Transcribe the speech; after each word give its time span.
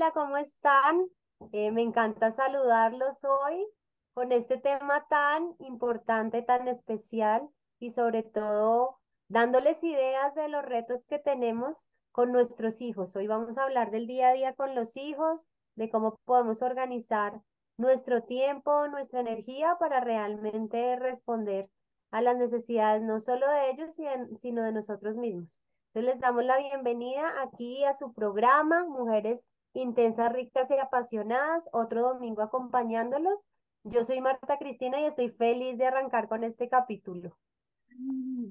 Hola, 0.00 0.12
¿cómo 0.12 0.38
están? 0.38 1.10
Eh, 1.52 1.72
me 1.72 1.82
encanta 1.82 2.30
saludarlos 2.30 3.22
hoy 3.22 3.66
con 4.14 4.32
este 4.32 4.56
tema 4.56 5.06
tan 5.10 5.54
importante, 5.58 6.40
tan 6.40 6.68
especial 6.68 7.50
y 7.78 7.90
sobre 7.90 8.22
todo 8.22 8.98
dándoles 9.28 9.84
ideas 9.84 10.34
de 10.34 10.48
los 10.48 10.64
retos 10.64 11.04
que 11.04 11.18
tenemos 11.18 11.90
con 12.12 12.32
nuestros 12.32 12.80
hijos. 12.80 13.14
Hoy 13.14 13.26
vamos 13.26 13.58
a 13.58 13.64
hablar 13.64 13.90
del 13.90 14.06
día 14.06 14.30
a 14.30 14.32
día 14.32 14.54
con 14.54 14.74
los 14.74 14.96
hijos, 14.96 15.50
de 15.74 15.90
cómo 15.90 16.18
podemos 16.24 16.62
organizar 16.62 17.38
nuestro 17.76 18.22
tiempo, 18.22 18.88
nuestra 18.88 19.20
energía 19.20 19.76
para 19.78 20.00
realmente 20.00 20.96
responder 20.96 21.68
a 22.10 22.22
las 22.22 22.38
necesidades 22.38 23.02
no 23.02 23.20
solo 23.20 23.46
de 23.50 23.68
ellos, 23.68 24.00
sino 24.38 24.62
de 24.62 24.72
nosotros 24.72 25.16
mismos. 25.16 25.60
Entonces 25.88 26.14
les 26.14 26.20
damos 26.22 26.46
la 26.46 26.56
bienvenida 26.56 27.26
aquí 27.42 27.84
a 27.84 27.92
su 27.92 28.14
programa, 28.14 28.86
Mujeres 28.86 29.50
Intensas, 29.72 30.32
Ricas 30.32 30.70
y 30.70 30.78
Apasionadas, 30.78 31.68
otro 31.72 32.02
domingo 32.02 32.42
acompañándolos. 32.42 33.46
Yo 33.84 34.04
soy 34.04 34.20
Marta 34.20 34.58
Cristina 34.58 35.00
y 35.00 35.04
estoy 35.04 35.30
feliz 35.30 35.78
de 35.78 35.86
arrancar 35.86 36.28
con 36.28 36.44
este 36.44 36.68
capítulo. 36.68 37.38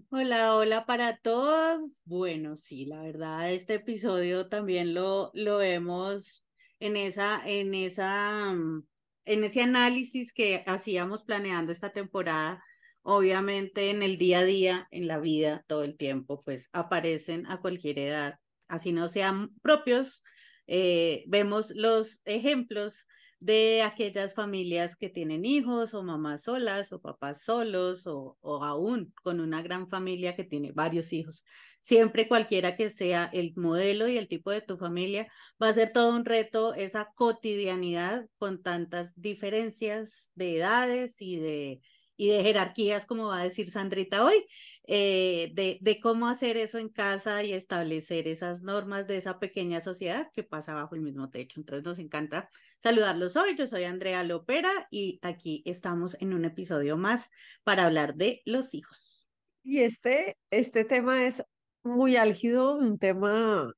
Hola, 0.09 0.55
hola 0.55 0.85
para 0.85 1.17
todos. 1.17 2.01
Bueno, 2.05 2.57
sí, 2.57 2.85
la 2.85 3.01
verdad, 3.01 3.51
este 3.51 3.75
episodio 3.75 4.47
también 4.49 4.93
lo, 4.93 5.31
lo 5.33 5.57
vemos 5.57 6.45
en 6.79 6.95
esa, 6.95 7.41
en 7.45 7.73
esa, 7.73 8.53
mm, 8.53 8.85
en 9.25 9.43
ese 9.43 9.61
análisis 9.61 10.33
que 10.33 10.63
hacíamos 10.65 11.23
planeando 11.23 11.71
esta 11.71 11.91
temporada 11.91 12.63
obviamente 13.01 13.89
en 13.89 14.03
el 14.03 14.17
día 14.17 14.39
a 14.39 14.43
día, 14.43 14.87
en 14.91 15.07
la 15.07 15.19
vida, 15.19 15.63
todo 15.67 15.83
el 15.83 15.97
tiempo, 15.97 16.39
pues 16.43 16.69
aparecen 16.73 17.47
a 17.47 17.59
cualquier 17.59 17.99
edad, 17.99 18.39
así 18.67 18.91
no 18.91 19.09
sean 19.09 19.49
propios. 19.61 20.23
Eh, 20.71 21.23
vemos 21.27 21.71
los 21.75 22.21
ejemplos 22.25 23.07
de 23.39 23.81
aquellas 23.81 24.35
familias 24.35 24.95
que 24.95 25.09
tienen 25.09 25.45
hijos 25.45 25.95
o 25.95 26.03
mamás 26.03 26.43
solas 26.43 26.91
o 26.91 27.01
papás 27.01 27.41
solos 27.41 28.05
o, 28.05 28.37
o, 28.41 28.63
aún 28.63 29.13
con 29.23 29.39
una 29.39 29.63
gran 29.63 29.89
familia 29.89 30.35
que 30.35 30.43
tiene 30.43 30.71
varios 30.71 31.11
hijos. 31.11 31.43
Siempre 31.81 32.27
cualquiera 32.27 32.75
que 32.75 32.91
sea 32.91 33.29
el 33.33 33.53
modelo 33.55 34.07
y 34.07 34.17
el 34.17 34.27
tipo 34.27 34.51
de 34.51 34.61
tu 34.61 34.77
familia, 34.77 35.27
va 35.61 35.69
a 35.69 35.73
ser 35.73 35.91
todo 35.91 36.15
un 36.15 36.25
reto 36.25 36.75
esa 36.75 37.07
cotidianidad 37.15 38.27
con 38.37 38.61
tantas 38.61 39.19
diferencias 39.19 40.31
de 40.35 40.57
edades 40.57 41.15
y 41.19 41.39
de 41.39 41.81
y 42.19 42.27
de 42.27 42.43
jerarquías, 42.43 43.05
como 43.05 43.27
va 43.27 43.39
a 43.39 43.43
decir 43.45 43.71
Sandrita 43.71 44.25
hoy, 44.25 44.45
eh, 44.87 45.51
de, 45.53 45.77
de, 45.79 46.01
cómo 46.01 46.27
hacer 46.27 46.57
eso 46.57 46.77
en 46.77 46.89
casa 46.89 47.45
y 47.45 47.53
establecer 47.53 48.27
esas 48.27 48.61
normas 48.61 49.07
de 49.07 49.15
esa 49.15 49.39
pequeña 49.39 49.79
sociedad 49.79 50.29
que 50.33 50.43
pasa 50.43 50.73
bajo 50.73 50.95
el 50.95 51.01
mismo 51.01 51.29
techo. 51.29 51.61
Entonces 51.61 51.85
nos 51.85 51.97
encanta 51.97 52.49
saludarlos 52.83 53.37
hoy. 53.37 53.55
Yo 53.55 53.67
soy 53.67 53.85
Andrea 53.85 54.21
Lopera 54.25 54.69
y 54.91 55.19
aquí 55.21 55.63
estamos 55.65 56.17
en 56.19 56.33
un 56.33 56.43
episodio 56.43 56.97
más 56.97 57.29
para 57.63 57.85
hablar 57.85 58.15
de 58.15 58.41
los 58.43 58.73
hijos. 58.73 59.25
Y 59.63 59.79
este, 59.79 60.35
este 60.51 60.83
tema 60.83 61.25
es 61.25 61.41
muy 61.83 62.17
álgido, 62.17 62.75
un 62.75 62.99
tema 62.99 63.71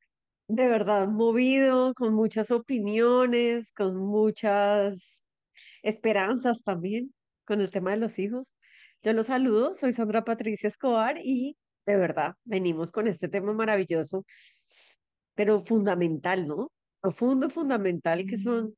de 0.48 0.68
verdad 0.68 1.08
movido, 1.10 1.94
con 1.94 2.16
muchas 2.16 2.50
opiniones, 2.50 3.72
con 3.72 3.98
muchas 3.98 5.24
esperanzas 5.84 6.64
también 6.64 7.14
con 7.52 7.60
el 7.60 7.70
tema 7.70 7.92
de 7.92 7.98
los 7.98 8.18
hijos. 8.18 8.56
Yo 9.04 9.12
los 9.12 9.26
saludo, 9.26 9.74
soy 9.74 9.92
Sandra 9.92 10.24
Patricia 10.24 10.70
Escobar 10.70 11.18
y 11.22 11.58
de 11.86 11.98
verdad 11.98 12.36
venimos 12.46 12.94
con 12.94 13.08
este 13.08 13.28
tema 13.28 13.52
maravilloso, 13.52 14.24
pero 15.36 15.60
fundamental, 15.60 16.48
¿no? 16.48 16.72
Profundo, 17.02 17.50
fundamental, 17.50 18.26
que 18.26 18.38
son 18.38 18.74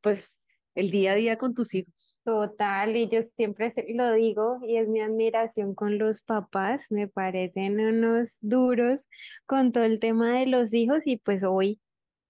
pues 0.00 0.40
el 0.74 0.90
día 0.90 1.12
a 1.12 1.14
día 1.14 1.38
con 1.38 1.54
tus 1.54 1.72
hijos. 1.72 2.18
Total, 2.24 2.96
y 2.96 3.08
yo 3.08 3.22
siempre 3.22 3.72
lo 3.94 4.12
digo 4.12 4.58
y 4.66 4.78
es 4.78 4.88
mi 4.88 5.00
admiración 5.02 5.76
con 5.76 5.96
los 5.96 6.20
papás, 6.20 6.86
me 6.90 7.06
parecen 7.06 7.78
unos 7.78 8.38
duros 8.40 9.06
con 9.46 9.70
todo 9.70 9.84
el 9.84 10.00
tema 10.00 10.36
de 10.36 10.46
los 10.46 10.72
hijos 10.72 11.02
y 11.04 11.18
pues 11.18 11.44
hoy 11.44 11.78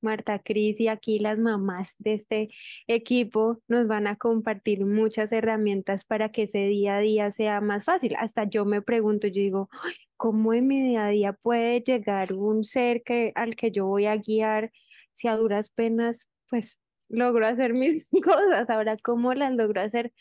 Marta 0.00 0.38
Cris 0.38 0.80
y 0.80 0.88
aquí 0.88 1.18
las 1.18 1.38
mamás 1.38 1.96
de 1.98 2.14
este 2.14 2.48
equipo 2.86 3.60
nos 3.68 3.86
van 3.86 4.06
a 4.06 4.16
compartir 4.16 4.84
muchas 4.84 5.32
herramientas 5.32 6.04
para 6.04 6.30
que 6.30 6.44
ese 6.44 6.66
día 6.66 6.96
a 6.96 7.00
día 7.00 7.32
sea 7.32 7.60
más 7.60 7.84
fácil. 7.84 8.14
Hasta 8.18 8.44
yo 8.44 8.64
me 8.64 8.82
pregunto, 8.82 9.26
yo 9.26 9.40
digo, 9.40 9.68
¿cómo 10.16 10.54
en 10.54 10.66
mi 10.66 10.82
día 10.82 11.06
a 11.06 11.10
día 11.10 11.32
puede 11.32 11.80
llegar 11.80 12.32
un 12.32 12.64
ser 12.64 13.02
que, 13.02 13.32
al 13.34 13.56
que 13.56 13.70
yo 13.70 13.86
voy 13.86 14.06
a 14.06 14.16
guiar 14.16 14.72
si 15.12 15.28
a 15.28 15.36
duras 15.36 15.70
penas, 15.70 16.28
pues 16.48 16.78
logro 17.08 17.46
hacer 17.46 17.74
mis 17.74 18.08
cosas? 18.24 18.68
Ahora, 18.70 18.96
¿cómo 19.02 19.34
las 19.34 19.54
logro 19.54 19.80
hacer 19.80 20.12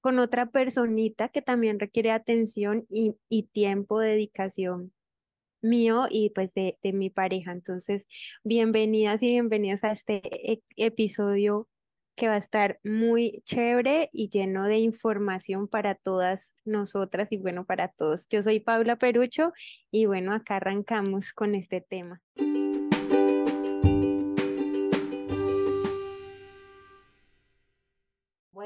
con 0.00 0.18
otra 0.18 0.46
personita 0.50 1.28
que 1.28 1.42
también 1.42 1.78
requiere 1.78 2.10
atención 2.10 2.86
y, 2.88 3.16
y 3.28 3.44
tiempo, 3.44 4.00
dedicación? 4.00 4.92
Mío 5.62 6.06
y 6.10 6.30
pues 6.30 6.54
de, 6.54 6.78
de, 6.82 6.92
mi 6.92 7.10
pareja. 7.10 7.52
Entonces, 7.52 8.06
bienvenidas 8.44 9.22
y 9.22 9.28
bienvenidos 9.28 9.84
a 9.84 9.92
este 9.92 10.22
e, 10.52 10.62
episodio 10.76 11.68
que 12.14 12.28
va 12.28 12.34
a 12.34 12.38
estar 12.38 12.78
muy 12.84 13.42
chévere 13.46 14.10
y 14.12 14.28
lleno 14.28 14.66
de 14.66 14.78
información 14.78 15.68
para 15.68 15.94
todas 15.94 16.54
nosotras 16.64 17.28
y 17.30 17.38
bueno, 17.38 17.64
para 17.64 17.88
todos. 17.88 18.28
Yo 18.28 18.42
soy 18.42 18.60
Paula 18.60 18.96
Perucho 18.96 19.52
y 19.90 20.06
bueno, 20.06 20.34
acá 20.34 20.56
arrancamos 20.56 21.32
con 21.32 21.54
este 21.54 21.80
tema. 21.80 22.20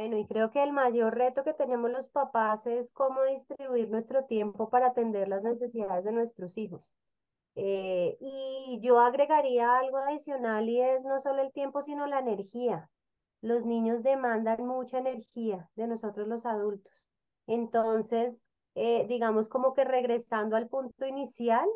Bueno, 0.07 0.21
y 0.21 0.25
creo 0.25 0.53
que 0.53 0.63
el 0.63 0.73
mayor 0.73 1.17
reto 1.17 1.43
que 1.43 1.53
tenemos 1.53 1.91
los 1.91 2.09
papás 2.11 2.69
es 2.69 2.93
cómo 2.93 3.25
distribuir 3.25 3.91
nuestro 3.91 4.25
tiempo 4.25 4.71
para 4.71 4.87
atender 4.89 5.27
las 5.27 5.43
necesidades 5.43 6.05
de 6.05 6.13
nuestros 6.13 6.57
hijos. 6.59 6.95
Eh, 7.57 8.17
y 8.21 8.79
yo 8.81 9.01
agregaría 9.01 9.77
algo 9.77 9.97
adicional 9.97 10.69
y 10.69 10.81
es 10.81 11.03
no 11.03 11.19
solo 11.19 11.43
el 11.43 11.51
tiempo, 11.51 11.83
sino 11.83 12.07
la 12.07 12.21
energía. 12.21 12.89
Los 13.41 13.67
niños 13.67 14.05
demandan 14.05 14.65
mucha 14.65 14.99
energía 14.99 15.69
de 15.75 15.89
nosotros 15.89 16.29
los 16.29 16.47
adultos. 16.47 16.95
Entonces, 17.49 18.45
eh, 18.77 19.09
digamos 19.09 19.49
como 19.49 19.75
que 19.75 19.83
regresando 19.83 20.55
al 20.55 20.69
punto 20.69 21.05
inicial, 21.05 21.67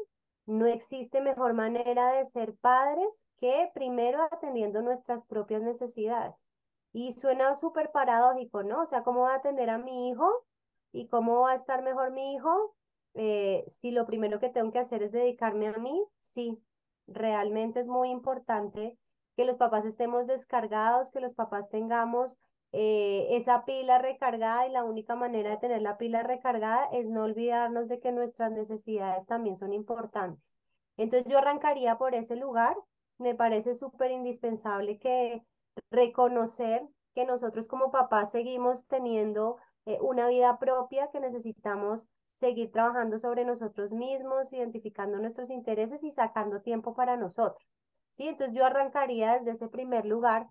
no 0.47 0.67
existe 0.67 1.21
mejor 1.21 1.55
manera 1.55 2.13
de 2.13 2.25
ser 2.25 2.55
padres 2.55 3.27
que 3.39 3.73
primero 3.75 4.23
atendiendo 4.23 4.83
nuestras 4.83 5.25
propias 5.25 5.63
necesidades. 5.63 6.49
Y 6.93 7.12
suena 7.12 7.55
súper 7.55 7.93
paradójico, 7.93 8.62
¿no? 8.62 8.83
O 8.83 8.87
sea, 8.87 9.03
¿cómo 9.03 9.23
va 9.23 9.34
a 9.34 9.37
atender 9.37 9.71
a 9.71 9.78
mi 9.78 10.09
hijo? 10.09 10.47
¿Y 10.93 11.09
cómo 11.09 11.43
va 11.43 11.53
a 11.53 11.55
estar 11.55 11.83
mejor 11.83 12.11
mi 12.11 12.34
hijo? 12.34 12.75
Eh, 13.15 13.65
si 13.69 13.91
lo 13.91 14.06
primero 14.06 14.39
que 14.41 14.49
tengo 14.49 14.73
que 14.73 14.78
hacer 14.78 15.03
es 15.03 15.12
dedicarme 15.12 15.69
a 15.69 15.78
mí, 15.78 16.05
sí, 16.19 16.62
realmente 17.06 17.81
es 17.81 17.89
muy 17.89 18.11
importante 18.11 18.99
que 19.37 19.45
los 19.45 19.56
papás 19.56 19.84
estemos 19.84 20.27
descargados, 20.27 21.11
que 21.11 21.21
los 21.21 21.34
papás 21.34 21.69
tengamos 21.69 22.39
eh, 22.73 23.27
esa 23.31 23.65
pila 23.65 23.99
recargada 23.99 24.67
y 24.67 24.71
la 24.71 24.84
única 24.84 25.17
manera 25.17 25.51
de 25.51 25.57
tener 25.57 25.83
la 25.83 25.97
pila 25.99 26.22
recargada 26.22 26.84
es 26.93 27.11
no 27.11 27.25
olvidarnos 27.25 27.89
de 27.89 27.99
que 28.01 28.12
nuestras 28.12 28.53
necesidades 28.53 29.27
también 29.27 29.57
son 29.57 29.72
importantes. 29.72 30.59
Entonces 30.97 31.31
yo 31.31 31.39
arrancaría 31.39 31.99
por 31.99 32.15
ese 32.15 32.37
lugar. 32.37 32.77
Me 33.19 33.34
parece 33.34 33.75
súper 33.75 34.12
indispensable 34.12 34.99
que 34.99 35.43
reconocer 35.91 36.87
que 37.15 37.25
nosotros 37.25 37.69
como 37.69 37.91
papás 37.91 38.31
seguimos 38.31 38.87
teniendo 38.87 39.57
eh, 39.87 39.99
una 40.01 40.29
vida 40.29 40.59
propia, 40.59 41.11
que 41.11 41.21
necesitamos 41.21 42.09
seguir 42.31 42.71
trabajando 42.71 43.19
sobre 43.19 43.45
nosotros 43.45 43.93
mismos, 43.93 44.53
identificando 44.53 45.19
nuestros 45.19 45.51
intereses 45.51 46.05
y 46.05 46.11
sacando 46.11 46.63
tiempo 46.63 46.95
para 46.95 47.17
nosotros. 47.17 47.67
¿sí? 48.11 48.28
Entonces 48.28 48.57
yo 48.57 48.65
arrancaría 48.65 49.34
desde 49.34 49.53
ese 49.53 49.69
primer 49.69 50.07
lugar, 50.07 50.49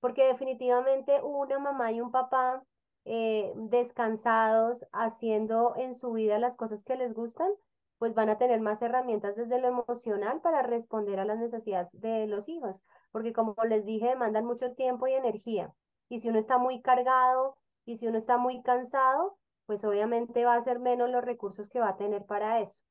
porque 0.00 0.26
definitivamente 0.26 1.22
una 1.22 1.58
mamá 1.58 1.92
y 1.92 2.00
un 2.00 2.10
papá 2.10 2.62
eh, 3.06 3.52
descansados, 3.56 4.86
haciendo 4.92 5.74
en 5.76 5.94
su 5.94 6.12
vida 6.12 6.38
las 6.38 6.56
cosas 6.56 6.84
que 6.84 6.96
les 6.96 7.14
gustan, 7.14 7.50
pues 7.98 8.14
van 8.14 8.28
a 8.28 8.38
tener 8.38 8.60
más 8.60 8.82
herramientas 8.82 9.36
desde 9.36 9.60
lo 9.60 9.68
emocional 9.68 10.40
para 10.40 10.62
responder 10.62 11.20
a 11.20 11.24
las 11.24 11.38
necesidades 11.38 11.98
de 12.00 12.26
los 12.26 12.48
hijos, 12.48 12.82
porque 13.14 13.32
como 13.32 13.54
les 13.64 13.84
dije, 13.84 14.08
demandan 14.08 14.44
mucho 14.44 14.74
tiempo 14.74 15.06
y 15.06 15.12
energía. 15.12 15.72
Y 16.08 16.18
si 16.18 16.30
uno 16.30 16.38
está 16.40 16.58
muy 16.58 16.82
cargado 16.82 17.56
y 17.84 17.96
si 17.96 18.08
uno 18.08 18.18
está 18.18 18.38
muy 18.38 18.60
cansado, 18.60 19.38
pues 19.66 19.84
obviamente 19.84 20.44
va 20.44 20.56
a 20.56 20.60
ser 20.60 20.80
menos 20.80 21.08
los 21.10 21.24
recursos 21.24 21.68
que 21.68 21.78
va 21.78 21.90
a 21.90 21.96
tener 21.96 22.24
para 22.26 22.58
eso. 22.58 22.82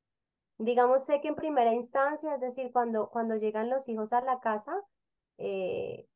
Digamos, 0.57 1.03
sé 1.03 1.19
que 1.19 1.27
en 1.27 1.35
primera 1.35 1.73
instancia, 1.73 2.35
es 2.35 2.39
decir, 2.39 2.71
cuando, 2.71 3.09
cuando 3.09 3.35
llegan 3.35 3.69
los 3.69 3.89
hijos 3.89 4.13
a 4.13 4.21
la 4.21 4.39
casa, 4.39 4.73
eh, 5.37 6.07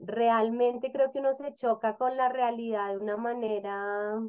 realmente 0.00 0.90
creo 0.90 1.12
que 1.12 1.20
uno 1.20 1.32
se 1.32 1.54
choca 1.54 1.96
con 1.96 2.16
la 2.16 2.28
realidad 2.28 2.90
de 2.90 2.98
una 2.98 3.16
manera 3.16 4.20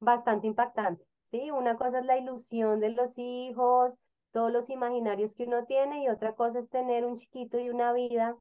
bastante 0.00 0.46
impactante. 0.46 1.04
¿sí? 1.22 1.50
Una 1.50 1.76
cosa 1.76 1.98
es 1.98 2.06
la 2.06 2.16
ilusión 2.16 2.80
de 2.80 2.92
los 2.92 3.18
hijos, 3.18 3.98
todos 4.32 4.52
los 4.52 4.70
imaginarios 4.70 5.34
que 5.34 5.44
uno 5.44 5.64
tiene 5.64 6.04
y 6.04 6.08
otra 6.08 6.34
cosa 6.34 6.58
es 6.58 6.68
tener 6.68 7.04
un 7.04 7.16
chiquito 7.16 7.58
y 7.58 7.70
una 7.70 7.92
vida 7.92 8.36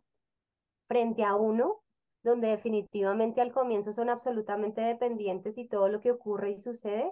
frente 0.88 1.24
a 1.24 1.36
uno, 1.36 1.82
donde 2.24 2.50
definitivamente 2.50 3.42
al 3.42 3.52
comienzo 3.52 3.94
son 3.94 4.10
absolutamente 4.10 4.82
dependientes 4.82 5.58
y 5.58 5.68
todo 5.68 5.90
lo 5.90 6.00
que 6.02 6.12
ocurre 6.12 6.52
y 6.52 6.60
sucede 6.60 7.12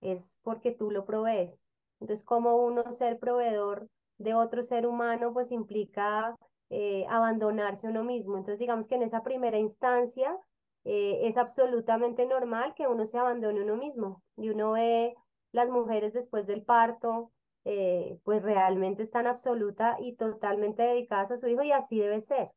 es 0.00 0.38
porque 0.42 0.72
tú 0.72 0.90
lo 0.90 1.04
provees. 1.04 1.66
Entonces, 2.00 2.24
como 2.24 2.56
uno 2.56 2.90
ser 2.90 3.18
proveedor 3.18 3.88
de 4.18 4.34
otro 4.34 4.62
ser 4.62 4.86
humano, 4.86 5.32
pues 5.32 5.52
implica 5.52 6.36
eh, 6.70 7.06
abandonarse 7.08 7.88
uno 7.88 8.04
mismo. 8.04 8.36
Entonces, 8.36 8.58
digamos 8.58 8.88
que 8.88 8.96
en 8.96 9.02
esa 9.02 9.22
primera 9.22 9.58
instancia 9.58 10.36
eh, 10.84 11.20
es 11.22 11.38
absolutamente 11.38 12.26
normal 12.26 12.74
que 12.74 12.88
uno 12.88 13.06
se 13.06 13.18
abandone 13.18 13.62
uno 13.62 13.76
mismo 13.76 14.22
y 14.36 14.50
uno 14.50 14.72
ve 14.72 15.14
las 15.52 15.68
mujeres 15.70 16.12
después 16.12 16.46
del 16.46 16.64
parto, 16.64 17.30
eh, 17.64 18.18
pues 18.24 18.42
realmente 18.42 19.02
están 19.02 19.26
absoluta 19.26 19.96
y 20.00 20.14
totalmente 20.16 20.82
dedicadas 20.82 21.30
a 21.32 21.36
su 21.36 21.46
hijo 21.48 21.62
y 21.62 21.72
así 21.72 22.00
debe 22.00 22.20
ser, 22.20 22.50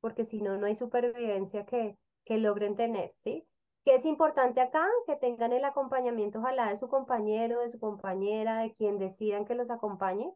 porque 0.00 0.24
si 0.24 0.40
no, 0.40 0.56
no 0.56 0.66
hay 0.66 0.74
supervivencia 0.74 1.64
que, 1.66 1.96
que 2.24 2.38
logren 2.38 2.76
tener, 2.76 3.12
¿sí? 3.16 3.46
¿Qué 3.84 3.94
es 3.94 4.04
importante 4.04 4.60
acá? 4.60 4.84
Que 5.06 5.16
tengan 5.16 5.52
el 5.52 5.64
acompañamiento, 5.64 6.40
ojalá 6.40 6.68
de 6.68 6.76
su 6.76 6.88
compañero, 6.88 7.60
de 7.60 7.68
su 7.68 7.78
compañera, 7.78 8.58
de 8.58 8.72
quien 8.72 8.98
decidan 8.98 9.44
que 9.44 9.54
los 9.54 9.70
acompañe, 9.70 10.32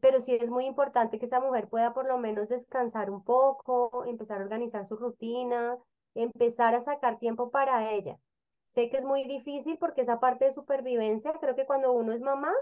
pero 0.00 0.20
sí 0.20 0.34
es 0.40 0.50
muy 0.50 0.66
importante 0.66 1.18
que 1.18 1.26
esa 1.26 1.40
mujer 1.40 1.68
pueda 1.68 1.92
por 1.94 2.06
lo 2.06 2.18
menos 2.18 2.48
descansar 2.48 3.10
un 3.10 3.24
poco, 3.24 4.04
empezar 4.04 4.40
a 4.40 4.44
organizar 4.44 4.84
su 4.86 4.96
rutina, 4.96 5.76
empezar 6.14 6.74
a 6.74 6.80
sacar 6.80 7.18
tiempo 7.18 7.50
para 7.50 7.90
ella. 7.92 8.18
Sé 8.64 8.88
que 8.90 8.96
es 8.96 9.04
muy 9.04 9.24
difícil 9.24 9.78
porque 9.78 10.00
esa 10.02 10.20
parte 10.20 10.46
de 10.46 10.50
supervivencia, 10.50 11.32
creo 11.40 11.54
que 11.54 11.66
cuando 11.66 11.92
uno 11.92 12.12
es 12.12 12.20
mamá, 12.20 12.52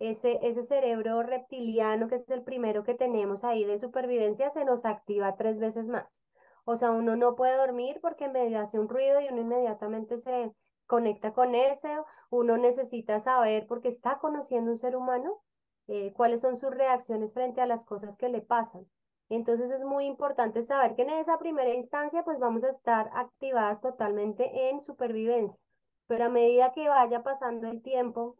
ese, 0.00 0.40
ese 0.42 0.62
cerebro 0.62 1.22
reptiliano, 1.22 2.08
que 2.08 2.16
es 2.16 2.28
el 2.30 2.42
primero 2.42 2.82
que 2.82 2.94
tenemos 2.94 3.44
ahí 3.44 3.64
de 3.64 3.78
supervivencia, 3.78 4.50
se 4.50 4.64
nos 4.64 4.84
activa 4.84 5.36
tres 5.36 5.60
veces 5.60 5.88
más. 5.88 6.24
O 6.64 6.76
sea, 6.76 6.90
uno 6.90 7.16
no 7.16 7.36
puede 7.36 7.56
dormir 7.56 8.00
porque 8.00 8.28
medio 8.28 8.60
hace 8.60 8.78
un 8.78 8.88
ruido 8.88 9.20
y 9.20 9.28
uno 9.28 9.42
inmediatamente 9.42 10.16
se 10.16 10.52
conecta 10.86 11.32
con 11.32 11.54
ese, 11.54 11.88
uno 12.30 12.56
necesita 12.56 13.20
saber 13.20 13.66
porque 13.66 13.88
está 13.88 14.18
conociendo 14.18 14.72
un 14.72 14.78
ser 14.78 14.96
humano, 14.96 15.40
eh, 15.86 16.12
cuáles 16.14 16.40
son 16.40 16.56
sus 16.56 16.70
reacciones 16.70 17.32
frente 17.32 17.60
a 17.60 17.66
las 17.66 17.84
cosas 17.84 18.16
que 18.16 18.28
le 18.28 18.40
pasan. 18.40 18.86
Entonces 19.28 19.70
es 19.70 19.84
muy 19.84 20.06
importante 20.06 20.62
saber 20.62 20.96
que 20.96 21.02
en 21.02 21.10
esa 21.10 21.38
primera 21.38 21.70
instancia 21.70 22.24
pues 22.24 22.40
vamos 22.40 22.64
a 22.64 22.68
estar 22.68 23.10
activadas 23.14 23.80
totalmente 23.80 24.70
en 24.70 24.80
supervivencia, 24.80 25.60
pero 26.06 26.24
a 26.24 26.28
medida 26.28 26.72
que 26.72 26.88
vaya 26.88 27.22
pasando 27.22 27.68
el 27.68 27.82
tiempo 27.82 28.36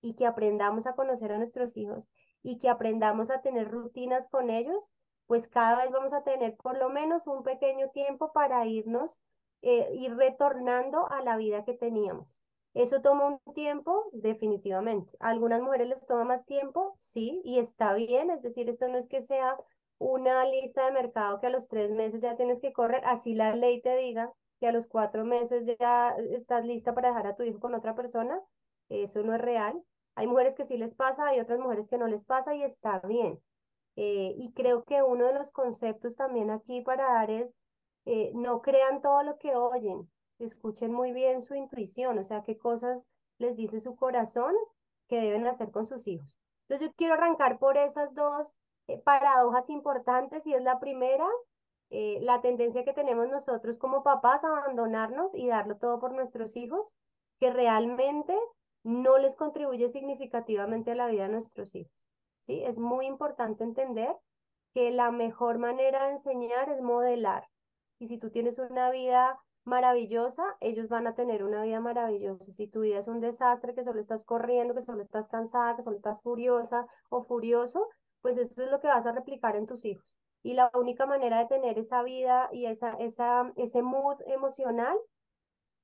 y 0.00 0.14
que 0.14 0.26
aprendamos 0.26 0.86
a 0.86 0.94
conocer 0.94 1.32
a 1.32 1.38
nuestros 1.38 1.76
hijos 1.76 2.10
y 2.42 2.58
que 2.58 2.68
aprendamos 2.68 3.30
a 3.30 3.40
tener 3.42 3.70
rutinas 3.70 4.28
con 4.28 4.50
ellos, 4.50 4.90
pues 5.26 5.48
cada 5.48 5.82
vez 5.82 5.92
vamos 5.92 6.12
a 6.12 6.22
tener 6.22 6.56
por 6.56 6.78
lo 6.78 6.88
menos 6.90 7.26
un 7.26 7.42
pequeño 7.42 7.90
tiempo 7.90 8.32
para 8.32 8.66
irnos, 8.66 9.20
eh, 9.62 9.88
ir 9.94 10.16
retornando 10.16 11.10
a 11.10 11.22
la 11.22 11.36
vida 11.36 11.64
que 11.64 11.74
teníamos. 11.74 12.42
Eso 12.74 13.02
toma 13.02 13.26
un 13.44 13.54
tiempo, 13.54 14.08
definitivamente. 14.12 15.16
A 15.20 15.30
algunas 15.30 15.60
mujeres 15.60 15.88
les 15.88 16.06
toma 16.06 16.24
más 16.24 16.44
tiempo, 16.46 16.94
sí, 16.98 17.40
y 17.44 17.58
está 17.58 17.94
bien, 17.94 18.30
es 18.30 18.42
decir, 18.42 18.68
esto 18.68 18.88
no 18.88 18.96
es 18.98 19.08
que 19.08 19.20
sea 19.20 19.56
una 19.98 20.44
lista 20.46 20.84
de 20.86 20.92
mercado 20.92 21.40
que 21.40 21.46
a 21.48 21.50
los 21.50 21.68
tres 21.68 21.92
meses 21.92 22.20
ya 22.22 22.36
tienes 22.36 22.60
que 22.60 22.72
correr, 22.72 23.02
así 23.04 23.34
la 23.34 23.54
ley 23.54 23.80
te 23.82 23.96
diga 23.96 24.32
que 24.60 24.66
a 24.68 24.72
los 24.72 24.86
cuatro 24.86 25.24
meses 25.24 25.66
ya 25.78 26.14
estás 26.32 26.64
lista 26.64 26.94
para 26.94 27.08
dejar 27.08 27.26
a 27.26 27.34
tu 27.36 27.42
hijo 27.42 27.58
con 27.60 27.74
otra 27.74 27.94
persona, 27.94 28.40
eso 28.88 29.22
no 29.22 29.34
es 29.34 29.40
real. 29.40 29.82
Hay 30.14 30.26
mujeres 30.26 30.54
que 30.54 30.64
sí 30.64 30.76
les 30.76 30.94
pasa, 30.94 31.28
hay 31.28 31.40
otras 31.40 31.58
mujeres 31.58 31.88
que 31.88 31.98
no 31.98 32.06
les 32.06 32.24
pasa 32.24 32.54
y 32.54 32.62
está 32.62 32.98
bien. 33.00 33.40
Eh, 33.96 34.34
y 34.38 34.52
creo 34.52 34.84
que 34.84 35.02
uno 35.02 35.26
de 35.26 35.34
los 35.34 35.52
conceptos 35.52 36.16
también 36.16 36.50
aquí 36.50 36.80
para 36.80 37.12
dar 37.12 37.30
es, 37.30 37.58
eh, 38.06 38.32
no 38.34 38.62
crean 38.62 39.02
todo 39.02 39.22
lo 39.22 39.38
que 39.38 39.54
oyen, 39.56 40.10
escuchen 40.38 40.92
muy 40.92 41.12
bien 41.12 41.42
su 41.42 41.54
intuición, 41.54 42.18
o 42.18 42.24
sea, 42.24 42.42
qué 42.42 42.56
cosas 42.56 43.10
les 43.38 43.56
dice 43.56 43.80
su 43.80 43.96
corazón 43.96 44.54
que 45.08 45.20
deben 45.20 45.46
hacer 45.46 45.70
con 45.70 45.86
sus 45.86 46.06
hijos. 46.06 46.38
Entonces 46.62 46.88
yo 46.88 46.94
quiero 46.96 47.14
arrancar 47.14 47.58
por 47.58 47.76
esas 47.76 48.14
dos 48.14 48.56
eh, 48.86 48.98
paradojas 48.98 49.68
importantes 49.70 50.46
y 50.46 50.54
es 50.54 50.62
la 50.62 50.78
primera, 50.80 51.26
la 51.90 52.40
tendencia 52.40 52.84
que 52.84 52.92
tenemos 52.92 53.26
nosotros 53.26 53.76
como 53.76 54.04
papás 54.04 54.44
a 54.44 54.48
abandonarnos 54.48 55.34
y 55.34 55.48
darlo 55.48 55.76
todo 55.76 55.98
por 55.98 56.12
nuestros 56.12 56.56
hijos, 56.56 56.94
que 57.40 57.52
realmente 57.52 58.38
no 58.82 59.18
les 59.18 59.36
contribuye 59.36 59.88
significativamente 59.88 60.92
a 60.92 60.94
la 60.94 61.08
vida 61.08 61.24
de 61.24 61.32
nuestros 61.32 61.74
hijos. 61.74 62.06
¿sí? 62.38 62.62
Es 62.64 62.78
muy 62.78 63.06
importante 63.06 63.64
entender 63.64 64.14
que 64.74 64.90
la 64.90 65.10
mejor 65.10 65.58
manera 65.58 66.04
de 66.04 66.12
enseñar 66.12 66.70
es 66.70 66.80
modelar. 66.80 67.46
Y 67.98 68.06
si 68.06 68.18
tú 68.18 68.30
tienes 68.30 68.58
una 68.58 68.90
vida 68.90 69.38
maravillosa, 69.64 70.56
ellos 70.60 70.88
van 70.88 71.06
a 71.06 71.14
tener 71.14 71.44
una 71.44 71.62
vida 71.62 71.80
maravillosa. 71.80 72.52
Si 72.52 72.66
tu 72.68 72.80
vida 72.80 72.98
es 72.98 73.08
un 73.08 73.20
desastre, 73.20 73.74
que 73.74 73.84
solo 73.84 74.00
estás 74.00 74.24
corriendo, 74.24 74.74
que 74.74 74.82
solo 74.82 75.02
estás 75.02 75.28
cansada, 75.28 75.76
que 75.76 75.82
solo 75.82 75.96
estás 75.96 76.20
furiosa 76.22 76.86
o 77.10 77.22
furioso, 77.22 77.88
pues 78.22 78.38
eso 78.38 78.62
es 78.62 78.70
lo 78.70 78.80
que 78.80 78.88
vas 78.88 79.06
a 79.06 79.12
replicar 79.12 79.56
en 79.56 79.66
tus 79.66 79.84
hijos. 79.84 80.16
Y 80.42 80.54
la 80.54 80.70
única 80.74 81.04
manera 81.06 81.38
de 81.38 81.46
tener 81.46 81.78
esa 81.78 82.02
vida 82.02 82.48
y 82.52 82.66
esa, 82.66 82.92
esa, 82.92 83.52
ese 83.56 83.82
mood 83.82 84.20
emocional, 84.26 84.96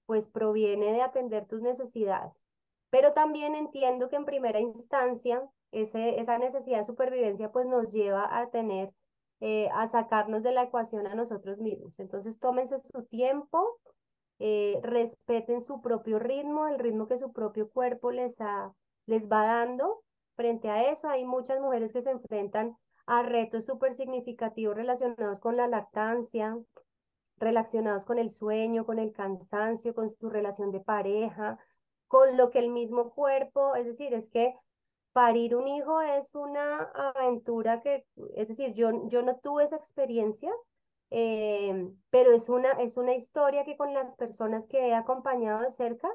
pues 0.07 0.29
proviene 0.29 0.93
de 0.93 1.03
atender 1.03 1.47
tus 1.47 1.61
necesidades. 1.61 2.49
Pero 2.97 3.13
también 3.13 3.55
entiendo 3.55 4.09
que 4.09 4.17
en 4.17 4.25
primera 4.25 4.59
instancia, 4.59 5.47
ese, 5.71 6.19
esa 6.19 6.39
necesidad 6.39 6.79
de 6.79 6.85
supervivencia, 6.85 7.53
pues 7.53 7.67
nos 7.67 7.93
lleva 7.93 8.27
a 8.39 8.49
tener, 8.49 8.91
eh, 9.41 9.69
a 9.75 9.87
sacarnos 9.87 10.43
de 10.43 10.53
la 10.53 10.63
ecuación 10.63 11.07
a 11.07 11.15
nosotros 11.15 11.59
mismos. 11.59 11.99
Entonces, 11.99 12.39
tómense 12.39 12.79
su 12.79 13.05
tiempo, 13.05 13.79
eh, 14.39 14.81
respeten 14.83 15.61
su 15.61 15.83
propio 15.83 16.19
ritmo, 16.19 16.69
el 16.69 16.79
ritmo 16.79 17.07
que 17.07 17.19
su 17.19 17.35
propio 17.35 17.69
cuerpo 17.69 18.13
les, 18.13 18.39
les 19.05 19.31
va 19.31 19.45
dando 19.45 20.03
Frente 20.35 20.69
a 20.71 20.91
eso, 20.91 21.09
hay 21.09 21.25
muchas 21.25 21.61
mujeres 21.61 21.93
que 21.95 22.03
se 22.03 22.11
enfrentan 22.11 22.77
a 23.07 23.23
retos 23.23 23.65
súper 23.65 23.93
significativos 23.95 24.75
relacionados 24.75 25.41
con 25.41 25.57
la 25.57 25.67
lactancia, 25.67 26.59
relacionados 27.39 28.05
con 28.05 28.19
el 28.19 28.29
sueño, 28.29 28.85
con 28.85 28.99
el 28.99 29.13
cansancio, 29.13 29.95
con 29.95 30.11
su 30.11 30.29
relación 30.29 30.73
de 30.73 30.81
pareja, 30.81 31.59
con 32.09 32.37
lo 32.37 32.51
que 32.51 32.59
el 32.61 32.71
mismo 32.71 33.13
cuerpo, 33.13 33.75
es 33.75 33.87
decir, 33.87 34.15
es 34.15 34.29
que 34.29 34.55
parir 35.13 35.57
un 35.57 35.67
hijo 35.67 36.01
es 36.03 36.35
una 36.35 36.83
aventura 36.95 37.81
que, 37.81 38.07
es 38.35 38.49
decir, 38.49 38.75
yo, 38.75 39.09
yo 39.09 39.23
no 39.23 39.37
tuve 39.39 39.65
esa 39.65 39.77
experiencia, 39.77 40.53
eh, 41.11 41.91
pero 42.11 42.33
es 42.33 42.49
una, 42.49 42.73
es 42.73 42.97
una 42.97 43.15
historia 43.15 43.65
que 43.65 43.77
con 43.77 43.95
las 43.95 44.17
personas 44.17 44.67
que 44.67 44.89
he 44.89 44.95
acompañado 44.95 45.63
de 45.63 45.71
cerca, 45.71 46.11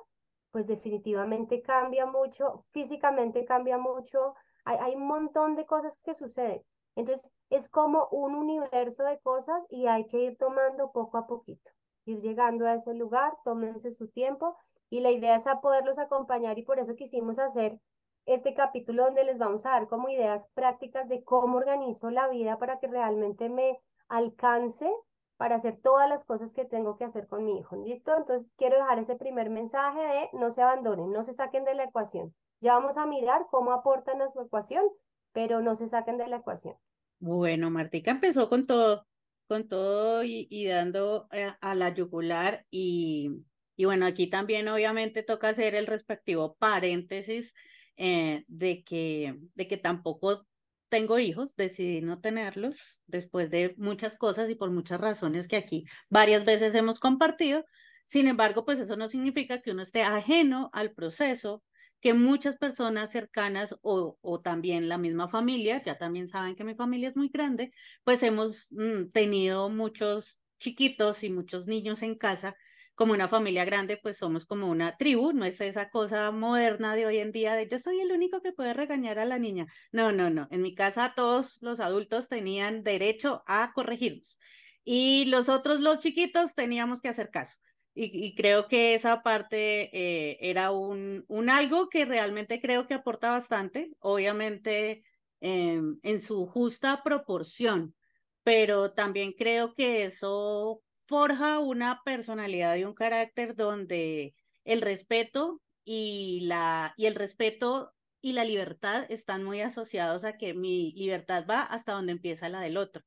pues 0.51 0.67
definitivamente 0.67 1.61
cambia 1.61 2.05
mucho, 2.05 2.65
físicamente 2.71 3.45
cambia 3.45 3.77
mucho, 3.77 4.35
hay, 4.65 4.77
hay 4.79 4.95
un 4.95 5.07
montón 5.07 5.55
de 5.55 5.65
cosas 5.65 5.97
que 6.03 6.13
suceden. 6.13 6.63
Entonces, 6.95 7.31
es 7.49 7.69
como 7.69 8.07
un 8.11 8.35
universo 8.35 9.03
de 9.03 9.19
cosas 9.19 9.65
y 9.69 9.87
hay 9.87 10.05
que 10.07 10.19
ir 10.19 10.37
tomando 10.37 10.91
poco 10.91 11.17
a 11.17 11.25
poquito, 11.25 11.71
ir 12.05 12.19
llegando 12.19 12.67
a 12.67 12.75
ese 12.75 12.93
lugar, 12.93 13.33
tómense 13.43 13.91
su 13.91 14.09
tiempo 14.09 14.57
y 14.91 14.99
la 14.99 15.09
idea 15.09 15.35
es 15.35 15.47
a 15.47 15.61
poderlos 15.61 15.97
acompañar 15.97 16.59
y 16.59 16.63
por 16.63 16.77
eso 16.77 16.95
quisimos 16.95 17.39
hacer 17.39 17.79
este 18.25 18.53
capítulo 18.53 19.05
donde 19.05 19.23
les 19.23 19.39
vamos 19.39 19.65
a 19.65 19.69
dar 19.69 19.87
como 19.87 20.09
ideas 20.09 20.49
prácticas 20.53 21.07
de 21.07 21.23
cómo 21.23 21.57
organizo 21.57 22.11
la 22.11 22.27
vida 22.27 22.59
para 22.59 22.77
que 22.79 22.87
realmente 22.87 23.49
me 23.49 23.81
alcance 24.09 24.91
para 25.37 25.55
hacer 25.55 25.79
todas 25.81 26.07
las 26.07 26.25
cosas 26.25 26.53
que 26.53 26.65
tengo 26.65 26.97
que 26.97 27.05
hacer 27.05 27.25
con 27.25 27.45
mi 27.45 27.57
hijo. 27.57 27.75
¿Listo? 27.77 28.15
Entonces 28.15 28.47
quiero 28.57 28.75
dejar 28.75 28.99
ese 28.99 29.15
primer 29.15 29.49
mensaje 29.49 29.99
de 29.99 30.29
no 30.33 30.51
se 30.51 30.61
abandonen, 30.61 31.11
no 31.11 31.23
se 31.23 31.33
saquen 31.33 31.63
de 31.63 31.73
la 31.73 31.85
ecuación. 31.85 32.35
Ya 32.59 32.73
vamos 32.73 32.97
a 32.97 33.07
mirar 33.07 33.47
cómo 33.49 33.71
aportan 33.71 34.21
a 34.21 34.27
su 34.27 34.41
ecuación, 34.41 34.83
pero 35.31 35.61
no 35.61 35.73
se 35.75 35.87
saquen 35.87 36.17
de 36.17 36.27
la 36.27 36.37
ecuación. 36.37 36.75
Bueno, 37.19 37.71
Martica 37.71 38.11
empezó 38.11 38.49
con 38.49 38.67
todo, 38.67 39.07
con 39.47 39.67
todo 39.67 40.23
y, 40.23 40.65
dando 40.67 41.27
eh, 41.31 41.53
a, 41.59 41.75
la 41.75 41.89
yugular 41.89 42.65
y, 42.69 43.43
y 43.81 43.85
bueno, 43.85 44.05
aquí 44.05 44.27
también 44.27 44.67
obviamente 44.67 45.23
toca 45.23 45.49
hacer 45.49 45.73
el 45.73 45.87
respectivo 45.87 46.55
paréntesis 46.59 47.51
eh, 47.97 48.43
de, 48.47 48.83
que, 48.83 49.39
de 49.55 49.67
que 49.67 49.77
tampoco 49.77 50.45
tengo 50.89 51.17
hijos, 51.17 51.55
decidí 51.55 51.99
no 52.01 52.21
tenerlos 52.21 52.99
después 53.07 53.49
de 53.49 53.73
muchas 53.77 54.17
cosas 54.17 54.51
y 54.51 54.55
por 54.55 54.69
muchas 54.69 55.01
razones 55.01 55.47
que 55.47 55.55
aquí 55.55 55.85
varias 56.11 56.45
veces 56.45 56.75
hemos 56.75 56.99
compartido. 56.99 57.65
Sin 58.05 58.27
embargo, 58.27 58.65
pues 58.65 58.77
eso 58.77 58.95
no 58.97 59.09
significa 59.09 59.63
que 59.63 59.71
uno 59.71 59.81
esté 59.81 60.03
ajeno 60.03 60.69
al 60.73 60.93
proceso 60.93 61.63
que 62.01 62.13
muchas 62.13 62.57
personas 62.57 63.09
cercanas 63.09 63.75
o, 63.81 64.19
o 64.21 64.41
también 64.41 64.89
la 64.89 64.99
misma 64.99 65.27
familia, 65.27 65.81
ya 65.81 65.97
también 65.97 66.27
saben 66.27 66.55
que 66.55 66.63
mi 66.63 66.75
familia 66.75 67.09
es 67.09 67.15
muy 67.15 67.29
grande, 67.29 67.71
pues 68.03 68.21
hemos 68.21 68.67
mm, 68.69 69.09
tenido 69.11 69.69
muchos 69.71 70.39
chiquitos 70.59 71.23
y 71.23 71.31
muchos 71.31 71.65
niños 71.65 72.03
en 72.03 72.15
casa 72.15 72.55
como 73.01 73.13
una 73.13 73.27
familia 73.27 73.65
grande, 73.65 73.97
pues 73.97 74.17
somos 74.17 74.45
como 74.45 74.67
una 74.69 74.95
tribu, 74.95 75.33
no 75.33 75.43
es 75.43 75.59
esa 75.59 75.89
cosa 75.89 76.29
moderna 76.29 76.95
de 76.95 77.07
hoy 77.07 77.17
en 77.17 77.31
día 77.31 77.55
de 77.55 77.67
yo 77.67 77.79
soy 77.79 77.99
el 77.99 78.11
único 78.11 78.43
que 78.43 78.53
puede 78.53 78.75
regañar 78.75 79.17
a 79.17 79.25
la 79.25 79.39
niña. 79.39 79.65
No, 79.91 80.11
no, 80.11 80.29
no. 80.29 80.47
En 80.51 80.61
mi 80.61 80.75
casa 80.75 81.13
todos 81.15 81.57
los 81.63 81.79
adultos 81.79 82.29
tenían 82.29 82.83
derecho 82.83 83.43
a 83.47 83.73
corregirnos. 83.73 84.37
Y 84.83 85.25
los 85.25 85.49
otros, 85.49 85.79
los 85.79 85.97
chiquitos, 85.97 86.53
teníamos 86.53 87.01
que 87.01 87.09
hacer 87.09 87.31
caso. 87.31 87.57
Y, 87.95 88.35
creo 88.35 88.67
que 88.67 88.93
esa 88.93 89.23
parte 89.23 89.89
eh, 89.97 90.37
era 90.39 90.69
un, 90.69 91.25
un 91.27 91.49
algo 91.49 91.89
que 91.89 92.05
realmente 92.05 92.61
creo 92.61 92.85
que 92.85 92.93
aporta 92.93 93.31
bastante, 93.31 93.89
obviamente 93.97 95.03
em, 95.39 95.97
en 96.03 96.21
su 96.21 96.45
justa 96.45 97.01
proporción, 97.03 97.95
pero 98.43 98.93
también 98.93 99.33
creo 99.33 99.73
que 99.73 100.05
eso 100.05 100.83
forja 101.11 101.59
una 101.59 102.01
personalidad 102.05 102.77
y 102.77 102.85
un 102.85 102.93
carácter 102.93 103.53
donde 103.53 104.33
el 104.63 104.81
respeto 104.81 105.61
y, 105.83 106.45
la, 106.45 106.93
y 106.95 107.05
el 107.05 107.15
respeto 107.15 107.91
y 108.21 108.31
la 108.31 108.45
libertad 108.45 109.05
están 109.09 109.43
muy 109.43 109.59
asociados 109.59 110.23
a 110.23 110.37
que 110.37 110.53
mi 110.53 110.93
libertad 110.93 111.45
va 111.49 111.63
hasta 111.63 111.91
donde 111.91 112.13
empieza 112.13 112.47
la 112.47 112.61
del 112.61 112.77
otro. 112.77 113.03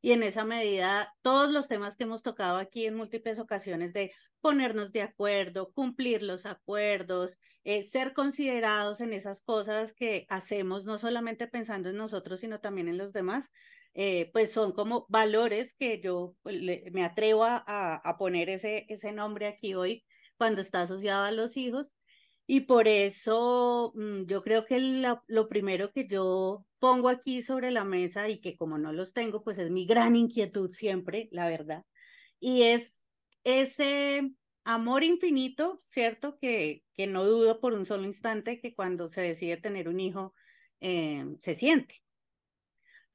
Y 0.00 0.10
en 0.10 0.24
esa 0.24 0.44
medida, 0.44 1.14
todos 1.22 1.52
los 1.52 1.68
temas 1.68 1.96
que 1.96 2.02
hemos 2.02 2.24
tocado 2.24 2.56
aquí 2.56 2.86
en 2.86 2.96
múltiples 2.96 3.38
ocasiones 3.38 3.92
de 3.92 4.12
ponernos 4.40 4.90
de 4.90 5.02
acuerdo, 5.02 5.70
cumplir 5.72 6.24
los 6.24 6.46
acuerdos, 6.46 7.38
eh, 7.62 7.84
ser 7.84 8.14
considerados 8.14 9.00
en 9.00 9.12
esas 9.12 9.42
cosas 9.42 9.92
que 9.92 10.26
hacemos, 10.28 10.86
no 10.86 10.98
solamente 10.98 11.46
pensando 11.46 11.88
en 11.88 11.98
nosotros, 11.98 12.40
sino 12.40 12.58
también 12.60 12.88
en 12.88 12.98
los 12.98 13.12
demás, 13.12 13.52
eh, 13.94 14.30
pues 14.32 14.52
son 14.52 14.72
como 14.72 15.06
valores 15.08 15.74
que 15.74 16.00
yo 16.00 16.34
pues, 16.42 16.60
me 16.92 17.04
atrevo 17.04 17.44
a, 17.44 18.16
poner 18.18 18.50
ese, 18.50 18.86
ese 18.88 19.12
nombre 19.12 19.46
aquí 19.46 19.74
hoy 19.74 20.04
cuando 20.36 20.60
está 20.60 20.82
asociado 20.82 21.24
a 21.24 21.32
los 21.32 21.56
hijos. 21.56 21.94
Y 22.46 22.60
por 22.62 22.88
eso 22.88 23.92
mm, 23.94 24.24
yo 24.26 24.42
creo 24.42 24.66
que 24.66 24.78
lo 25.28 25.48
primero 25.48 25.92
que 25.92 26.06
yo 26.08 26.66
pongo 26.78 27.08
aquí 27.08 27.42
sobre 27.42 27.70
la 27.70 27.84
mesa 27.84 28.28
y 28.28 28.40
que 28.40 28.56
como 28.56 28.78
no 28.78 28.92
los 28.92 29.12
tengo, 29.14 29.42
pues 29.42 29.58
es 29.58 29.70
mi 29.70 29.86
gran 29.86 30.16
inquietud 30.16 30.70
siempre, 30.70 31.28
la 31.32 31.48
verdad. 31.48 31.84
Y 32.40 32.62
es 32.64 33.02
ese 33.44 34.32
amor 34.64 35.04
infinito, 35.04 35.82
¿cierto? 35.86 36.38
Que, 36.40 36.82
que 36.94 37.06
no 37.06 37.24
dudo 37.24 37.60
por 37.60 37.74
un 37.74 37.86
solo 37.86 38.04
instante 38.04 38.60
que 38.60 38.74
cuando 38.74 39.08
se 39.08 39.22
decide 39.22 39.56
tener 39.56 39.88
un 39.88 40.00
hijo 40.00 40.34
eh, 40.80 41.24
se 41.38 41.54
siente 41.54 42.03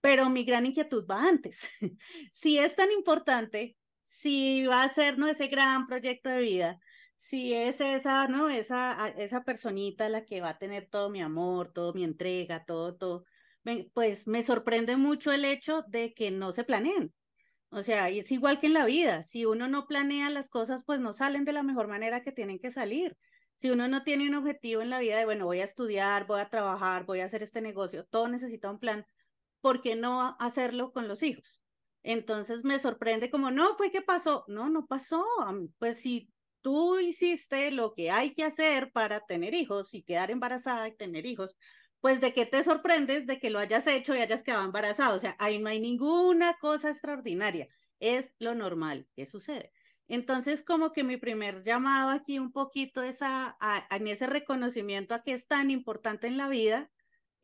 pero 0.01 0.29
mi 0.29 0.43
gran 0.43 0.65
inquietud 0.65 1.05
va 1.05 1.27
antes. 1.27 1.61
si 2.33 2.57
es 2.57 2.75
tan 2.75 2.91
importante, 2.91 3.77
si 4.05 4.65
va 4.65 4.83
a 4.83 4.93
ser 4.93 5.17
¿no? 5.17 5.27
ese 5.27 5.47
gran 5.47 5.87
proyecto 5.87 6.29
de 6.29 6.41
vida, 6.41 6.79
si 7.15 7.53
es 7.53 7.81
esa, 7.81 8.27
¿no? 8.27 8.49
Esa, 8.49 9.09
esa 9.17 9.43
personita 9.43 10.09
la 10.09 10.25
que 10.25 10.41
va 10.41 10.49
a 10.51 10.57
tener 10.57 10.87
todo 10.89 11.09
mi 11.09 11.21
amor, 11.21 11.71
todo 11.73 11.93
mi 11.93 12.03
entrega, 12.03 12.65
todo, 12.65 12.95
todo, 12.95 13.25
pues 13.93 14.25
me 14.27 14.43
sorprende 14.43 14.97
mucho 14.97 15.31
el 15.31 15.45
hecho 15.45 15.83
de 15.87 16.13
que 16.13 16.31
no 16.31 16.51
se 16.51 16.63
planeen. 16.63 17.13
O 17.71 17.83
sea, 17.83 18.09
es 18.09 18.31
igual 18.31 18.59
que 18.59 18.67
en 18.67 18.73
la 18.73 18.85
vida, 18.85 19.21
si 19.23 19.45
uno 19.45 19.67
no 19.67 19.85
planea 19.85 20.29
las 20.29 20.49
cosas, 20.49 20.83
pues 20.85 20.99
no 20.99 21.13
salen 21.13 21.45
de 21.45 21.53
la 21.53 21.61
mejor 21.61 21.87
manera 21.87 22.23
que 22.23 22.31
tienen 22.31 22.57
que 22.59 22.71
salir. 22.71 23.15
Si 23.57 23.69
uno 23.69 23.87
no 23.87 24.03
tiene 24.03 24.27
un 24.27 24.35
objetivo 24.35 24.81
en 24.81 24.89
la 24.89 24.99
vida 24.99 25.17
de, 25.17 25.25
bueno, 25.25 25.45
voy 25.45 25.59
a 25.59 25.65
estudiar, 25.65 26.25
voy 26.25 26.39
a 26.41 26.49
trabajar, 26.49 27.05
voy 27.05 27.19
a 27.19 27.25
hacer 27.25 27.43
este 27.43 27.61
negocio, 27.61 28.05
todo 28.05 28.27
necesita 28.27 28.71
un 28.71 28.79
plan 28.79 29.05
¿por 29.61 29.81
qué 29.81 29.95
no 29.95 30.35
hacerlo 30.39 30.91
con 30.91 31.07
los 31.07 31.23
hijos? 31.23 31.61
Entonces 32.03 32.63
me 32.63 32.79
sorprende 32.79 33.29
como, 33.29 33.51
no, 33.51 33.75
fue 33.77 33.91
que 33.91 34.01
pasó. 34.01 34.45
No, 34.47 34.69
no 34.69 34.87
pasó. 34.87 35.25
Pues 35.79 35.99
si 36.01 36.31
tú 36.61 36.99
hiciste 36.99 37.71
lo 37.71 37.93
que 37.93 38.11
hay 38.11 38.33
que 38.33 38.43
hacer 38.43 38.91
para 38.91 39.25
tener 39.25 39.53
hijos 39.53 39.93
y 39.93 40.03
quedar 40.03 40.31
embarazada 40.31 40.87
y 40.87 40.95
tener 40.95 41.25
hijos, 41.25 41.55
pues 42.01 42.21
de 42.21 42.33
qué 42.33 42.45
te 42.45 42.63
sorprendes 42.63 43.27
de 43.27 43.39
que 43.39 43.49
lo 43.49 43.59
hayas 43.59 43.85
hecho 43.87 44.15
y 44.15 44.19
hayas 44.19 44.43
quedado 44.43 44.65
embarazada. 44.65 45.13
O 45.15 45.19
sea, 45.19 45.35
ahí 45.39 45.59
no 45.59 45.69
hay 45.69 45.79
ninguna 45.79 46.57
cosa 46.59 46.89
extraordinaria. 46.89 47.67
Es 47.99 48.33
lo 48.39 48.55
normal 48.55 49.07
que 49.15 49.25
sucede. 49.25 49.73
Entonces, 50.07 50.63
como 50.63 50.91
que 50.91 51.03
mi 51.03 51.17
primer 51.17 51.63
llamado 51.63 52.09
aquí 52.09 52.39
un 52.39 52.51
poquito 52.51 53.03
es 53.03 53.17
a, 53.21 53.57
en 53.91 54.07
ese 54.07 54.25
reconocimiento 54.25 55.13
a 55.13 55.21
que 55.21 55.33
es 55.33 55.47
tan 55.47 55.69
importante 55.69 56.27
en 56.27 56.37
la 56.37 56.47
vida 56.47 56.89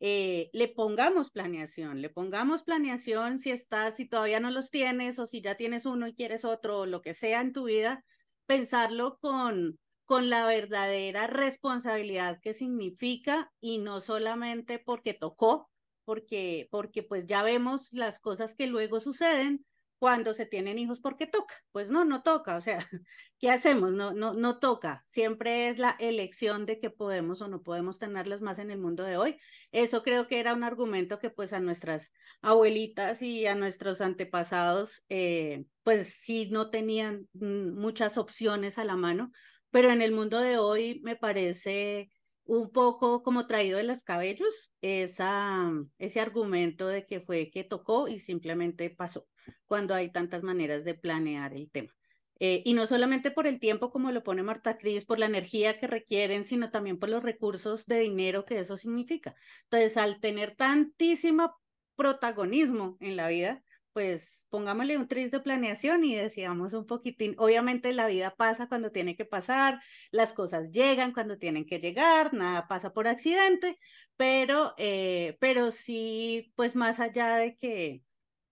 eh, 0.00 0.50
le 0.52 0.68
pongamos 0.68 1.30
planeación, 1.30 2.02
le 2.02 2.10
pongamos 2.10 2.62
planeación 2.62 3.40
si 3.40 3.50
estás, 3.50 3.96
si 3.96 4.08
todavía 4.08 4.40
no 4.40 4.50
los 4.50 4.70
tienes 4.70 5.18
o 5.18 5.26
si 5.26 5.40
ya 5.40 5.56
tienes 5.56 5.86
uno 5.86 6.06
y 6.06 6.14
quieres 6.14 6.44
otro 6.44 6.80
o 6.80 6.86
lo 6.86 7.00
que 7.00 7.14
sea 7.14 7.40
en 7.40 7.52
tu 7.52 7.64
vida, 7.64 8.04
pensarlo 8.46 9.18
con, 9.18 9.78
con 10.04 10.30
la 10.30 10.46
verdadera 10.46 11.26
responsabilidad 11.26 12.38
que 12.42 12.54
significa 12.54 13.50
y 13.60 13.78
no 13.78 14.00
solamente 14.00 14.78
porque 14.78 15.14
tocó, 15.14 15.70
porque, 16.04 16.68
porque 16.70 17.02
pues 17.02 17.26
ya 17.26 17.42
vemos 17.42 17.92
las 17.92 18.20
cosas 18.20 18.54
que 18.54 18.66
luego 18.66 19.00
suceden 19.00 19.64
cuando 19.98 20.34
se 20.34 20.46
tienen 20.46 20.78
hijos 20.78 21.00
porque 21.00 21.26
toca. 21.26 21.54
Pues 21.72 21.90
no, 21.90 22.04
no 22.04 22.22
toca, 22.22 22.56
o 22.56 22.60
sea, 22.60 22.78
¿qué 23.38 23.50
hacemos? 23.50 23.92
No, 23.92 24.12
no, 24.12 24.34
no 24.34 24.58
toca. 24.58 25.02
Siempre 25.04 25.68
es 25.68 25.78
la 25.78 25.96
elección 25.98 26.66
de 26.66 26.78
que 26.78 26.90
podemos 26.90 27.40
o 27.42 27.48
no 27.48 27.62
podemos 27.62 27.98
tenerlas 27.98 28.40
más 28.40 28.58
en 28.58 28.70
el 28.70 28.78
mundo 28.78 29.04
de 29.04 29.16
hoy. 29.16 29.38
Eso 29.72 30.02
creo 30.02 30.26
que 30.26 30.40
era 30.40 30.54
un 30.54 30.64
argumento 30.64 31.18
que 31.18 31.30
pues 31.30 31.52
a 31.52 31.60
nuestras 31.60 32.12
abuelitas 32.42 33.22
y 33.22 33.46
a 33.46 33.54
nuestros 33.54 34.00
antepasados, 34.00 35.04
eh, 35.08 35.66
pues 35.82 36.08
sí 36.08 36.48
no 36.50 36.70
tenían 36.70 37.28
mm, 37.34 37.78
muchas 37.78 38.18
opciones 38.18 38.78
a 38.78 38.84
la 38.84 38.96
mano, 38.96 39.30
pero 39.70 39.90
en 39.90 40.02
el 40.02 40.12
mundo 40.12 40.40
de 40.40 40.58
hoy 40.58 41.00
me 41.02 41.16
parece 41.16 42.10
un 42.44 42.70
poco 42.70 43.22
como 43.22 43.46
traído 43.46 43.76
de 43.76 43.84
los 43.84 44.04
cabellos 44.04 44.72
ese 44.80 46.20
argumento 46.20 46.86
de 46.86 47.06
que 47.06 47.20
fue 47.20 47.50
que 47.50 47.64
tocó 47.64 48.08
y 48.08 48.20
simplemente 48.20 48.90
pasó, 48.90 49.26
cuando 49.66 49.94
hay 49.94 50.10
tantas 50.12 50.42
maneras 50.42 50.84
de 50.84 50.94
planear 50.94 51.54
el 51.54 51.70
tema. 51.70 51.92
Eh, 52.38 52.62
y 52.66 52.74
no 52.74 52.86
solamente 52.86 53.30
por 53.30 53.46
el 53.46 53.58
tiempo, 53.58 53.90
como 53.90 54.12
lo 54.12 54.22
pone 54.22 54.42
Marta 54.42 54.76
Cris, 54.76 55.04
por 55.06 55.18
la 55.18 55.26
energía 55.26 55.78
que 55.78 55.86
requieren, 55.86 56.44
sino 56.44 56.70
también 56.70 56.98
por 56.98 57.08
los 57.08 57.22
recursos 57.22 57.86
de 57.86 58.00
dinero 58.00 58.44
que 58.44 58.58
eso 58.58 58.76
significa. 58.76 59.34
Entonces, 59.64 59.96
al 59.96 60.20
tener 60.20 60.54
tantísimo 60.54 61.54
protagonismo 61.96 62.98
en 63.00 63.16
la 63.16 63.28
vida, 63.28 63.62
pues 63.96 64.46
pongámosle 64.50 64.98
un 64.98 65.08
tris 65.08 65.30
de 65.30 65.40
planeación 65.40 66.04
y 66.04 66.14
decíamos 66.14 66.74
un 66.74 66.84
poquitín, 66.86 67.34
obviamente 67.38 67.94
la 67.94 68.06
vida 68.06 68.34
pasa 68.36 68.68
cuando 68.68 68.92
tiene 68.92 69.16
que 69.16 69.24
pasar, 69.24 69.80
las 70.10 70.34
cosas 70.34 70.70
llegan 70.70 71.12
cuando 71.14 71.38
tienen 71.38 71.64
que 71.64 71.78
llegar, 71.80 72.34
nada 72.34 72.68
pasa 72.68 72.92
por 72.92 73.08
accidente, 73.08 73.78
pero, 74.16 74.74
eh, 74.76 75.38
pero 75.40 75.70
sí, 75.70 76.52
pues 76.56 76.76
más 76.76 77.00
allá 77.00 77.36
de 77.36 77.56
que, 77.56 78.02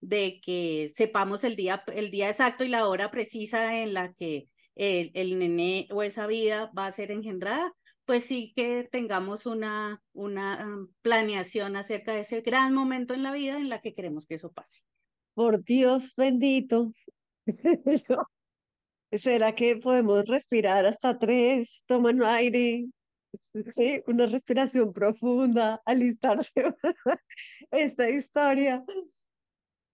de 0.07 0.39
que 0.41 0.91
sepamos 0.95 1.43
el 1.43 1.55
día, 1.55 1.83
el 1.93 2.11
día 2.11 2.29
exacto 2.29 2.63
y 2.63 2.69
la 2.69 2.87
hora 2.87 3.11
precisa 3.11 3.79
en 3.81 3.93
la 3.93 4.13
que 4.13 4.47
el, 4.75 5.11
el 5.13 5.39
nene 5.39 5.87
o 5.91 6.03
esa 6.03 6.27
vida 6.27 6.71
va 6.77 6.87
a 6.87 6.91
ser 6.91 7.11
engendrada, 7.11 7.73
pues 8.05 8.25
sí 8.25 8.53
que 8.55 8.87
tengamos 8.91 9.45
una, 9.45 10.01
una 10.13 10.65
um, 10.65 10.87
planeación 11.01 11.75
acerca 11.75 12.13
de 12.13 12.21
ese 12.21 12.41
gran 12.41 12.73
momento 12.73 13.13
en 13.13 13.23
la 13.23 13.31
vida 13.31 13.57
en 13.57 13.69
la 13.69 13.81
que 13.81 13.93
queremos 13.93 14.25
que 14.25 14.35
eso 14.35 14.51
pase 14.51 14.85
por 15.35 15.63
Dios 15.63 16.15
bendito. 16.15 16.93
¿Será 19.11 19.53
que 19.53 19.77
podemos 19.77 20.25
respirar 20.25 20.85
hasta 20.85 21.19
tres? 21.19 21.83
Toman 21.85 22.23
aire, 22.23 22.87
sí, 23.67 24.01
una 24.07 24.25
respiración 24.25 24.91
profunda, 24.91 25.81
alistarse 25.85 26.51
esta 27.71 28.09
historia. 28.09 28.83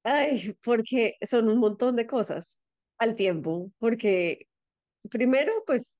Ay, 0.03 0.55
porque 0.63 1.15
son 1.21 1.49
un 1.49 1.59
montón 1.59 1.95
de 1.95 2.07
cosas 2.07 2.59
al 2.97 3.15
tiempo, 3.15 3.71
porque 3.79 4.47
primero, 5.11 5.51
pues 5.67 5.99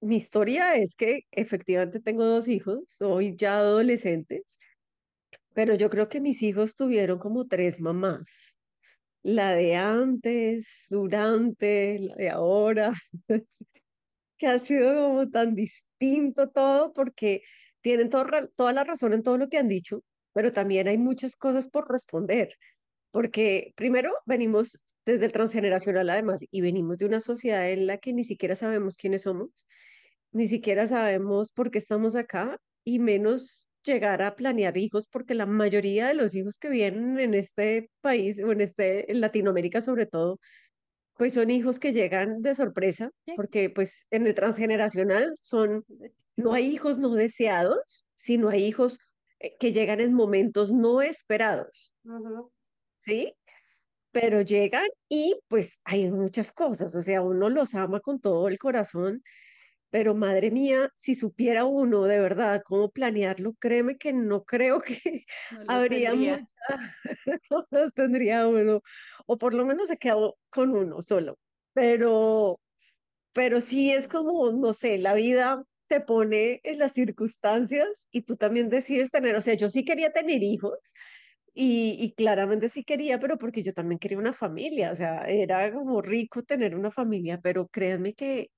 mi 0.00 0.16
historia 0.16 0.76
es 0.76 0.94
que 0.96 1.22
efectivamente 1.32 2.00
tengo 2.00 2.26
dos 2.26 2.48
hijos, 2.48 2.80
soy 2.86 3.36
ya 3.36 3.58
adolescentes, 3.58 4.58
pero 5.54 5.74
yo 5.74 5.90
creo 5.90 6.08
que 6.08 6.20
mis 6.20 6.42
hijos 6.42 6.76
tuvieron 6.76 7.18
como 7.18 7.46
tres 7.46 7.80
mamás 7.80 8.56
la 9.22 9.52
de 9.54 9.76
antes, 9.76 10.86
durante, 10.90 11.98
la 12.00 12.14
de 12.16 12.30
ahora, 12.30 12.92
que 14.38 14.46
ha 14.46 14.58
sido 14.58 14.94
como 14.94 15.30
tan 15.30 15.54
distinto 15.54 16.50
todo 16.50 16.92
porque 16.92 17.42
tienen 17.80 18.10
toda 18.10 18.72
la 18.72 18.84
razón 18.84 19.12
en 19.12 19.22
todo 19.22 19.38
lo 19.38 19.48
que 19.48 19.58
han 19.58 19.68
dicho, 19.68 20.02
pero 20.32 20.52
también 20.52 20.88
hay 20.88 20.98
muchas 20.98 21.36
cosas 21.36 21.68
por 21.68 21.90
responder, 21.90 22.50
porque 23.14 23.72
primero 23.76 24.10
venimos 24.26 24.80
desde 25.06 25.26
el 25.26 25.32
transgeneracional 25.32 26.10
además 26.10 26.44
y 26.50 26.60
venimos 26.62 26.98
de 26.98 27.06
una 27.06 27.20
sociedad 27.20 27.70
en 27.70 27.86
la 27.86 27.98
que 27.98 28.12
ni 28.12 28.24
siquiera 28.24 28.56
sabemos 28.56 28.96
quiénes 28.96 29.22
somos, 29.22 29.50
ni 30.32 30.48
siquiera 30.48 30.88
sabemos 30.88 31.52
por 31.52 31.70
qué 31.70 31.78
estamos 31.78 32.16
acá 32.16 32.58
y 32.82 32.98
menos 32.98 33.68
llegar 33.84 34.20
a 34.20 34.34
planear 34.34 34.76
hijos 34.76 35.06
porque 35.06 35.34
la 35.34 35.46
mayoría 35.46 36.08
de 36.08 36.14
los 36.14 36.34
hijos 36.34 36.58
que 36.58 36.70
vienen 36.70 37.20
en 37.20 37.34
este 37.34 37.88
país 38.00 38.42
o 38.42 38.50
en 38.50 38.60
este 38.60 39.12
en 39.12 39.20
Latinoamérica 39.20 39.80
sobre 39.80 40.06
todo 40.06 40.40
pues 41.16 41.34
son 41.34 41.50
hijos 41.50 41.78
que 41.78 41.92
llegan 41.92 42.42
de 42.42 42.56
sorpresa 42.56 43.12
porque 43.36 43.70
pues 43.70 44.08
en 44.10 44.26
el 44.26 44.34
transgeneracional 44.34 45.32
son 45.40 45.84
no 46.34 46.52
hay 46.52 46.66
hijos 46.66 46.98
no 46.98 47.10
deseados 47.10 48.06
sino 48.16 48.48
hay 48.48 48.64
hijos 48.64 48.98
eh, 49.38 49.56
que 49.60 49.72
llegan 49.72 50.00
en 50.00 50.14
momentos 50.14 50.72
no 50.72 51.00
esperados 51.00 51.92
¿sí? 53.04 53.34
pero 54.12 54.42
llegan 54.42 54.86
y 55.08 55.36
pues 55.48 55.80
hay 55.84 56.10
muchas 56.10 56.52
cosas, 56.52 56.94
o 56.94 57.02
sea, 57.02 57.20
uno 57.22 57.50
los 57.50 57.74
ama 57.74 58.00
con 58.00 58.20
todo 58.20 58.48
el 58.48 58.58
corazón, 58.58 59.22
pero 59.90 60.14
madre 60.14 60.50
mía, 60.52 60.90
si 60.94 61.14
supiera 61.14 61.64
uno 61.64 62.04
de 62.04 62.20
verdad 62.20 62.62
cómo 62.64 62.90
planearlo, 62.90 63.54
créeme 63.60 63.96
que 63.98 64.12
no 64.12 64.44
creo 64.44 64.80
que 64.82 64.98
No 65.52 65.64
habría 65.68 66.10
tendría. 66.10 66.48
no 67.50 67.64
los 67.70 67.92
tendría 67.94 68.46
uno, 68.48 68.82
o 69.26 69.38
por 69.38 69.54
lo 69.54 69.66
menos 69.66 69.88
se 69.88 69.96
quedó 69.98 70.36
con 70.50 70.70
uno 70.76 71.02
solo, 71.02 71.38
pero, 71.72 72.60
pero 73.32 73.60
sí 73.60 73.92
es 73.92 74.08
como, 74.08 74.52
no 74.52 74.74
sé, 74.74 74.98
la 74.98 75.14
vida 75.14 75.64
te 75.88 76.00
pone 76.00 76.60
en 76.64 76.78
las 76.78 76.92
circunstancias 76.92 78.08
y 78.12 78.22
tú 78.22 78.36
también 78.36 78.68
decides 78.70 79.10
tener, 79.10 79.36
o 79.36 79.40
sea, 79.40 79.54
yo 79.54 79.70
sí 79.70 79.84
quería 79.84 80.12
tener 80.12 80.42
hijos 80.42 80.94
y, 81.54 81.96
y 82.00 82.12
claramente 82.14 82.68
sí 82.68 82.84
quería, 82.84 83.18
pero 83.20 83.38
porque 83.38 83.62
yo 83.62 83.72
también 83.72 83.98
quería 83.98 84.18
una 84.18 84.32
familia, 84.32 84.92
o 84.92 84.96
sea, 84.96 85.26
era 85.28 85.72
como 85.72 86.02
rico 86.02 86.42
tener 86.42 86.74
una 86.76 86.90
familia, 86.90 87.40
pero 87.42 87.68
créanme 87.68 88.14
que 88.14 88.48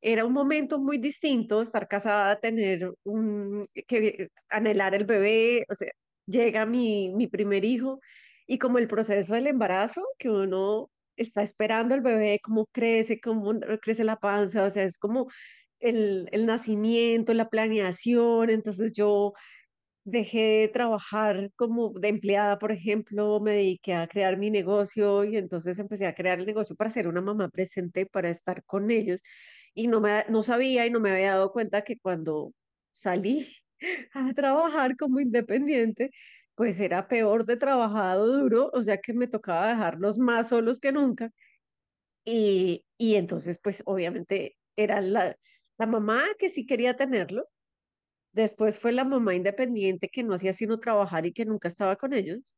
era 0.00 0.24
un 0.24 0.32
momento 0.32 0.78
muy 0.78 0.98
distinto 0.98 1.62
estar 1.62 1.88
casada, 1.88 2.40
tener 2.40 2.92
un, 3.04 3.66
que 3.88 4.28
anhelar 4.48 4.94
el 4.94 5.04
bebé, 5.06 5.64
o 5.70 5.74
sea, 5.74 5.90
llega 6.26 6.66
mi, 6.66 7.12
mi 7.14 7.26
primer 7.28 7.64
hijo 7.64 8.00
y 8.46 8.58
como 8.58 8.78
el 8.78 8.88
proceso 8.88 9.34
del 9.34 9.46
embarazo, 9.48 10.02
que 10.18 10.30
uno 10.30 10.90
está 11.16 11.42
esperando 11.42 11.94
el 11.94 12.00
bebé, 12.02 12.38
cómo 12.42 12.66
crece, 12.72 13.20
cómo 13.20 13.52
crece 13.82 14.04
la 14.04 14.16
panza, 14.16 14.64
o 14.64 14.70
sea, 14.70 14.84
es 14.84 14.98
como 14.98 15.26
el, 15.80 16.28
el 16.32 16.46
nacimiento, 16.46 17.34
la 17.34 17.48
planeación, 17.48 18.50
entonces 18.50 18.92
yo 18.92 19.32
dejé 20.10 20.38
de 20.62 20.68
trabajar 20.68 21.50
como 21.56 21.90
de 21.98 22.08
empleada, 22.08 22.58
por 22.58 22.72
ejemplo, 22.72 23.40
me 23.40 23.52
dediqué 23.52 23.94
a 23.94 24.08
crear 24.08 24.36
mi 24.38 24.50
negocio 24.50 25.24
y 25.24 25.36
entonces 25.36 25.78
empecé 25.78 26.06
a 26.06 26.14
crear 26.14 26.38
el 26.40 26.46
negocio 26.46 26.76
para 26.76 26.90
ser 26.90 27.08
una 27.08 27.20
mamá 27.20 27.48
presente, 27.50 28.06
para 28.06 28.30
estar 28.30 28.64
con 28.64 28.90
ellos. 28.90 29.22
Y 29.74 29.88
no, 29.88 30.00
me, 30.00 30.24
no 30.28 30.42
sabía 30.42 30.86
y 30.86 30.90
no 30.90 31.00
me 31.00 31.10
había 31.10 31.32
dado 31.32 31.52
cuenta 31.52 31.82
que 31.82 31.98
cuando 31.98 32.52
salí 32.92 33.46
a 34.14 34.32
trabajar 34.34 34.96
como 34.96 35.20
independiente, 35.20 36.10
pues 36.54 36.80
era 36.80 37.08
peor 37.08 37.44
de 37.46 37.56
trabajado 37.56 38.26
duro, 38.40 38.70
o 38.74 38.82
sea 38.82 38.98
que 38.98 39.14
me 39.14 39.28
tocaba 39.28 39.68
dejarlos 39.68 40.18
más 40.18 40.48
solos 40.48 40.80
que 40.80 40.92
nunca. 40.92 41.30
Y, 42.24 42.84
y 42.98 43.14
entonces, 43.16 43.58
pues 43.62 43.82
obviamente 43.86 44.56
era 44.76 45.00
la, 45.00 45.36
la 45.78 45.86
mamá 45.86 46.24
que 46.38 46.48
sí 46.50 46.66
quería 46.66 46.96
tenerlo, 46.96 47.46
Después 48.38 48.78
fue 48.78 48.92
la 48.92 49.02
mamá 49.02 49.34
independiente 49.34 50.08
que 50.08 50.22
no 50.22 50.34
hacía 50.34 50.52
sino 50.52 50.78
trabajar 50.78 51.26
y 51.26 51.32
que 51.32 51.44
nunca 51.44 51.66
estaba 51.66 51.96
con 51.96 52.12
ellos. 52.12 52.54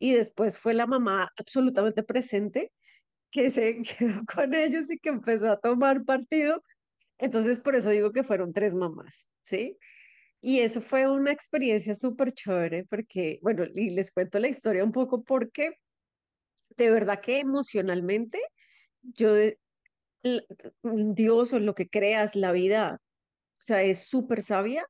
Y 0.00 0.12
después 0.12 0.58
fue 0.58 0.74
la 0.74 0.88
mamá 0.88 1.30
absolutamente 1.38 2.02
presente 2.02 2.72
que 3.30 3.48
se 3.50 3.80
quedó 3.98 4.24
con 4.24 4.52
ellos 4.54 4.90
y 4.90 4.98
que 4.98 5.10
empezó 5.10 5.52
a 5.52 5.60
tomar 5.60 6.04
partido. 6.04 6.64
Entonces, 7.16 7.60
por 7.60 7.76
eso 7.76 7.90
digo 7.90 8.10
que 8.10 8.24
fueron 8.24 8.52
tres 8.52 8.74
mamás, 8.74 9.28
¿sí? 9.42 9.78
Y 10.40 10.60
eso 10.60 10.80
fue 10.80 11.08
una 11.08 11.30
experiencia 11.30 11.94
súper 11.94 12.32
chévere 12.32 12.86
porque, 12.86 13.38
bueno, 13.40 13.66
y 13.72 13.90
les 13.90 14.10
cuento 14.10 14.40
la 14.40 14.48
historia 14.48 14.82
un 14.82 14.90
poco 14.90 15.22
porque 15.22 15.74
de 16.70 16.90
verdad 16.90 17.20
que 17.20 17.38
emocionalmente 17.38 18.40
yo, 19.02 19.36
Dios 20.82 21.52
o 21.52 21.60
lo 21.60 21.76
que 21.76 21.88
creas, 21.88 22.34
la 22.34 22.50
vida, 22.50 23.00
o 23.00 23.62
sea, 23.62 23.84
es 23.84 24.08
súper 24.08 24.42
sabia 24.42 24.84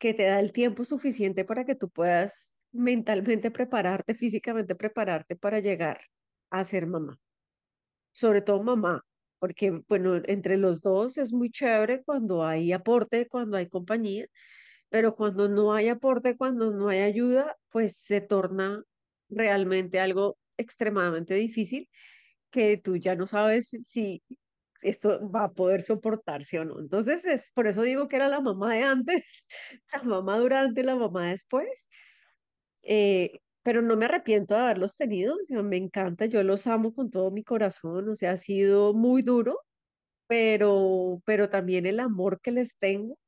que 0.00 0.14
te 0.14 0.24
da 0.24 0.40
el 0.40 0.52
tiempo 0.52 0.84
suficiente 0.84 1.44
para 1.44 1.64
que 1.66 1.76
tú 1.76 1.90
puedas 1.90 2.58
mentalmente 2.72 3.50
prepararte, 3.50 4.14
físicamente 4.14 4.74
prepararte 4.74 5.36
para 5.36 5.60
llegar 5.60 6.00
a 6.50 6.64
ser 6.64 6.86
mamá. 6.86 7.18
Sobre 8.12 8.40
todo 8.42 8.62
mamá, 8.62 9.04
porque, 9.38 9.82
bueno, 9.88 10.16
entre 10.24 10.56
los 10.56 10.80
dos 10.80 11.18
es 11.18 11.32
muy 11.32 11.50
chévere 11.50 12.02
cuando 12.02 12.44
hay 12.44 12.72
aporte, 12.72 13.28
cuando 13.28 13.58
hay 13.58 13.68
compañía, 13.68 14.26
pero 14.88 15.14
cuando 15.16 15.48
no 15.50 15.74
hay 15.74 15.88
aporte, 15.88 16.36
cuando 16.36 16.72
no 16.72 16.88
hay 16.88 17.00
ayuda, 17.00 17.56
pues 17.70 17.96
se 17.96 18.22
torna 18.22 18.82
realmente 19.28 20.00
algo 20.00 20.38
extremadamente 20.56 21.34
difícil 21.34 21.90
que 22.50 22.78
tú 22.78 22.96
ya 22.96 23.16
no 23.16 23.26
sabes 23.26 23.68
si 23.68 24.22
esto 24.82 25.30
va 25.30 25.44
a 25.44 25.52
poder 25.52 25.82
soportarse 25.82 26.58
o 26.60 26.64
no. 26.64 26.80
Entonces, 26.80 27.24
es 27.26 27.50
por 27.54 27.66
eso 27.66 27.82
digo 27.82 28.08
que 28.08 28.16
era 28.16 28.28
la 28.28 28.40
mamá 28.40 28.74
de 28.74 28.82
antes, 28.82 29.44
la 29.92 30.02
mamá 30.02 30.38
durante, 30.38 30.82
la 30.84 30.96
mamá 30.96 31.30
después. 31.30 31.88
Eh, 32.82 33.40
pero 33.62 33.82
no 33.82 33.96
me 33.96 34.06
arrepiento 34.06 34.54
de 34.54 34.60
haberlos 34.60 34.96
tenido, 34.96 35.36
me 35.62 35.76
encanta, 35.76 36.26
yo 36.26 36.42
los 36.42 36.66
amo 36.66 36.92
con 36.92 37.10
todo 37.10 37.30
mi 37.30 37.44
corazón, 37.44 38.08
o 38.08 38.16
sea, 38.16 38.32
ha 38.32 38.36
sido 38.38 38.94
muy 38.94 39.22
duro, 39.22 39.60
pero, 40.28 41.22
pero 41.26 41.50
también 41.50 41.86
el 41.86 42.00
amor 42.00 42.40
que 42.40 42.52
les 42.52 42.76
tengo, 42.78 43.18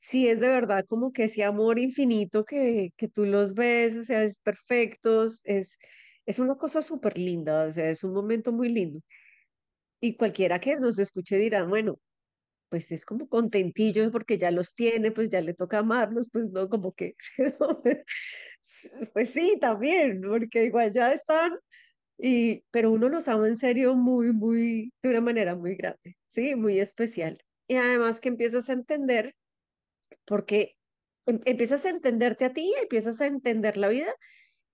sí 0.00 0.28
es 0.28 0.40
de 0.40 0.48
verdad 0.48 0.84
como 0.88 1.12
que 1.12 1.24
ese 1.24 1.44
amor 1.44 1.78
infinito 1.80 2.44
que, 2.44 2.90
que 2.96 3.08
tú 3.08 3.26
los 3.26 3.54
ves, 3.54 3.96
o 3.98 4.04
sea, 4.04 4.22
es 4.24 4.38
perfectos, 4.38 5.40
es, 5.44 5.78
es 6.26 6.38
una 6.38 6.56
cosa 6.56 6.82
súper 6.82 7.18
linda, 7.18 7.66
o 7.66 7.72
sea, 7.72 7.90
es 7.90 8.04
un 8.04 8.12
momento 8.14 8.52
muy 8.52 8.68
lindo. 8.70 9.00
Y 10.00 10.16
cualquiera 10.16 10.60
que 10.60 10.76
nos 10.76 10.98
escuche 10.98 11.36
dirá, 11.38 11.64
bueno, 11.64 11.98
pues 12.70 12.92
es 12.92 13.04
como 13.06 13.28
contentillo 13.28 14.10
porque 14.12 14.38
ya 14.38 14.50
los 14.52 14.74
tiene, 14.74 15.12
pues 15.12 15.28
ya 15.30 15.40
le 15.42 15.54
toca 15.54 15.78
amarlos, 15.80 16.28
pues 16.32 16.46
no, 16.52 16.68
como 16.68 16.92
que, 16.94 17.14
pues 19.12 19.30
sí, 19.30 19.58
también, 19.60 20.20
porque 20.22 20.64
igual 20.64 20.92
ya 20.92 21.12
están, 21.12 21.52
y, 22.18 22.62
pero 22.72 22.92
uno 22.92 23.08
los 23.10 23.28
ama 23.28 23.48
en 23.48 23.56
serio 23.56 23.94
muy, 23.96 24.32
muy, 24.32 24.92
de 25.02 25.10
una 25.10 25.20
manera 25.22 25.56
muy 25.56 25.76
grande, 25.76 26.16
sí, 26.28 26.56
muy 26.56 26.80
especial. 26.80 27.38
Y 27.68 27.76
además 27.76 28.20
que 28.20 28.28
empiezas 28.30 28.68
a 28.70 28.74
entender, 28.74 29.34
porque 30.26 30.72
em- 31.26 31.40
empiezas 31.44 31.84
a 31.86 31.90
entenderte 31.90 32.44
a 32.44 32.52
ti, 32.52 32.74
empiezas 32.82 33.20
a 33.20 33.26
entender 33.26 33.76
la 33.76 33.88
vida 33.88 34.14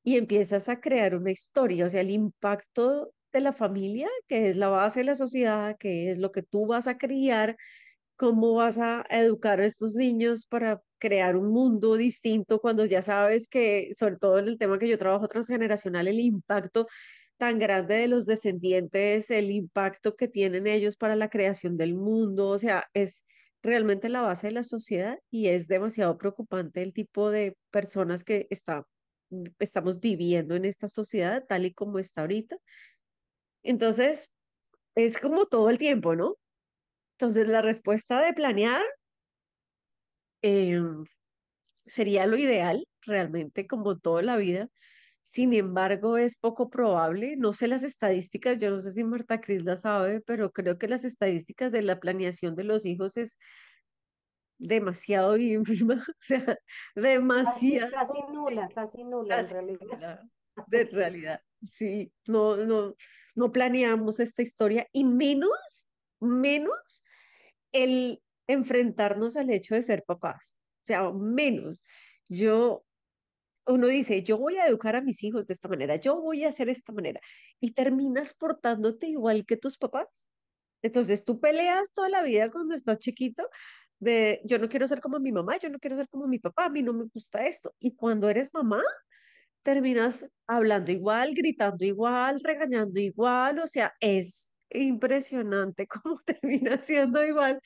y 0.05 0.17
empiezas 0.19 0.69
a 0.69 0.81
crear 0.81 1.15
una 1.17 1.33
historia, 1.33 1.87
o 1.87 1.91
sea, 1.91 2.03
el 2.03 2.11
impacto 2.13 3.13
de 3.39 3.43
la 3.43 3.53
familia, 3.53 4.09
que 4.29 4.49
es 4.49 4.57
la 4.57 4.69
base 4.69 5.01
de 5.01 5.05
la 5.05 5.17
sociedad, 5.17 5.77
que 5.79 6.11
es 6.11 6.19
lo 6.19 6.33
que 6.33 6.43
tú 6.43 6.67
vas 6.67 6.87
a 6.87 6.99
criar 6.99 7.57
cómo 8.17 8.55
vas 8.55 8.79
a 8.79 9.05
educar 9.11 9.61
a 9.61 9.67
estos 9.67 9.95
niños 9.95 10.47
para 10.47 10.83
crear 10.99 11.37
un 11.37 11.51
mundo 11.53 11.97
distinto 11.97 12.61
cuando 12.61 12.85
ya 12.87 13.03
sabes 13.03 13.49
que, 13.49 13.91
sobre 13.93 14.17
todo 14.17 14.39
en 14.39 14.49
el 14.49 14.59
tema 14.59 14.79
que 14.79 14.89
yo 14.89 14.99
trabajo 14.99 15.29
transgeneracional, 15.29 16.09
el 16.09 16.21
impacto 16.21 16.87
tan 17.37 17.59
grande 17.59 17.97
de 17.97 18.09
los 18.09 18.27
descendientes, 18.27 19.31
el 19.31 19.51
impacto 19.51 20.15
que 20.17 20.29
tienen 20.29 20.67
ellos 20.67 20.97
para 20.97 21.17
la 21.17 21.29
creación 21.29 21.77
del 21.77 21.95
mundo, 21.95 22.49
o 22.49 22.59
sea, 22.59 22.85
es 22.95 23.25
realmente 23.63 24.09
la 24.09 24.21
base 24.23 24.49
de 24.49 24.53
la 24.53 24.63
sociedad 24.63 25.19
y 25.31 25.49
es 25.49 25.69
demasiado 25.69 26.17
preocupante 26.19 26.83
el 26.83 26.93
tipo 26.93 27.31
de 27.31 27.57
personas 27.71 28.23
que 28.25 28.47
está, 28.51 28.87
estamos 29.59 30.01
viviendo 30.01 30.55
en 30.55 30.65
esta 30.65 30.89
sociedad 30.89 31.45
tal 31.49 31.67
y 31.67 31.73
como 31.73 31.99
está 31.99 32.23
ahorita. 32.23 32.57
Entonces, 33.65 34.33
es 34.95 35.19
como 35.19 35.47
todo 35.47 35.71
el 35.71 35.79
tiempo, 35.79 36.15
¿no? 36.15 36.37
Entonces, 37.19 37.49
la 37.49 37.63
respuesta 37.63 38.21
de 38.21 38.33
planear 38.35 38.83
eh, 40.43 40.81
sería 41.87 42.27
lo 42.27 42.37
ideal, 42.37 42.87
realmente, 43.03 43.67
como 43.67 43.99
toda 43.99 44.23
la 44.23 44.37
vida. 44.37 44.69
Sin 45.23 45.55
embargo, 45.55 46.19
es 46.19 46.39
poco 46.39 46.69
probable. 46.71 47.37
No 47.37 47.53
sé 47.55 47.67
las 47.67 47.83
estadísticas, 47.83 48.59
yo 48.59 48.71
no 48.71 48.79
sé 48.79 48.93
si 48.93 49.05
Marta 49.05 49.41
Cris 49.41 49.65
la 49.65 49.77
sabe, 49.77 50.21
pero 50.21 50.53
creo 50.53 50.79
que 50.79 50.89
las 50.89 51.05
estadísticas 51.05 51.73
de 51.73 51.83
la 51.83 51.99
planeación 51.99 52.55
de 52.55 52.65
los 52.65 52.85
hijos 52.85 53.17
es 53.17 53.39
demasiado 54.59 55.37
ínfima, 55.37 55.95
o 56.09 56.15
sea, 56.21 56.59
demasiado 56.95 57.91
casi 57.91 58.23
nula, 58.33 58.69
casi 58.75 59.05
nula 59.05 59.41
en 59.41 59.51
realidad. 59.51 59.81
nula, 59.81 60.23
de 60.67 60.85
realidad. 60.85 61.41
Sí, 61.65 62.13
no, 62.27 62.57
no, 62.57 62.95
no 63.35 63.53
planeamos 63.53 64.21
esta 64.21 64.43
historia 64.43 64.87
y 64.93 65.05
menos, 65.05 65.89
menos 66.21 67.05
el 67.73 68.23
enfrentarnos 68.47 69.37
al 69.37 69.51
hecho 69.51 69.75
de 69.75 69.83
ser 69.83 70.05
papás. 70.05 70.57
O 70.83 70.85
sea, 70.87 71.11
menos. 71.13 71.83
Yo, 72.29 72.85
uno 73.67 73.87
dice, 73.87 74.23
yo 74.23 74.39
voy 74.39 74.57
a 74.57 74.67
educar 74.67 74.97
a 74.97 75.03
mis 75.03 75.23
hijos 75.23 75.47
de 75.47 75.55
esta 75.55 75.69
manera, 75.69 75.97
yo 75.97 76.21
voy 76.21 76.45
a 76.45 76.51
hacer 76.51 76.69
esta 76.69 76.93
manera, 76.93 77.21
y 77.61 77.73
terminas 77.73 78.35
portándote 78.35 79.09
igual 79.09 79.47
que 79.47 79.57
tus 79.57 79.79
papás. 79.79 80.29
Entonces 80.83 81.25
tú 81.25 81.41
peleas 81.41 81.93
toda 81.95 82.11
la 82.11 82.23
vida 82.23 82.51
cuando 82.51 82.75
estás 82.75 82.99
chiquito 82.99 83.49
de 83.99 84.43
yo 84.45 84.59
no 84.59 84.69
quiero 84.69 84.87
ser 84.87 85.01
como 85.01 85.19
mi 85.19 85.33
mamá, 85.33 85.57
yo 85.59 85.71
no 85.71 85.79
quiero 85.79 85.97
ser 85.97 86.09
como 86.09 86.27
mi 86.27 86.39
papá, 86.39 86.67
a 86.67 86.71
mí 86.71 86.83
no 86.83 86.93
me 86.93 87.05
gusta 87.07 87.47
esto. 87.47 87.75
Y 87.79 87.95
cuando 87.95 88.29
eres 88.29 88.53
mamá, 88.53 88.83
terminas 89.65 90.27
hablando 90.47 90.93
igual, 90.93 91.35
gritando 91.35 91.85
igual, 91.85 92.41
regañando 92.45 93.01
igual, 93.01 93.59
o 93.59 93.67
sea, 93.67 93.95
es, 94.01 94.55
impresionante 94.71 95.87
cómo 96.05 96.21
termina 96.25 96.79
siendo 96.81 97.25
igual. 97.25 97.61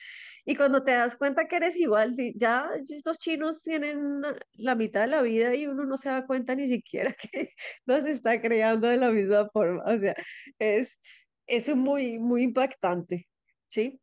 Y 0.45 0.55
cuando 0.55 0.83
te 0.83 0.91
das 0.91 1.15
cuenta 1.15 1.47
que 1.47 1.57
eres 1.57 1.77
igual, 1.77 2.15
ya 2.35 2.69
los 3.05 3.19
chinos 3.19 3.63
tienen 3.63 4.21
la 4.53 4.75
mitad 4.75 5.01
de 5.01 5.07
la 5.07 5.21
vida 5.21 5.55
y 5.55 5.67
uno 5.67 5.85
no 5.85 5.97
se 5.97 6.09
da 6.09 6.25
cuenta 6.25 6.55
ni 6.55 6.67
siquiera 6.67 7.13
que 7.31 7.49
los 7.85 8.05
está 8.05 8.41
creando 8.41 8.87
de 8.87 8.97
la 8.97 9.11
misma 9.11 9.49
forma. 9.51 9.83
O 9.85 9.99
sea, 9.99 10.15
es, 10.59 10.99
es 11.47 11.75
muy, 11.75 12.19
muy 12.19 12.43
impactante, 12.43 13.27
¿sí? 13.67 13.99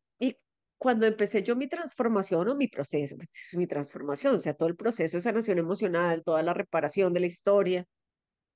Cuando 0.77 1.07
empecé 1.07 1.43
yo 1.43 1.55
mi 1.55 1.67
transformación 1.67 2.47
o 2.49 2.55
mi 2.55 2.67
proceso, 2.67 3.15
pues, 3.17 3.55
mi 3.57 3.67
transformación, 3.67 4.35
o 4.35 4.41
sea, 4.41 4.53
todo 4.53 4.69
el 4.69 4.75
proceso 4.75 5.17
de 5.17 5.21
sanación 5.21 5.57
emocional, 5.57 6.23
toda 6.23 6.43
la 6.43 6.53
reparación 6.53 7.13
de 7.13 7.21
la 7.21 7.27
historia, 7.27 7.85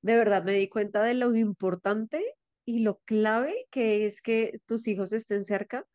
de 0.01 0.15
verdad 0.15 0.43
me 0.43 0.53
di 0.53 0.69
cuenta 0.69 1.03
de 1.03 1.13
lo 1.15 1.35
importante 1.35 2.23
y 2.65 2.79
lo 2.79 2.99
clave 3.05 3.67
que 3.71 4.05
es 4.05 4.21
que 4.21 4.59
tus 4.65 4.87
hijos 4.87 5.13
estén 5.13 5.45
cerca, 5.45 5.85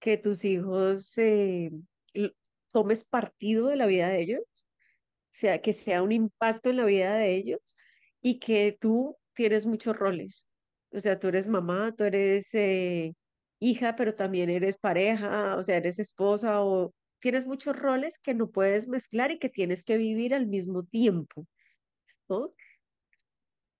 que 0.00 0.18
tus 0.18 0.44
hijos 0.44 1.16
eh, 1.18 1.70
tomes 2.72 3.04
partido 3.04 3.68
de 3.68 3.76
la 3.76 3.86
vida 3.86 4.08
de 4.08 4.20
ellos, 4.20 4.42
o 4.54 4.64
sea, 5.30 5.60
que 5.62 5.72
sea 5.72 6.02
un 6.02 6.12
impacto 6.12 6.70
en 6.70 6.76
la 6.78 6.84
vida 6.84 7.16
de 7.16 7.34
ellos 7.36 7.60
y 8.20 8.38
que 8.38 8.76
tú 8.80 9.18
tienes 9.34 9.66
muchos 9.66 9.96
roles. 9.96 10.46
O 10.90 11.00
sea, 11.00 11.18
tú 11.18 11.28
eres 11.28 11.46
mamá, 11.46 11.94
tú 11.96 12.04
eres 12.04 12.54
eh, 12.54 13.14
hija, 13.62 13.96
pero 13.96 14.14
también 14.14 14.50
eres 14.50 14.78
pareja, 14.78 15.56
o 15.56 15.62
sea, 15.62 15.76
eres 15.76 15.98
esposa 15.98 16.62
o 16.64 16.94
tienes 17.20 17.46
muchos 17.46 17.76
roles 17.78 18.18
que 18.18 18.34
no 18.34 18.50
puedes 18.50 18.88
mezclar 18.88 19.30
y 19.30 19.38
que 19.38 19.48
tienes 19.48 19.84
que 19.84 19.96
vivir 19.96 20.34
al 20.34 20.46
mismo 20.46 20.84
tiempo. 20.84 21.46
¿no? 22.28 22.52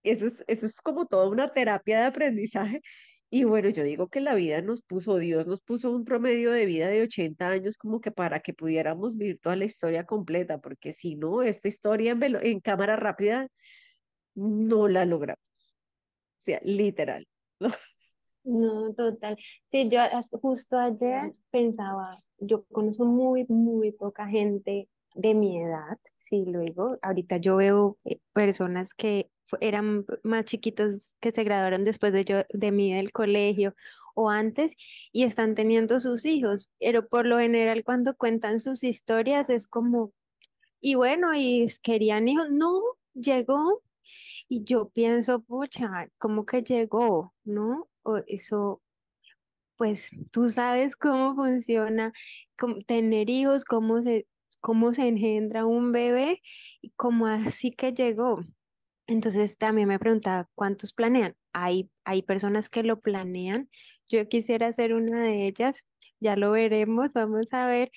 eso 0.03 0.27
es, 0.27 0.45
eso 0.49 0.67
es 0.67 0.81
como 0.81 1.07
toda 1.07 1.29
una 1.29 1.53
terapia 1.53 2.01
de 2.01 2.07
aprendizaje. 2.07 2.83
Y 3.31 3.45
bueno, 3.45 3.71
yo 3.71 3.83
digo 3.83 4.09
que 4.09 4.21
la 4.21 4.35
vida 4.35 4.61
nos 4.63 4.83
puso, 4.83 5.17
Dios 5.19 5.47
nos 5.47 5.63
puso 5.63 5.91
un 5.91 6.05
promedio 6.05 6.53
de 6.53 6.67
vida 6.67 6.89
de 6.89 7.03
80 7.03 7.49
años 7.49 7.79
como 7.79 8.01
que 8.01 8.11
para 8.13 8.41
que 8.41 8.53
pudiéramos 8.53 9.17
vivir 9.17 9.39
toda 9.41 9.57
la 9.57 9.65
historia 9.65 10.05
completa, 10.05 10.61
porque 10.61 10.93
si 10.93 11.17
no, 11.17 11.43
esta 11.43 11.69
historia 11.69 12.13
en, 12.13 12.23
en 12.43 12.61
cámara 12.61 12.97
rápida 12.97 13.49
no 14.35 14.89
la 14.89 15.05
logramos. 15.07 15.39
O 16.39 16.45
sea, 16.45 16.61
literal. 16.65 17.27
No, 17.61 17.71
total. 18.97 19.37
Sí, 19.69 19.89
yo 19.89 20.01
justo 20.41 20.79
ayer 20.79 21.33
pensaba, 21.51 22.19
yo 22.39 22.65
conozco 22.67 23.05
muy, 23.05 23.47
muy 23.49 23.93
poca 23.93 24.27
gente 24.27 24.89
de 25.15 25.35
mi 25.35 25.61
edad, 25.61 25.99
sí, 26.17 26.45
luego, 26.47 26.99
ahorita 27.03 27.37
yo 27.37 27.57
veo 27.57 27.99
eh, 28.05 28.19
personas 28.33 28.95
que 28.95 29.31
eran 29.61 30.07
más 30.23 30.45
chiquitos 30.47 31.15
que 31.21 31.33
se 31.33 31.45
graduaron 31.45 31.85
después 31.85 32.13
de, 32.13 32.25
yo, 32.25 32.43
de 32.51 32.73
mí 32.73 32.95
del 32.95 33.13
colegio 33.13 33.75
o 34.15 34.31
antes 34.31 34.75
y 35.13 35.25
están 35.25 35.55
teniendo 35.55 36.01
sus 36.01 36.25
hijos, 36.25 36.71
pero 36.79 37.09
por 37.09 37.27
lo 37.27 37.39
general 37.39 37.85
cuando 37.85 38.17
cuentan 38.17 38.61
sus 38.61 38.83
historias 38.85 39.51
es 39.51 39.67
como, 39.67 40.13
y 40.81 40.95
bueno, 40.95 41.35
y 41.35 41.67
querían 41.83 42.29
hijos, 42.29 42.49
no, 42.51 42.81
llegó 43.15 43.83
y 44.49 44.65
yo 44.65 44.89
pienso, 44.91 45.41
pucha, 45.43 46.09
¿cómo 46.19 46.47
que 46.47 46.63
llegó? 46.63 47.35
¿No? 47.45 47.89
Eso, 48.27 48.83
pues 49.77 50.09
tú 50.33 50.51
sabes 50.51 50.97
cómo 50.97 51.35
funciona 51.35 52.13
tener 52.87 53.31
hijos, 53.31 53.65
cómo 53.65 54.03
se, 54.03 54.27
cómo 54.61 54.95
se 54.95 55.09
engendra 55.09 55.67
un 55.67 55.93
bebé 55.93 56.41
y 56.83 56.91
cómo 56.97 57.27
así 57.27 57.73
que 57.73 57.93
llegó. 57.93 58.41
Entonces 59.07 59.59
también 59.59 59.89
me 59.89 59.99
preguntaba, 59.99 60.49
¿cuántos 60.55 60.93
planean? 60.93 61.37
Hay, 61.53 61.91
hay 62.05 62.23
personas 62.23 62.69
que 62.69 62.83
lo 62.85 63.01
planean. 63.01 63.69
Yo 64.09 64.29
quisiera 64.29 64.73
ser 64.73 64.95
una 64.95 65.23
de 65.25 65.47
ellas. 65.47 65.85
Ya 66.21 66.37
lo 66.37 66.53
veremos, 66.53 67.13
vamos 67.15 67.53
a 67.53 67.67
ver. 67.69 67.91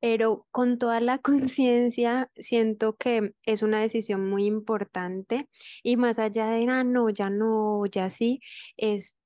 Pero 0.00 0.46
con 0.50 0.78
toda 0.78 1.00
la 1.00 1.18
conciencia, 1.52 2.30
siento 2.36 2.96
que 2.96 3.34
es 3.46 3.62
una 3.62 3.80
decisión 3.80 4.28
muy 4.30 4.46
importante 4.46 5.48
y 5.82 5.96
más 5.96 6.18
allá 6.18 6.48
de, 6.50 6.66
ah, 6.70 6.84
no, 6.84 7.10
ya 7.10 7.30
no, 7.30 7.84
ya 7.86 8.10
sí, 8.10 8.40
es 8.76 9.16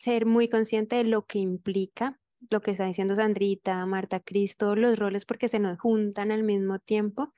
ser 0.00 0.26
muy 0.26 0.48
consciente 0.48 0.96
de 0.96 1.04
lo 1.04 1.26
que 1.26 1.38
implica 1.40 2.20
lo 2.50 2.62
que 2.62 2.72
está 2.72 2.86
diciendo 2.86 3.14
Sandrita, 3.16 3.84
Marta 3.86 4.20
Cristo, 4.20 4.74
los 4.74 4.98
roles 4.98 5.26
porque 5.26 5.48
se 5.50 5.58
nos 5.60 5.78
juntan 5.78 6.32
al 6.32 6.42
mismo 6.42 6.78
tiempo 6.78 7.34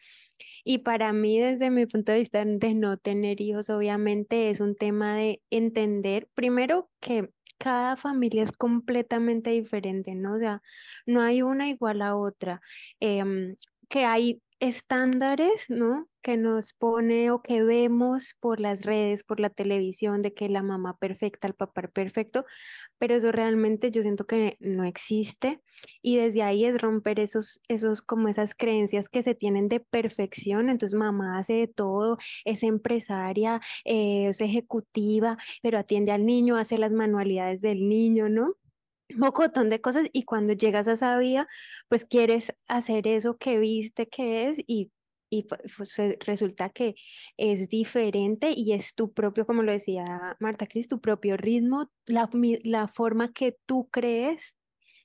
y 0.65 0.79
para 0.79 1.13
mí, 1.13 1.41
desde 1.41 1.71
mi 1.71 1.87
punto 1.87 2.13
de 2.13 2.19
vista 2.21 2.45
de 2.45 2.75
no 2.75 2.97
tener 2.97 3.41
hijos, 3.41 3.71
obviamente 3.71 4.51
es 4.51 4.61
un 4.61 4.77
tema 4.77 5.17
de 5.17 5.43
entender, 5.51 6.29
primero, 6.35 6.91
que 7.01 7.31
cada 7.59 7.97
familia 7.97 8.43
es 8.43 8.53
completamente 8.53 9.51
diferente, 9.51 10.15
¿no? 10.15 10.39
No 11.07 11.21
hay 11.23 11.43
una 11.43 11.69
igual 11.69 12.03
a 12.03 12.17
otra, 12.17 12.61
em, 13.01 13.57
que 13.89 14.05
hay 14.05 14.43
estándares, 14.61 15.67
¿no? 15.69 16.09
Que 16.23 16.37
nos 16.37 16.73
pone 16.75 17.31
o 17.31 17.43
que 17.43 17.63
vemos 17.63 18.37
por 18.41 18.61
las 18.61 18.83
redes, 18.85 19.25
por 19.25 19.41
la 19.41 19.51
televisión, 19.51 20.23
de 20.23 20.33
que 20.35 20.49
la 20.49 20.63
mamá 20.63 20.97
perfecta, 20.99 21.49
el 21.49 21.55
papá 21.55 21.83
perfecto, 21.89 22.45
pero 22.99 23.15
eso 23.15 23.33
realmente 23.33 23.91
yo 23.91 24.03
siento 24.03 24.27
que 24.27 24.57
no 24.61 24.85
existe 24.85 25.61
y 26.03 26.17
desde 26.17 26.43
ahí 26.43 26.65
es 26.65 26.81
romper 26.81 27.21
esos, 27.21 27.61
esos, 27.69 28.03
como 28.03 28.29
esas 28.29 28.55
creencias 28.55 29.09
que 29.09 29.23
se 29.23 29.35
tienen 29.35 29.69
de 29.69 29.81
perfección, 29.81 30.71
entonces 30.71 30.99
mamá 30.99 31.39
hace 31.39 31.55
de 31.55 31.69
todo, 31.69 32.19
es 32.45 32.63
empresaria, 32.63 33.61
eh, 33.85 34.29
es 34.29 34.41
ejecutiva, 34.41 35.37
pero 35.63 35.79
atiende 35.79 36.13
al 36.13 36.27
niño, 36.27 36.57
hace 36.57 36.79
las 36.79 36.93
manualidades 36.93 37.61
del 37.61 37.89
niño, 37.89 38.29
¿no? 38.29 38.57
un 39.15 39.21
montón 39.21 39.71
de 39.71 39.81
cosas 39.81 40.09
y 40.13 40.25
cuando 40.25 40.53
llegas 40.55 40.89
a 40.89 40.95
esa 40.95 41.19
vida, 41.19 41.49
pues 41.89 42.05
quieres 42.05 42.55
hacer 42.69 43.07
eso 43.07 43.37
que 43.37 43.59
viste 43.59 44.09
que 44.09 44.49
es 44.49 44.59
y, 44.67 44.91
y 45.33 45.47
resulta 46.27 46.69
que 46.69 46.95
es 47.39 47.71
diferente 47.71 48.53
y 48.55 48.73
es 48.73 48.95
tu 48.95 49.13
propio, 49.15 49.47
como 49.47 49.63
lo 49.63 49.73
decía 49.73 50.37
Marta 50.41 50.67
Cris, 50.67 50.89
tu 50.89 51.01
propio 51.01 51.39
ritmo, 51.39 51.91
la, 52.07 52.29
la 52.65 52.87
forma 52.87 53.33
que 53.33 53.57
tú 53.65 53.89
crees 53.91 54.55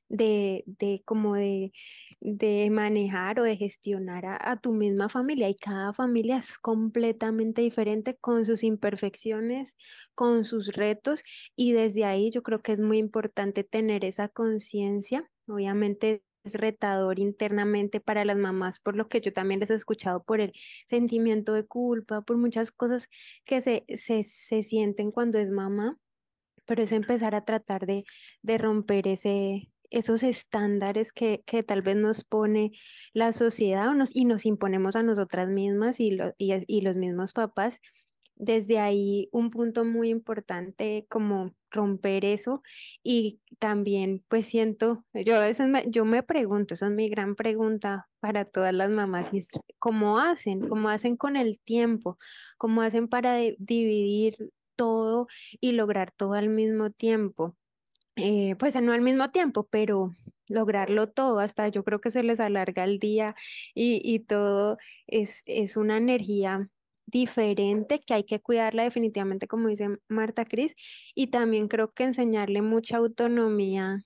de, 0.09 0.63
de 0.65 1.01
como 1.05 1.35
de, 1.35 1.71
de 2.19 2.69
manejar 2.71 3.39
o 3.39 3.43
de 3.43 3.55
gestionar 3.55 4.25
a, 4.25 4.59
tu 4.59 4.73
misma 4.73 5.07
familia. 5.09 5.49
Y 5.49 5.55
cada 5.55 5.93
familia 5.93 6.37
es 6.37 6.57
completamente 6.57 7.61
diferente 7.61 8.17
con 8.19 8.45
sus 8.45 8.63
imperfecciones, 8.63 9.75
con 10.13 10.43
sus 10.45 10.73
retos 10.73 11.23
y 11.55 11.71
desde 11.71 12.05
ahí 12.05 12.31
yo 12.31 12.43
creo 12.43 12.61
que 12.61 12.73
es 12.73 12.81
muy 12.81 12.97
importante 12.97 13.63
tener 13.63 14.03
esa 14.05 14.27
conciencia, 14.29 15.29
obviamente 15.47 16.23
retador 16.53 17.19
internamente 17.19 17.99
para 17.99 18.25
las 18.25 18.37
mamás, 18.37 18.79
por 18.79 18.95
lo 18.95 19.07
que 19.09 19.21
yo 19.21 19.33
también 19.33 19.59
les 19.59 19.69
he 19.69 19.75
escuchado 19.75 20.23
por 20.23 20.41
el 20.41 20.53
sentimiento 20.87 21.53
de 21.53 21.65
culpa, 21.65 22.21
por 22.21 22.37
muchas 22.37 22.71
cosas 22.71 23.09
que 23.45 23.61
se, 23.61 23.85
se, 23.95 24.23
se 24.23 24.63
sienten 24.63 25.11
cuando 25.11 25.37
es 25.39 25.51
mamá, 25.51 25.97
pero 26.65 26.83
es 26.83 26.91
empezar 26.91 27.35
a 27.35 27.45
tratar 27.45 27.85
de, 27.85 28.05
de 28.43 28.57
romper 28.57 29.07
ese, 29.07 29.71
esos 29.89 30.23
estándares 30.23 31.13
que, 31.13 31.43
que, 31.45 31.63
tal 31.63 31.81
vez 31.81 31.95
nos 31.95 32.23
pone 32.23 32.71
la 33.13 33.33
sociedad 33.33 33.89
o 33.89 33.93
nos, 33.93 34.15
y 34.15 34.25
nos 34.25 34.45
imponemos 34.45 34.95
a 34.95 35.03
nosotras 35.03 35.49
mismas 35.49 35.99
y, 35.99 36.17
y, 36.37 36.53
y, 36.67 36.81
los 36.81 36.97
mismos 36.97 37.33
papás. 37.33 37.79
Desde 38.39 38.79
ahí 38.79 39.29
un 39.31 39.49
punto 39.49 39.83
muy 39.83 40.09
importante 40.09 41.07
como 41.09 41.55
romper 41.71 42.23
eso 42.23 42.61
y 43.03 43.41
también 43.59 44.23
pues 44.27 44.45
siento, 44.45 45.05
yo 45.13 45.35
a 45.35 45.39
veces 45.41 45.67
me, 45.67 45.83
yo 45.89 46.05
me 46.05 46.23
pregunto, 46.23 46.75
esa 46.75 46.87
es 46.87 46.93
mi 46.93 47.09
gran 47.09 47.35
pregunta 47.35 48.07
para 48.19 48.45
todas 48.45 48.73
las 48.73 48.91
mamás, 48.91 49.33
es, 49.33 49.49
¿cómo 49.79 50.19
hacen? 50.19 50.67
¿Cómo 50.69 50.89
hacen 50.89 51.17
con 51.17 51.35
el 51.35 51.59
tiempo? 51.59 52.17
¿Cómo 52.57 52.81
hacen 52.81 53.07
para 53.07 53.37
dividir 53.37 54.51
todo 54.75 55.27
y 55.59 55.73
lograr 55.73 56.11
todo 56.11 56.33
al 56.33 56.49
mismo 56.49 56.91
tiempo? 56.91 57.55
Eh, 58.15 58.55
pues 58.57 58.75
no 58.81 58.93
al 58.93 59.01
mismo 59.01 59.29
tiempo, 59.31 59.67
pero 59.69 60.11
lograrlo 60.47 61.09
todo, 61.09 61.39
hasta 61.39 61.67
yo 61.67 61.83
creo 61.83 61.99
que 62.01 62.11
se 62.11 62.23
les 62.23 62.39
alarga 62.39 62.83
el 62.83 62.99
día 62.99 63.35
y, 63.75 64.01
y 64.03 64.19
todo 64.19 64.77
es, 65.07 65.43
es 65.45 65.77
una 65.77 65.97
energía 65.97 66.69
diferente 67.07 67.99
que 67.99 68.13
hay 68.13 68.23
que 68.23 68.39
cuidarla 68.41 68.83
definitivamente, 68.83 69.47
como 69.47 69.69
dice 69.69 69.99
Marta 70.09 70.45
Cris, 70.45 70.75
y 71.15 71.27
también 71.27 71.67
creo 71.67 71.93
que 71.93 72.03
enseñarle 72.03 72.61
mucha 72.61 72.97
autonomía 72.97 74.03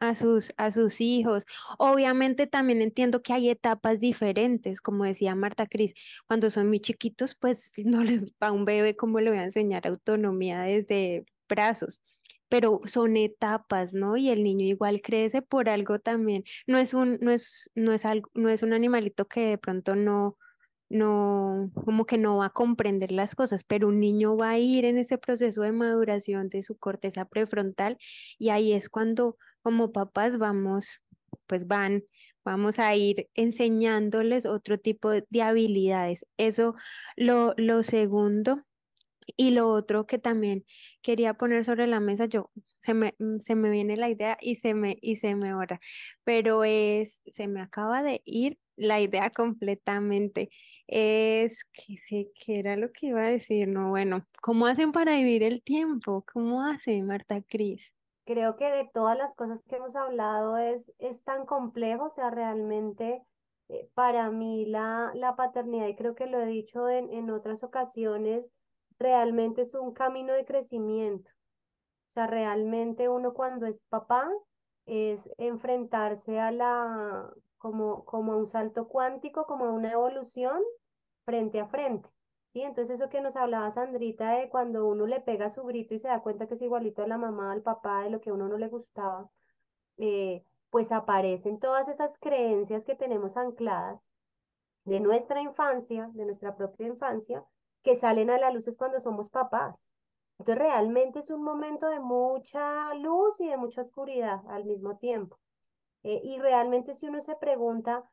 a 0.00 0.14
sus, 0.14 0.52
a 0.56 0.70
sus 0.72 1.00
hijos. 1.00 1.46
Obviamente 1.78 2.46
también 2.46 2.82
entiendo 2.82 3.22
que 3.22 3.32
hay 3.32 3.50
etapas 3.50 4.00
diferentes, 4.00 4.80
como 4.80 5.04
decía 5.04 5.34
Marta 5.34 5.66
Cris, 5.66 5.94
cuando 6.26 6.50
son 6.50 6.68
muy 6.68 6.80
chiquitos, 6.80 7.34
pues 7.34 7.72
no 7.84 8.02
les 8.02 8.22
a 8.40 8.52
un 8.52 8.64
bebé 8.64 8.96
cómo 8.96 9.20
le 9.20 9.30
voy 9.30 9.38
a 9.38 9.44
enseñar 9.44 9.86
autonomía 9.86 10.62
desde 10.62 11.24
brazos 11.48 12.02
pero 12.48 12.80
son 12.86 13.16
etapas, 13.16 13.92
¿no? 13.94 14.16
Y 14.16 14.30
el 14.30 14.42
niño 14.42 14.64
igual 14.66 15.02
crece 15.02 15.42
por 15.42 15.68
algo 15.68 15.98
también. 15.98 16.44
No 16.66 16.78
es 16.78 16.94
un, 16.94 17.18
no 17.20 17.30
es, 17.30 17.70
no 17.74 17.92
es 17.92 18.04
algo, 18.06 18.30
no 18.34 18.48
es 18.48 18.62
un 18.62 18.72
animalito 18.72 19.26
que 19.28 19.40
de 19.50 19.58
pronto 19.58 19.94
no, 19.96 20.38
no, 20.90 21.70
como 21.84 22.06
que 22.06 22.18
no 22.18 22.38
va 22.38 22.46
a 22.46 22.50
comprender 22.50 23.12
las 23.12 23.34
cosas, 23.34 23.64
pero 23.64 23.88
un 23.88 24.00
niño 24.00 24.36
va 24.36 24.50
a 24.50 24.58
ir 24.58 24.84
en 24.84 24.98
ese 24.98 25.18
proceso 25.18 25.62
de 25.62 25.72
maduración 25.72 26.48
de 26.48 26.62
su 26.62 26.76
corteza 26.78 27.26
prefrontal 27.26 27.98
y 28.38 28.50
ahí 28.50 28.72
es 28.72 28.88
cuando 28.88 29.36
como 29.62 29.92
papás 29.92 30.38
vamos, 30.38 31.02
pues 31.46 31.66
van, 31.66 32.04
vamos 32.44 32.78
a 32.78 32.94
ir 32.96 33.28
enseñándoles 33.34 34.46
otro 34.46 34.78
tipo 34.78 35.10
de 35.10 35.42
habilidades. 35.42 36.26
Eso, 36.38 36.74
lo, 37.16 37.54
lo 37.56 37.82
segundo. 37.82 38.64
Y 39.36 39.50
lo 39.52 39.68
otro 39.68 40.06
que 40.06 40.18
también 40.18 40.64
quería 41.02 41.34
poner 41.34 41.64
sobre 41.64 41.86
la 41.86 42.00
mesa, 42.00 42.26
yo 42.26 42.50
se 42.82 42.94
me, 42.94 43.14
mm, 43.18 43.40
se 43.40 43.54
me 43.54 43.70
viene 43.70 43.96
la 43.96 44.08
idea 44.10 44.38
y 44.40 44.56
se 44.56 44.74
me, 44.74 44.98
y 45.02 45.16
se 45.16 45.34
me 45.34 45.54
ora, 45.54 45.80
pero 46.24 46.64
es, 46.64 47.20
se 47.34 47.46
me 47.48 47.60
acaba 47.60 48.02
de 48.02 48.22
ir 48.24 48.58
la 48.78 49.00
idea 49.00 49.30
completamente. 49.30 50.50
Es 50.86 51.64
que 51.72 51.98
sé 51.98 52.30
que 52.34 52.58
era 52.58 52.76
lo 52.76 52.90
que 52.92 53.08
iba 53.08 53.22
a 53.22 53.30
decir, 53.30 53.68
no, 53.68 53.90
bueno, 53.90 54.24
¿cómo 54.40 54.66
hacen 54.66 54.92
para 54.92 55.16
vivir 55.16 55.42
el 55.42 55.62
tiempo? 55.62 56.24
¿Cómo 56.32 56.64
hace 56.64 57.02
Marta 57.02 57.42
Cris? 57.42 57.92
Creo 58.24 58.56
que 58.56 58.70
de 58.70 58.88
todas 58.92 59.16
las 59.16 59.34
cosas 59.34 59.62
que 59.68 59.76
hemos 59.76 59.96
hablado 59.96 60.58
es, 60.58 60.94
es 60.98 61.24
tan 61.24 61.46
complejo, 61.46 62.06
o 62.06 62.10
sea, 62.10 62.30
realmente 62.30 63.22
eh, 63.68 63.88
para 63.94 64.30
mí 64.30 64.66
la, 64.66 65.12
la 65.14 65.36
paternidad, 65.36 65.88
y 65.88 65.96
creo 65.96 66.14
que 66.14 66.26
lo 66.26 66.40
he 66.40 66.46
dicho 66.46 66.88
en, 66.88 67.10
en 67.12 67.30
otras 67.30 67.62
ocasiones, 67.62 68.52
realmente 68.98 69.62
es 69.62 69.74
un 69.74 69.92
camino 69.92 70.32
de 70.32 70.44
crecimiento. 70.44 71.30
O 72.08 72.10
sea, 72.10 72.26
realmente 72.26 73.08
uno 73.08 73.34
cuando 73.34 73.66
es 73.66 73.82
papá 73.82 74.30
es 74.86 75.30
enfrentarse 75.36 76.40
a 76.40 76.50
la, 76.50 77.30
como, 77.58 78.04
como 78.04 78.32
a 78.32 78.36
un 78.36 78.46
salto 78.46 78.88
cuántico, 78.88 79.46
como 79.46 79.66
a 79.66 79.72
una 79.72 79.92
evolución 79.92 80.62
frente 81.24 81.60
a 81.60 81.66
frente. 81.66 82.10
¿Sí? 82.46 82.62
Entonces 82.62 82.98
eso 82.98 83.10
que 83.10 83.20
nos 83.20 83.36
hablaba 83.36 83.70
Sandrita 83.70 84.30
de 84.38 84.48
cuando 84.48 84.86
uno 84.86 85.06
le 85.06 85.20
pega 85.20 85.50
su 85.50 85.64
grito 85.64 85.94
y 85.94 85.98
se 85.98 86.08
da 86.08 86.22
cuenta 86.22 86.46
que 86.46 86.54
es 86.54 86.62
igualito 86.62 87.02
a 87.02 87.06
la 87.06 87.18
mamá, 87.18 87.52
al 87.52 87.62
papá, 87.62 88.04
de 88.04 88.10
lo 88.10 88.20
que 88.20 88.30
a 88.30 88.34
uno 88.34 88.48
no 88.48 88.56
le 88.56 88.68
gustaba, 88.68 89.30
eh, 89.98 90.44
pues 90.70 90.92
aparecen 90.92 91.58
todas 91.58 91.88
esas 91.88 92.18
creencias 92.18 92.84
que 92.86 92.94
tenemos 92.94 93.36
ancladas 93.36 94.12
de 94.84 95.00
nuestra 95.00 95.42
infancia, 95.42 96.10
de 96.14 96.24
nuestra 96.24 96.56
propia 96.56 96.86
infancia, 96.86 97.44
que 97.82 97.96
salen 97.96 98.30
a 98.30 98.38
la 98.38 98.50
luz 98.50 98.68
es 98.68 98.78
cuando 98.78 99.00
somos 99.00 99.28
papás. 99.30 99.94
Entonces 100.38 100.62
realmente 100.62 101.18
es 101.18 101.30
un 101.30 101.42
momento 101.42 101.88
de 101.88 102.00
mucha 102.00 102.94
luz 102.94 103.40
y 103.40 103.48
de 103.48 103.56
mucha 103.56 103.82
oscuridad 103.82 104.40
al 104.48 104.64
mismo 104.64 104.96
tiempo. 104.96 105.38
Eh, 106.02 106.20
y 106.24 106.38
realmente 106.38 106.94
si 106.94 107.08
uno 107.08 107.20
se 107.20 107.36
pregunta, 107.36 108.10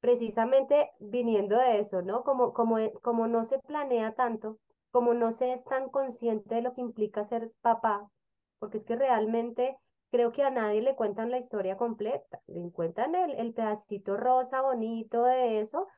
precisamente 0.00 0.92
viniendo 1.00 1.56
de 1.58 1.78
eso, 1.78 2.02
¿no? 2.02 2.22
Como, 2.24 2.52
como, 2.52 2.78
eh, 2.78 2.92
como 3.02 3.26
no 3.28 3.44
se 3.44 3.58
planea 3.58 4.14
tanto, 4.14 4.58
como 4.90 5.14
no 5.14 5.32
se 5.32 5.52
es 5.52 5.64
tan 5.64 5.88
consciente 5.90 6.56
de 6.56 6.62
lo 6.62 6.72
que 6.72 6.80
implica 6.80 7.24
ser 7.24 7.48
papá, 7.60 8.10
porque 8.58 8.76
es 8.78 8.84
que 8.84 8.96
realmente 8.96 9.76
creo 10.10 10.32
que 10.32 10.42
a 10.42 10.50
nadie 10.50 10.82
le 10.82 10.94
cuentan 10.96 11.30
la 11.30 11.38
historia 11.38 11.76
completa, 11.76 12.40
le 12.46 12.70
cuentan 12.72 13.14
el, 13.14 13.32
el 13.34 13.52
pedacito 13.54 14.16
rosa 14.16 14.62
bonito 14.62 15.24
de 15.24 15.60
eso, 15.60 15.88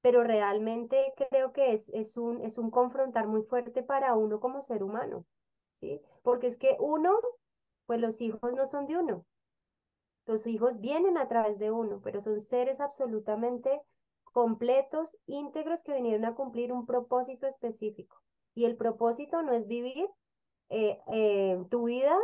pero 0.00 0.22
realmente 0.24 1.14
creo 1.30 1.52
que 1.52 1.72
es, 1.72 1.88
es, 1.90 2.16
un, 2.16 2.42
es 2.42 2.58
un 2.58 2.70
confrontar 2.70 3.26
muy 3.26 3.42
fuerte 3.42 3.82
para 3.82 4.14
uno 4.16 4.40
como 4.40 4.60
ser 4.60 4.82
humano, 4.82 5.26
¿sí? 5.72 6.00
Porque 6.22 6.46
es 6.48 6.58
que 6.58 6.76
uno, 6.80 7.18
pues 7.86 8.00
los 8.00 8.20
hijos 8.20 8.52
no 8.54 8.66
son 8.66 8.86
de 8.86 8.98
uno, 8.98 9.24
los 10.26 10.46
hijos 10.46 10.80
vienen 10.80 11.18
a 11.18 11.28
través 11.28 11.58
de 11.58 11.70
uno, 11.70 12.00
pero 12.02 12.20
son 12.20 12.40
seres 12.40 12.80
absolutamente 12.80 13.82
completos, 14.24 15.18
íntegros, 15.26 15.82
que 15.82 15.94
vinieron 15.94 16.24
a 16.24 16.34
cumplir 16.34 16.72
un 16.72 16.86
propósito 16.86 17.46
específico. 17.46 18.20
Y 18.54 18.64
el 18.64 18.76
propósito 18.76 19.42
no 19.42 19.52
es 19.52 19.66
vivir 19.66 20.08
eh, 20.70 20.98
eh, 21.12 21.58
tu 21.70 21.84
vida, 21.84 22.16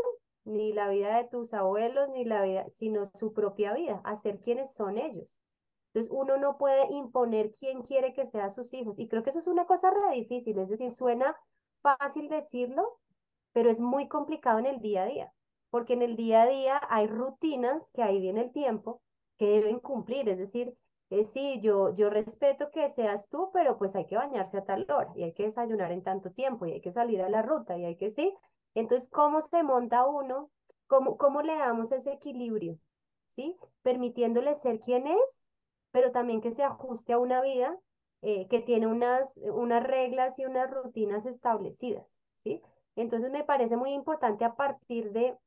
ni 0.45 0.73
la 0.73 0.89
vida 0.89 1.17
de 1.17 1.25
tus 1.25 1.53
abuelos, 1.55 2.09
ni 2.11 2.25
la 2.25 2.43
vida, 2.43 2.69
sino 2.71 3.05
su 3.07 3.33
propia 3.33 3.75
vida, 3.75 4.01
hacer 4.05 4.41
quienes 4.41 4.73
son 4.75 4.99
ellos. 4.99 5.41
Entonces, 5.89 6.11
uno 6.13 6.37
no 6.37 6.57
puede 6.57 6.91
imponer 6.93 7.53
quién 7.53 7.83
quiere 7.83 8.13
que 8.13 8.25
sean 8.25 8.51
sus 8.51 8.73
hijos. 8.75 8.99
Y 8.99 9.09
creo 9.09 9.23
que 9.23 9.31
eso 9.31 9.41
es 9.41 9.49
una 9.49 9.67
cosa 9.67 9.91
re 9.91 10.15
difícil, 10.15 10.59
es 10.59 10.69
decir, 10.69 10.91
suena 10.91 11.37
fácil 11.83 12.29
decirlo, 12.29 12.99
pero 13.53 13.71
es 13.71 13.81
muy 13.81 14.09
complicado 14.09 14.59
en 14.59 14.67
el 14.67 14.81
día 14.81 15.03
a 15.03 15.07
día 15.07 15.35
porque 15.71 15.95
en 15.95 16.03
el 16.03 16.17
día 16.17 16.43
a 16.43 16.47
día 16.47 16.81
hay 16.89 17.07
rutinas, 17.07 17.91
que 17.93 18.03
ahí 18.03 18.21
viene 18.21 18.43
el 18.43 18.53
tiempo, 18.53 19.03
que 19.39 19.49
deben 19.49 19.81
cumplir. 19.81 20.29
Es 20.29 20.39
decir, 20.39 20.77
eh, 21.11 21.25
sí, 21.25 21.61
yo, 21.61 21.95
yo 21.95 22.11
respeto 22.11 22.71
que 22.71 22.89
seas 22.89 23.29
tú, 23.29 23.51
pero 23.53 23.79
pues 23.79 23.97
hay 23.97 24.07
que 24.07 24.17
bañarse 24.17 24.59
a 24.59 24.65
tal 24.65 24.87
hora 24.91 25.13
y 25.17 25.25
hay 25.25 25.33
que 25.33 25.45
desayunar 25.45 25.93
en 25.93 26.03
tanto 26.03 26.31
tiempo 26.31 26.67
y 26.67 26.73
hay 26.73 26.81
que 26.81 26.91
salir 26.91 27.23
a 27.23 27.29
la 27.29 27.43
ruta 27.43 27.77
y 27.79 27.85
hay 27.85 27.97
que 27.97 28.11
sí. 28.11 28.35
Entonces, 28.75 29.09
¿cómo 29.11 29.41
se 29.41 29.63
monta 29.63 30.07
uno? 30.07 30.51
¿Cómo, 30.87 31.17
cómo 31.17 31.43
le 31.43 31.57
damos 31.57 31.93
ese 31.93 32.13
equilibrio? 32.13 32.79
¿Sí? 33.27 33.57
Permitiéndole 33.83 34.55
ser 34.55 34.81
quien 34.81 35.07
es, 35.07 35.47
pero 35.91 36.13
también 36.13 36.41
que 36.41 36.53
se 36.53 36.65
ajuste 36.65 37.13
a 37.13 37.19
una 37.19 37.41
vida 37.43 37.79
eh, 38.23 38.49
que 38.49 38.61
tiene 38.61 38.87
unas, 38.87 39.39
unas 39.39 39.83
reglas 39.83 40.39
y 40.39 40.45
unas 40.45 40.71
rutinas 40.71 41.27
establecidas, 41.27 42.21
¿sí? 42.35 42.61
Entonces 42.95 43.31
me 43.31 43.45
parece 43.45 43.77
muy 43.77 43.93
importante 43.93 44.45
a 44.45 44.57
partir 44.57 45.11
de 45.13 45.39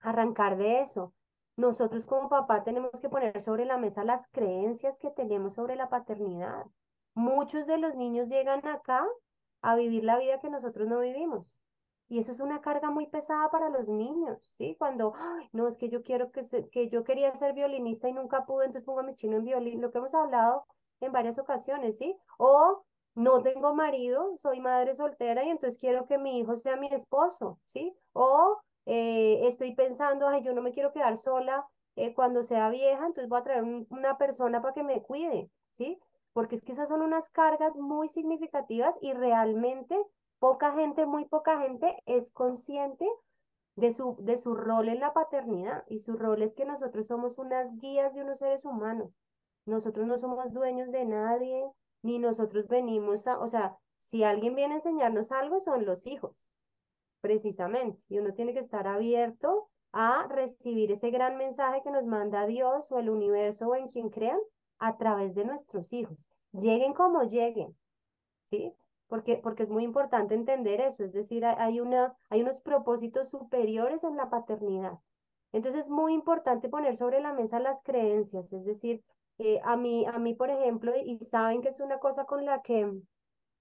arrancar 0.00 0.56
de 0.56 0.80
eso. 0.80 1.14
Nosotros 1.56 2.06
como 2.06 2.28
papá 2.28 2.62
tenemos 2.62 3.00
que 3.00 3.08
poner 3.08 3.40
sobre 3.40 3.64
la 3.64 3.78
mesa 3.78 4.04
las 4.04 4.28
creencias 4.28 4.98
que 4.98 5.10
tenemos 5.10 5.54
sobre 5.54 5.74
la 5.76 5.88
paternidad. 5.88 6.66
Muchos 7.14 7.66
de 7.66 7.78
los 7.78 7.96
niños 7.96 8.28
llegan 8.28 8.66
acá 8.66 9.06
a 9.60 9.74
vivir 9.74 10.04
la 10.04 10.18
vida 10.18 10.38
que 10.38 10.50
nosotros 10.50 10.86
no 10.86 11.00
vivimos. 11.00 11.58
Y 12.08 12.20
eso 12.20 12.32
es 12.32 12.40
una 12.40 12.60
carga 12.60 12.90
muy 12.90 13.06
pesada 13.06 13.50
para 13.50 13.68
los 13.68 13.86
niños, 13.86 14.50
¿sí? 14.54 14.76
Cuando, 14.78 15.12
no, 15.52 15.68
es 15.68 15.76
que 15.76 15.90
yo 15.90 16.02
quiero 16.02 16.30
que, 16.30 16.42
que 16.70 16.88
yo 16.88 17.04
quería 17.04 17.34
ser 17.34 17.52
violinista 17.52 18.08
y 18.08 18.12
nunca 18.12 18.46
pude, 18.46 18.64
entonces 18.64 18.86
pongo 18.86 19.00
a 19.00 19.02
mi 19.02 19.14
chino 19.14 19.36
en 19.36 19.44
violín, 19.44 19.82
lo 19.82 19.90
que 19.90 19.98
hemos 19.98 20.14
hablado 20.14 20.64
en 21.00 21.12
varias 21.12 21.38
ocasiones, 21.38 21.98
¿sí? 21.98 22.16
O 22.38 22.84
no 23.14 23.42
tengo 23.42 23.74
marido, 23.74 24.36
soy 24.36 24.60
madre 24.60 24.94
soltera 24.94 25.44
y 25.44 25.50
entonces 25.50 25.78
quiero 25.78 26.06
que 26.06 26.18
mi 26.18 26.38
hijo 26.38 26.56
sea 26.56 26.76
mi 26.76 26.86
esposo, 26.86 27.58
¿sí? 27.64 27.94
O 28.12 28.58
eh, 28.90 29.46
estoy 29.46 29.74
pensando, 29.74 30.26
ay, 30.26 30.40
yo 30.40 30.54
no 30.54 30.62
me 30.62 30.72
quiero 30.72 30.92
quedar 30.92 31.18
sola 31.18 31.68
eh, 31.94 32.14
cuando 32.14 32.42
sea 32.42 32.70
vieja, 32.70 33.04
entonces 33.04 33.28
voy 33.28 33.38
a 33.38 33.42
traer 33.42 33.62
una 33.90 34.16
persona 34.16 34.62
para 34.62 34.72
que 34.72 34.82
me 34.82 35.02
cuide, 35.02 35.50
¿sí? 35.72 36.00
Porque 36.32 36.54
es 36.54 36.64
que 36.64 36.72
esas 36.72 36.88
son 36.88 37.02
unas 37.02 37.28
cargas 37.28 37.76
muy 37.76 38.08
significativas 38.08 38.98
y 39.02 39.12
realmente 39.12 39.94
poca 40.38 40.72
gente, 40.72 41.04
muy 41.04 41.26
poca 41.26 41.60
gente 41.60 42.02
es 42.06 42.30
consciente 42.30 43.06
de 43.76 43.90
su, 43.90 44.16
de 44.20 44.38
su 44.38 44.54
rol 44.54 44.88
en 44.88 45.00
la 45.00 45.12
paternidad 45.12 45.84
y 45.86 45.98
su 45.98 46.16
rol 46.16 46.40
es 46.40 46.54
que 46.54 46.64
nosotros 46.64 47.08
somos 47.08 47.38
unas 47.38 47.76
guías 47.76 48.14
de 48.14 48.22
unos 48.22 48.38
seres 48.38 48.64
humanos. 48.64 49.12
Nosotros 49.66 50.06
no 50.06 50.16
somos 50.16 50.50
dueños 50.54 50.90
de 50.92 51.04
nadie, 51.04 51.70
ni 52.00 52.18
nosotros 52.18 52.66
venimos 52.68 53.26
a, 53.26 53.38
o 53.38 53.48
sea, 53.48 53.76
si 53.98 54.24
alguien 54.24 54.54
viene 54.54 54.74
a 54.74 54.76
enseñarnos 54.78 55.30
algo, 55.30 55.60
son 55.60 55.84
los 55.84 56.06
hijos, 56.06 56.50
precisamente. 57.20 58.04
Y 58.08 58.18
uno 58.18 58.32
tiene 58.34 58.52
que 58.52 58.60
estar 58.60 58.86
abierto 58.86 59.68
a 59.92 60.26
recibir 60.28 60.92
ese 60.92 61.10
gran 61.10 61.36
mensaje 61.36 61.82
que 61.82 61.90
nos 61.90 62.04
manda 62.04 62.46
Dios 62.46 62.92
o 62.92 62.98
el 62.98 63.10
universo 63.10 63.68
o 63.68 63.74
en 63.74 63.88
quien 63.88 64.10
crean 64.10 64.38
a 64.78 64.96
través 64.96 65.34
de 65.34 65.44
nuestros 65.44 65.92
hijos. 65.92 66.26
Lleguen 66.52 66.94
como 66.94 67.22
lleguen, 67.24 67.76
¿sí? 68.44 68.74
Porque, 69.06 69.36
porque 69.36 69.62
es 69.62 69.70
muy 69.70 69.84
importante 69.84 70.34
entender 70.34 70.80
eso, 70.80 71.02
es 71.02 71.12
decir, 71.12 71.44
hay, 71.44 71.80
una, 71.80 72.14
hay 72.28 72.42
unos 72.42 72.60
propósitos 72.60 73.30
superiores 73.30 74.04
en 74.04 74.16
la 74.16 74.28
paternidad. 74.28 74.98
Entonces 75.52 75.86
es 75.86 75.90
muy 75.90 76.12
importante 76.12 76.68
poner 76.68 76.94
sobre 76.94 77.20
la 77.20 77.32
mesa 77.32 77.58
las 77.58 77.82
creencias, 77.82 78.52
es 78.52 78.64
decir, 78.64 79.02
eh, 79.38 79.60
a 79.64 79.76
mí, 79.76 80.04
a 80.04 80.18
mí, 80.18 80.34
por 80.34 80.50
ejemplo, 80.50 80.92
y 80.94 81.18
saben 81.20 81.62
que 81.62 81.68
es 81.68 81.80
una 81.80 81.98
cosa 81.98 82.24
con 82.24 82.44
la 82.44 82.60
que, 82.60 82.92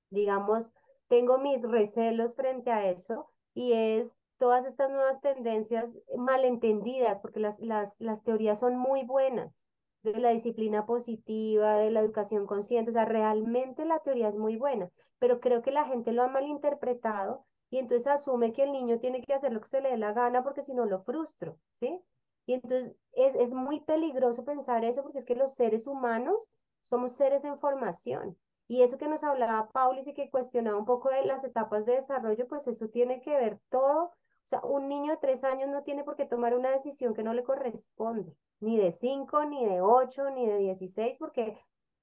digamos, 0.10 0.74
tengo 1.08 1.38
mis 1.38 1.63
recelos 1.63 2.36
frente 2.36 2.72
a 2.72 2.89
eso, 2.89 3.32
y 3.58 3.74
es 3.74 4.20
todas 4.38 4.67
estas 4.67 4.91
nuevas 4.91 5.20
tendencias 5.20 5.98
malentendidas, 6.15 7.22
porque 7.22 7.39
las, 7.39 7.60
las, 7.60 8.00
las 8.00 8.22
teorías 8.22 8.60
son 8.60 8.78
muy 8.78 9.04
buenas, 9.04 9.65
de 10.04 10.20
la 10.20 10.30
disciplina 10.30 10.86
positiva, 10.86 11.74
de 11.74 11.89
la 11.89 12.02
educación 12.02 12.46
consciente, 12.46 12.91
o 12.91 12.93
sea, 12.93 13.06
realmente 13.06 13.84
la 13.84 13.98
teoría 13.98 14.28
es 14.28 14.38
muy 14.38 14.58
buena, 14.58 14.91
pero 15.17 15.39
creo 15.39 15.63
que 15.63 15.72
la 15.72 15.86
gente 15.86 16.12
lo 16.12 16.22
ha 16.22 16.28
malinterpretado 16.28 17.48
y 17.72 17.80
entonces 17.80 18.06
asume 18.06 18.54
que 18.54 18.62
el 18.62 18.72
niño 18.72 19.00
tiene 19.00 19.24
que 19.24 19.34
hacer 19.34 19.52
lo 19.52 19.60
que 19.60 19.70
se 19.70 19.82
le 19.82 19.89
dé 19.89 19.98
la 19.98 20.13
gana 20.13 20.43
porque 20.43 20.62
si 20.62 20.76
no 20.76 20.86
lo 20.86 21.00
frustro, 21.00 21.58
¿sí? 21.80 22.00
Y 22.46 22.54
entonces 22.54 22.96
es, 23.13 23.34
es 23.34 23.56
muy 23.56 23.80
peligroso 23.80 24.46
pensar 24.46 24.86
eso 24.86 25.02
porque 25.02 25.17
es 25.17 25.26
que 25.26 25.36
los 25.36 25.56
seres 25.56 25.88
humanos 25.88 26.52
somos 26.82 27.13
seres 27.13 27.43
en 27.43 27.58
formación 27.58 28.38
y 28.67 28.82
eso 28.82 28.97
que 28.97 29.08
nos 29.08 29.23
hablaba 29.23 29.69
Paulis 29.69 30.08
y 30.08 30.13
que 30.13 30.30
cuestionaba 30.30 30.77
un 30.77 30.86
poco 30.86 31.10
de 31.10 31.25
las 31.25 31.43
etapas 31.43 31.86
de 31.86 31.93
desarrollo, 31.93 32.47
pues 32.47 32.67
eso 32.67 32.89
tiene 32.89 33.21
que 33.21 33.36
ver 33.36 33.60
todo. 33.69 34.03
O 34.03 34.49
sea, 34.49 34.62
un 34.62 34.88
niño 34.88 35.12
de 35.12 35.17
tres 35.17 35.43
años 35.43 35.69
no 35.69 35.84
tiene 35.84 36.03
por 36.03 36.15
qué 36.15 36.25
tomar 36.25 36.56
una 36.56 36.71
decisión 36.71 37.13
que 37.13 37.23
no 37.23 37.34
le 37.34 37.43
corresponde, 37.43 38.36
ni 38.60 38.77
de 38.77 38.91
cinco, 38.91 39.45
ni 39.45 39.65
de 39.65 39.82
ocho, 39.82 40.30
ni 40.32 40.45
de 40.45 40.58
dieciséis, 40.58 41.17
porque 41.17 41.58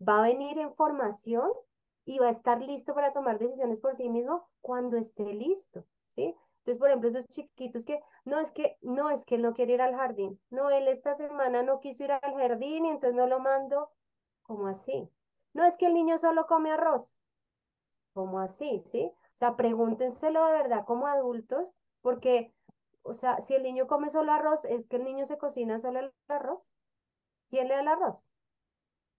va 0.07 0.19
a 0.19 0.29
venir 0.29 0.59
en 0.59 0.75
formación 0.75 1.51
y 2.05 2.19
va 2.19 2.27
a 2.27 2.31
estar 2.31 2.61
listo 2.61 2.95
para 2.95 3.13
tomar 3.13 3.39
decisiones 3.39 3.81
por 3.81 3.95
sí 3.95 4.09
mismo 4.11 4.49
cuando 4.61 4.97
esté 4.97 5.25
listo, 5.33 5.87
¿sí? 6.07 6.35
Entonces, 6.59 6.79
por 6.79 6.89
ejemplo, 6.89 7.11
esos 7.11 7.29
chiquitos 7.29 7.85
que, 7.85 8.01
no 8.25 8.39
es 8.39 8.51
que, 8.53 8.79
no 8.81 9.11
es 9.11 9.27
que 9.27 9.35
él 9.35 9.43
no 9.43 9.53
quiere 9.53 9.75
ir 9.75 9.83
al 9.83 9.95
jardín, 9.95 10.41
no, 10.51 10.71
él 10.71 10.89
esta 10.89 11.15
semana 11.15 11.63
no 11.63 11.81
quiso 11.81 12.05
ir 12.05 12.13
al 12.13 12.35
jardín 12.35 12.87
y 12.87 12.91
entonces 12.91 13.15
no 13.15 13.27
lo 13.27 13.39
mando, 13.39 13.91
¿cómo 14.43 14.67
así? 14.67 15.11
No 15.55 15.65
es 15.65 15.79
que 15.79 15.87
el 15.87 15.95
niño 15.95 16.19
solo 16.19 16.47
come 16.47 16.73
arroz, 16.73 17.19
¿cómo 18.13 18.41
así? 18.41 18.79
¿Sí? 18.81 19.11
O 19.35 19.37
sea, 19.37 19.57
pregúntenselo 19.57 20.45
de 20.47 20.53
verdad 20.53 20.85
como 20.85 21.07
adultos, 21.07 21.73
porque, 22.03 22.55
o 23.03 23.15
sea, 23.15 23.41
si 23.41 23.55
el 23.55 23.63
niño 23.63 23.87
come 23.87 24.09
solo 24.09 24.33
arroz, 24.33 24.65
es 24.65 24.87
que 24.87 24.97
el 24.97 25.05
niño 25.05 25.25
se 25.27 25.39
cocina 25.39 25.79
solo 25.79 26.01
el 26.01 26.15
arroz. 26.29 26.73
¿Quién 27.49 27.69
le 27.69 27.75
da 27.75 27.81
el 27.81 27.89
arroz? 27.89 28.29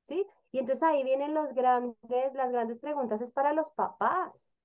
¿Sí? 0.04 0.26
Y 0.52 0.60
entonces 0.60 0.84
ahí 0.84 1.04
vienen 1.04 1.34
los 1.34 1.54
grandes, 1.54 2.34
las 2.34 2.52
grandes 2.52 2.80
preguntas, 2.80 3.22
es 3.22 3.32
para 3.32 3.54
los 3.54 3.72
papás. 3.72 4.56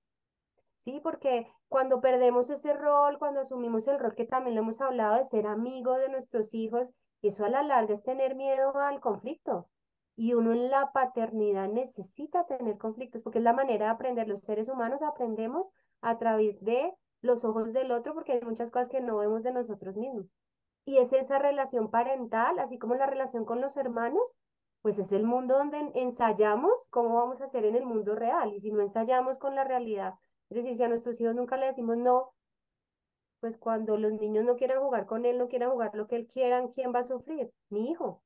¿Sí? 0.77 1.01
Porque 1.03 1.47
cuando 1.69 2.01
perdemos 2.01 2.51
ese 2.51 2.73
rol, 2.75 3.19
cuando 3.19 3.41
asumimos 3.41 3.87
el 3.89 3.99
rol 3.99 4.15
que 4.15 4.25
también 4.25 4.55
lo 4.55 4.63
hemos 4.63 4.81
hablado 4.81 5.17
de 5.17 5.25
ser 5.25 5.47
amigo 5.47 5.99
de 5.99 6.09
nuestros 6.09 6.55
hijos, 6.55 6.93
eso 7.23 7.45
a 7.45 7.51
la 7.51 7.63
larga 7.63 7.93
es 7.93 8.03
tener 8.03 8.35
miedo 8.35 8.77
al 8.79 9.01
conflicto. 9.01 9.69
Y 10.21 10.35
uno 10.35 10.53
en 10.53 10.71
la 10.71 10.93
paternidad 10.93 11.67
necesita 11.71 12.45
tener 12.45 12.77
conflictos, 12.77 13.23
porque 13.23 13.39
es 13.39 13.45
la 13.45 13.55
manera 13.55 13.87
de 13.87 13.93
aprender. 13.93 14.29
Los 14.29 14.43
seres 14.43 14.69
humanos 14.69 15.01
aprendemos 15.01 15.73
a 16.03 16.19
través 16.19 16.63
de 16.63 16.93
los 17.23 17.43
ojos 17.47 17.73
del 17.73 17.91
otro, 17.91 18.13
porque 18.13 18.33
hay 18.33 18.43
muchas 18.43 18.71
cosas 18.71 18.91
que 18.91 19.01
no 19.01 19.17
vemos 19.17 19.43
de 19.43 19.51
nosotros 19.51 19.97
mismos. 19.97 20.37
Y 20.85 20.99
es 20.99 21.15
esa 21.15 21.39
relación 21.39 21.91
parental, 21.91 22.59
así 22.59 22.79
como 22.79 22.97
la 22.97 23.07
relación 23.07 23.47
con 23.47 23.63
los 23.63 23.79
hermanos, 23.79 24.39
pues 24.83 24.99
es 24.99 25.11
el 25.13 25.25
mundo 25.25 25.57
donde 25.57 25.91
ensayamos 25.95 26.89
cómo 26.91 27.15
vamos 27.15 27.41
a 27.41 27.45
hacer 27.45 27.65
en 27.65 27.75
el 27.75 27.87
mundo 27.87 28.15
real. 28.15 28.53
Y 28.53 28.61
si 28.61 28.73
no 28.73 28.83
ensayamos 28.83 29.39
con 29.39 29.55
la 29.55 29.65
realidad, 29.65 30.17
es 30.51 30.57
decir, 30.57 30.77
si 30.77 30.83
a 30.83 30.89
nuestros 30.89 31.19
hijos 31.19 31.35
nunca 31.35 31.57
le 31.57 31.65
decimos 31.65 31.97
no, 31.97 32.35
pues 33.41 33.57
cuando 33.57 33.97
los 33.97 34.13
niños 34.13 34.45
no 34.45 34.57
quieran 34.57 34.83
jugar 34.83 35.07
con 35.07 35.25
él, 35.25 35.39
no 35.39 35.49
quieran 35.49 35.71
jugar 35.71 35.95
lo 35.95 36.07
que 36.07 36.17
él 36.17 36.27
quieran, 36.27 36.69
¿quién 36.69 36.93
va 36.95 36.99
a 36.99 37.05
sufrir? 37.05 37.51
Mi 37.71 37.91
hijo. 37.91 38.23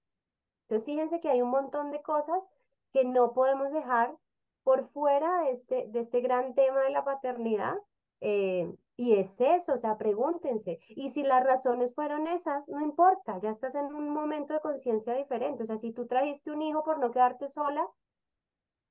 Entonces, 0.64 0.85
fíjense 0.85 1.20
que 1.20 1.31
hay 1.31 1.42
un 1.42 1.50
montón 1.50 1.90
de 1.90 2.03
cosas 2.03 2.50
que 2.90 3.05
no 3.05 3.33
podemos 3.33 3.72
dejar 3.72 4.16
por 4.62 4.85
fuera 4.85 5.42
de 5.42 5.50
este, 5.50 5.87
de 5.88 6.00
este 6.00 6.20
gran 6.20 6.55
tema 6.55 6.81
de 6.81 6.90
la 6.90 7.05
paternidad. 7.05 7.77
Eh, 8.20 8.74
y 8.96 9.14
es 9.16 9.40
eso, 9.40 9.74
o 9.74 9.77
sea, 9.77 9.98
pregúntense. 9.98 10.79
Y 10.88 11.09
si 11.09 11.24
las 11.24 11.44
razones 11.44 11.94
fueron 11.94 12.27
esas, 12.27 12.68
no 12.68 12.81
importa, 12.81 13.38
ya 13.38 13.50
estás 13.50 13.74
en 13.74 13.87
un 13.87 14.09
momento 14.11 14.55
de 14.55 14.61
conciencia 14.61 15.14
diferente. 15.14 15.64
O 15.64 15.66
sea, 15.66 15.77
si 15.77 15.92
tú 15.92 16.07
trajiste 16.07 16.53
un 16.53 16.62
hijo 16.62 16.85
por 16.85 16.98
no 17.00 17.11
quedarte 17.11 17.48
sola, 17.48 17.87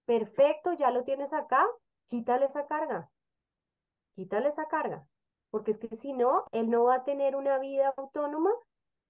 perfecto, 0.06 0.74
ya 0.74 0.92
lo 0.92 1.04
tienes 1.04 1.34
acá, 1.34 1.66
quítale 2.08 2.46
esa 2.46 2.66
carga. 2.68 3.10
Quítale 4.12 4.50
esa 4.50 4.68
carga. 4.68 5.08
Porque 5.50 5.72
es 5.72 5.78
que 5.78 5.88
si 5.96 6.14
no, 6.14 6.46
él 6.52 6.70
no 6.70 6.84
va 6.84 6.96
a 6.96 7.04
tener 7.04 7.36
una 7.36 7.58
vida 7.58 7.94
autónoma 7.96 8.52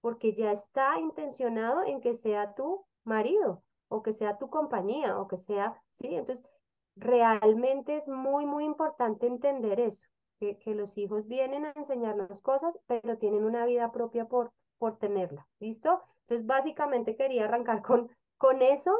porque 0.04 0.34
ya 0.34 0.52
está 0.52 1.00
intencionado 1.00 1.82
en 1.82 2.02
que 2.02 2.12
sea 2.12 2.54
tu 2.54 2.84
marido 3.04 3.62
o 3.88 4.02
que 4.02 4.12
sea 4.12 4.36
tu 4.36 4.50
compañía 4.50 5.18
o 5.18 5.28
que 5.28 5.38
sea, 5.38 5.80
sí, 5.88 6.14
entonces 6.14 6.46
realmente 6.94 7.96
es 7.96 8.06
muy, 8.06 8.44
muy 8.44 8.64
importante 8.66 9.26
entender 9.26 9.80
eso 9.80 10.06
que, 10.38 10.74
los 10.74 10.98
hijos 10.98 11.26
vienen 11.26 11.64
a 11.64 11.72
enseñarnos 11.74 12.42
cosas, 12.42 12.78
pero 12.86 13.16
tienen 13.16 13.46
una 13.46 13.64
vida 13.64 13.92
propia 13.92 14.28
por, 14.28 14.52
por 14.76 14.98
tenerla. 14.98 15.48
¿Listo? 15.58 16.02
Entonces, 16.24 16.46
básicamente 16.46 17.16
quería 17.16 17.46
arrancar 17.46 17.80
con, 17.80 18.10
con 18.36 18.60
eso 18.60 18.94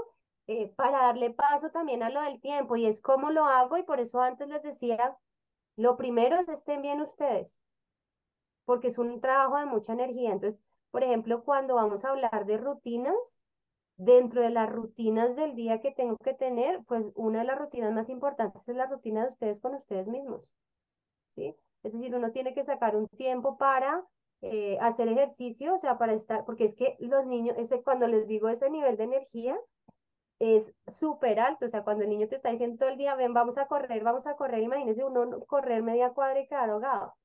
eh, 0.46 0.72
para 0.74 1.00
darle 1.00 1.28
paso 1.28 1.70
también 1.70 2.02
a 2.02 2.08
lo 2.08 2.22
del 2.22 2.40
tiempo 2.40 2.76
y 2.76 2.86
es 2.86 3.02
cómo 3.02 3.30
lo 3.30 3.44
hago 3.44 3.76
y 3.76 3.82
por 3.82 4.00
eso 4.00 4.22
antes 4.22 4.48
les 4.48 4.62
decía, 4.62 5.18
lo 5.76 5.98
primero 5.98 6.36
es 6.36 6.48
estén 6.48 6.80
bien 6.80 7.02
ustedes, 7.02 7.62
porque 8.64 8.88
es 8.88 8.96
un 8.96 9.20
trabajo 9.20 9.58
de 9.58 9.66
mucha 9.66 9.92
energía. 9.92 10.32
Entonces, 10.32 10.64
por 10.94 11.02
ejemplo, 11.02 11.42
cuando 11.42 11.74
vamos 11.74 12.04
a 12.04 12.10
hablar 12.10 12.46
de 12.46 12.56
rutinas, 12.56 13.42
dentro 13.96 14.42
de 14.42 14.50
las 14.50 14.70
rutinas 14.70 15.34
del 15.34 15.56
día 15.56 15.80
que 15.80 15.90
tengo 15.90 16.16
que 16.18 16.34
tener, 16.34 16.84
pues 16.86 17.10
una 17.16 17.40
de 17.40 17.46
las 17.46 17.58
rutinas 17.58 17.92
más 17.92 18.10
importantes 18.10 18.68
es 18.68 18.76
la 18.76 18.86
rutina 18.86 19.22
de 19.22 19.26
ustedes 19.26 19.58
con 19.58 19.74
ustedes 19.74 20.06
mismos. 20.06 20.54
¿sí? 21.34 21.56
Es 21.82 21.94
decir, 21.94 22.14
uno 22.14 22.30
tiene 22.30 22.54
que 22.54 22.62
sacar 22.62 22.94
un 22.94 23.08
tiempo 23.08 23.58
para 23.58 24.04
eh, 24.40 24.78
hacer 24.80 25.08
ejercicio, 25.08 25.74
o 25.74 25.78
sea, 25.80 25.98
para 25.98 26.12
estar, 26.12 26.44
porque 26.44 26.62
es 26.62 26.76
que 26.76 26.94
los 27.00 27.26
niños, 27.26 27.56
ese, 27.58 27.82
cuando 27.82 28.06
les 28.06 28.28
digo 28.28 28.48
ese 28.48 28.70
nivel 28.70 28.96
de 28.96 29.02
energía, 29.02 29.58
es 30.38 30.76
súper 30.86 31.40
alto, 31.40 31.66
o 31.66 31.68
sea, 31.68 31.82
cuando 31.82 32.04
el 32.04 32.10
niño 32.10 32.28
te 32.28 32.36
está 32.36 32.50
diciendo 32.50 32.76
todo 32.78 32.90
el 32.90 32.98
día, 32.98 33.16
ven, 33.16 33.34
vamos 33.34 33.58
a 33.58 33.66
correr, 33.66 34.04
vamos 34.04 34.28
a 34.28 34.36
correr, 34.36 34.62
imagínese 34.62 35.02
uno 35.02 35.44
correr 35.46 35.82
media 35.82 36.10
cuadra 36.10 36.38
y 36.38 36.46
quedar 36.46 36.70
ahogado. 36.70 37.16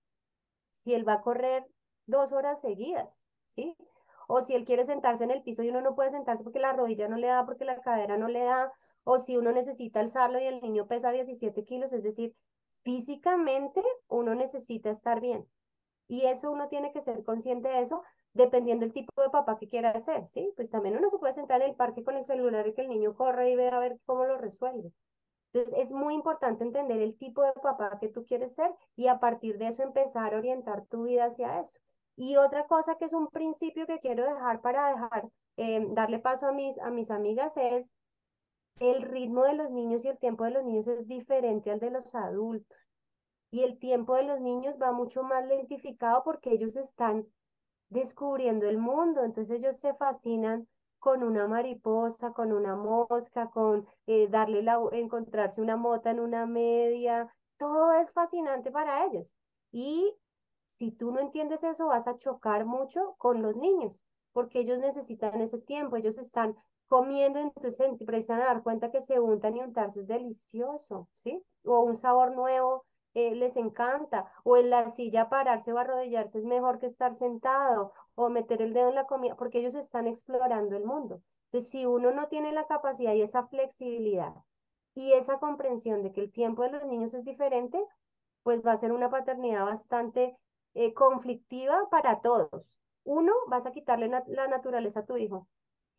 Si 0.71 0.95
él 0.95 1.07
va 1.07 1.13
a 1.13 1.21
correr 1.21 1.67
dos 2.07 2.31
horas 2.31 2.61
seguidas, 2.61 3.28
¿sí? 3.49 3.75
O 4.27 4.41
si 4.41 4.53
él 4.55 4.65
quiere 4.65 4.85
sentarse 4.85 5.23
en 5.23 5.31
el 5.31 5.41
piso 5.43 5.63
y 5.63 5.69
uno 5.69 5.81
no 5.81 5.95
puede 5.95 6.11
sentarse 6.11 6.43
porque 6.43 6.59
la 6.59 6.73
rodilla 6.73 7.07
no 7.09 7.17
le 7.17 7.27
da, 7.27 7.45
porque 7.45 7.65
la 7.65 7.81
cadera 7.81 8.17
no 8.17 8.27
le 8.27 8.43
da, 8.43 8.71
o 9.03 9.19
si 9.19 9.37
uno 9.37 9.51
necesita 9.51 9.99
alzarlo 9.99 10.39
y 10.39 10.45
el 10.45 10.61
niño 10.61 10.87
pesa 10.87 11.11
17 11.11 11.65
kilos, 11.65 11.93
es 11.93 12.03
decir, 12.03 12.35
físicamente 12.83 13.83
uno 14.07 14.35
necesita 14.35 14.89
estar 14.89 15.19
bien. 15.19 15.47
Y 16.07 16.25
eso 16.25 16.51
uno 16.51 16.67
tiene 16.69 16.91
que 16.91 17.01
ser 17.01 17.23
consciente 17.23 17.69
de 17.69 17.81
eso, 17.81 18.03
dependiendo 18.33 18.85
del 18.85 18.93
tipo 18.93 19.21
de 19.21 19.29
papá 19.29 19.57
que 19.57 19.67
quiera 19.67 19.97
ser, 19.99 20.27
¿sí? 20.27 20.53
Pues 20.55 20.69
también 20.69 20.97
uno 20.97 21.09
se 21.09 21.17
puede 21.17 21.33
sentar 21.33 21.61
en 21.61 21.69
el 21.69 21.75
parque 21.75 22.03
con 22.03 22.15
el 22.15 22.25
celular 22.25 22.67
y 22.67 22.73
que 22.73 22.81
el 22.81 22.89
niño 22.89 23.15
corre 23.15 23.51
y 23.51 23.55
ve 23.55 23.69
a 23.69 23.79
ver 23.79 23.99
cómo 24.05 24.25
lo 24.25 24.37
resuelve. 24.37 24.93
Entonces, 25.51 25.77
es 25.79 25.93
muy 25.93 26.13
importante 26.13 26.63
entender 26.63 27.01
el 27.01 27.17
tipo 27.17 27.43
de 27.43 27.53
papá 27.53 27.97
que 27.99 28.09
tú 28.09 28.25
quieres 28.25 28.53
ser 28.55 28.71
y 28.95 29.07
a 29.07 29.19
partir 29.19 29.57
de 29.57 29.67
eso 29.67 29.83
empezar 29.83 30.33
a 30.33 30.37
orientar 30.37 30.85
tu 30.85 31.03
vida 31.03 31.25
hacia 31.25 31.59
eso. 31.59 31.79
Y 32.19 32.35
otra 32.35 32.67
cosa 32.67 32.95
que 32.95 33.05
es 33.05 33.13
un 33.13 33.29
principio 33.29 33.87
que 33.87 33.99
quiero 33.99 34.25
dejar 34.25 34.59
para 34.59 34.91
dejar, 34.91 35.29
eh, 35.55 35.87
darle 35.91 36.19
paso 36.19 36.47
a 36.47 36.51
mis, 36.51 36.77
a 36.79 36.91
mis 36.91 37.11
amigas 37.11 37.55
es 37.55 37.93
el 38.81 39.03
ritmo 39.03 39.45
de 39.45 39.53
los 39.53 39.71
niños 39.71 40.03
y 40.03 40.09
el 40.09 40.17
tiempo 40.17 40.43
de 40.43 40.51
los 40.51 40.65
niños 40.65 40.87
es 40.89 41.07
diferente 41.07 41.71
al 41.71 41.79
de 41.79 41.91
los 41.91 42.13
adultos. 42.15 42.77
Y 43.51 43.63
el 43.63 43.79
tiempo 43.79 44.15
de 44.15 44.23
los 44.23 44.41
niños 44.41 44.75
va 44.81 44.91
mucho 44.91 45.23
más 45.23 45.47
lentificado 45.47 46.21
porque 46.25 46.51
ellos 46.51 46.75
están 46.75 47.25
descubriendo 47.87 48.67
el 48.67 48.79
mundo. 48.79 49.23
Entonces 49.23 49.63
ellos 49.63 49.77
se 49.77 49.93
fascinan 49.93 50.67
con 50.99 51.23
una 51.23 51.47
mariposa, 51.47 52.33
con 52.33 52.51
una 52.51 52.75
mosca, 52.75 53.49
con 53.49 53.87
eh, 54.07 54.27
darle 54.27 54.61
la, 54.61 54.77
encontrarse 54.91 55.61
una 55.61 55.77
mota 55.77 56.11
en 56.11 56.19
una 56.19 56.45
media. 56.45 57.33
Todo 57.57 57.93
es 57.93 58.11
fascinante 58.11 58.71
para 58.71 59.05
ellos. 59.05 59.37
Y 59.71 60.17
si 60.69 60.91
tú 60.91 61.11
no 61.11 61.19
entiendes 61.19 61.63
eso, 61.63 61.87
vas 61.87 62.07
a 62.07 62.15
chocar 62.15 62.63
mucho 62.63 63.15
con 63.17 63.41
los 63.41 63.55
niños, 63.55 64.05
porque 64.33 64.59
ellos 64.59 64.77
necesitan 64.77 65.41
ese 65.41 65.57
tiempo, 65.57 65.95
ellos 65.95 66.19
están 66.19 66.55
comiendo, 66.87 67.39
entonces 67.39 67.79
empiezan 67.79 68.39
a 68.41 68.45
dar 68.45 68.61
cuenta 68.61 68.91
que 68.91 69.01
se 69.01 69.19
untan 69.19 69.57
y 69.57 69.61
untarse 69.61 70.01
es 70.01 70.07
delicioso, 70.07 71.09
¿sí? 71.11 71.43
O 71.63 71.79
un 71.81 71.95
sabor 71.95 72.35
nuevo 72.35 72.85
eh, 73.15 73.33
les 73.33 73.57
encanta, 73.57 74.31
o 74.43 74.57
en 74.57 74.69
la 74.69 74.87
silla 74.89 75.27
pararse 75.27 75.73
o 75.73 75.79
arrodillarse 75.79 76.37
es 76.37 76.45
mejor 76.45 76.77
que 76.77 76.85
estar 76.85 77.13
sentado, 77.13 77.91
o 78.13 78.29
meter 78.29 78.61
el 78.61 78.73
dedo 78.73 78.89
en 78.89 78.95
la 78.95 79.07
comida, 79.07 79.35
porque 79.35 79.57
ellos 79.59 79.73
están 79.73 80.05
explorando 80.05 80.77
el 80.77 80.85
mundo. 80.85 81.23
Entonces, 81.45 81.71
si 81.71 81.87
uno 81.87 82.11
no 82.11 82.27
tiene 82.27 82.51
la 82.51 82.67
capacidad 82.67 83.15
y 83.15 83.23
esa 83.23 83.47
flexibilidad 83.47 84.35
y 84.93 85.13
esa 85.13 85.39
comprensión 85.39 86.03
de 86.03 86.11
que 86.11 86.21
el 86.21 86.31
tiempo 86.31 86.61
de 86.61 86.71
los 86.71 86.85
niños 86.85 87.15
es 87.15 87.25
diferente, 87.25 87.83
pues 88.43 88.63
va 88.63 88.73
a 88.73 88.77
ser 88.77 88.91
una 88.91 89.09
paternidad 89.09 89.65
bastante 89.65 90.37
eh, 90.73 90.93
conflictiva 90.93 91.89
para 91.89 92.21
todos. 92.21 92.75
Uno, 93.03 93.33
vas 93.47 93.65
a 93.65 93.71
quitarle 93.71 94.07
la 94.27 94.47
naturaleza 94.47 95.01
a 95.01 95.05
tu 95.05 95.17
hijo 95.17 95.47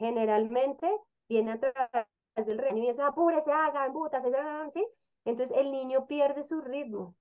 generalmente 0.01 0.91
viene 1.29 1.53
a 1.53 1.61
través 1.61 2.07
del 2.47 2.59
reino 2.59 2.79
y 2.79 2.89
eso 2.89 3.05
apúrese, 3.05 3.53
haga, 3.53 3.85
embútase, 3.85 4.33
¿sí? 4.71 4.85
Entonces 5.27 5.57
el 5.57 5.71
niño 5.71 6.07
pierde 6.07 6.43
su 6.43 6.61
ritmo. 6.63 7.15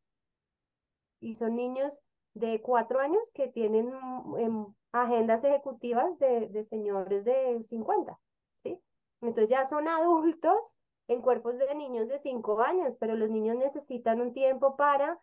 Y 1.20 1.36
son 1.36 1.56
niños 1.56 2.02
de 2.34 2.62
cuatro 2.62 3.02
años 3.02 3.30
que 3.34 3.50
tienen 3.50 3.92
em, 4.38 4.66
agendas 4.94 5.44
ejecutivas 5.44 6.18
de, 6.20 6.48
de 6.48 6.64
señores 6.64 7.26
de 7.26 7.62
50, 7.62 8.18
¿sí? 8.54 8.82
Entonces 9.20 9.50
ya 9.50 9.66
son 9.66 9.90
adultos 9.90 10.78
en 11.10 11.22
cuerpos 11.22 11.58
de 11.58 11.76
niños 11.76 12.08
de 12.08 12.18
cinco 12.18 12.62
años, 12.62 12.96
pero 12.96 13.16
los 13.18 13.30
niños 13.30 13.58
necesitan 13.58 14.22
un 14.22 14.32
tiempo 14.32 14.78
para 14.78 15.20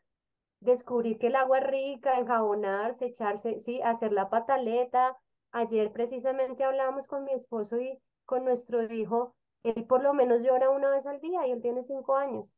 descubrir 0.60 1.18
que 1.18 1.28
el 1.28 1.36
agua 1.36 1.58
es 1.58 1.66
rica, 1.66 2.18
enjabonarse, 2.18 3.06
echarse, 3.06 3.58
sí, 3.58 3.80
hacer 3.82 4.12
la 4.12 4.30
pataleta, 4.30 5.16
Ayer 5.56 5.90
precisamente 5.90 6.64
hablábamos 6.64 7.06
con 7.06 7.24
mi 7.24 7.32
esposo 7.32 7.80
y 7.80 7.98
con 8.26 8.44
nuestro 8.44 8.82
hijo, 8.92 9.34
él 9.62 9.86
por 9.86 10.02
lo 10.02 10.12
menos 10.12 10.42
llora 10.42 10.68
una 10.68 10.90
vez 10.90 11.06
al 11.06 11.18
día 11.18 11.46
y 11.46 11.50
él 11.50 11.62
tiene 11.62 11.82
cinco 11.82 12.16
años. 12.16 12.54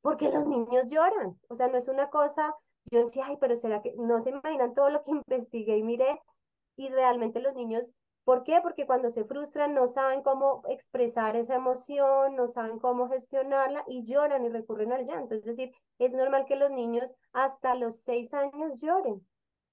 Porque 0.00 0.28
los 0.28 0.44
niños 0.44 0.86
lloran, 0.86 1.38
o 1.48 1.54
sea, 1.54 1.68
no 1.68 1.78
es 1.78 1.86
una 1.86 2.10
cosa, 2.10 2.56
yo 2.90 2.98
decía, 2.98 3.24
ay, 3.26 3.36
pero 3.40 3.54
será 3.54 3.82
que 3.82 3.94
no 3.96 4.20
se 4.20 4.30
imaginan 4.30 4.72
todo 4.72 4.90
lo 4.90 5.00
que 5.02 5.10
investigué 5.12 5.76
y 5.76 5.84
miré, 5.84 6.20
y 6.76 6.88
realmente 6.88 7.40
los 7.40 7.54
niños 7.54 7.94
¿Por 8.28 8.44
qué? 8.44 8.60
Porque 8.62 8.84
cuando 8.84 9.08
se 9.08 9.24
frustran 9.24 9.72
no 9.72 9.86
saben 9.86 10.22
cómo 10.22 10.60
expresar 10.68 11.34
esa 11.34 11.54
emoción, 11.54 12.36
no 12.36 12.46
saben 12.46 12.78
cómo 12.78 13.08
gestionarla 13.08 13.82
y 13.88 14.04
lloran 14.04 14.44
y 14.44 14.50
recurren 14.50 14.92
al 14.92 15.06
llanto. 15.06 15.34
Es 15.34 15.44
decir, 15.44 15.72
es 15.98 16.12
normal 16.12 16.44
que 16.44 16.54
los 16.56 16.70
niños 16.70 17.14
hasta 17.32 17.74
los 17.74 18.00
seis 18.00 18.34
años 18.34 18.82
lloren, 18.82 19.26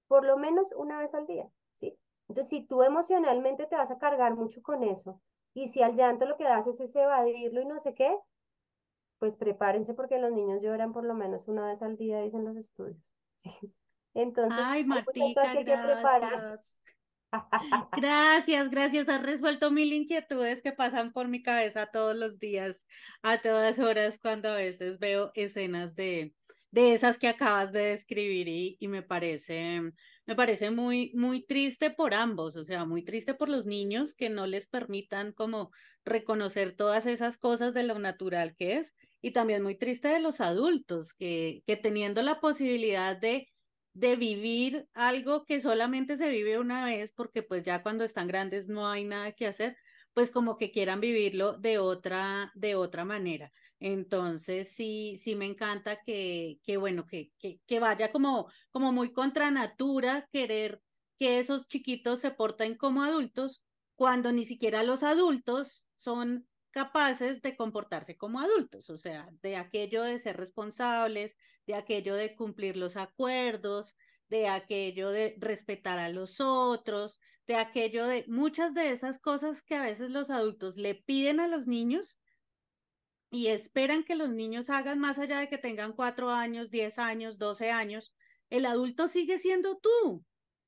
por 0.06 0.24
lo 0.24 0.38
menos 0.38 0.68
una 0.74 0.98
vez 0.98 1.14
al 1.14 1.26
día, 1.26 1.46
¿sí? 1.74 1.98
Entonces, 2.28 2.48
si 2.48 2.62
tú 2.62 2.82
emocionalmente 2.82 3.66
te 3.66 3.76
vas 3.76 3.90
a 3.90 3.98
cargar 3.98 4.34
mucho 4.36 4.62
con 4.62 4.84
eso 4.84 5.20
y 5.52 5.68
si 5.68 5.82
al 5.82 5.94
llanto 5.94 6.24
lo 6.24 6.38
que 6.38 6.48
haces 6.48 6.80
es 6.80 6.96
evadirlo 6.96 7.60
y 7.60 7.66
no 7.66 7.78
sé 7.78 7.92
qué, 7.92 8.16
pues 9.18 9.36
prepárense 9.36 9.92
porque 9.92 10.18
los 10.18 10.32
niños 10.32 10.62
lloran 10.62 10.94
por 10.94 11.04
lo 11.04 11.12
menos 11.12 11.46
una 11.46 11.66
vez 11.66 11.82
al 11.82 11.98
día, 11.98 12.22
dicen 12.22 12.46
los 12.46 12.56
estudios. 12.56 13.14
¿sí? 13.34 13.50
Entonces, 14.14 14.62
Ay, 14.62 14.78
hay 14.78 14.84
muchas 14.84 15.04
Martica, 15.04 15.42
cosas 15.42 15.52
que 15.52 15.58
hay 15.58 15.64
que 15.66 15.76
preparar. 15.76 16.58
Gracias. 17.96 18.70
Gracias. 18.70 19.08
Has 19.08 19.22
resuelto 19.22 19.70
mil 19.70 19.92
inquietudes 19.92 20.62
que 20.62 20.72
pasan 20.72 21.12
por 21.12 21.28
mi 21.28 21.42
cabeza 21.42 21.86
todos 21.86 22.16
los 22.16 22.38
días, 22.38 22.86
a 23.22 23.38
todas 23.40 23.78
horas, 23.78 24.18
cuando 24.18 24.50
a 24.50 24.56
veces 24.56 24.98
veo 24.98 25.30
escenas 25.34 25.94
de, 25.94 26.34
de 26.70 26.94
esas 26.94 27.18
que 27.18 27.28
acabas 27.28 27.72
de 27.72 27.80
describir 27.86 28.48
y, 28.48 28.76
y 28.80 28.88
me 28.88 29.02
parece, 29.02 29.82
me 30.26 30.34
parece 30.36 30.70
muy, 30.70 31.12
muy 31.14 31.44
triste 31.46 31.90
por 31.90 32.14
ambos, 32.14 32.56
o 32.56 32.64
sea, 32.64 32.84
muy 32.84 33.04
triste 33.04 33.34
por 33.34 33.48
los 33.48 33.66
niños 33.66 34.14
que 34.14 34.30
no 34.30 34.46
les 34.46 34.66
permitan 34.68 35.32
como 35.32 35.70
reconocer 36.04 36.76
todas 36.76 37.06
esas 37.06 37.38
cosas 37.38 37.74
de 37.74 37.82
lo 37.82 37.98
natural 37.98 38.54
que 38.56 38.76
es 38.78 38.94
y 39.20 39.32
también 39.32 39.62
muy 39.62 39.76
triste 39.76 40.08
de 40.08 40.20
los 40.20 40.40
adultos 40.40 41.14
que, 41.14 41.62
que 41.66 41.76
teniendo 41.76 42.22
la 42.22 42.40
posibilidad 42.40 43.16
de 43.16 43.48
de 43.96 44.14
vivir 44.16 44.88
algo 44.92 45.46
que 45.46 45.60
solamente 45.60 46.18
se 46.18 46.28
vive 46.28 46.58
una 46.58 46.84
vez, 46.84 47.12
porque 47.14 47.42
pues 47.42 47.62
ya 47.64 47.82
cuando 47.82 48.04
están 48.04 48.26
grandes 48.28 48.68
no 48.68 48.88
hay 48.88 49.04
nada 49.04 49.32
que 49.32 49.46
hacer, 49.46 49.76
pues 50.12 50.30
como 50.30 50.58
que 50.58 50.70
quieran 50.70 51.00
vivirlo 51.00 51.54
de 51.58 51.78
otra, 51.78 52.52
de 52.54 52.74
otra 52.74 53.06
manera. 53.06 53.52
Entonces 53.80 54.70
sí, 54.74 55.16
sí 55.18 55.34
me 55.34 55.46
encanta 55.46 56.00
que, 56.04 56.58
que 56.62 56.76
bueno, 56.76 57.06
que, 57.06 57.32
que, 57.38 57.60
que 57.66 57.80
vaya 57.80 58.12
como, 58.12 58.50
como 58.70 58.92
muy 58.92 59.12
contra 59.12 59.50
natura 59.50 60.28
querer 60.30 60.82
que 61.18 61.38
esos 61.38 61.66
chiquitos 61.66 62.20
se 62.20 62.30
porten 62.32 62.76
como 62.76 63.02
adultos, 63.02 63.62
cuando 63.94 64.30
ni 64.30 64.44
siquiera 64.44 64.82
los 64.82 65.02
adultos 65.04 65.86
son 65.96 66.46
capaces 66.76 67.40
de 67.40 67.56
comportarse 67.56 68.18
como 68.18 68.38
adultos, 68.38 68.90
o 68.90 68.98
sea, 68.98 69.30
de 69.40 69.56
aquello 69.56 70.02
de 70.02 70.18
ser 70.18 70.36
responsables, 70.36 71.34
de 71.66 71.74
aquello 71.74 72.14
de 72.16 72.36
cumplir 72.36 72.76
los 72.76 72.98
acuerdos, 72.98 73.96
de 74.28 74.48
aquello 74.48 75.08
de 75.08 75.36
respetar 75.38 75.98
a 75.98 76.10
los 76.10 76.38
otros, 76.38 77.18
de 77.46 77.54
aquello 77.54 78.04
de 78.04 78.26
muchas 78.28 78.74
de 78.74 78.90
esas 78.90 79.18
cosas 79.18 79.62
que 79.62 79.74
a 79.74 79.84
veces 79.84 80.10
los 80.10 80.28
adultos 80.28 80.76
le 80.76 80.94
piden 80.94 81.40
a 81.40 81.48
los 81.48 81.66
niños 81.66 82.18
y 83.30 83.46
esperan 83.46 84.04
que 84.04 84.14
los 84.14 84.28
niños 84.28 84.68
hagan 84.68 84.98
más 84.98 85.18
allá 85.18 85.38
de 85.38 85.48
que 85.48 85.56
tengan 85.56 85.94
cuatro 85.94 86.30
años, 86.30 86.70
diez 86.70 86.98
años, 86.98 87.38
doce 87.38 87.70
años. 87.70 88.14
El 88.50 88.66
adulto 88.66 89.08
sigue 89.08 89.38
siendo 89.38 89.78
tú, 89.78 90.26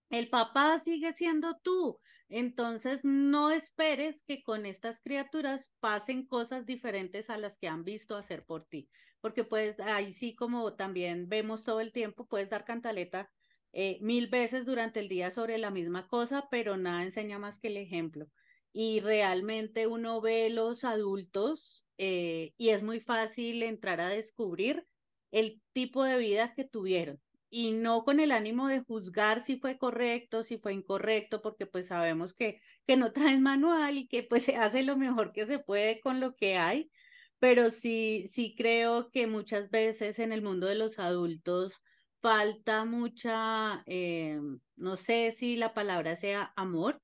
el 0.08 0.30
papá 0.30 0.78
sigue 0.78 1.12
siendo 1.12 1.58
tú, 1.58 2.00
entonces, 2.28 3.00
no 3.04 3.50
esperes 3.50 4.22
que 4.22 4.42
con 4.42 4.66
estas 4.66 5.00
criaturas 5.00 5.70
pasen 5.80 6.26
cosas 6.26 6.66
diferentes 6.66 7.30
a 7.30 7.38
las 7.38 7.58
que 7.58 7.68
han 7.68 7.84
visto 7.84 8.16
hacer 8.16 8.44
por 8.44 8.66
ti, 8.66 8.88
porque 9.20 9.44
pues 9.44 9.80
ahí 9.80 10.12
sí 10.12 10.34
como 10.34 10.74
también 10.76 11.28
vemos 11.28 11.64
todo 11.64 11.80
el 11.80 11.92
tiempo, 11.92 12.26
puedes 12.26 12.50
dar 12.50 12.64
cantaleta 12.64 13.30
eh, 13.72 13.98
mil 14.00 14.28
veces 14.28 14.66
durante 14.66 15.00
el 15.00 15.08
día 15.08 15.30
sobre 15.30 15.58
la 15.58 15.70
misma 15.70 16.06
cosa, 16.08 16.48
pero 16.50 16.76
nada 16.76 17.02
enseña 17.02 17.38
más 17.38 17.58
que 17.58 17.68
el 17.68 17.76
ejemplo. 17.78 18.26
Y 18.72 19.00
realmente 19.00 19.86
uno 19.86 20.20
ve 20.20 20.50
los 20.50 20.84
adultos 20.84 21.86
eh, 21.98 22.52
y 22.58 22.70
es 22.70 22.82
muy 22.82 23.00
fácil 23.00 23.62
entrar 23.62 24.00
a 24.00 24.08
descubrir 24.08 24.86
el 25.30 25.62
tipo 25.72 26.04
de 26.04 26.18
vida 26.18 26.54
que 26.54 26.64
tuvieron 26.64 27.20
y 27.50 27.72
no 27.72 28.04
con 28.04 28.20
el 28.20 28.32
ánimo 28.32 28.68
de 28.68 28.80
juzgar 28.80 29.42
si 29.42 29.58
fue 29.58 29.78
correcto, 29.78 30.42
si 30.42 30.58
fue 30.58 30.72
incorrecto, 30.74 31.40
porque 31.42 31.66
pues 31.66 31.86
sabemos 31.88 32.34
que, 32.34 32.60
que 32.86 32.96
no 32.96 33.12
traen 33.12 33.42
manual 33.42 33.98
y 33.98 34.08
que 34.08 34.22
pues 34.22 34.44
se 34.44 34.56
hace 34.56 34.82
lo 34.82 34.96
mejor 34.96 35.32
que 35.32 35.46
se 35.46 35.58
puede 35.58 36.00
con 36.00 36.20
lo 36.20 36.34
que 36.34 36.56
hay, 36.56 36.90
pero 37.38 37.70
sí, 37.70 38.26
sí 38.30 38.54
creo 38.56 39.10
que 39.10 39.26
muchas 39.26 39.70
veces 39.70 40.18
en 40.18 40.32
el 40.32 40.42
mundo 40.42 40.66
de 40.66 40.74
los 40.76 40.98
adultos 40.98 41.74
falta 42.20 42.84
mucha, 42.84 43.82
eh, 43.86 44.38
no 44.76 44.96
sé 44.96 45.32
si 45.32 45.56
la 45.56 45.74
palabra 45.74 46.16
sea 46.16 46.52
amor, 46.56 47.00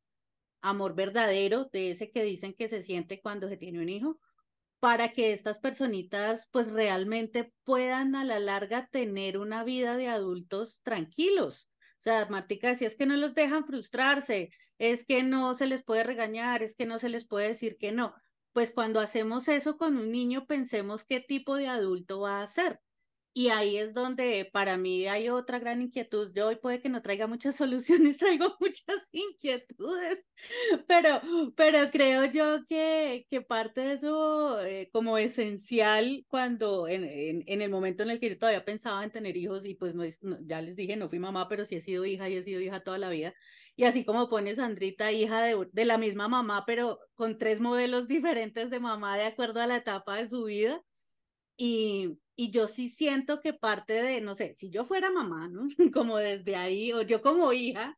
amor 0.61 0.95
verdadero, 0.95 1.69
de 1.73 1.91
ese 1.93 2.11
que 2.11 2.23
dicen 2.25 2.55
que 2.55 2.69
se 2.69 2.83
siente 2.83 3.21
cuando 3.21 3.49
se 3.49 3.57
tiene 3.57 3.81
un 3.81 3.89
hijo, 3.89 4.19
para 4.85 5.15
que 5.15 5.33
estas 5.33 5.59
personitas 5.61 6.47
pues 6.53 6.71
realmente 6.71 7.55
puedan 7.65 8.15
a 8.15 8.23
la 8.23 8.39
larga 8.39 8.91
tener 8.93 9.39
una 9.39 9.65
vida 9.65 9.97
de 9.97 10.09
adultos 10.09 10.83
tranquilos. 10.83 11.71
O 12.01 12.03
sea, 12.03 12.27
Martica 12.29 12.75
si 12.75 12.85
es 12.85 12.95
que 12.95 13.07
no 13.07 13.17
los 13.17 13.35
dejan 13.35 13.65
frustrarse, 13.65 14.51
es 14.77 15.07
que 15.07 15.23
no 15.23 15.55
se 15.55 15.69
les 15.69 15.83
puede 15.83 16.05
regañar, 16.05 16.63
es 16.63 16.77
que 16.77 16.85
no 16.85 16.99
se 16.99 17.09
les 17.09 17.27
puede 17.27 17.49
decir 17.49 17.79
que 17.79 17.93
no. 17.93 18.15
Pues 18.53 18.73
cuando 18.73 19.01
hacemos 19.01 19.49
eso 19.49 19.79
con 19.79 19.97
un 19.97 20.13
niño, 20.13 20.47
pensemos 20.47 21.07
qué 21.07 21.19
tipo 21.19 21.57
de 21.57 21.69
adulto 21.69 22.21
va 22.21 22.43
a 22.43 22.47
ser. 22.47 22.83
Y 23.37 23.49
ahí 23.49 23.79
es 23.79 23.93
donde 23.95 24.49
para 24.53 24.77
mí 24.77 25.09
hay 25.09 25.29
otra 25.29 25.59
gran 25.59 25.83
inquietud. 25.83 26.31
Yo 26.33 26.47
hoy 26.47 26.57
puede 26.57 26.81
que 26.81 26.89
no 26.89 27.03
traiga 27.03 27.27
muchas 27.27 27.57
soluciones, 27.57 28.19
traigo 28.19 28.55
muchas 28.61 29.09
inquietudes, 29.11 30.25
pero, 30.87 31.21
pero 31.57 31.91
creo 31.91 32.27
yo 32.27 32.65
que, 32.69 33.27
que 33.29 33.43
parte 33.43 33.81
de 33.81 33.93
eso 33.95 34.61
eh, 34.65 34.89
como 34.93 35.19
esencial 35.19 36.25
cuando 36.29 36.87
en, 36.87 37.03
en, 37.03 37.43
en, 37.47 37.61
el 37.61 37.71
momento 37.71 38.05
en 38.05 38.11
el 38.11 38.21
que 38.21 38.31
yo 38.31 38.39
todavía 38.39 38.65
pensaba 38.65 39.03
en 39.03 39.11
tener 39.11 39.37
hijos 39.37 39.65
y 39.67 39.75
pues 39.75 39.97
no, 39.97 40.07
ya 40.47 40.63
les 40.63 40.77
dije, 40.77 40.97
no 40.97 41.09
fui 41.09 41.19
mamá, 41.19 41.49
pero 41.49 41.65
sí 41.65 41.75
he 41.75 41.81
sido 41.81 42.05
hija 42.05 42.29
y 42.29 42.37
he 42.37 42.43
sido 42.45 42.61
hija 42.61 42.85
toda 42.85 42.99
la 42.99 43.09
vida. 43.09 43.35
Y 43.75 43.83
así 43.83 44.05
como 44.05 44.29
pone 44.29 44.55
Sandrita, 44.55 45.11
hija 45.11 45.43
de, 45.43 45.69
de 45.73 45.85
la 45.85 45.99
misma 45.99 46.29
mamá, 46.29 46.65
pero 46.67 47.01
con 47.15 47.37
tres 47.37 47.59
modelos 47.61 48.07
diferentes 48.07 48.71
de 48.71 48.79
mamá 48.79 49.17
de 49.17 49.25
acuerdo 49.25 49.61
a 49.61 49.67
la 49.67 49.79
etapa 49.79 50.19
de 50.19 50.29
su 50.29 50.45
vida. 50.45 50.81
Y, 51.57 52.19
y 52.37 52.51
yo 52.51 52.67
sí 52.69 52.91
siento 52.91 53.41
que 53.41 53.53
parte 53.55 54.03
de, 54.03 54.21
no 54.21 54.35
sé, 54.35 54.55
si 54.57 54.71
yo 54.71 54.85
fuera 54.85 55.11
mamá, 55.11 55.49
¿no? 55.49 55.69
Como 55.95 56.17
desde 56.19 56.57
ahí, 56.57 56.93
o 56.93 57.03
yo 57.03 57.23
como 57.23 57.53
hija, 57.53 57.97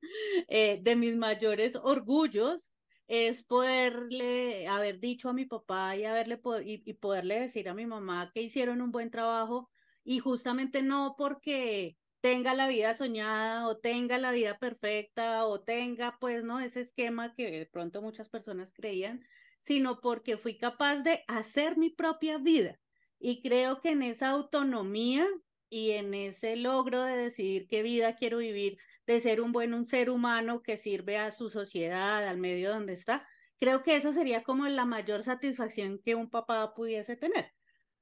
eh, 0.48 0.78
de 0.82 0.96
mis 0.96 1.16
mayores 1.16 1.76
orgullos 1.76 2.76
es 3.08 3.44
poderle 3.44 4.66
haber 4.68 4.98
dicho 5.00 5.28
a 5.28 5.32
mi 5.32 5.46
papá 5.46 5.96
y, 5.96 6.04
haberle 6.04 6.40
y, 6.64 6.82
y 6.84 6.94
poderle 6.94 7.40
decir 7.40 7.68
a 7.68 7.74
mi 7.74 7.86
mamá 7.86 8.30
que 8.34 8.42
hicieron 8.42 8.82
un 8.82 8.90
buen 8.90 9.10
trabajo 9.10 9.70
y 10.04 10.18
justamente 10.18 10.82
no 10.82 11.14
porque 11.16 11.96
tenga 12.20 12.54
la 12.54 12.66
vida 12.66 12.94
soñada 12.94 13.68
o 13.68 13.78
tenga 13.78 14.18
la 14.18 14.32
vida 14.32 14.58
perfecta 14.58 15.46
o 15.46 15.62
tenga 15.62 16.18
pues 16.20 16.42
no 16.42 16.58
ese 16.60 16.80
esquema 16.80 17.34
que 17.34 17.50
de 17.50 17.66
pronto 17.66 18.02
muchas 18.02 18.28
personas 18.28 18.72
creían, 18.72 19.24
sino 19.60 20.00
porque 20.00 20.36
fui 20.36 20.58
capaz 20.58 21.02
de 21.02 21.24
hacer 21.28 21.76
mi 21.78 21.90
propia 21.90 22.38
vida 22.38 22.80
y 23.18 23.42
creo 23.42 23.80
que 23.80 23.90
en 23.90 24.02
esa 24.02 24.30
autonomía 24.30 25.26
y 25.68 25.92
en 25.92 26.14
ese 26.14 26.56
logro 26.56 27.02
de 27.02 27.16
decidir 27.16 27.66
qué 27.68 27.82
vida 27.82 28.16
quiero 28.16 28.38
vivir, 28.38 28.78
de 29.06 29.20
ser 29.20 29.40
un 29.40 29.52
buen 29.52 29.74
un 29.74 29.86
ser 29.86 30.10
humano 30.10 30.62
que 30.62 30.76
sirve 30.76 31.18
a 31.18 31.32
su 31.32 31.50
sociedad, 31.50 32.26
al 32.26 32.38
medio 32.38 32.70
donde 32.70 32.92
está, 32.92 33.26
creo 33.58 33.82
que 33.82 33.96
esa 33.96 34.12
sería 34.12 34.42
como 34.42 34.66
la 34.68 34.84
mayor 34.84 35.22
satisfacción 35.22 36.00
que 36.04 36.14
un 36.14 36.30
papá 36.30 36.74
pudiese 36.74 37.16
tener. 37.16 37.52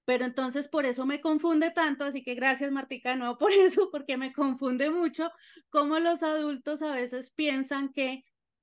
Pero 0.05 0.27
entonces 0.27 0.69
por 0.69 0.85
eso 0.85 1.07
me 1.07 1.21
confunde 1.21 1.71
tanto, 1.71 2.05
así 2.05 2.23
que 2.23 2.35
gracias 2.35 2.71
Martica, 2.73 3.17
no 3.17 3.39
por 3.39 3.53
eso, 3.53 3.91
porque 3.91 4.17
me 4.17 4.33
confunde 4.33 4.91
mucho 4.91 5.31
cómo 5.71 5.99
los 5.99 6.23
adultos 6.23 6.83
a 6.83 6.93
veces 6.95 7.31
piensan 7.31 7.93
que 7.93 8.23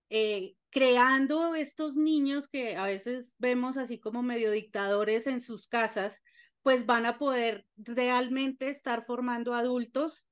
eh, 0.10 0.56
creando 0.70 1.56
estos 1.56 1.96
niños 1.96 2.48
que 2.50 2.76
a 2.76 2.86
veces 2.86 3.36
vemos 3.40 3.78
así 3.78 4.00
como 4.00 4.24
medio 4.24 4.52
dictadores 4.52 5.26
en 5.28 5.42
sus 5.42 5.68
casas, 5.68 6.22
pues 6.64 6.86
van 6.86 7.06
a 7.06 7.18
poder 7.18 7.66
realmente 7.76 8.70
estar 8.70 9.06
formando 9.06 9.54
adultos 9.54 10.28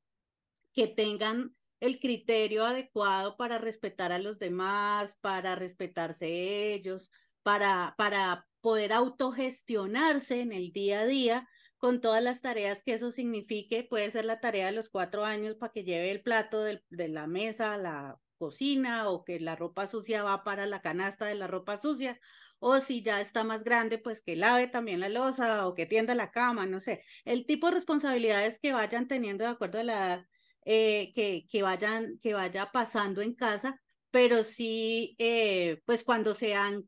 que 0.74 0.88
tengan 0.88 1.56
el 1.80 2.00
criterio 2.00 2.66
adecuado 2.66 3.38
para 3.38 3.58
respetar 3.58 4.12
a 4.12 4.20
los 4.20 4.38
demás, 4.38 5.18
para 5.22 5.56
respetarse 5.56 6.74
ellos, 6.74 7.10
para, 7.42 7.96
para 7.98 8.48
poder 8.62 8.94
autogestionarse 8.94 10.42
en 10.42 10.52
el 10.52 10.72
día 10.72 11.02
a 11.02 11.06
día 11.06 11.50
con 11.78 12.02
todas 12.02 12.22
las 12.22 12.42
tareas 12.42 12.84
que 12.84 12.94
eso 12.94 13.12
signifique. 13.12 13.84
Puede 13.84 14.10
ser 14.12 14.26
la 14.26 14.42
tarea 14.42 14.68
de 14.68 14.74
los 14.74 14.90
cuatro 14.90 15.24
años 15.24 15.56
para 15.56 15.72
que 15.72 15.84
lleve 15.84 16.12
el 16.12 16.22
plato 16.22 16.62
de, 16.62 16.84
de 16.90 17.08
la 17.08 17.28
mesa 17.28 17.74
a 17.74 17.78
la 17.78 18.20
cocina 18.40 19.10
o 19.10 19.24
que 19.24 19.40
la 19.40 19.56
ropa 19.56 19.86
sucia 19.86 20.24
va 20.24 20.44
para 20.44 20.66
la 20.66 20.82
canasta 20.82 21.28
de 21.28 21.36
la 21.36 21.48
ropa 21.48 21.78
sucia 21.78 22.20
o 22.60 22.80
si 22.80 23.04
ya 23.04 23.22
está 23.22 23.44
más 23.44 23.64
grande, 23.64 24.00
pues 24.00 24.22
que 24.22 24.36
lave 24.36 24.68
también 24.68 25.00
la 25.00 25.10
losa 25.10 25.68
o 25.68 25.76
que 25.76 25.86
tienda 25.86 26.16
la 26.16 26.32
cama, 26.32 26.66
no 26.66 26.80
sé, 26.80 27.04
el 27.26 27.46
tipo 27.46 27.68
de 27.68 27.76
responsabilidades 27.76 28.60
que 28.60 28.74
vayan 28.74 29.08
teniendo 29.08 29.44
de 29.46 29.52
acuerdo 29.52 29.80
a 29.80 29.84
la 29.84 29.94
edad 29.94 30.26
eh, 30.66 31.12
que, 31.14 31.46
que, 31.50 31.62
vayan, 31.64 32.20
que 32.22 32.34
vaya 32.34 32.72
pasando 32.72 33.22
en 33.22 33.36
casa, 33.36 33.80
pero 34.12 34.44
sí, 34.44 35.16
eh, 35.20 35.82
pues 35.86 36.04
cuando 36.04 36.34
se 36.34 36.56
han 36.56 36.86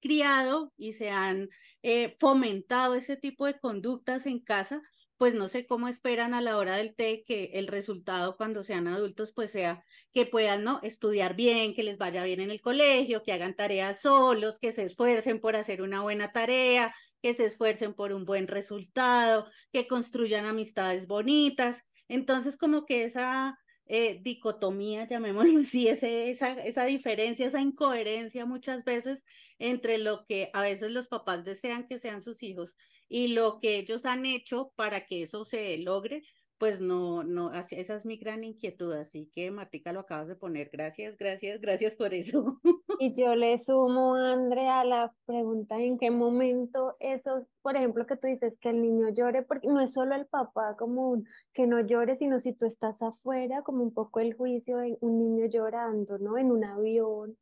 criado 0.00 0.72
y 0.76 0.92
se 0.92 1.10
han 1.10 1.48
eh, 1.82 2.16
fomentado 2.18 2.94
ese 2.94 3.16
tipo 3.16 3.46
de 3.46 3.58
conductas 3.58 4.26
en 4.26 4.40
casa, 4.40 4.82
pues 5.20 5.34
no 5.34 5.50
sé 5.50 5.66
cómo 5.66 5.86
esperan 5.86 6.32
a 6.32 6.40
la 6.40 6.56
hora 6.56 6.76
del 6.76 6.94
té 6.94 7.24
que 7.26 7.50
el 7.52 7.66
resultado 7.66 8.38
cuando 8.38 8.62
sean 8.62 8.88
adultos 8.88 9.32
pues 9.34 9.52
sea 9.52 9.84
que 10.12 10.24
puedan 10.24 10.64
no 10.64 10.80
estudiar 10.82 11.36
bien, 11.36 11.74
que 11.74 11.82
les 11.82 11.98
vaya 11.98 12.24
bien 12.24 12.40
en 12.40 12.50
el 12.50 12.62
colegio, 12.62 13.22
que 13.22 13.34
hagan 13.34 13.54
tareas 13.54 14.00
solos, 14.00 14.58
que 14.58 14.72
se 14.72 14.84
esfuercen 14.84 15.38
por 15.38 15.56
hacer 15.56 15.82
una 15.82 16.00
buena 16.00 16.32
tarea, 16.32 16.94
que 17.20 17.34
se 17.34 17.44
esfuercen 17.44 17.92
por 17.92 18.14
un 18.14 18.24
buen 18.24 18.48
resultado, 18.48 19.46
que 19.74 19.86
construyan 19.86 20.46
amistades 20.46 21.06
bonitas. 21.06 21.84
Entonces 22.08 22.56
como 22.56 22.86
que 22.86 23.04
esa 23.04 23.58
eh, 23.92 24.20
dicotomía, 24.22 25.04
llamémoslo 25.06 25.60
así, 25.60 25.88
ese, 25.88 26.30
esa, 26.30 26.52
esa 26.52 26.84
diferencia, 26.84 27.46
esa 27.46 27.60
incoherencia 27.60 28.46
muchas 28.46 28.84
veces 28.84 29.24
entre 29.58 29.98
lo 29.98 30.26
que 30.26 30.48
a 30.52 30.62
veces 30.62 30.92
los 30.92 31.08
papás 31.08 31.44
desean 31.44 31.88
que 31.88 31.98
sean 31.98 32.22
sus 32.22 32.44
hijos 32.44 32.76
y 33.08 33.28
lo 33.28 33.58
que 33.58 33.78
ellos 33.78 34.06
han 34.06 34.26
hecho 34.26 34.72
para 34.76 35.06
que 35.06 35.22
eso 35.22 35.44
se 35.44 35.76
logre, 35.78 36.22
pues 36.60 36.78
no, 36.78 37.24
no, 37.24 37.50
esa 37.54 37.96
es 37.96 38.04
mi 38.04 38.18
gran 38.18 38.44
inquietud, 38.44 38.92
así 38.92 39.30
que 39.34 39.50
Martica 39.50 39.94
lo 39.94 40.00
acabas 40.00 40.28
de 40.28 40.36
poner, 40.36 40.68
gracias, 40.70 41.16
gracias, 41.16 41.58
gracias 41.58 41.96
por 41.96 42.12
eso. 42.12 42.60
Y 43.00 43.14
yo 43.14 43.34
le 43.34 43.58
sumo, 43.58 44.14
Andrea, 44.14 44.80
a 44.80 44.84
la 44.84 45.14
pregunta 45.24 45.78
en 45.78 45.96
qué 45.96 46.10
momento 46.10 46.96
eso, 47.00 47.46
por 47.62 47.76
ejemplo, 47.76 48.04
que 48.04 48.16
tú 48.16 48.28
dices 48.28 48.58
que 48.58 48.68
el 48.68 48.82
niño 48.82 49.08
llore, 49.08 49.42
porque 49.42 49.68
no 49.68 49.80
es 49.80 49.94
solo 49.94 50.14
el 50.14 50.26
papá 50.26 50.76
como 50.76 51.22
que 51.54 51.66
no 51.66 51.80
llore, 51.80 52.14
sino 52.16 52.40
si 52.40 52.52
tú 52.52 52.66
estás 52.66 53.00
afuera, 53.00 53.62
como 53.62 53.82
un 53.82 53.94
poco 53.94 54.20
el 54.20 54.34
juicio 54.34 54.76
de 54.76 54.98
un 55.00 55.18
niño 55.18 55.46
llorando, 55.46 56.18
¿no? 56.18 56.36
En 56.36 56.52
un 56.52 56.62
avión. 56.62 57.38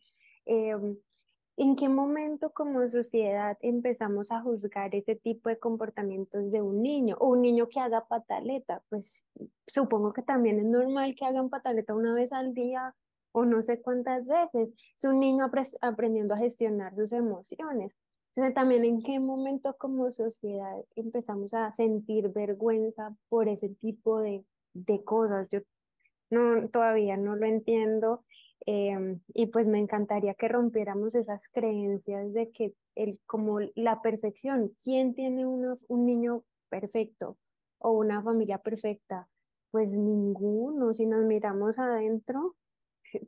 Em, 0.46 0.96
¿En 1.60 1.74
qué 1.74 1.88
momento 1.88 2.52
como 2.52 2.88
sociedad 2.88 3.58
empezamos 3.62 4.30
a 4.30 4.40
juzgar 4.40 4.94
ese 4.94 5.16
tipo 5.16 5.48
de 5.48 5.58
comportamientos 5.58 6.52
de 6.52 6.62
un 6.62 6.82
niño 6.82 7.16
o 7.18 7.30
un 7.30 7.42
niño 7.42 7.68
que 7.68 7.80
haga 7.80 8.06
pataleta? 8.06 8.84
Pues 8.88 9.24
supongo 9.66 10.12
que 10.12 10.22
también 10.22 10.60
es 10.60 10.66
normal 10.66 11.16
que 11.16 11.24
hagan 11.24 11.50
pataleta 11.50 11.96
una 11.96 12.14
vez 12.14 12.32
al 12.32 12.54
día 12.54 12.94
o 13.32 13.44
no 13.44 13.60
sé 13.62 13.82
cuántas 13.82 14.28
veces. 14.28 14.68
Es 14.96 15.04
un 15.04 15.18
niño 15.18 15.50
aprendiendo 15.80 16.34
a 16.34 16.38
gestionar 16.38 16.94
sus 16.94 17.10
emociones. 17.10 17.92
Entonces 18.28 18.54
también 18.54 18.84
en 18.84 19.02
qué 19.02 19.18
momento 19.18 19.76
como 19.76 20.12
sociedad 20.12 20.76
empezamos 20.94 21.54
a 21.54 21.72
sentir 21.72 22.28
vergüenza 22.28 23.16
por 23.28 23.48
ese 23.48 23.68
tipo 23.70 24.20
de, 24.20 24.44
de 24.74 25.02
cosas. 25.02 25.48
Yo 25.48 25.58
no, 26.30 26.68
todavía 26.68 27.16
no 27.16 27.34
lo 27.34 27.46
entiendo 27.46 28.22
Em, 28.66 29.20
y 29.34 29.46
pues 29.46 29.66
me 29.66 29.78
encantaría 29.78 30.34
que 30.34 30.48
rompiéramos 30.48 31.14
esas 31.14 31.48
creencias 31.48 32.32
de 32.32 32.50
que 32.50 32.74
el, 32.94 33.20
como 33.26 33.60
la 33.74 34.02
perfección, 34.02 34.74
¿quién 34.82 35.14
tiene 35.14 35.46
unos, 35.46 35.84
un 35.88 36.06
niño 36.06 36.44
perfecto 36.68 37.38
o 37.78 37.92
una 37.92 38.22
familia 38.22 38.58
perfecta? 38.58 39.28
Pues 39.70 39.90
ninguno, 39.90 40.92
si 40.92 41.06
nos 41.06 41.24
miramos 41.24 41.78
adentro, 41.78 42.56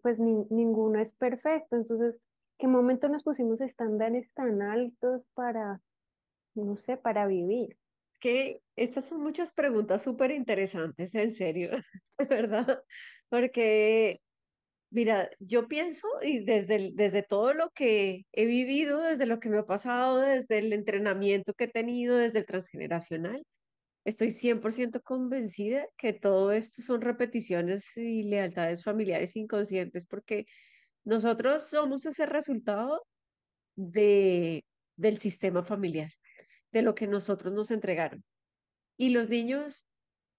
pues 0.03 0.19
ninguno 0.19 0.99
es 0.99 1.15
perfecto. 1.15 1.77
Entonces, 1.77 2.21
¿qué 2.59 2.67
momento 2.67 3.09
nos 3.09 3.23
pusimos 3.23 3.61
estándares 3.61 4.33
tan 4.35 4.63
altos 4.63 5.29
para, 5.35 5.81
no 6.55 6.77
sé, 6.77 6.97
para 6.97 7.27
vivir? 7.27 7.77
Que 8.19 8.63
estas 8.77 9.07
son 9.07 9.23
muchas 9.23 9.53
preguntas 9.53 10.03
súper 10.03 10.31
interesantes, 10.31 11.15
en 11.15 11.31
serio, 11.31 11.71
¿verdad? 12.19 12.83
Porque 13.31 14.21
Mira, 14.91 15.31
yo 15.39 15.69
pienso 15.69 16.09
y 16.21 16.45
desde, 16.45 16.91
desde 16.95 17.23
todo 17.23 17.55
lo 17.55 17.71
que 17.71 18.27
he 18.33 18.45
vivido, 18.45 19.01
desde 19.01 19.27
lo 19.27 19.39
que 19.39 19.49
me 19.49 19.59
ha 19.59 19.65
pasado, 19.65 20.19
desde 20.19 20.59
el 20.59 20.73
entrenamiento 20.73 21.55
que 21.55 21.65
he 21.65 21.69
tenido, 21.69 22.17
desde 22.17 22.41
el 22.41 22.47
transgeneracional, 22.47 23.45
estoy 24.05 24.33
100% 24.33 25.01
convencida 25.03 25.87
que 25.97 26.13
todo 26.13 26.51
esto 26.51 26.83
son 26.83 27.03
repeticiones 27.03 27.97
y 27.97 28.25
lealtades 28.25 28.83
familiares 28.83 29.37
inconscientes 29.37 30.07
porque 30.07 30.47
nosotros 31.05 31.69
somos 31.69 32.05
ese 32.05 32.27
resultado 32.27 33.07
de, 33.77 34.65
del 34.97 35.19
sistema 35.19 35.63
familiar, 35.63 36.11
de 36.73 36.83
lo 36.83 36.97
que 36.97 37.07
nosotros 37.07 37.53
nos 37.53 37.71
entregaron. 37.71 38.25
Y 38.97 39.11
los 39.11 39.29
niños 39.29 39.87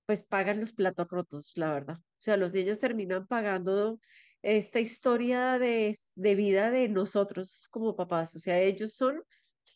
pues 0.06 0.24
pagan 0.24 0.60
los 0.60 0.74
platos 0.74 1.08
rotos, 1.10 1.54
la 1.56 1.72
verdad. 1.72 1.96
O 1.98 2.22
sea, 2.22 2.36
los 2.36 2.54
niños 2.54 2.80
terminan 2.80 3.28
pagando 3.28 4.00
esta 4.42 4.80
historia 4.80 5.60
de, 5.60 5.96
de 6.16 6.36
vida 6.36 6.72
de 6.72 6.90
nosotros 6.90 7.68
como 7.70 7.96
papás. 7.96 8.36
O 8.36 8.40
sea, 8.40 8.60
ellos 8.60 8.94
son 8.94 9.24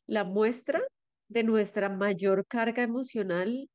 la 0.06 0.24
muestra 0.24 0.82
de 1.28 1.44
nuestra 1.44 1.90
mayor 1.90 2.46
carga 2.48 2.84
emocional 2.84 3.70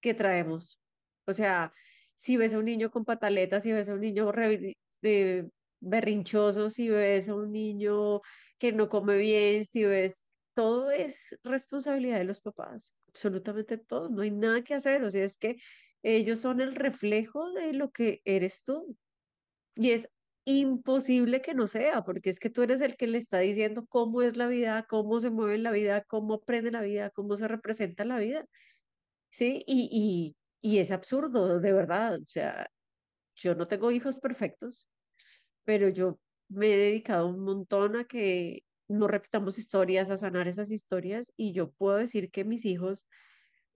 que 0.00 0.14
traemos. 0.14 0.80
O 1.26 1.32
sea, 1.32 1.72
si 2.14 2.36
ves 2.36 2.54
a 2.54 2.58
un 2.58 2.64
niño 2.66 2.90
con 2.90 3.04
pataletas, 3.04 3.62
si 3.62 3.72
ves 3.72 3.88
a 3.88 3.94
un 3.94 4.00
niño 4.00 4.30
de 5.00 5.48
berrinchoso, 5.80 6.70
si 6.70 6.88
ves 6.88 7.28
a 7.28 7.34
un 7.34 7.52
niño 7.52 8.20
que 8.58 8.72
no 8.72 8.88
come 8.88 9.16
bien, 9.16 9.64
si 9.64 9.84
ves, 9.84 10.26
todo 10.54 10.90
es 10.90 11.38
responsabilidad 11.42 12.18
de 12.18 12.24
los 12.24 12.40
papás, 12.40 12.94
absolutamente 13.08 13.78
todo, 13.78 14.08
no 14.08 14.22
hay 14.22 14.30
nada 14.30 14.62
que 14.62 14.74
hacer, 14.74 15.02
o 15.02 15.10
sea, 15.10 15.24
es 15.24 15.36
que 15.36 15.56
ellos 16.02 16.40
son 16.40 16.60
el 16.60 16.74
reflejo 16.74 17.52
de 17.52 17.72
lo 17.72 17.90
que 17.90 18.20
eres 18.24 18.64
tú. 18.64 18.96
Y 19.74 19.92
es 19.92 20.08
imposible 20.44 21.42
que 21.42 21.54
no 21.54 21.66
sea, 21.66 22.02
porque 22.04 22.30
es 22.30 22.40
que 22.40 22.50
tú 22.50 22.62
eres 22.62 22.80
el 22.80 22.96
que 22.96 23.06
le 23.06 23.18
está 23.18 23.38
diciendo 23.38 23.86
cómo 23.88 24.22
es 24.22 24.36
la 24.36 24.48
vida, 24.48 24.86
cómo 24.88 25.20
se 25.20 25.30
mueve 25.30 25.58
la 25.58 25.70
vida, 25.72 26.04
cómo 26.04 26.34
aprende 26.34 26.70
la 26.70 26.82
vida, 26.82 27.10
cómo 27.10 27.36
se 27.36 27.48
representa 27.48 28.04
la 28.04 28.18
vida. 28.18 28.46
Sí, 29.30 29.62
y, 29.66 30.34
y, 30.62 30.76
y 30.76 30.78
es 30.78 30.90
absurdo, 30.92 31.60
de 31.60 31.72
verdad. 31.72 32.16
O 32.20 32.24
sea, 32.28 32.68
yo 33.36 33.54
no 33.54 33.66
tengo 33.66 33.90
hijos 33.92 34.18
perfectos, 34.20 34.88
pero 35.64 35.88
yo 35.88 36.20
me 36.48 36.74
he 36.74 36.76
dedicado 36.76 37.28
un 37.28 37.40
montón 37.44 37.96
a 37.96 38.04
que 38.04 38.60
no 38.88 39.08
repitamos 39.08 39.58
historias, 39.58 40.10
a 40.10 40.16
sanar 40.18 40.48
esas 40.48 40.70
historias, 40.70 41.32
y 41.36 41.52
yo 41.52 41.72
puedo 41.72 41.96
decir 41.98 42.30
que 42.30 42.44
mis 42.44 42.64
hijos 42.66 43.06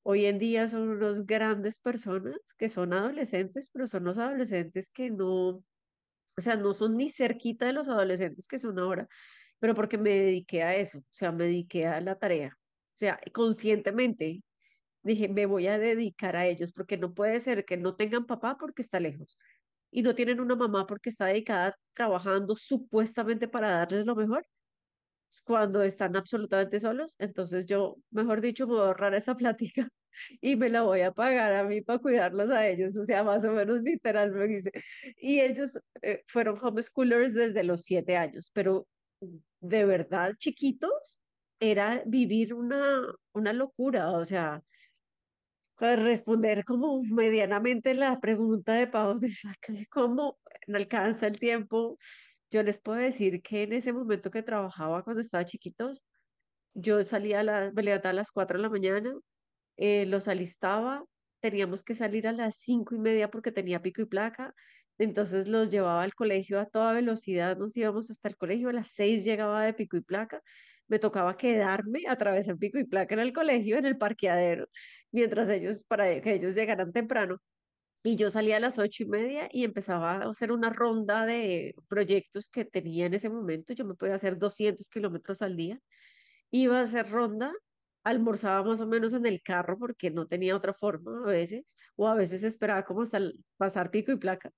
hoy 0.03 0.27
en 0.27 0.39
día 0.39 0.69
son 0.69 0.89
unos 0.89 1.27
grandes 1.27 1.79
personas 1.81 2.39
que 2.59 2.69
son 2.69 2.93
adolescentes, 2.93 3.71
pero 3.73 3.87
son 3.87 4.05
los 4.05 4.19
adolescentes 4.19 4.91
que 4.91 5.11
no, 5.11 5.65
o 6.37 6.41
sea, 6.41 6.57
no 6.57 6.75
son 6.75 6.97
ni 6.97 7.09
cerquita 7.11 7.67
de 7.67 7.73
los 7.73 7.89
adolescentes 7.89 8.47
que 8.49 8.59
son 8.59 8.79
ahora, 8.79 9.09
pero 9.59 9.75
porque 9.75 9.99
me 9.99 10.11
dediqué 10.11 10.63
a 10.63 10.75
eso, 10.77 10.99
o 11.01 11.05
sea, 11.11 11.33
me 11.33 11.45
dediqué 11.45 11.87
a 11.87 12.01
la 12.01 12.19
tarea. 12.19 12.51
O 12.95 12.99
sea, 12.99 13.19
conscientemente 13.33 14.43
dije, 15.03 15.29
me 15.29 15.47
voy 15.47 15.67
a 15.69 15.79
dedicar 15.79 16.37
a 16.37 16.47
ellos, 16.47 16.73
porque 16.73 16.97
no 16.99 17.15
puede 17.15 17.41
ser 17.41 17.65
que 17.65 17.77
no 17.77 17.97
tengan 17.97 18.27
papá 18.27 18.57
porque 18.59 18.83
está 18.83 19.01
lejos 19.01 19.39
y 19.91 20.03
no 20.03 20.15
tienen 20.15 20.41
una 20.41 20.57
mamá 20.57 20.87
porque 20.87 21.11
está 21.11 21.27
dedicada 21.27 21.77
trabajando 21.95 22.57
supuestamente 22.57 23.49
para 23.49 23.71
darles 23.71 24.07
lo 24.07 24.17
mejor 24.17 24.47
cuando 25.45 25.83
están 25.83 26.17
absolutamente 26.17 26.81
solos. 26.81 27.17
Entonces 27.19 27.67
yo, 27.67 27.97
mejor 28.11 28.41
dicho, 28.41 28.67
me 28.67 28.75
voy 28.75 28.83
a 28.83 28.87
ahorrar 28.87 29.15
esa 29.15 29.37
plática 29.37 29.89
y 30.41 30.57
me 30.57 30.69
la 30.69 30.83
voy 30.83 31.03
a 31.03 31.13
pagar 31.13 31.55
a 31.55 31.65
mí 31.65 31.81
para 31.83 31.99
cuidarlos 31.99 32.51
a 32.51 32.67
ellos, 32.69 32.97
o 32.97 33.05
sea, 33.05 33.23
más 33.25 33.45
o 33.45 33.53
menos 33.53 33.83
literal 33.83 34.33
me 34.33 34.47
dice. 34.47 34.71
Y 35.17 35.41
ellos 35.41 35.79
eh, 36.03 36.23
fueron 36.27 36.57
homeschoolers 36.61 37.35
desde 37.35 37.65
los 37.65 37.83
siete 37.83 38.17
años, 38.17 38.51
pero 38.53 38.87
de 39.61 39.85
verdad 39.85 40.35
chiquitos 40.39 41.21
era 41.61 42.03
vivir 42.07 42.55
una, 42.55 43.03
una 43.33 43.53
locura, 43.53 44.11
o 44.13 44.25
sea, 44.25 44.63
responder 45.79 46.65
como 46.65 47.03
medianamente 47.03 47.95
la 47.95 48.19
pregunta 48.21 48.75
de 48.75 48.87
Pau 48.87 49.19
de 49.19 49.87
cómo 49.91 50.39
no 50.67 50.77
alcanza 50.77 51.27
el 51.27 51.39
tiempo. 51.39 51.99
Yo 52.51 52.63
les 52.63 52.79
puedo 52.81 52.99
decir 52.99 53.43
que 53.43 53.63
en 53.65 53.73
ese 53.73 53.93
momento 53.93 54.31
que 54.31 54.43
trabajaba 54.43 55.03
cuando 55.03 55.21
estaba 55.21 55.45
chiquitos, 55.45 56.03
yo 56.75 57.05
salía 57.05 57.41
a 57.41 57.43
la, 57.45 57.73
me 57.75 57.83
levantaba 57.83 58.11
a 58.11 58.15
las 58.15 58.31
4 58.31 58.59
de 58.59 58.63
la 58.63 58.71
mañana, 58.71 59.15
eh, 59.77 60.07
los 60.07 60.29
alistaba, 60.29 61.05
teníamos 61.41 61.83
que 61.83 61.95
salir 61.95 62.27
a 62.29 62.33
las 62.33 62.57
cinco 62.57 62.95
y 62.95 62.99
media 62.99 63.31
porque 63.31 63.53
tenía 63.53 63.83
pico 63.83 64.03
y 64.03 64.07
placa, 64.07 64.55
entonces 64.99 65.47
los 65.49 65.69
llevaba 65.71 66.03
al 66.03 66.15
colegio 66.15 66.61
a 66.61 66.67
toda 66.67 66.93
velocidad, 66.93 67.57
nos 67.59 67.77
íbamos 67.77 68.11
hasta 68.11 68.29
el 68.29 68.37
colegio, 68.37 68.69
a 68.71 68.73
las 68.73 68.89
seis 68.89 69.25
llegaba 69.25 69.65
de 69.65 69.75
pico 69.75 69.97
y 69.97 70.01
placa, 70.03 70.43
me 70.89 70.99
tocaba 70.99 71.37
quedarme 71.37 72.03
a 72.09 72.17
través 72.17 72.47
del 72.47 72.59
pico 72.59 72.79
y 72.79 72.85
placa 72.85 73.15
en 73.15 73.21
el 73.21 73.33
colegio, 73.33 73.79
en 73.79 73.87
el 73.87 73.99
parqueadero, 73.99 74.69
mientras 75.11 75.49
ellos, 75.49 75.85
para 75.85 76.21
que 76.21 76.35
ellos 76.35 76.55
llegaran 76.55 76.93
temprano. 76.93 77.39
Y 78.03 78.17
yo 78.17 78.31
salía 78.31 78.57
a 78.59 78.61
las 78.61 78.79
ocho 78.79 79.03
y 79.05 79.07
media 79.07 79.49
y 79.53 79.65
empezaba 79.65 80.17
a 80.17 80.29
hacer 80.31 80.53
una 80.53 80.71
ronda 80.71 81.27
de 81.27 81.75
proyectos 81.89 82.49
que 82.49 82.65
tenía 82.65 83.07
en 83.07 83.15
ese 83.15 83.29
momento. 83.31 83.73
Yo 83.73 83.85
me 83.85 83.95
podía 83.95 84.15
hacer 84.15 84.39
200 84.39 84.89
kilómetros 84.89 85.43
al 85.43 85.57
día. 85.57 85.81
Iba 86.51 86.81
a 86.81 86.83
hacer 86.83 87.11
ronda 87.11 87.53
almorzaba 88.07 88.63
más 88.63 88.81
o 88.81 88.87
menos 88.87 89.15
en 89.15 89.27
el 89.27 89.43
carro 89.43 89.79
porque 89.79 90.11
no 90.13 90.27
tenía 90.29 90.57
otra 90.57 90.73
forma 90.75 91.23
a 91.25 91.27
veces, 91.27 91.77
o 91.97 92.07
a 92.09 92.15
veces 92.15 92.45
esperaba 92.45 92.85
como 92.85 93.03
hasta 93.03 93.19
pasar 93.57 93.91
pico 93.91 94.13
y 94.13 94.17
placa. 94.17 94.53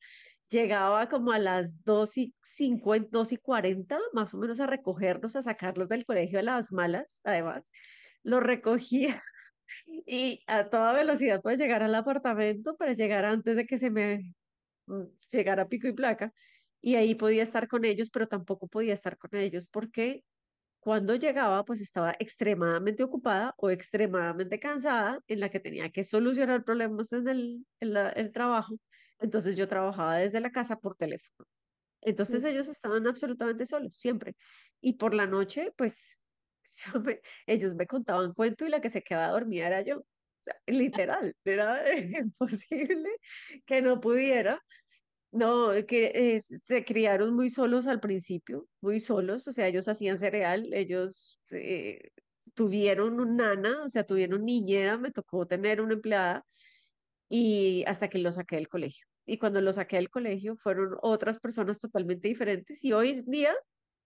llegaba 0.50 1.08
como 1.08 1.32
a 1.32 1.38
las 1.38 1.84
2 1.84 2.18
y 2.18 2.34
50, 2.42 3.08
2 3.12 3.32
y 3.32 3.38
40, 3.38 3.98
más 4.14 4.34
o 4.34 4.38
menos 4.38 4.60
a 4.60 4.66
recogerlos, 4.66 5.36
a 5.36 5.42
sacarlos 5.42 5.88
del 5.88 6.04
colegio 6.04 6.40
a 6.40 6.42
las 6.42 6.72
malas, 6.72 7.20
además. 7.24 7.70
Los 8.22 8.42
recogía 8.42 9.22
y 9.86 10.42
a 10.46 10.68
toda 10.70 10.92
velocidad 10.94 11.40
para 11.42 11.56
llegar 11.56 11.82
al 11.82 11.94
apartamento, 11.94 12.76
para 12.76 12.92
llegar 12.94 13.24
antes 13.24 13.56
de 13.56 13.66
que 13.66 13.78
se 13.78 13.90
me 13.90 14.34
mm, 14.86 15.04
llegara 15.30 15.68
pico 15.68 15.88
y 15.88 15.92
placa. 15.94 16.32
Y 16.80 16.96
ahí 16.96 17.14
podía 17.14 17.42
estar 17.42 17.68
con 17.68 17.84
ellos, 17.84 18.10
pero 18.10 18.28
tampoco 18.28 18.68
podía 18.68 18.94
estar 18.94 19.18
con 19.18 19.34
ellos 19.38 19.68
porque 19.68 20.22
cuando 20.80 21.14
llegaba, 21.16 21.64
pues 21.64 21.80
estaba 21.80 22.14
extremadamente 22.18 23.02
ocupada 23.02 23.54
o 23.58 23.70
extremadamente 23.70 24.58
cansada 24.60 25.20
en 25.26 25.40
la 25.40 25.50
que 25.50 25.60
tenía 25.60 25.90
que 25.90 26.04
solucionar 26.04 26.64
problemas 26.64 27.12
en 27.12 27.28
el, 27.28 27.66
en 27.80 27.92
la- 27.94 28.10
el 28.10 28.32
trabajo. 28.32 28.76
Entonces 29.18 29.56
yo 29.56 29.68
trabajaba 29.68 30.18
desde 30.18 30.40
la 30.40 30.50
casa 30.52 30.76
por 30.78 30.94
teléfono. 30.96 31.46
Entonces 32.00 32.44
ellos 32.44 32.68
estaban 32.68 33.06
absolutamente 33.06 33.66
solos, 33.66 33.96
siempre. 33.96 34.34
Y 34.80 34.94
por 34.94 35.14
la 35.14 35.26
noche, 35.26 35.72
pues 35.76 36.16
yo 36.94 37.00
me- 37.00 37.20
ellos 37.46 37.74
me 37.74 37.86
contaban 37.86 38.34
cuento 38.34 38.66
y 38.66 38.70
la 38.70 38.80
que 38.80 38.88
se 38.88 39.02
quedaba 39.02 39.32
dormida 39.32 39.66
era 39.68 39.82
yo. 39.82 39.98
O 40.00 40.04
sea, 40.40 40.54
literal, 40.66 41.34
era 41.44 41.82
imposible 42.20 43.10
que 43.66 43.82
no 43.82 44.00
pudiera. 44.00 44.62
No, 45.30 45.72
que 45.86 46.12
eh, 46.36 46.40
se 46.40 46.84
criaron 46.84 47.34
muy 47.34 47.50
solos 47.50 47.86
al 47.86 48.00
principio, 48.00 48.66
muy 48.80 48.98
solos, 49.00 49.46
o 49.48 49.52
sea, 49.52 49.66
ellos 49.68 49.86
hacían 49.88 50.16
cereal, 50.18 50.68
ellos 50.72 51.40
eh, 51.52 52.00
tuvieron 52.54 53.20
un 53.20 53.36
nana, 53.36 53.84
o 53.84 53.88
sea, 53.90 54.04
tuvieron 54.06 54.44
niñera, 54.46 54.96
me 54.98 55.10
tocó 55.12 55.46
tener 55.46 55.82
una 55.82 55.94
empleada 55.94 56.44
y 57.28 57.84
hasta 57.86 58.08
que 58.08 58.18
lo 58.18 58.32
saqué 58.32 58.56
del 58.56 58.68
colegio. 58.68 59.06
Y 59.26 59.38
cuando 59.38 59.60
lo 59.60 59.72
saqué 59.72 59.96
del 59.96 60.10
colegio 60.10 60.56
fueron 60.56 60.96
otras 61.02 61.38
personas 61.40 61.78
totalmente 61.78 62.28
diferentes 62.28 62.84
y 62.84 62.92
hoy 62.92 63.22
día 63.26 63.54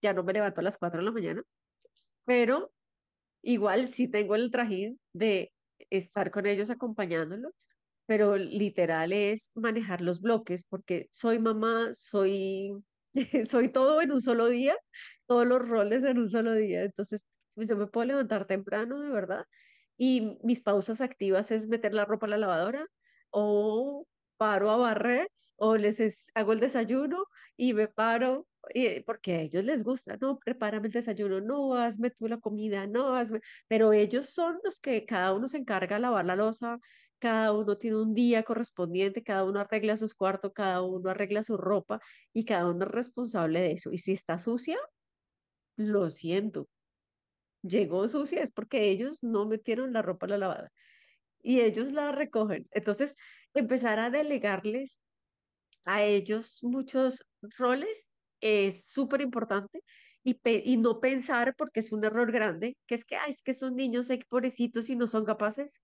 ya 0.02 0.12
no 0.14 0.24
me 0.24 0.32
levanto 0.32 0.60
a 0.60 0.64
las 0.64 0.76
4 0.78 1.00
de 1.00 1.04
la 1.06 1.12
mañana, 1.12 1.42
pero 2.24 2.72
igual 3.42 3.88
sí 3.88 4.08
tengo 4.08 4.34
el 4.36 4.50
trajín 4.50 5.00
de 5.12 5.52
estar 5.90 6.30
con 6.30 6.46
ellos 6.46 6.70
acompañándolos, 6.70 7.68
pero 8.06 8.36
literal 8.36 9.12
es 9.12 9.52
manejar 9.54 10.00
los 10.00 10.20
bloques 10.20 10.64
porque 10.66 11.08
soy 11.10 11.38
mamá, 11.38 11.90
soy, 11.94 12.72
soy 13.48 13.68
todo 13.70 14.02
en 14.02 14.12
un 14.12 14.20
solo 14.20 14.48
día, 14.48 14.76
todos 15.26 15.46
los 15.46 15.66
roles 15.68 16.04
en 16.04 16.18
un 16.18 16.28
solo 16.28 16.54
día, 16.54 16.82
entonces 16.84 17.24
yo 17.56 17.76
me 17.76 17.86
puedo 17.86 18.06
levantar 18.06 18.46
temprano, 18.46 19.00
de 19.00 19.10
verdad, 19.10 19.44
y 19.96 20.38
mis 20.42 20.60
pausas 20.62 21.00
activas 21.00 21.50
es 21.50 21.68
meter 21.68 21.94
la 21.94 22.04
ropa 22.04 22.26
a 22.26 22.30
la 22.30 22.38
lavadora 22.38 22.86
o 23.30 24.06
paro 24.36 24.70
a 24.70 24.76
barrer 24.76 25.28
o 25.56 25.76
les 25.76 26.00
es- 26.00 26.26
hago 26.34 26.52
el 26.52 26.60
desayuno 26.60 27.26
y 27.56 27.74
me 27.74 27.88
paro 27.88 28.48
porque 29.06 29.34
a 29.34 29.40
ellos 29.42 29.64
les 29.64 29.82
gusta, 29.82 30.16
no, 30.20 30.38
prepárame 30.38 30.86
el 30.88 30.92
desayuno, 30.92 31.40
no, 31.40 31.74
hazme 31.74 32.10
tú 32.10 32.28
la 32.28 32.38
comida, 32.38 32.86
no, 32.86 33.16
hazme, 33.16 33.40
pero 33.68 33.92
ellos 33.92 34.28
son 34.28 34.58
los 34.64 34.80
que 34.80 35.04
cada 35.06 35.32
uno 35.34 35.48
se 35.48 35.58
encarga 35.58 35.96
de 35.96 36.02
lavar 36.02 36.24
la 36.26 36.36
loza, 36.36 36.78
cada 37.18 37.52
uno 37.52 37.76
tiene 37.76 37.96
un 37.98 38.14
día 38.14 38.42
correspondiente, 38.42 39.22
cada 39.22 39.44
uno 39.44 39.60
arregla 39.60 39.96
sus 39.96 40.14
cuartos, 40.14 40.52
cada 40.54 40.82
uno 40.82 41.10
arregla 41.10 41.42
su 41.42 41.56
ropa 41.56 42.00
y 42.32 42.44
cada 42.44 42.68
uno 42.68 42.84
es 42.84 42.90
responsable 42.90 43.60
de 43.60 43.72
eso. 43.72 43.92
Y 43.92 43.98
si 43.98 44.12
está 44.12 44.38
sucia, 44.38 44.78
lo 45.76 46.10
siento, 46.10 46.68
llegó 47.62 48.08
sucia 48.08 48.42
es 48.42 48.50
porque 48.50 48.90
ellos 48.90 49.22
no 49.22 49.46
metieron 49.46 49.92
la 49.92 50.02
ropa 50.02 50.26
a 50.26 50.30
la 50.30 50.38
lavada 50.38 50.72
y 51.42 51.60
ellos 51.60 51.92
la 51.92 52.12
recogen. 52.12 52.68
Entonces, 52.72 53.16
empezar 53.54 53.98
a 53.98 54.10
delegarles 54.10 55.00
a 55.84 56.02
ellos 56.04 56.60
muchos 56.62 57.24
roles 57.58 58.08
es 58.42 58.90
súper 58.90 59.22
importante 59.22 59.82
y, 60.22 60.38
y 60.44 60.76
no 60.76 61.00
pensar, 61.00 61.54
porque 61.56 61.80
es 61.80 61.92
un 61.92 62.04
error 62.04 62.30
grande, 62.32 62.76
que 62.86 62.94
es 62.96 63.04
que, 63.06 63.16
ay, 63.16 63.30
es 63.30 63.42
que 63.42 63.54
son 63.54 63.76
niños, 63.76 64.10
ay, 64.10 64.20
pobrecitos 64.28 64.90
y 64.90 64.96
no 64.96 65.06
son 65.08 65.24
capaces. 65.24 65.82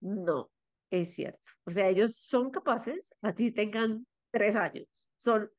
No, 0.00 0.50
es 0.90 1.14
cierto. 1.14 1.40
O 1.64 1.70
sea, 1.72 1.88
ellos 1.88 2.16
son 2.16 2.50
capaces, 2.50 3.14
a 3.22 3.34
ti 3.34 3.52
tengan 3.52 4.06
tres 4.30 4.56
años, 4.56 4.86
son 5.16 5.50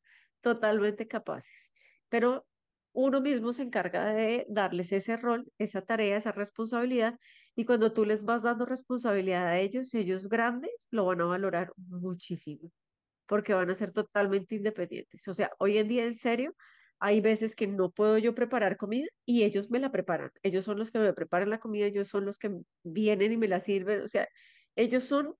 totalmente 0.41 1.07
capaces, 1.07 1.73
pero 2.09 2.47
uno 2.93 3.21
mismo 3.21 3.53
se 3.53 3.63
encarga 3.63 4.13
de 4.13 4.45
darles 4.49 4.91
ese 4.91 5.17
rol, 5.17 5.51
esa 5.57 5.81
tarea, 5.83 6.17
esa 6.17 6.31
responsabilidad, 6.31 7.19
y 7.55 7.65
cuando 7.65 7.93
tú 7.93 8.05
les 8.05 8.23
vas 8.23 8.43
dando 8.43 8.65
responsabilidad 8.65 9.47
a 9.47 9.59
ellos, 9.59 9.93
ellos 9.95 10.29
grandes 10.29 10.87
lo 10.91 11.05
van 11.05 11.21
a 11.21 11.25
valorar 11.25 11.73
muchísimo 11.77 12.71
porque 13.27 13.53
van 13.53 13.69
a 13.69 13.75
ser 13.75 13.91
totalmente 13.91 14.55
independientes. 14.55 15.27
O 15.27 15.33
sea, 15.33 15.51
hoy 15.59 15.77
en 15.77 15.87
día, 15.87 16.05
en 16.05 16.15
serio, 16.15 16.55
hay 16.99 17.21
veces 17.21 17.55
que 17.55 17.67
no 17.67 17.91
puedo 17.91 18.17
yo 18.17 18.33
preparar 18.35 18.77
comida 18.77 19.07
y 19.25 19.43
ellos 19.43 19.69
me 19.71 19.79
la 19.79 19.91
preparan. 19.91 20.31
Ellos 20.41 20.65
son 20.65 20.79
los 20.79 20.91
que 20.91 20.99
me 20.99 21.13
preparan 21.13 21.49
la 21.49 21.59
comida, 21.59 21.85
ellos 21.85 22.07
son 22.07 22.25
los 22.25 22.37
que 22.37 22.51
vienen 22.83 23.31
y 23.33 23.37
me 23.37 23.47
la 23.47 23.59
sirven. 23.59 24.01
O 24.01 24.07
sea, 24.07 24.27
ellos 24.75 25.03
son 25.03 25.35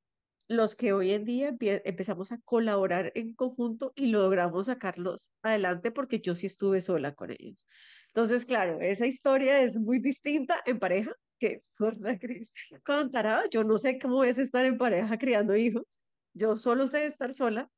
los 0.47 0.75
que 0.75 0.93
hoy 0.93 1.11
en 1.11 1.25
día 1.25 1.55
empezamos 1.85 2.31
a 2.31 2.39
colaborar 2.39 3.11
en 3.15 3.33
conjunto 3.33 3.93
y 3.95 4.07
logramos 4.07 4.65
sacarlos 4.65 5.33
adelante 5.41 5.91
porque 5.91 6.19
yo 6.19 6.35
sí 6.35 6.47
estuve 6.47 6.81
sola 6.81 7.13
con 7.15 7.31
ellos. 7.31 7.65
Entonces, 8.07 8.45
claro, 8.45 8.79
esa 8.81 9.07
historia 9.07 9.61
es 9.61 9.77
muy 9.77 9.99
distinta 9.99 10.61
en 10.65 10.79
pareja 10.79 11.11
que, 11.39 11.61
¿verdad, 11.79 12.17
Cris? 12.19 12.51
Contará, 12.85 13.43
yo 13.49 13.63
no 13.63 13.77
sé 13.77 13.97
cómo 13.99 14.23
es 14.23 14.37
estar 14.37 14.65
en 14.65 14.77
pareja 14.77 15.17
criando 15.17 15.55
hijos. 15.55 15.99
Yo 16.33 16.55
solo 16.55 16.87
sé 16.87 17.05
estar 17.05 17.33
sola 17.33 17.69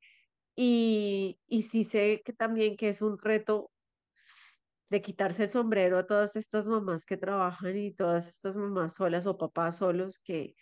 y, 0.56 1.38
y 1.46 1.62
sí 1.62 1.84
sé 1.84 2.22
que 2.24 2.32
también 2.32 2.76
que 2.76 2.88
es 2.88 3.02
un 3.02 3.18
reto 3.18 3.70
de 4.88 5.00
quitarse 5.00 5.44
el 5.44 5.50
sombrero 5.50 5.98
a 5.98 6.06
todas 6.06 6.36
estas 6.36 6.66
mamás 6.68 7.04
que 7.06 7.16
trabajan 7.16 7.76
y 7.76 7.92
todas 7.92 8.28
estas 8.28 8.56
mamás 8.56 8.94
solas 8.94 9.26
o 9.26 9.36
papás 9.36 9.78
solos 9.78 10.18
que 10.18 10.54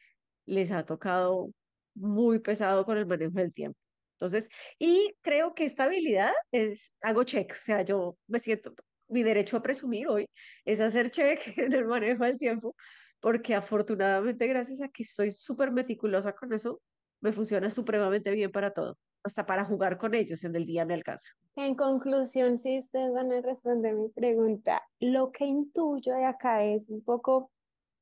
les 0.47 0.73
ha 0.73 0.85
tocado 0.85 1.51
muy 1.95 2.39
pesado 2.41 2.85
con 2.85 2.99
el 2.99 3.07
manejo 3.07 3.33
del 3.35 3.55
tiempo. 3.55 3.79
Entonces, 4.15 4.49
y 4.79 5.15
creo 5.23 5.55
que 5.55 5.65
esta 5.65 5.85
habilidad 5.85 6.33
es, 6.53 6.93
hago 7.03 7.25
check, 7.25 7.53
o 7.59 7.63
sea, 7.63 7.83
yo 7.83 8.17
me 8.27 8.39
siento, 8.39 8.75
mi 9.09 9.23
derecho 9.23 9.57
a 9.57 9.63
presumir 9.63 10.09
hoy 10.09 10.27
es 10.65 10.81
hacer 10.81 11.11
check 11.11 11.41
en 11.59 11.73
el 11.73 11.85
manejo 11.87 12.25
del 12.25 12.39
tiempo, 12.39 12.75
porque 13.21 13.55
afortunadamente 13.55 14.47
gracias 14.47 14.81
a 14.83 14.89
que 14.89 15.05
soy 15.05 15.33
súper 15.33 15.73
meticulosa 15.73 16.33
con 16.35 16.53
eso, 16.53 16.81
me 17.25 17.33
funciona 17.33 17.71
supremamente 17.71 18.31
bien 18.31 18.53
para 18.53 18.73
todo 18.73 18.99
hasta 19.25 19.47
para 19.47 19.65
jugar 19.65 19.97
con 19.97 20.15
ellos 20.15 20.45
en 20.45 20.55
el 20.55 20.67
día 20.67 20.85
me 20.85 20.93
alcanza. 20.93 21.31
En 21.57 21.75
conclusión, 21.75 22.59
si 22.59 22.79
ustedes 22.79 23.11
van 23.15 23.33
a 23.33 23.41
responder 23.41 23.95
mi 23.95 24.11
pregunta, 24.11 24.83
lo 25.01 25.33
que 25.33 25.47
intuyo 25.47 26.15
acá 26.27 26.63
es 26.63 26.91
un 26.91 27.03
poco, 27.03 27.51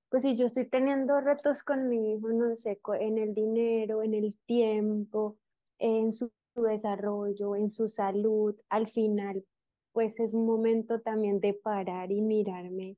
pues 0.09 0.25
si 0.25 0.35
yo 0.35 0.47
estoy 0.47 0.69
teniendo 0.69 1.21
retos 1.21 1.63
con 1.63 1.89
mi 1.89 2.15
hijo, 2.15 2.29
no 2.31 2.57
sé, 2.57 2.81
en 2.99 3.19
el 3.19 3.35
dinero, 3.35 4.03
en 4.03 4.15
el 4.15 4.37
tiempo, 4.47 5.39
en 5.79 6.13
su, 6.13 6.33
su 6.57 6.63
desarrollo, 6.63 7.55
en 7.55 7.71
su 7.71 7.87
salud, 7.87 8.57
al 8.69 8.89
final, 8.89 9.45
pues 9.93 10.19
es 10.19 10.35
un 10.35 10.45
momento 10.45 11.01
también 11.01 11.39
de 11.39 11.55
parar 11.55 12.11
y 12.11 12.21
mirarme 12.21 12.97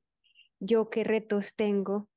yo 0.59 0.89
qué 0.89 1.03
retos 1.03 1.55
tengo 1.55 2.07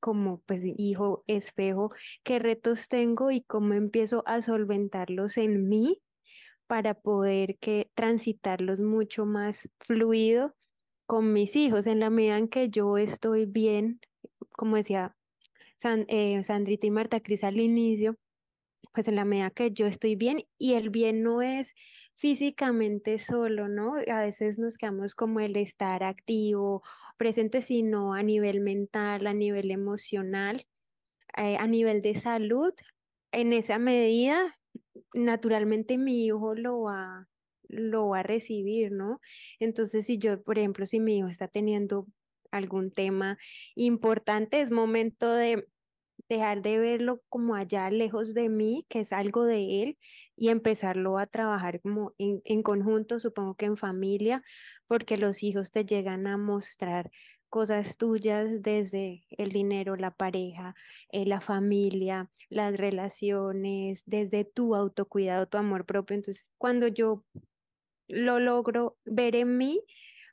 como 0.00 0.40
pues 0.46 0.62
hijo 0.64 1.24
espejo, 1.26 1.90
qué 2.24 2.38
retos 2.38 2.88
tengo 2.88 3.30
y 3.30 3.42
cómo 3.42 3.74
empiezo 3.74 4.22
a 4.26 4.42
solventarlos 4.42 5.36
en 5.36 5.68
mí 5.68 6.02
para 6.66 6.94
poder 6.94 7.58
que 7.58 7.90
transitarlos 7.94 8.80
mucho 8.80 9.26
más 9.26 9.68
fluido 9.80 10.54
con 11.06 11.32
mis 11.32 11.56
hijos. 11.56 11.86
En 11.86 12.00
la 12.00 12.10
medida 12.10 12.38
en 12.38 12.48
que 12.48 12.70
yo 12.70 12.98
estoy 12.98 13.46
bien, 13.46 14.00
como 14.52 14.76
decía 14.76 15.16
San- 15.80 16.06
eh, 16.08 16.42
Sandrita 16.44 16.86
y 16.86 16.90
Marta 16.92 17.20
Cris 17.20 17.44
al 17.44 17.60
inicio, 17.60 18.16
pues 18.92 19.08
en 19.08 19.16
la 19.16 19.24
medida 19.24 19.50
que 19.50 19.70
yo 19.72 19.86
estoy 19.86 20.16
bien 20.16 20.42
y 20.58 20.74
el 20.74 20.90
bien 20.90 21.22
no 21.22 21.42
es 21.42 21.74
físicamente 22.20 23.18
solo, 23.18 23.66
¿no? 23.68 23.94
A 23.96 24.20
veces 24.20 24.58
nos 24.58 24.76
quedamos 24.76 25.14
como 25.14 25.40
el 25.40 25.56
estar 25.56 26.04
activo, 26.04 26.82
presente, 27.16 27.62
sino 27.62 28.12
a 28.12 28.22
nivel 28.22 28.60
mental, 28.60 29.26
a 29.26 29.32
nivel 29.32 29.70
emocional, 29.70 30.66
eh, 31.38 31.56
a 31.56 31.66
nivel 31.66 32.02
de 32.02 32.14
salud. 32.14 32.74
En 33.32 33.54
esa 33.54 33.78
medida, 33.78 34.54
naturalmente 35.14 35.96
mi 35.96 36.26
hijo 36.26 36.54
lo 36.54 36.82
va, 36.82 37.26
lo 37.68 38.08
va 38.10 38.18
a 38.20 38.22
recibir, 38.22 38.92
¿no? 38.92 39.20
Entonces, 39.58 40.04
si 40.04 40.18
yo, 40.18 40.42
por 40.42 40.58
ejemplo, 40.58 40.84
si 40.84 41.00
mi 41.00 41.16
hijo 41.16 41.28
está 41.28 41.48
teniendo 41.48 42.06
algún 42.50 42.90
tema 42.90 43.38
importante, 43.76 44.60
es 44.60 44.70
momento 44.70 45.32
de 45.32 45.66
dejar 46.30 46.62
de 46.62 46.78
verlo 46.78 47.22
como 47.28 47.56
allá 47.56 47.90
lejos 47.90 48.34
de 48.34 48.48
mí, 48.48 48.86
que 48.88 49.00
es 49.00 49.12
algo 49.12 49.44
de 49.44 49.82
él, 49.82 49.98
y 50.36 50.48
empezarlo 50.48 51.18
a 51.18 51.26
trabajar 51.26 51.80
como 51.80 52.14
en, 52.18 52.62
conjunto, 52.62 53.18
supongo 53.18 53.56
que 53.56 53.66
en 53.66 53.76
familia, 53.76 54.42
porque 54.86 55.16
los 55.16 55.42
hijos 55.42 55.72
te 55.72 55.84
llegan 55.84 56.28
a 56.28 56.36
mostrar 56.36 57.10
cosas 57.48 57.96
tuyas 57.96 58.62
desde 58.62 59.26
el 59.30 59.50
dinero, 59.50 59.96
la 59.96 60.12
pareja, 60.12 60.76
eh, 61.10 61.26
la 61.26 61.40
familia, 61.40 62.30
las 62.48 62.76
relaciones, 62.76 64.04
desde 64.06 64.44
tu 64.44 64.76
autocuidado, 64.76 65.46
tu 65.48 65.58
amor 65.58 65.84
propio. 65.84 66.14
Entonces, 66.14 66.52
cuando 66.58 66.86
yo 66.86 67.24
lo 68.06 68.38
logro 68.38 68.96
ver 69.04 69.34
en 69.34 69.58
mí, 69.58 69.82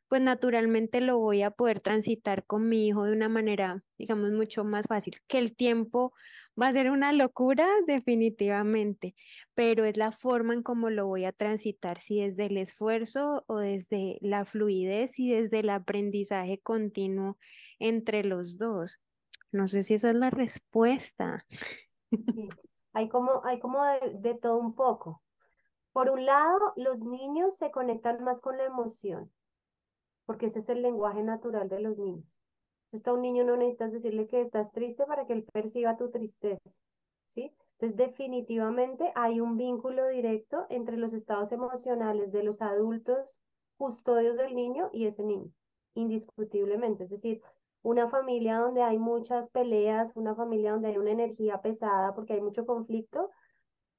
pues 0.08 0.22
naturalmente 0.22 1.02
lo 1.02 1.20
voy 1.20 1.42
a 1.42 1.52
poder 1.52 1.82
transitar 1.82 2.46
con 2.46 2.70
mi 2.70 2.88
hijo 2.88 3.04
de 3.04 3.12
una 3.12 3.30
manera, 3.30 3.84
digamos, 3.98 4.32
mucho 4.32 4.64
más 4.64 4.88
fácil. 4.88 5.18
Que 5.28 5.38
el 5.38 5.56
tiempo 5.56 6.14
va 6.60 6.68
a 6.70 6.74
ser 6.74 6.90
una 6.92 7.12
locura, 7.12 7.68
definitivamente, 7.88 9.16
pero 9.54 9.86
es 9.86 9.98
la 9.98 10.12
forma 10.12 10.54
en 10.54 10.64
cómo 10.64 10.90
lo 10.90 11.08
voy 11.08 11.26
a 11.26 11.34
transitar, 11.34 12.00
si 12.00 12.22
desde 12.22 12.46
el 12.46 12.58
esfuerzo 12.58 13.44
o 13.48 13.58
desde 13.58 14.18
la 14.22 14.46
fluidez 14.46 15.20
y 15.20 15.32
desde 15.32 15.60
el 15.60 15.70
aprendizaje 15.70 16.60
continuo 16.60 17.38
entre 17.80 18.24
los 18.24 18.58
dos. 18.58 19.00
No 19.52 19.68
sé 19.68 19.84
si 19.84 19.96
esa 19.96 20.10
es 20.10 20.16
la 20.16 20.30
respuesta. 20.30 21.46
Hay 22.94 23.10
como, 23.10 23.42
hay 23.46 23.60
como 23.60 23.84
de 23.86 24.36
todo 24.36 24.58
un 24.58 24.74
poco. 24.74 25.22
Por 25.92 26.10
un 26.10 26.26
lado, 26.26 26.74
los 26.76 27.02
niños 27.02 27.58
se 27.58 27.72
conectan 27.72 28.24
más 28.24 28.40
con 28.40 28.58
la 28.58 28.66
emoción 28.66 29.32
porque 30.28 30.46
ese 30.48 30.60
es 30.60 30.70
el 30.70 30.84
lenguaje 30.84 31.24
natural 31.24 31.70
de 31.70 31.80
los 31.80 31.98
niños. 31.98 32.44
Entonces, 32.92 33.08
a 33.08 33.14
un 33.14 33.22
niño 33.22 33.44
no 33.44 33.58
necesitas 33.58 33.94
decirle 33.94 34.28
que 34.28 34.42
estás 34.42 34.72
triste 34.72 35.06
para 35.06 35.26
que 35.26 35.34
él 35.34 35.44
perciba 35.52 35.98
tu 35.98 36.12
tristeza, 36.12 36.62
¿sí? 37.26 37.56
Entonces, 37.80 37.98
definitivamente 37.98 39.12
hay 39.16 39.40
un 39.40 39.58
vínculo 39.58 40.08
directo 40.08 40.68
entre 40.70 40.98
los 40.98 41.14
estados 41.14 41.52
emocionales 41.52 42.32
de 42.32 42.44
los 42.44 42.62
adultos 42.62 43.42
custodios 43.78 44.38
del 44.38 44.54
niño 44.56 44.90
y 44.92 45.06
ese 45.06 45.24
niño, 45.24 45.52
indiscutiblemente. 45.94 47.06
Es 47.06 47.10
decir, 47.12 47.42
una 47.82 48.08
familia 48.10 48.58
donde 48.58 48.84
hay 48.84 48.98
muchas 49.00 49.50
peleas, 49.50 50.12
una 50.16 50.36
familia 50.36 50.74
donde 50.74 50.90
hay 50.90 50.98
una 50.98 51.12
energía 51.12 51.62
pesada 51.62 52.14
porque 52.14 52.34
hay 52.34 52.42
mucho 52.42 52.66
conflicto, 52.66 53.32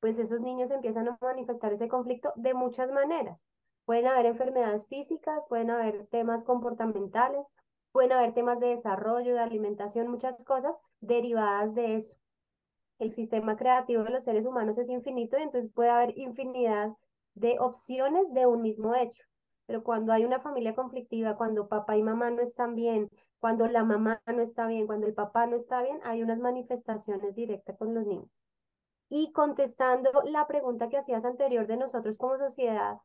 pues 0.00 0.18
esos 0.18 0.40
niños 0.40 0.70
empiezan 0.70 1.08
a 1.08 1.18
manifestar 1.20 1.72
ese 1.72 1.88
conflicto 1.88 2.32
de 2.36 2.54
muchas 2.54 2.90
maneras. 2.92 3.46
Pueden 3.88 4.06
haber 4.06 4.26
enfermedades 4.26 4.86
físicas, 4.86 5.46
pueden 5.48 5.70
haber 5.70 6.06
temas 6.08 6.44
comportamentales, 6.44 7.54
pueden 7.90 8.12
haber 8.12 8.34
temas 8.34 8.60
de 8.60 8.66
desarrollo, 8.66 9.32
de 9.32 9.40
alimentación, 9.40 10.08
muchas 10.08 10.44
cosas 10.44 10.76
derivadas 11.00 11.74
de 11.74 11.94
eso. 11.94 12.18
El 12.98 13.12
sistema 13.12 13.56
creativo 13.56 14.04
de 14.04 14.10
los 14.10 14.24
seres 14.24 14.44
humanos 14.44 14.76
es 14.76 14.90
infinito 14.90 15.38
y 15.38 15.42
entonces 15.44 15.72
puede 15.72 15.88
haber 15.88 16.12
infinidad 16.18 16.90
de 17.32 17.58
opciones 17.60 18.30
de 18.34 18.44
un 18.44 18.60
mismo 18.60 18.94
hecho. 18.94 19.24
Pero 19.64 19.82
cuando 19.82 20.12
hay 20.12 20.26
una 20.26 20.38
familia 20.38 20.74
conflictiva, 20.74 21.38
cuando 21.38 21.70
papá 21.70 21.96
y 21.96 22.02
mamá 22.02 22.30
no 22.30 22.42
están 22.42 22.74
bien, 22.74 23.08
cuando 23.40 23.68
la 23.68 23.84
mamá 23.84 24.20
no 24.26 24.42
está 24.42 24.66
bien, 24.66 24.86
cuando 24.86 25.06
el 25.06 25.14
papá 25.14 25.46
no 25.46 25.56
está 25.56 25.82
bien, 25.82 25.98
hay 26.04 26.22
unas 26.22 26.40
manifestaciones 26.40 27.34
directas 27.34 27.78
con 27.78 27.94
los 27.94 28.04
niños. 28.06 28.28
Y 29.08 29.32
contestando 29.32 30.10
la 30.26 30.46
pregunta 30.46 30.90
que 30.90 30.98
hacías 30.98 31.24
anterior 31.24 31.66
de 31.66 31.78
nosotros 31.78 32.18
como 32.18 32.36
sociedad, 32.36 32.98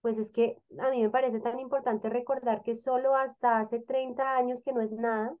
pues 0.00 0.18
es 0.18 0.30
que 0.30 0.62
a 0.80 0.90
mí 0.90 1.02
me 1.02 1.10
parece 1.10 1.40
tan 1.40 1.58
importante 1.58 2.08
recordar 2.08 2.62
que 2.62 2.74
solo 2.74 3.14
hasta 3.16 3.58
hace 3.58 3.80
30 3.80 4.36
años, 4.36 4.62
que 4.62 4.72
no 4.72 4.80
es 4.80 4.92
nada, 4.92 5.36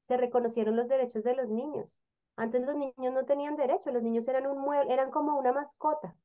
se 0.00 0.16
reconocieron 0.16 0.76
los 0.76 0.88
derechos 0.88 1.24
de 1.24 1.34
los 1.34 1.48
niños. 1.48 2.00
Antes 2.36 2.62
los 2.64 2.76
niños 2.76 3.12
no 3.12 3.24
tenían 3.24 3.56
derecho, 3.56 3.90
los 3.90 4.02
niños 4.02 4.28
eran 4.28 4.46
un 4.46 4.58
mueble, 4.60 4.92
eran 4.92 5.10
como 5.10 5.38
una 5.38 5.52
mascota, 5.52 6.16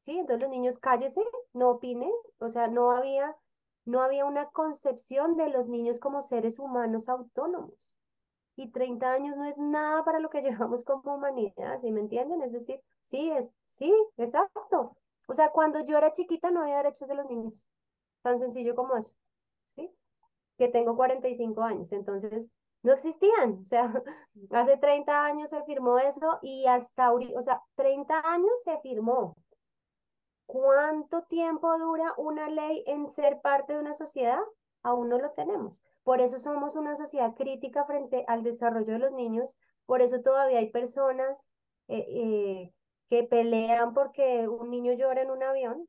¿sí? 0.00 0.18
Entonces 0.18 0.42
los 0.42 0.50
niños 0.50 0.78
cállese, 0.78 1.22
no 1.54 1.70
opine, 1.70 2.10
o 2.38 2.48
sea, 2.48 2.68
no 2.68 2.90
había, 2.90 3.36
no 3.84 4.00
había 4.02 4.26
una 4.26 4.50
concepción 4.50 5.36
de 5.36 5.48
los 5.48 5.68
niños 5.68 5.98
como 5.98 6.22
seres 6.22 6.58
humanos 6.58 7.08
autónomos. 7.08 7.94
Y 8.56 8.70
30 8.70 9.12
años 9.12 9.36
no 9.36 9.44
es 9.46 9.58
nada 9.58 10.04
para 10.04 10.20
lo 10.20 10.30
que 10.30 10.42
llevamos 10.42 10.84
como 10.84 11.14
humanidad, 11.14 11.78
¿sí 11.78 11.90
me 11.92 12.00
entienden? 12.00 12.42
Es 12.42 12.52
decir, 12.52 12.80
sí, 13.00 13.30
es, 13.30 13.50
sí, 13.66 13.92
exacto. 14.18 14.96
O 15.32 15.34
sea, 15.34 15.48
cuando 15.50 15.82
yo 15.82 15.96
era 15.96 16.12
chiquita 16.12 16.50
no 16.50 16.60
había 16.60 16.76
derechos 16.76 17.08
de 17.08 17.14
los 17.14 17.24
niños. 17.24 17.66
Tan 18.20 18.38
sencillo 18.38 18.74
como 18.74 18.98
eso. 18.98 19.14
¿Sí? 19.64 19.90
Que 20.58 20.68
tengo 20.68 20.94
45 20.94 21.62
años. 21.62 21.90
Entonces, 21.92 22.52
no 22.82 22.92
existían. 22.92 23.60
O 23.62 23.64
sea, 23.64 23.90
hace 24.50 24.76
30 24.76 25.24
años 25.24 25.48
se 25.48 25.62
firmó 25.64 25.98
eso 25.98 26.38
y 26.42 26.66
hasta, 26.66 27.14
o 27.14 27.40
sea, 27.40 27.62
30 27.76 28.20
años 28.30 28.62
se 28.62 28.78
firmó. 28.80 29.34
¿Cuánto 30.44 31.22
tiempo 31.22 31.78
dura 31.78 32.12
una 32.18 32.50
ley 32.50 32.84
en 32.86 33.08
ser 33.08 33.40
parte 33.40 33.72
de 33.72 33.78
una 33.78 33.94
sociedad? 33.94 34.42
Aún 34.82 35.08
no 35.08 35.16
lo 35.16 35.30
tenemos. 35.30 35.80
Por 36.02 36.20
eso 36.20 36.38
somos 36.38 36.76
una 36.76 36.94
sociedad 36.94 37.34
crítica 37.34 37.86
frente 37.86 38.26
al 38.28 38.42
desarrollo 38.42 38.92
de 38.92 38.98
los 38.98 39.12
niños. 39.12 39.56
Por 39.86 40.02
eso 40.02 40.20
todavía 40.20 40.58
hay 40.58 40.70
personas 40.70 41.50
eh, 41.88 42.04
eh, 42.06 42.72
que 43.12 43.24
pelean 43.24 43.92
porque 43.92 44.48
un 44.48 44.70
niño 44.70 44.94
llora 44.94 45.20
en 45.20 45.30
un 45.30 45.42
avión, 45.42 45.86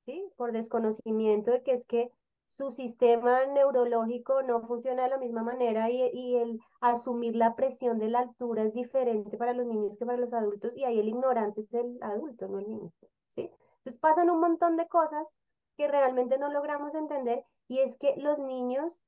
¿sí? 0.00 0.30
Por 0.36 0.52
desconocimiento 0.52 1.50
de 1.50 1.62
que 1.62 1.72
es 1.72 1.86
que 1.86 2.10
su 2.44 2.70
sistema 2.70 3.46
neurológico 3.46 4.42
no 4.42 4.60
funciona 4.60 5.04
de 5.04 5.08
la 5.08 5.16
misma 5.16 5.42
manera 5.42 5.88
y, 5.88 6.36
el 6.36 6.60
asumir 6.82 7.34
la 7.34 7.56
presión 7.56 7.98
de 7.98 8.10
la 8.10 8.18
altura 8.18 8.62
es 8.62 8.74
diferente 8.74 9.38
para 9.38 9.54
los 9.54 9.64
niños 9.64 9.96
que 9.96 10.04
para 10.04 10.18
los 10.18 10.34
adultos 10.34 10.76
y 10.76 10.84
ahí 10.84 10.98
el 10.98 11.08
ignorante 11.08 11.62
es 11.62 11.72
el 11.72 11.98
adulto, 12.02 12.46
no 12.46 12.58
el 12.58 12.68
niño, 12.68 12.92
¿sí? 13.28 13.50
Entonces 13.78 13.98
pasan 13.98 14.28
un 14.28 14.40
montón 14.40 14.76
de 14.76 14.86
cosas 14.86 15.32
que 15.78 15.88
realmente 15.88 16.36
no 16.36 16.52
logramos 16.52 16.94
entender 16.94 17.42
y 17.68 17.78
es 17.78 17.96
que 17.96 18.16
los 18.18 18.38
niños 18.38 19.02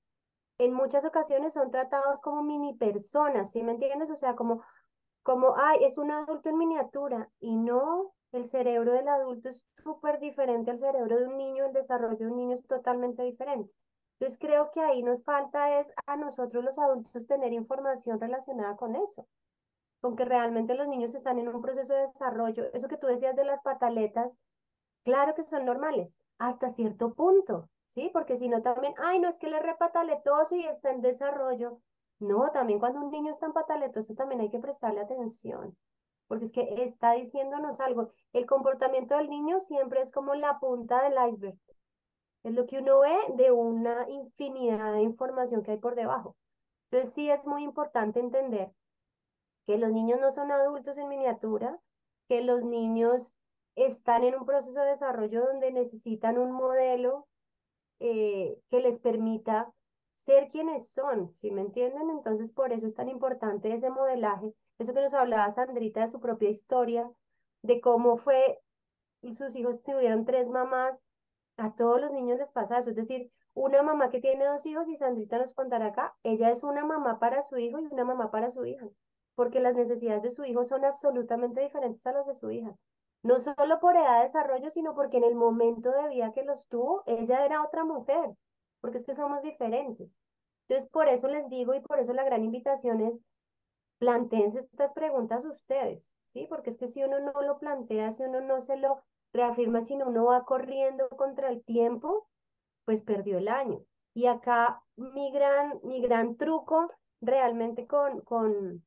en 0.56 0.72
muchas 0.72 1.04
ocasiones 1.04 1.52
son 1.52 1.70
tratados 1.70 2.22
como 2.22 2.42
mini 2.42 2.72
personas, 2.72 3.52
¿sí 3.52 3.62
me 3.62 3.72
entiendes? 3.72 4.10
O 4.10 4.16
sea, 4.16 4.36
como 4.36 4.62
como, 5.22 5.54
ay, 5.56 5.84
es 5.84 5.98
un 5.98 6.10
adulto 6.10 6.48
en 6.48 6.58
miniatura. 6.58 7.30
Y 7.40 7.56
no, 7.56 8.14
el 8.32 8.44
cerebro 8.44 8.92
del 8.92 9.08
adulto 9.08 9.48
es 9.48 9.64
súper 9.74 10.18
diferente 10.20 10.70
al 10.70 10.78
cerebro 10.78 11.18
de 11.18 11.26
un 11.26 11.36
niño, 11.36 11.64
el 11.64 11.72
desarrollo 11.72 12.18
de 12.18 12.26
un 12.26 12.36
niño 12.36 12.54
es 12.54 12.66
totalmente 12.66 13.22
diferente. 13.22 13.74
Entonces 14.18 14.38
creo 14.40 14.70
que 14.72 14.80
ahí 14.80 15.02
nos 15.02 15.22
falta 15.22 15.78
es 15.78 15.92
a 16.06 16.16
nosotros 16.16 16.64
los 16.64 16.78
adultos 16.78 17.26
tener 17.26 17.52
información 17.52 18.20
relacionada 18.20 18.76
con 18.76 18.96
eso, 18.96 19.26
con 20.00 20.16
que 20.16 20.24
realmente 20.24 20.74
los 20.74 20.88
niños 20.88 21.14
están 21.14 21.38
en 21.38 21.48
un 21.48 21.62
proceso 21.62 21.94
de 21.94 22.00
desarrollo. 22.00 22.64
Eso 22.72 22.88
que 22.88 22.96
tú 22.96 23.06
decías 23.06 23.36
de 23.36 23.44
las 23.44 23.62
pataletas, 23.62 24.36
claro 25.04 25.34
que 25.34 25.42
son 25.42 25.64
normales, 25.64 26.18
hasta 26.38 26.68
cierto 26.68 27.14
punto, 27.14 27.70
¿sí? 27.86 28.10
Porque 28.12 28.36
si 28.36 28.48
no 28.48 28.60
también, 28.60 28.94
ay, 28.98 29.20
no 29.20 29.28
es 29.28 29.38
que 29.38 29.48
le 29.48 29.60
repataletoso 29.60 30.56
y 30.56 30.64
está 30.64 30.90
en 30.90 31.00
desarrollo. 31.00 31.80
No, 32.18 32.50
también 32.50 32.80
cuando 32.80 33.00
un 33.00 33.10
niño 33.10 33.30
está 33.30 33.46
en 33.46 33.52
pataletoso 33.52 34.14
también 34.14 34.40
hay 34.40 34.50
que 34.50 34.58
prestarle 34.58 35.00
atención, 35.00 35.76
porque 36.26 36.44
es 36.44 36.52
que 36.52 36.82
está 36.82 37.12
diciéndonos 37.12 37.80
algo. 37.80 38.10
El 38.32 38.46
comportamiento 38.46 39.16
del 39.16 39.30
niño 39.30 39.60
siempre 39.60 40.00
es 40.00 40.12
como 40.12 40.34
la 40.34 40.58
punta 40.58 41.02
del 41.02 41.14
iceberg. 41.28 41.58
Es 42.42 42.54
lo 42.54 42.66
que 42.66 42.78
uno 42.78 43.00
ve 43.00 43.16
de 43.34 43.50
una 43.52 44.08
infinidad 44.08 44.92
de 44.92 45.02
información 45.02 45.62
que 45.62 45.72
hay 45.72 45.78
por 45.78 45.94
debajo. 45.94 46.36
Entonces 46.90 47.14
sí 47.14 47.30
es 47.30 47.46
muy 47.46 47.62
importante 47.62 48.20
entender 48.20 48.72
que 49.66 49.78
los 49.78 49.92
niños 49.92 50.18
no 50.20 50.30
son 50.30 50.50
adultos 50.50 50.96
en 50.98 51.08
miniatura, 51.08 51.78
que 52.28 52.42
los 52.42 52.64
niños 52.64 53.34
están 53.74 54.24
en 54.24 54.34
un 54.34 54.44
proceso 54.44 54.80
de 54.80 54.88
desarrollo 54.88 55.44
donde 55.44 55.70
necesitan 55.72 56.38
un 56.38 56.52
modelo 56.52 57.28
eh, 58.00 58.58
que 58.68 58.80
les 58.80 58.98
permita 58.98 59.72
ser 60.18 60.48
quienes 60.48 60.88
son, 60.88 61.32
¿sí 61.32 61.52
me 61.52 61.60
entienden? 61.60 62.10
Entonces, 62.10 62.50
por 62.50 62.72
eso 62.72 62.88
es 62.88 62.94
tan 62.94 63.08
importante 63.08 63.72
ese 63.72 63.88
modelaje, 63.88 64.52
eso 64.78 64.92
que 64.92 65.00
nos 65.00 65.14
hablaba 65.14 65.48
Sandrita 65.48 66.00
de 66.00 66.08
su 66.08 66.18
propia 66.18 66.48
historia, 66.48 67.08
de 67.62 67.80
cómo 67.80 68.16
fue, 68.16 68.60
sus 69.22 69.54
hijos 69.54 69.80
tuvieron 69.80 70.24
tres 70.24 70.50
mamás, 70.50 71.04
a 71.56 71.72
todos 71.76 72.00
los 72.00 72.10
niños 72.10 72.36
les 72.36 72.50
pasa 72.50 72.78
eso, 72.78 72.90
es 72.90 72.96
decir, 72.96 73.30
una 73.54 73.82
mamá 73.84 74.08
que 74.08 74.20
tiene 74.20 74.44
dos 74.44 74.66
hijos 74.66 74.88
y 74.88 74.96
Sandrita 74.96 75.38
nos 75.38 75.54
contará 75.54 75.86
acá, 75.86 76.16
ella 76.24 76.50
es 76.50 76.64
una 76.64 76.84
mamá 76.84 77.20
para 77.20 77.40
su 77.40 77.56
hijo 77.56 77.78
y 77.78 77.86
una 77.86 78.04
mamá 78.04 78.32
para 78.32 78.50
su 78.50 78.66
hija, 78.66 78.88
porque 79.36 79.60
las 79.60 79.76
necesidades 79.76 80.22
de 80.22 80.30
su 80.30 80.44
hijo 80.44 80.64
son 80.64 80.84
absolutamente 80.84 81.60
diferentes 81.60 82.04
a 82.08 82.12
las 82.12 82.26
de 82.26 82.34
su 82.34 82.50
hija. 82.50 82.74
No 83.22 83.38
solo 83.38 83.78
por 83.78 83.96
edad 83.96 84.16
de 84.16 84.22
desarrollo, 84.24 84.68
sino 84.70 84.94
porque 84.94 85.18
en 85.18 85.24
el 85.24 85.36
momento 85.36 85.92
de 85.92 86.08
vida 86.08 86.32
que 86.32 86.42
los 86.42 86.66
tuvo, 86.66 87.04
ella 87.06 87.44
era 87.44 87.62
otra 87.62 87.84
mujer 87.84 88.36
porque 88.80 88.98
es 88.98 89.04
que 89.04 89.14
somos 89.14 89.42
diferentes. 89.42 90.18
Entonces, 90.68 90.90
por 90.90 91.08
eso 91.08 91.28
les 91.28 91.48
digo 91.48 91.74
y 91.74 91.80
por 91.80 91.98
eso 91.98 92.12
la 92.12 92.24
gran 92.24 92.44
invitación 92.44 93.00
es, 93.00 93.20
planteense 93.98 94.60
estas 94.60 94.92
preguntas 94.92 95.44
ustedes, 95.44 96.16
¿sí? 96.24 96.46
Porque 96.48 96.70
es 96.70 96.78
que 96.78 96.86
si 96.86 97.02
uno 97.02 97.18
no 97.20 97.42
lo 97.42 97.58
plantea, 97.58 98.10
si 98.10 98.22
uno 98.22 98.40
no 98.40 98.60
se 98.60 98.76
lo 98.76 99.02
reafirma, 99.32 99.80
si 99.80 99.94
uno 99.94 100.24
va 100.24 100.44
corriendo 100.44 101.08
contra 101.10 101.48
el 101.48 101.62
tiempo, 101.64 102.28
pues 102.84 103.02
perdió 103.02 103.38
el 103.38 103.48
año. 103.48 103.84
Y 104.14 104.26
acá 104.26 104.82
mi 104.96 105.30
gran, 105.30 105.80
mi 105.82 106.00
gran 106.00 106.36
truco 106.36 106.90
realmente 107.20 107.86
con, 107.86 108.20
con, 108.22 108.84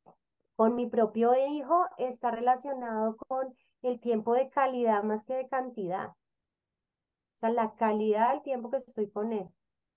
con 0.56 0.76
mi 0.76 0.88
propio 0.88 1.34
hijo 1.36 1.86
está 1.98 2.32
relacionado 2.32 3.18
con 3.18 3.56
el 3.82 4.00
tiempo 4.00 4.34
de 4.34 4.50
calidad 4.50 5.04
más 5.04 5.24
que 5.24 5.36
de 5.36 5.48
cantidad. 5.48 6.10
O 6.10 6.16
sea, 7.36 7.50
la 7.50 7.76
calidad 7.76 8.32
del 8.32 8.42
tiempo 8.42 8.70
que 8.70 8.78
estoy 8.78 9.10
con 9.10 9.34
él. 9.34 9.50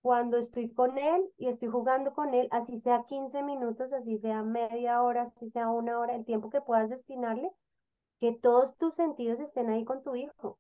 Cuando 0.05 0.37
estoy 0.37 0.71
con 0.71 0.99
él 0.99 1.33
y 1.39 1.49
estoy 1.49 1.69
jugando 1.69 2.13
con 2.13 2.35
él, 2.35 2.47
así 2.51 2.77
sea 2.79 3.05
15 3.05 3.43
minutos, 3.43 3.95
así 3.95 4.19
sea 4.19 4.43
media 4.43 5.03
hora, 5.03 5.23
así 5.23 5.49
sea 5.49 5.71
una 5.71 5.99
hora, 5.99 6.15
el 6.15 6.27
tiempo 6.27 6.51
que 6.51 6.61
puedas 6.61 6.91
destinarle, 6.91 7.51
que 8.19 8.35
todos 8.35 8.77
tus 8.77 8.93
sentidos 8.93 9.41
estén 9.41 9.71
ahí 9.71 9.83
con 9.87 10.03
tu 10.03 10.15
hijo. 10.15 10.59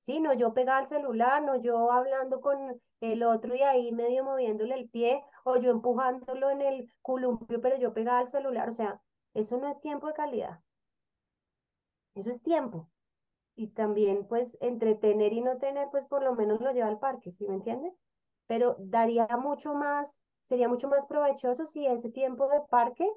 Sí, 0.00 0.18
no 0.18 0.34
yo 0.34 0.52
pegada 0.52 0.78
al 0.78 0.86
celular, 0.88 1.44
no 1.44 1.54
yo 1.60 1.92
hablando 1.92 2.40
con 2.40 2.82
el 3.00 3.22
otro 3.22 3.54
y 3.54 3.62
ahí 3.62 3.92
medio 3.92 4.24
moviéndole 4.24 4.74
el 4.74 4.90
pie, 4.90 5.22
o 5.44 5.56
yo 5.58 5.70
empujándolo 5.70 6.50
en 6.50 6.60
el 6.60 6.92
columpio, 7.02 7.60
pero 7.60 7.76
yo 7.76 7.94
pegada 7.94 8.18
al 8.18 8.26
celular, 8.26 8.68
o 8.68 8.72
sea, 8.72 9.00
eso 9.32 9.58
no 9.58 9.68
es 9.68 9.80
tiempo 9.80 10.08
de 10.08 10.14
calidad. 10.14 10.60
Eso 12.16 12.30
es 12.30 12.42
tiempo. 12.42 12.90
Y 13.54 13.68
también, 13.68 14.26
pues, 14.26 14.58
entretener 14.60 15.32
y 15.32 15.40
no 15.40 15.58
tener, 15.58 15.88
pues, 15.92 16.04
por 16.04 16.24
lo 16.24 16.34
menos 16.34 16.60
lo 16.60 16.72
lleva 16.72 16.88
al 16.88 16.98
parque, 16.98 17.30
¿sí 17.30 17.46
me 17.46 17.54
entiende? 17.54 17.94
Pero 18.46 18.76
daría 18.78 19.26
mucho 19.36 19.74
más, 19.74 20.20
sería 20.42 20.68
mucho 20.68 20.88
más 20.88 21.06
provechoso 21.06 21.64
si 21.66 21.86
ese 21.86 22.10
tiempo 22.10 22.48
de 22.48 22.60
parque 22.70 23.08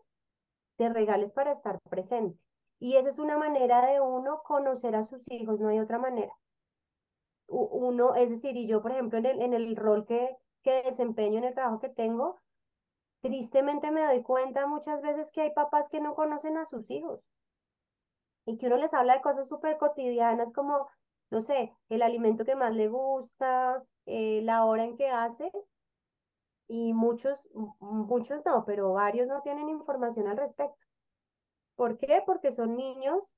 te 0.77 0.89
regales 0.89 1.33
para 1.33 1.51
estar 1.51 1.79
presente. 1.89 2.43
Y 2.79 2.95
esa 2.95 3.09
es 3.09 3.19
una 3.19 3.37
manera 3.37 3.85
de 3.85 3.99
uno 3.99 4.41
conocer 4.43 4.95
a 4.95 5.03
sus 5.03 5.29
hijos, 5.31 5.59
no 5.59 5.67
hay 5.67 5.79
otra 5.79 5.99
manera. 5.99 6.33
Uno, 7.47 8.15
es 8.15 8.29
decir, 8.29 8.55
y 8.55 8.67
yo, 8.67 8.81
por 8.81 8.91
ejemplo, 8.91 9.17
en 9.19 9.25
el, 9.25 9.41
en 9.41 9.53
el 9.53 9.75
rol 9.75 10.05
que, 10.05 10.37
que 10.63 10.83
desempeño, 10.83 11.39
en 11.39 11.45
el 11.45 11.53
trabajo 11.53 11.79
que 11.79 11.89
tengo, 11.89 12.39
tristemente 13.21 13.91
me 13.91 14.05
doy 14.05 14.21
cuenta 14.21 14.67
muchas 14.67 15.01
veces 15.01 15.31
que 15.31 15.41
hay 15.41 15.51
papás 15.51 15.89
que 15.89 15.99
no 15.99 16.15
conocen 16.15 16.57
a 16.57 16.65
sus 16.65 16.89
hijos 16.91 17.21
y 18.45 18.57
que 18.57 18.67
uno 18.67 18.77
les 18.77 18.93
habla 18.93 19.15
de 19.15 19.21
cosas 19.21 19.47
súper 19.47 19.77
cotidianas 19.77 20.53
como, 20.53 20.87
no 21.31 21.41
sé, 21.41 21.73
el 21.89 22.01
alimento 22.01 22.45
que 22.45 22.55
más 22.55 22.73
le 22.75 22.87
gusta, 22.87 23.83
eh, 24.05 24.41
la 24.43 24.65
hora 24.65 24.83
en 24.83 24.95
que 24.95 25.09
hace, 25.09 25.51
y 26.67 26.93
muchos, 26.93 27.49
muchos 27.79 28.41
no, 28.45 28.63
pero 28.65 28.93
varios 28.93 29.27
no 29.27 29.41
tienen 29.41 29.69
información 29.69 30.27
al 30.27 30.37
respecto. 30.37 30.85
¿Por 31.75 31.97
qué? 31.97 32.21
Porque 32.25 32.51
son 32.51 32.75
niños 32.75 33.33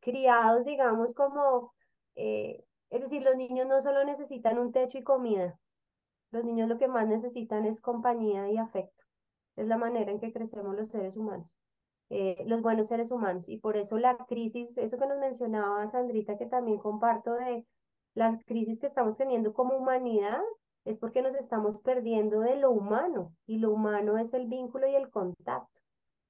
criados, 0.00 0.64
digamos, 0.64 1.14
como, 1.14 1.74
eh, 2.14 2.64
es 2.90 3.00
decir, 3.00 3.22
los 3.22 3.36
niños 3.36 3.66
no 3.66 3.80
solo 3.80 4.04
necesitan 4.04 4.58
un 4.58 4.72
techo 4.72 4.98
y 4.98 5.02
comida, 5.02 5.58
los 6.30 6.44
niños 6.44 6.68
lo 6.68 6.78
que 6.78 6.88
más 6.88 7.06
necesitan 7.06 7.66
es 7.66 7.80
compañía 7.80 8.48
y 8.50 8.56
afecto. 8.58 9.04
Es 9.56 9.68
la 9.68 9.78
manera 9.78 10.12
en 10.12 10.20
que 10.20 10.32
crecemos 10.32 10.76
los 10.76 10.88
seres 10.88 11.16
humanos. 11.16 11.58
Eh, 12.08 12.44
los 12.46 12.62
buenos 12.62 12.86
seres 12.88 13.10
humanos. 13.10 13.48
Y 13.48 13.58
por 13.58 13.76
eso 13.76 13.98
la 13.98 14.16
crisis, 14.16 14.78
eso 14.78 14.98
que 14.98 15.06
nos 15.06 15.18
mencionaba 15.18 15.86
Sandrita, 15.86 16.36
que 16.38 16.46
también 16.46 16.78
comparto 16.78 17.34
de 17.34 17.66
las 18.14 18.36
crisis 18.44 18.80
que 18.80 18.86
estamos 18.86 19.18
teniendo 19.18 19.52
como 19.52 19.76
humanidad, 19.76 20.40
es 20.84 20.98
porque 20.98 21.20
nos 21.22 21.34
estamos 21.34 21.80
perdiendo 21.80 22.40
de 22.40 22.56
lo 22.56 22.70
humano. 22.70 23.34
Y 23.46 23.58
lo 23.58 23.72
humano 23.72 24.18
es 24.18 24.34
el 24.34 24.46
vínculo 24.46 24.86
y 24.88 24.94
el 24.94 25.10
contacto. 25.10 25.80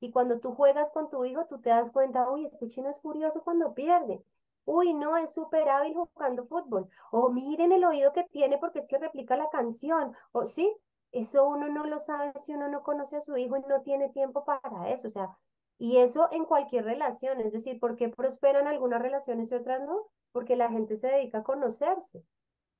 Y 0.00 0.10
cuando 0.10 0.40
tú 0.40 0.54
juegas 0.54 0.90
con 0.92 1.10
tu 1.10 1.24
hijo, 1.24 1.46
tú 1.46 1.60
te 1.60 1.70
das 1.70 1.90
cuenta, 1.90 2.30
uy, 2.30 2.44
este 2.44 2.68
chino 2.68 2.88
es 2.90 3.00
furioso 3.00 3.42
cuando 3.42 3.74
pierde. 3.74 4.22
Uy, 4.64 4.94
no, 4.94 5.16
es 5.16 5.32
súper 5.34 5.68
hábil 5.68 5.94
jugando 5.94 6.44
fútbol. 6.44 6.88
O 7.12 7.30
miren 7.30 7.72
el 7.72 7.84
oído 7.84 8.12
que 8.12 8.24
tiene 8.24 8.58
porque 8.58 8.80
es 8.80 8.86
que 8.86 8.98
replica 8.98 9.36
la 9.36 9.48
canción. 9.50 10.14
O 10.32 10.44
sí, 10.46 10.74
eso 11.12 11.46
uno 11.46 11.68
no 11.68 11.86
lo 11.86 11.98
sabe 11.98 12.32
si 12.36 12.54
uno 12.54 12.68
no 12.68 12.82
conoce 12.82 13.16
a 13.16 13.20
su 13.20 13.36
hijo 13.36 13.56
y 13.56 13.60
no 13.68 13.82
tiene 13.82 14.08
tiempo 14.10 14.44
para 14.44 14.90
eso. 14.90 15.08
O 15.08 15.10
sea, 15.10 15.38
y 15.78 15.98
eso 15.98 16.28
en 16.32 16.44
cualquier 16.44 16.84
relación, 16.84 17.40
es 17.40 17.52
decir, 17.52 17.78
¿por 17.78 17.96
qué 17.96 18.08
prosperan 18.08 18.66
algunas 18.66 19.02
relaciones 19.02 19.50
y 19.50 19.54
otras 19.54 19.82
no? 19.82 20.06
Porque 20.32 20.56
la 20.56 20.70
gente 20.70 20.96
se 20.96 21.08
dedica 21.08 21.38
a 21.38 21.42
conocerse, 21.42 22.24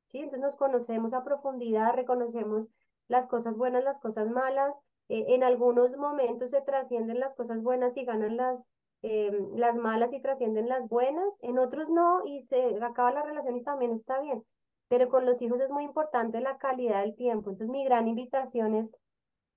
¿sí? 0.08 0.18
Entonces 0.18 0.40
nos 0.40 0.56
conocemos 0.56 1.12
a 1.12 1.24
profundidad, 1.24 1.94
reconocemos 1.94 2.68
las 3.08 3.26
cosas 3.26 3.56
buenas, 3.56 3.84
las 3.84 4.00
cosas 4.00 4.30
malas, 4.30 4.80
eh, 5.08 5.26
en 5.28 5.44
algunos 5.44 5.96
momentos 5.96 6.50
se 6.50 6.62
trascienden 6.62 7.20
las 7.20 7.34
cosas 7.34 7.62
buenas 7.62 7.96
y 7.96 8.04
ganan 8.04 8.36
las, 8.36 8.72
eh, 9.02 9.30
las 9.54 9.76
malas 9.76 10.12
y 10.12 10.20
trascienden 10.20 10.68
las 10.68 10.88
buenas, 10.88 11.38
en 11.42 11.58
otros 11.58 11.88
no, 11.88 12.22
y 12.24 12.40
se 12.40 12.82
acaba 12.82 13.12
la 13.12 13.22
relación 13.22 13.56
y 13.56 13.62
también 13.62 13.92
está 13.92 14.20
bien. 14.20 14.42
Pero 14.88 15.08
con 15.08 15.26
los 15.26 15.42
hijos 15.42 15.60
es 15.60 15.70
muy 15.70 15.84
importante 15.84 16.40
la 16.40 16.58
calidad 16.58 17.02
del 17.02 17.14
tiempo. 17.16 17.50
Entonces 17.50 17.68
mi 17.68 17.84
gran 17.84 18.08
invitación 18.08 18.74
es 18.74 18.96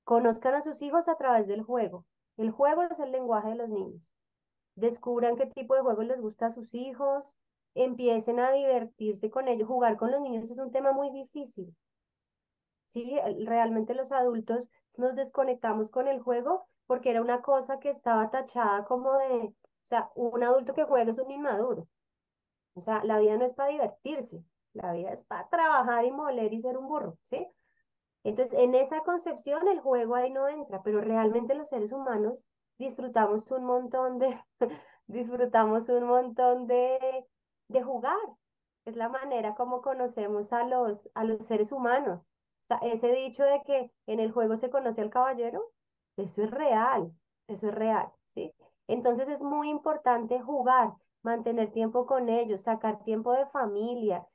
conozcan 0.03 0.55
a 0.55 0.61
sus 0.61 0.81
hijos 0.81 1.07
a 1.07 1.15
través 1.15 1.47
del 1.47 1.61
juego. 1.61 2.05
El 2.39 2.51
juego 2.51 2.83
es 2.83 3.01
el 3.01 3.11
lenguaje 3.11 3.49
de 3.49 3.55
los 3.55 3.67
niños. 3.67 4.15
Descubran 4.75 5.35
qué 5.35 5.45
tipo 5.45 5.75
de 5.75 5.81
juegos 5.81 6.07
les 6.07 6.21
gusta 6.21 6.45
a 6.45 6.49
sus 6.49 6.73
hijos, 6.73 7.35
empiecen 7.75 8.39
a 8.39 8.53
divertirse 8.53 9.29
con 9.29 9.49
ellos. 9.49 9.67
Jugar 9.67 9.97
con 9.97 10.09
los 10.09 10.21
niños 10.21 10.49
es 10.49 10.57
un 10.57 10.71
tema 10.71 10.93
muy 10.93 11.11
difícil. 11.11 11.75
Sí, 12.85 13.17
realmente 13.45 13.93
los 13.93 14.13
adultos 14.13 14.69
nos 14.95 15.15
desconectamos 15.15 15.91
con 15.91 16.07
el 16.07 16.21
juego 16.21 16.65
porque 16.87 17.09
era 17.09 17.21
una 17.21 17.41
cosa 17.41 17.77
que 17.77 17.89
estaba 17.89 18.29
tachada 18.29 18.85
como 18.85 19.17
de, 19.17 19.47
o 19.47 19.53
sea, 19.83 20.09
un 20.15 20.41
adulto 20.41 20.73
que 20.73 20.85
juega 20.85 21.11
es 21.11 21.19
un 21.19 21.31
inmaduro. 21.31 21.89
O 22.73 22.79
sea, 22.79 23.03
la 23.03 23.19
vida 23.19 23.35
no 23.35 23.43
es 23.43 23.53
para 23.53 23.71
divertirse, 23.71 24.45
la 24.71 24.93
vida 24.93 25.11
es 25.11 25.25
para 25.25 25.49
trabajar 25.49 26.05
y 26.05 26.11
moler 26.11 26.53
y 26.53 26.61
ser 26.61 26.77
un 26.77 26.87
burro, 26.87 27.17
¿sí? 27.25 27.45
Entonces, 28.23 28.57
en 28.59 28.75
esa 28.75 29.01
concepción 29.01 29.67
el 29.67 29.79
juego 29.79 30.15
ahí 30.15 30.31
no 30.31 30.47
entra, 30.47 30.81
pero 30.83 31.01
realmente 31.01 31.55
los 31.55 31.69
seres 31.69 31.91
humanos 31.91 32.47
disfrutamos 32.77 33.49
un 33.51 33.65
montón 33.65 34.19
de, 34.19 34.37
disfrutamos 35.07 35.89
un 35.89 36.05
montón 36.05 36.67
de, 36.67 37.25
de 37.67 37.83
jugar. 37.83 38.17
Es 38.85 38.95
la 38.95 39.09
manera 39.09 39.55
como 39.55 39.81
conocemos 39.81 40.51
a 40.53 40.63
los, 40.65 41.09
a 41.13 41.23
los 41.23 41.45
seres 41.45 41.71
humanos. 41.71 42.29
O 42.61 42.63
sea, 42.63 42.77
ese 42.83 43.11
dicho 43.11 43.43
de 43.43 43.61
que 43.63 43.91
en 44.07 44.19
el 44.19 44.31
juego 44.31 44.55
se 44.57 44.69
conoce 44.69 45.01
al 45.01 45.09
caballero, 45.09 45.71
eso 46.17 46.43
es 46.43 46.51
real, 46.51 47.11
eso 47.47 47.67
es 47.69 47.75
real, 47.75 48.11
¿sí? 48.25 48.53
Entonces 48.87 49.27
es 49.27 49.41
muy 49.43 49.69
importante 49.69 50.41
jugar, 50.41 50.93
mantener 51.21 51.71
tiempo 51.71 52.05
con 52.05 52.29
ellos, 52.29 52.61
sacar 52.61 53.03
tiempo 53.03 53.33
de 53.33 53.45
familia. 53.45 54.27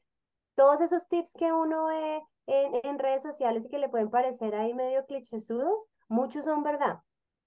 Todos 0.54 0.80
esos 0.80 1.08
tips 1.08 1.34
que 1.34 1.52
uno 1.52 1.86
ve 1.86 2.22
en, 2.46 2.98
redes 2.98 3.22
sociales 3.22 3.66
y 3.66 3.68
que 3.68 3.78
le 3.78 3.88
pueden 3.88 4.10
parecer 4.10 4.54
ahí 4.54 4.74
medio 4.74 5.04
clichésudos, 5.06 5.88
muchos 6.08 6.44
son 6.44 6.62
verdad. 6.62 7.00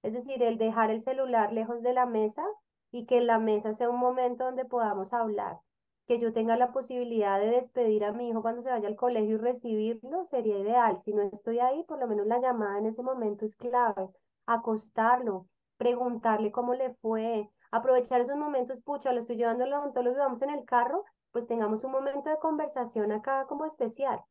Es 0.03 0.13
decir, 0.13 0.43
el 0.43 0.57
dejar 0.57 0.91
el 0.91 1.01
celular 1.01 1.53
lejos 1.53 1.81
de 1.83 1.93
la 1.93 2.05
mesa 2.05 2.45
y 2.91 3.05
que 3.05 3.21
la 3.21 3.39
mesa 3.39 3.73
sea 3.73 3.89
un 3.89 3.99
momento 3.99 4.45
donde 4.45 4.65
podamos 4.65 5.13
hablar, 5.13 5.59
que 6.05 6.19
yo 6.19 6.33
tenga 6.33 6.57
la 6.57 6.71
posibilidad 6.71 7.39
de 7.39 7.47
despedir 7.47 8.05
a 8.05 8.13
mi 8.13 8.29
hijo 8.29 8.41
cuando 8.41 8.61
se 8.61 8.69
vaya 8.69 8.87
al 8.87 8.95
colegio 8.95 9.35
y 9.35 9.37
recibirlo, 9.37 10.25
sería 10.25 10.57
ideal. 10.57 10.97
Si 10.97 11.13
no 11.13 11.21
estoy 11.23 11.59
ahí, 11.59 11.83
por 11.83 11.99
lo 11.99 12.07
menos 12.07 12.27
la 12.27 12.39
llamada 12.39 12.77
en 12.77 12.85
ese 12.85 13.03
momento 13.03 13.45
es 13.45 13.55
clave. 13.55 14.09
Acostarlo, 14.45 15.47
preguntarle 15.77 16.51
cómo 16.51 16.73
le 16.73 16.91
fue, 16.91 17.49
aprovechar 17.71 18.21
esos 18.21 18.37
momentos, 18.37 18.81
pucha, 18.81 19.11
lo 19.11 19.19
estoy 19.19 19.35
llevando 19.37 19.63
al 19.63 19.73
odontólogo 19.73 20.15
y 20.15 20.19
vamos 20.19 20.41
en 20.41 20.49
el 20.49 20.65
carro, 20.65 21.03
pues 21.31 21.47
tengamos 21.47 21.83
un 21.83 21.91
momento 21.91 22.29
de 22.29 22.39
conversación 22.39 23.11
acá 23.11 23.45
como 23.47 23.65
especial 23.65 24.21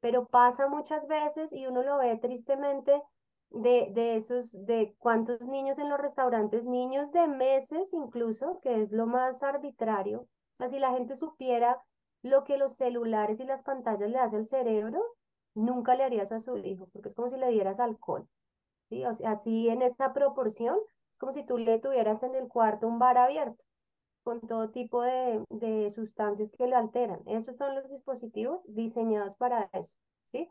pero 0.00 0.26
pasa 0.26 0.68
muchas 0.68 1.06
veces 1.06 1.52
y 1.52 1.66
uno 1.66 1.82
lo 1.82 1.98
ve 1.98 2.16
tristemente 2.16 3.00
de, 3.50 3.90
de 3.92 4.16
esos, 4.16 4.64
de 4.66 4.94
cuántos 4.98 5.46
niños 5.46 5.78
en 5.78 5.88
los 5.88 6.00
restaurantes, 6.00 6.66
niños 6.66 7.12
de 7.12 7.28
meses 7.28 7.92
incluso, 7.92 8.60
que 8.62 8.80
es 8.82 8.92
lo 8.92 9.06
más 9.06 9.42
arbitrario. 9.42 10.20
O 10.20 10.56
sea, 10.56 10.68
si 10.68 10.78
la 10.78 10.92
gente 10.92 11.16
supiera 11.16 11.82
lo 12.22 12.44
que 12.44 12.56
los 12.56 12.76
celulares 12.76 13.40
y 13.40 13.44
las 13.44 13.62
pantallas 13.62 14.10
le 14.10 14.18
hacen 14.18 14.40
al 14.40 14.46
cerebro, 14.46 15.02
nunca 15.54 15.94
le 15.94 16.04
harías 16.04 16.32
a 16.32 16.38
su 16.38 16.56
hijo, 16.58 16.88
porque 16.92 17.08
es 17.08 17.14
como 17.14 17.28
si 17.28 17.36
le 17.36 17.50
dieras 17.50 17.80
alcohol. 17.80 18.28
¿sí? 18.88 19.04
O 19.04 19.12
sea, 19.12 19.32
así 19.32 19.68
en 19.68 19.82
esta 19.82 20.12
proporción, 20.12 20.78
es 21.10 21.18
como 21.18 21.32
si 21.32 21.44
tú 21.44 21.58
le 21.58 21.78
tuvieras 21.78 22.22
en 22.22 22.34
el 22.34 22.48
cuarto 22.48 22.86
un 22.86 22.98
bar 22.98 23.18
abierto 23.18 23.64
con 24.22 24.40
todo 24.40 24.70
tipo 24.70 25.02
de, 25.02 25.44
de 25.50 25.90
sustancias 25.90 26.50
que 26.52 26.66
le 26.66 26.76
alteran. 26.76 27.20
Esos 27.26 27.56
son 27.56 27.74
los 27.74 27.88
dispositivos 27.90 28.64
diseñados 28.68 29.36
para 29.36 29.70
eso, 29.72 29.96
¿sí? 30.24 30.48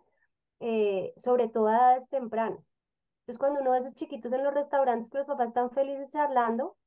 Eh, 0.60 1.14
sobre 1.18 1.48
todo 1.48 1.68
a 1.68 1.76
edades 1.76 2.10
tempranas. 2.10 2.72
Entonces, 3.22 3.40
cuando 3.40 3.62
uno 3.62 3.72
ve 3.72 3.78
a 3.78 3.80
esos 3.82 3.96
chiquitos 3.96 4.34
en 4.34 4.44
los 4.44 4.54
restaurantes 4.54 5.10
que 5.10 5.20
los 5.20 5.28
papás 5.28 5.50
están 5.50 5.72
felices 5.72 6.12
charlando, 6.12 6.78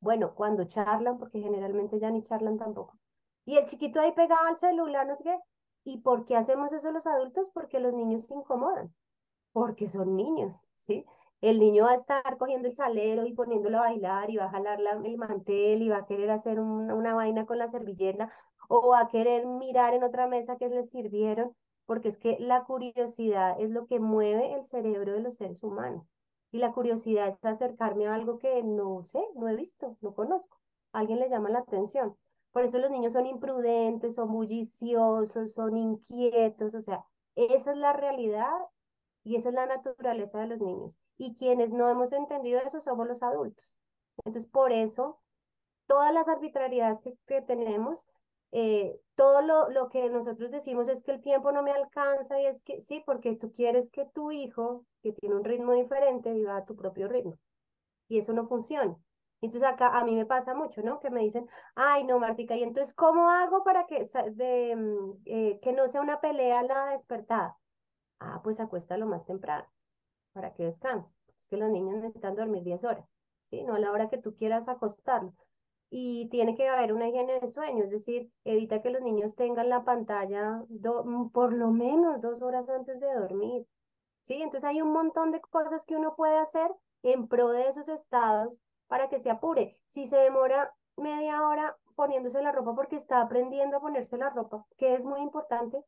bueno, 0.00 0.34
cuando 0.34 0.64
charlan, 0.64 1.18
porque 1.18 1.40
generalmente 1.40 1.98
ya 1.98 2.10
ni 2.10 2.22
charlan 2.22 2.58
tampoco, 2.58 2.98
y 3.44 3.56
el 3.56 3.66
chiquito 3.66 4.00
ahí 4.00 4.12
pegado 4.12 4.46
al 4.46 4.56
celular, 4.56 5.06
no 5.06 5.16
sé 5.16 5.24
qué, 5.24 5.38
¿y 5.84 5.98
por 5.98 6.24
qué 6.24 6.36
hacemos 6.36 6.72
eso 6.72 6.90
los 6.92 7.06
adultos? 7.06 7.50
Porque 7.52 7.80
los 7.80 7.92
niños 7.94 8.22
se 8.22 8.34
incomodan, 8.34 8.94
porque 9.52 9.88
son 9.88 10.16
niños, 10.16 10.70
¿sí? 10.74 11.04
El 11.40 11.58
niño 11.58 11.84
va 11.84 11.92
a 11.92 11.94
estar 11.94 12.36
cogiendo 12.38 12.68
el 12.68 12.74
salero 12.74 13.26
y 13.26 13.32
poniéndolo 13.32 13.78
a 13.78 13.82
bailar 13.82 14.30
y 14.30 14.36
va 14.36 14.44
a 14.44 14.50
jalar 14.50 14.80
el 15.04 15.18
mantel 15.18 15.82
y 15.82 15.88
va 15.88 15.98
a 15.98 16.06
querer 16.06 16.30
hacer 16.30 16.60
una 16.60 17.14
vaina 17.14 17.46
con 17.46 17.58
la 17.58 17.66
servilleta 17.66 18.30
o 18.68 18.90
va 18.90 19.00
a 19.00 19.08
querer 19.08 19.46
mirar 19.46 19.94
en 19.94 20.04
otra 20.04 20.28
mesa 20.28 20.56
que 20.56 20.68
le 20.68 20.82
sirvieron, 20.82 21.56
porque 21.86 22.08
es 22.08 22.18
que 22.18 22.36
la 22.38 22.64
curiosidad 22.64 23.60
es 23.60 23.70
lo 23.70 23.86
que 23.86 24.00
mueve 24.00 24.54
el 24.54 24.64
cerebro 24.64 25.14
de 25.14 25.20
los 25.20 25.36
seres 25.36 25.62
humanos. 25.62 26.06
Y 26.52 26.58
la 26.58 26.72
curiosidad 26.72 27.28
es 27.28 27.44
acercarme 27.44 28.06
a 28.06 28.14
algo 28.14 28.38
que 28.38 28.62
no 28.62 29.02
sé, 29.04 29.20
no 29.34 29.48
he 29.48 29.56
visto, 29.56 29.96
no 30.00 30.14
conozco. 30.14 30.58
alguien 30.92 31.18
le 31.20 31.28
llama 31.28 31.50
la 31.50 31.60
atención. 31.60 32.16
Por 32.52 32.62
eso 32.64 32.78
los 32.78 32.90
niños 32.90 33.12
son 33.12 33.26
imprudentes, 33.26 34.14
son 34.16 34.32
bulliciosos, 34.32 35.52
son 35.52 35.76
inquietos, 35.76 36.74
o 36.74 36.80
sea, 36.80 37.04
esa 37.36 37.72
es 37.72 37.76
la 37.78 37.92
realidad 37.92 38.50
y 39.24 39.36
esa 39.36 39.50
es 39.50 39.54
la 39.54 39.66
naturaleza 39.66 40.40
de 40.40 40.46
los 40.48 40.60
niños. 40.60 40.98
Y 41.18 41.34
quienes 41.34 41.72
no 41.72 41.88
hemos 41.88 42.12
entendido 42.12 42.60
eso 42.60 42.80
somos 42.80 43.06
los 43.06 43.22
adultos. 43.22 43.78
Entonces, 44.24 44.50
por 44.50 44.72
eso, 44.72 45.20
todas 45.86 46.12
las 46.14 46.28
arbitrariedades 46.28 47.00
que, 47.00 47.14
que 47.26 47.42
tenemos, 47.42 48.06
eh, 48.52 49.00
todo 49.14 49.42
lo, 49.42 49.70
lo 49.70 49.88
que 49.88 50.08
nosotros 50.10 50.50
decimos 50.50 50.88
es 50.88 51.02
que 51.02 51.12
el 51.12 51.20
tiempo 51.20 51.52
no 51.52 51.62
me 51.62 51.72
alcanza 51.72 52.40
y 52.40 52.46
es 52.46 52.62
que 52.62 52.80
sí, 52.80 53.02
porque 53.06 53.36
tú 53.36 53.52
quieres 53.52 53.90
que 53.90 54.06
tu 54.06 54.32
hijo, 54.32 54.86
que 55.02 55.12
tiene 55.12 55.36
un 55.36 55.44
ritmo 55.44 55.72
diferente, 55.74 56.32
viva 56.32 56.56
a 56.56 56.64
tu 56.64 56.76
propio 56.76 57.08
ritmo. 57.08 57.38
Y 58.08 58.18
eso 58.18 58.32
no 58.32 58.46
funciona. 58.46 58.96
Entonces 59.42 59.68
acá 59.68 59.88
a 59.98 60.04
mí 60.04 60.16
me 60.16 60.26
pasa 60.26 60.54
mucho, 60.54 60.82
¿no? 60.82 61.00
Que 61.00 61.10
me 61.10 61.20
dicen, 61.20 61.48
ay, 61.74 62.04
no, 62.04 62.18
Martica, 62.18 62.56
¿y 62.56 62.62
entonces 62.62 62.94
cómo 62.94 63.30
hago 63.30 63.64
para 63.64 63.86
que, 63.86 64.04
de, 64.32 64.76
mm, 64.76 65.22
eh, 65.26 65.60
que 65.62 65.72
no 65.72 65.88
sea 65.88 66.02
una 66.02 66.20
pelea 66.20 66.62
la 66.62 66.86
despertada? 66.92 67.59
Ah, 68.20 68.40
pues 68.42 68.60
acuéstalo 68.60 69.06
más 69.06 69.24
temprano 69.24 69.66
para 70.32 70.52
que 70.52 70.64
descanse. 70.64 71.16
Es 71.38 71.48
que 71.48 71.56
los 71.56 71.70
niños 71.70 71.96
necesitan 71.96 72.36
dormir 72.36 72.62
10 72.62 72.84
horas, 72.84 73.16
¿sí? 73.44 73.62
No 73.64 73.74
a 73.74 73.78
la 73.78 73.90
hora 73.90 74.08
que 74.08 74.18
tú 74.18 74.36
quieras 74.36 74.68
acostarlo. 74.68 75.34
Y 75.88 76.28
tiene 76.28 76.54
que 76.54 76.68
haber 76.68 76.92
una 76.92 77.08
higiene 77.08 77.40
de 77.40 77.48
sueño, 77.48 77.82
es 77.84 77.90
decir, 77.90 78.30
evita 78.44 78.80
que 78.80 78.90
los 78.90 79.02
niños 79.02 79.34
tengan 79.34 79.68
la 79.68 79.84
pantalla 79.84 80.62
mm, 80.68 81.30
por 81.30 81.52
lo 81.52 81.70
menos 81.72 82.20
dos 82.20 82.42
horas 82.42 82.70
antes 82.70 83.00
de 83.00 83.12
dormir, 83.12 83.66
¿sí? 84.22 84.34
Entonces 84.42 84.64
hay 84.64 84.82
un 84.82 84.92
montón 84.92 85.32
de 85.32 85.40
cosas 85.40 85.84
que 85.84 85.96
uno 85.96 86.14
puede 86.14 86.38
hacer 86.38 86.70
en 87.02 87.26
pro 87.26 87.48
de 87.48 87.68
esos 87.68 87.88
estados 87.88 88.60
para 88.86 89.08
que 89.08 89.18
se 89.18 89.30
apure. 89.30 89.72
Si 89.86 90.06
se 90.06 90.16
demora 90.18 90.74
media 90.96 91.46
hora 91.48 91.76
poniéndose 91.96 92.42
la 92.42 92.52
ropa 92.52 92.74
porque 92.74 92.96
está 92.96 93.20
aprendiendo 93.20 93.78
a 93.78 93.80
ponerse 93.80 94.16
la 94.16 94.30
ropa, 94.30 94.66
que 94.76 94.94
es 94.94 95.06
muy 95.06 95.20
importante, 95.22 95.82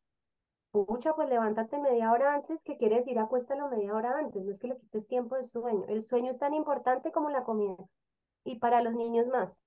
pucha, 0.73 1.14
pues 1.14 1.29
levántate 1.29 1.79
media 1.79 2.11
hora 2.11 2.35
antes, 2.35 2.64
que 2.64 2.77
quiere 2.77 2.97
decir 2.97 3.18
acuéstalo 3.18 3.68
media 3.68 3.95
hora 3.95 4.18
antes, 4.18 4.43
no 4.45 4.51
es 4.51 4.59
que 4.59 4.68
le 4.68 4.77
quites 4.77 5.07
tiempo 5.07 5.37
de 5.37 5.45
sueño. 5.45 5.85
El 5.89 6.03
sueño 6.03 6.31
es 6.31 6.39
tan 6.39 6.55
importante 6.55 7.12
como 7.12 7.31
la 7.31 7.45
comida 7.45 7.77
y 8.45 8.59
para 8.59 8.83
los 8.83 8.95
niños 8.95 9.29
más. 9.29 9.62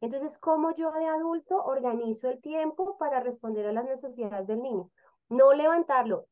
Entonces, 0.00 0.38
¿cómo 0.38 0.74
yo 0.74 0.92
de 0.92 1.06
adulto 1.06 1.62
organizo 1.62 2.28
el 2.28 2.40
tiempo 2.40 2.98
para 2.98 3.20
responder 3.20 3.66
a 3.66 3.72
las 3.72 3.84
necesidades 3.84 4.46
del 4.46 4.62
niño? 4.62 4.90
No 5.28 5.52
levantarlo 5.52 6.26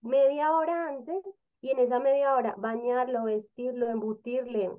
media 0.00 0.56
hora 0.56 0.88
antes 0.88 1.36
y 1.60 1.70
en 1.70 1.78
esa 1.78 2.00
media 2.00 2.34
hora 2.34 2.54
bañarlo, 2.58 3.24
vestirlo, 3.24 3.88
embutirle, 3.88 4.70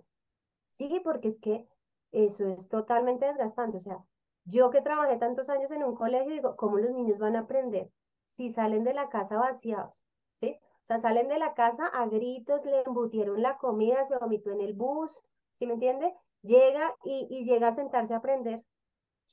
Sí, 0.68 1.00
porque 1.04 1.30
es 1.30 1.40
que 1.40 1.68
eso 2.12 2.48
es 2.48 2.68
totalmente 2.68 3.26
desgastante. 3.26 3.78
O 3.78 3.80
sea, 3.80 4.04
yo 4.44 4.70
que 4.72 4.82
trabajé 4.82 5.18
tantos 5.18 5.50
años 5.50 5.72
en 5.72 5.84
un 5.84 5.96
colegio, 5.96 6.34
digo, 6.34 6.56
¿cómo 6.58 6.78
los 6.78 6.92
niños 6.92 7.18
van 7.18 7.36
a 7.36 7.42
aprender 7.42 7.90
si 8.26 8.50
salen 8.50 8.84
de 8.84 8.94
la 8.94 9.10
casa 9.10 9.38
vaciados? 9.38 10.06
¿Sí? 10.34 10.60
O 10.62 10.86
sea, 10.86 10.98
salen 10.98 11.28
de 11.28 11.40
la 11.40 11.54
casa 11.54 11.88
a 11.88 12.06
gritos, 12.08 12.66
le 12.66 12.84
embutieron 12.84 13.42
la 13.42 13.58
comida, 13.58 14.04
se 14.04 14.18
vomitó 14.18 14.52
en 14.52 14.62
el 14.62 14.74
bus, 14.74 15.26
¿sí 15.52 15.66
me 15.66 15.74
entiende? 15.74 16.14
Llega 16.42 16.96
y, 17.04 17.28
y 17.30 17.46
llega 17.46 17.70
a 17.70 17.72
sentarse 17.72 18.14
a 18.14 18.18
aprender. 18.18 18.64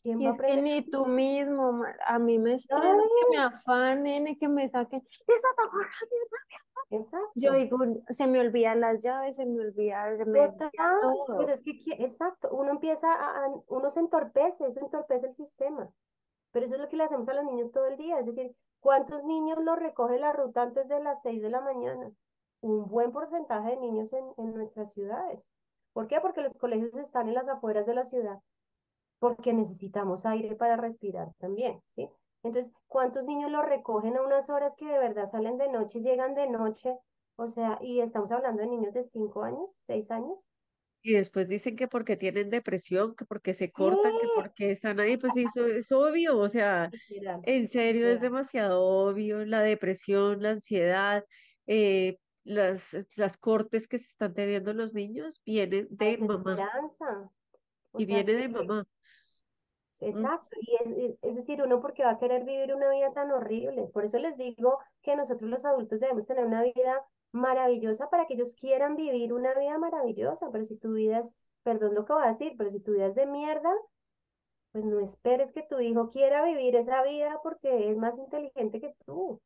¿Quién 0.00 0.20
va 0.20 0.30
a 0.30 0.32
aprender? 0.32 0.62
ni 0.62 0.90
tú 0.90 1.06
mismo, 1.06 1.82
a 2.06 2.18
mí 2.18 2.38
me 2.38 2.54
estresa 2.54 2.82
que 2.82 3.36
me 3.36 3.42
afanen, 3.42 4.38
que 4.38 4.48
me 4.48 4.68
saquen. 4.68 5.06
Esa 5.26 5.48
Exacto. 6.90 7.30
Yo 7.34 7.52
digo, 7.52 7.78
se 8.10 8.26
me 8.26 8.40
olvidan 8.40 8.80
las 8.80 9.02
llaves, 9.02 9.36
se 9.36 9.46
me 9.46 9.60
olvida, 9.60 10.14
se 10.14 10.26
me 10.26 10.40
olvida 10.40 10.70
todo. 10.76 11.24
Pues 11.36 11.48
es 11.48 11.62
que, 11.62 11.72
exacto, 11.98 12.50
uno 12.52 12.70
empieza 12.70 13.08
a, 13.10 13.48
uno 13.68 13.88
se 13.88 14.00
entorpece, 14.00 14.66
eso 14.66 14.80
entorpece 14.80 15.26
el 15.26 15.34
sistema. 15.34 15.90
Pero 16.50 16.66
eso 16.66 16.74
es 16.74 16.80
lo 16.82 16.88
que 16.90 16.98
le 16.98 17.04
hacemos 17.04 17.26
a 17.30 17.34
los 17.34 17.44
niños 17.44 17.72
todo 17.72 17.86
el 17.86 17.96
día. 17.96 18.18
Es 18.18 18.26
decir, 18.26 18.54
¿cuántos 18.82 19.24
niños 19.24 19.62
lo 19.64 19.76
recoge 19.76 20.18
la 20.18 20.32
ruta 20.32 20.62
antes 20.62 20.88
de 20.88 21.00
las 21.00 21.22
6 21.22 21.40
de 21.40 21.50
la 21.50 21.62
mañana? 21.62 22.12
Un 22.60 22.86
buen 22.88 23.12
porcentaje 23.12 23.70
de 23.70 23.76
niños 23.78 24.12
en, 24.12 24.54
nuestras 24.54 24.92
ciudades. 24.92 25.50
¿Por 25.94 26.08
qué? 26.08 26.20
Porque 26.20 26.42
los 26.42 26.52
colegios 26.54 26.94
están 26.96 27.28
en 27.28 27.34
las 27.34 27.48
afueras 27.48 27.86
de 27.86 27.94
la 27.94 28.04
ciudad. 28.04 28.40
Porque 29.18 29.52
necesitamos 29.54 30.26
aire 30.26 30.56
para 30.56 30.76
respirar 30.76 31.32
también, 31.38 31.80
¿sí? 31.86 32.10
Entonces, 32.42 32.72
¿cuántos 32.88 33.24
niños 33.24 33.50
lo 33.52 33.62
recogen 33.62 34.16
a 34.16 34.22
unas 34.22 34.50
horas 34.50 34.74
que 34.74 34.86
de 34.86 34.98
verdad 34.98 35.26
salen 35.26 35.58
de 35.58 35.68
noche, 35.68 36.00
llegan 36.00 36.34
de 36.34 36.50
noche? 36.50 36.98
O 37.36 37.46
sea, 37.46 37.78
y 37.80 38.00
estamos 38.00 38.32
hablando 38.32 38.62
de 38.62 38.68
niños 38.68 38.92
de 38.92 39.04
5 39.04 39.42
años, 39.44 39.70
6 39.82 40.10
años. 40.10 40.44
Y 41.02 41.14
después 41.14 41.48
dicen 41.48 41.74
que 41.74 41.88
porque 41.88 42.16
tienen 42.16 42.48
depresión, 42.48 43.16
que 43.16 43.24
porque 43.24 43.54
se 43.54 43.72
cortan, 43.72 44.12
que 44.12 44.28
porque 44.36 44.70
están 44.70 45.00
ahí, 45.00 45.16
pues 45.16 45.36
eso 45.36 45.66
es 45.66 45.90
obvio, 45.90 46.38
o 46.38 46.48
sea, 46.48 46.90
en 47.42 47.68
serio 47.68 48.06
es 48.06 48.20
demasiado 48.20 48.80
obvio 48.80 49.44
la 49.44 49.60
depresión, 49.60 50.42
la 50.42 50.50
ansiedad, 50.50 51.24
eh, 51.66 52.18
las, 52.44 52.96
las 53.16 53.36
cortes 53.36 53.88
que 53.88 53.98
se 53.98 54.06
están 54.06 54.32
teniendo 54.32 54.72
los 54.74 54.94
niños 54.94 55.42
vienen 55.44 55.88
de 55.90 56.18
mamá. 56.18 56.56
y 57.98 58.06
viene 58.06 58.34
de 58.34 58.48
mamá. 58.48 58.86
Exacto, 60.00 60.56
y 60.60 60.76
es, 60.84 61.16
es, 61.20 61.34
decir, 61.34 61.62
uno 61.62 61.80
porque 61.80 62.02
va 62.02 62.10
a 62.10 62.18
querer 62.18 62.44
vivir 62.44 62.74
una 62.74 62.90
vida 62.90 63.12
tan 63.12 63.30
horrible. 63.30 63.88
Por 63.92 64.04
eso 64.04 64.18
les 64.18 64.36
digo 64.36 64.78
que 65.02 65.16
nosotros 65.16 65.50
los 65.50 65.64
adultos 65.64 66.00
debemos 66.00 66.24
tener 66.26 66.46
una 66.46 66.62
vida 66.62 67.04
maravillosa 67.32 68.10
para 68.10 68.26
que 68.26 68.34
ellos 68.34 68.54
quieran 68.54 68.96
vivir 68.96 69.32
una 69.32 69.54
vida 69.54 69.78
maravillosa. 69.78 70.50
Pero 70.52 70.64
si 70.64 70.76
tu 70.76 70.92
vida 70.94 71.18
es, 71.20 71.50
perdón 71.62 71.94
lo 71.94 72.04
que 72.04 72.12
voy 72.12 72.22
a 72.24 72.26
decir, 72.28 72.54
pero 72.56 72.70
si 72.70 72.80
tu 72.80 72.92
vida 72.92 73.06
es 73.06 73.14
de 73.14 73.26
mierda, 73.26 73.70
pues 74.72 74.84
no 74.84 75.00
esperes 75.00 75.52
que 75.52 75.62
tu 75.62 75.80
hijo 75.80 76.08
quiera 76.08 76.44
vivir 76.44 76.76
esa 76.76 77.02
vida 77.02 77.40
porque 77.42 77.90
es 77.90 77.98
más 77.98 78.18
inteligente 78.18 78.80
que 78.80 78.94
tú. 79.04 79.40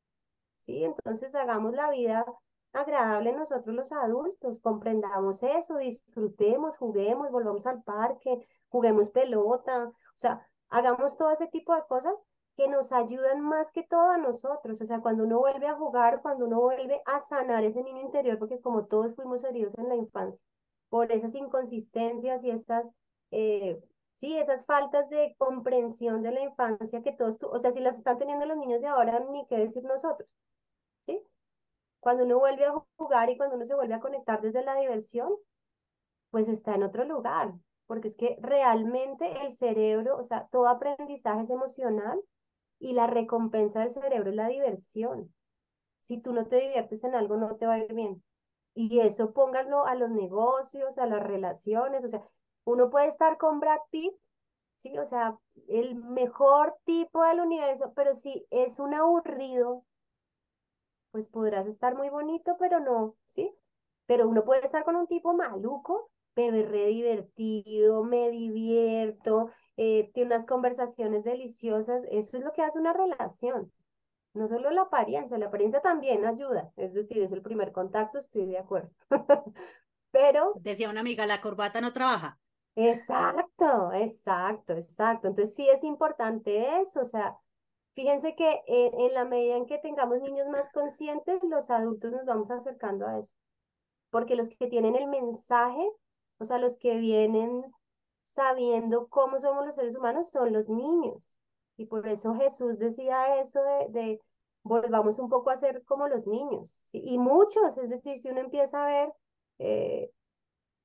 ¿Sí? 0.59 0.85
Entonces 0.85 1.35
hagamos 1.35 1.75
la 1.75 1.91
vida 1.91 2.25
agradable 2.73 3.33
nosotros 3.33 3.75
los 3.75 3.93
adultos, 3.93 4.61
comprendamos 4.61 5.43
eso, 5.43 5.79
disfrutemos, 5.79 6.77
juguemos, 6.79 7.31
volvamos 7.31 7.67
al 7.67 7.83
parque, 7.83 8.39
juguemos 8.69 9.11
pelota, 9.11 9.87
o 9.89 10.19
sea, 10.19 10.47
hagamos 10.69 11.17
todo 11.17 11.31
ese 11.31 11.47
tipo 11.49 11.75
de 11.75 11.83
cosas 11.89 12.23
que 12.57 12.69
nos 12.69 12.91
ayudan 12.93 13.43
más 13.43 13.71
que 13.71 13.83
todo 13.83 14.11
a 14.11 14.17
nosotros. 14.17 14.81
O 14.81 14.87
sea, 14.87 15.01
cuando 15.01 15.25
uno 15.25 15.39
vuelve 15.39 15.67
a 15.67 15.75
jugar, 15.77 16.23
cuando 16.23 16.47
uno 16.47 16.61
vuelve 16.61 17.03
a 17.05 17.21
sanar 17.21 17.63
ese 17.65 17.83
niño 17.83 18.01
interior, 18.01 18.39
porque 18.39 18.61
como 18.61 18.87
todos 18.87 19.15
fuimos 19.15 19.45
heridos 19.45 19.77
en 19.77 19.89
la 19.89 19.97
infancia, 19.97 20.47
por 20.89 21.13
esas 21.13 21.35
inconsistencias 21.35 22.45
y 22.45 22.51
estas, 22.51 22.95
eh, 23.31 23.79
sí, 24.15 24.39
esas 24.39 24.65
faltas 24.65 25.11
de 25.11 25.35
comprensión 25.39 26.23
de 26.23 26.33
la 26.33 26.41
infancia 26.41 27.03
que 27.03 27.13
todos, 27.13 27.39
o 27.43 27.59
sea, 27.59 27.71
si 27.71 27.81
las 27.81 27.99
están 27.99 28.17
teniendo 28.19 28.47
los 28.47 28.57
niños 28.57 28.81
de 28.81 28.87
ahora, 28.87 29.21
ni 29.21 29.47
qué 29.47 29.59
decir 29.59 29.85
nosotros, 29.85 30.29
¿sí? 31.01 31.23
Cuando 32.01 32.25
uno 32.25 32.39
vuelve 32.39 32.65
a 32.65 32.75
jugar 32.97 33.29
y 33.29 33.37
cuando 33.37 33.57
uno 33.57 33.65
se 33.67 33.75
vuelve 33.75 33.95
a 33.95 34.01
conectar 34.01 34.41
desde 34.41 34.65
la 34.65 34.77
diversión, 34.77 35.31
pues 36.31 36.49
está 36.49 36.75
en 36.75 36.85
otro 36.85 37.05
lugar, 37.05 37.53
porque 37.87 38.09
es 38.09 38.17
que 38.17 38.39
realmente 38.41 39.43
el 39.43 39.53
cerebro, 39.53 40.17
o 40.17 40.23
sea, 40.23 40.49
todo 40.51 40.69
aprendizaje 40.69 41.43
es 41.43 41.51
emocional 41.51 42.23
y 42.79 42.93
la 42.93 43.07
recompensa 43.07 43.81
del 43.81 43.91
cerebro 43.91 44.31
es 44.31 44.37
la 44.37 44.49
diversión. 44.49 45.35
Si 46.01 46.19
tú 46.21 46.33
no 46.33 46.47
te 46.47 46.57
diviertes 46.61 47.05
en 47.05 47.15
algo, 47.15 47.37
no 47.37 47.57
te 47.57 47.67
va 47.67 47.75
a 47.75 47.79
ir 47.79 47.95
bien. 47.95 48.23
Y 48.75 49.01
eso 49.01 49.33
póngalo 49.33 49.87
a 49.87 49.95
los 49.95 50.11
negocios, 50.11 50.99
a 50.99 51.07
las 51.07 51.23
relaciones, 51.23 52.05
o 52.05 52.09
sea, 52.09 52.23
uno 52.65 52.91
puede 52.91 53.07
estar 53.07 53.39
con 53.39 53.61
Brad 53.61 53.79
Pitt, 53.91 54.15
sí, 54.79 54.99
o 54.99 55.05
sea, 55.05 55.39
el 55.69 55.95
mejor 55.95 56.77
tipo 56.85 57.25
del 57.25 57.41
universo, 57.41 57.93
pero 57.95 58.15
si 58.15 58.47
es 58.51 58.79
un 58.79 58.93
aburrido, 58.95 59.85
pues 61.11 61.29
podrás 61.29 61.67
estar 61.67 61.97
muy 61.97 62.11
bonito, 62.11 62.57
pero 62.59 62.81
no, 62.81 63.17
¿sí? 63.25 63.55
Pero 64.07 64.29
uno 64.29 64.45
puede 64.45 64.65
estar 64.65 64.85
con 64.85 64.97
un 64.97 65.07
tipo 65.07 65.33
maluco 65.33 66.11
pero 66.37 66.55
es 66.59 66.69
re 66.69 66.89
divertido, 66.89 68.05
me 68.05 68.31
divierto, 68.31 69.49
eh, 69.79 70.11
tiene 70.13 70.35
unas 70.35 70.45
conversaciones 70.45 71.25
deliciosas, 71.25 72.05
eso 72.11 72.37
es 72.37 72.45
lo 72.45 72.53
que 72.53 72.61
hace 72.61 72.79
una 72.79 72.93
relación. 72.93 73.73
No 74.35 74.47
solo 74.47 74.71
la 74.71 74.83
apariencia, 74.83 75.39
la 75.39 75.47
apariencia 75.47 75.81
también 75.81 76.27
ayuda, 76.27 76.71
es 76.77 76.93
decir, 76.93 77.23
es 77.23 77.33
el 77.33 77.41
primer 77.41 77.73
contacto, 77.73 78.19
estoy 78.19 78.45
de 78.45 78.59
acuerdo. 78.59 78.91
pero... 80.11 80.53
Decía 80.57 80.91
una 80.91 81.01
amiga, 81.01 81.25
la 81.25 81.41
corbata 81.41 81.81
no 81.81 81.95
trabaja. 81.95 82.39
Exacto, 82.75 83.91
exacto, 83.95 84.75
exacto. 84.75 85.29
Entonces 85.29 85.55
sí 85.55 85.67
es 85.71 85.85
importante 85.85 86.83
eso, 86.83 87.01
o 87.01 87.07
sea, 87.07 87.35
fíjense 87.95 88.37
que 88.37 88.61
en, 88.67 89.01
en 89.01 89.15
la 89.15 89.25
medida 89.25 89.57
en 89.57 89.65
que 89.65 89.79
tengamos 89.79 90.21
niños 90.21 90.49
más 90.49 90.71
conscientes, 90.71 91.43
los 91.45 91.71
adultos 91.71 92.13
nos 92.13 92.27
vamos 92.27 92.51
acercando 92.51 93.07
a 93.07 93.19
eso, 93.21 93.35
porque 94.11 94.37
los 94.37 94.51
que 94.51 94.67
tienen 94.67 94.97
el 94.97 95.09
mensaje 95.09 95.91
o 96.39 96.45
sea, 96.45 96.59
los 96.59 96.77
que 96.79 96.97
vienen 96.99 97.65
sabiendo 98.23 99.09
cómo 99.09 99.39
somos 99.41 99.65
los 99.65 99.75
seres 99.75 99.97
humanos 99.97 100.31
son 100.31 100.53
los 100.53 100.69
niños. 100.69 101.39
Y 101.77 101.87
por 101.87 102.07
eso 102.09 102.35
Jesús 102.35 102.79
decía 102.79 103.39
eso 103.39 103.61
de, 103.91 104.21
volvamos 104.63 105.19
un 105.19 105.29
poco 105.29 105.51
a 105.51 105.57
ser 105.57 105.85
como 105.85 106.09
los 106.09 106.27
niños. 106.27 106.83
Y 106.93 107.19
muchos, 107.19 107.79
es 107.79 107.89
decir, 107.89 108.19
si 108.19 108.31
uno 108.31 108.41
empieza 108.41 108.85
a 108.85 108.87
ver, 108.87 109.15
eh, 109.59 110.11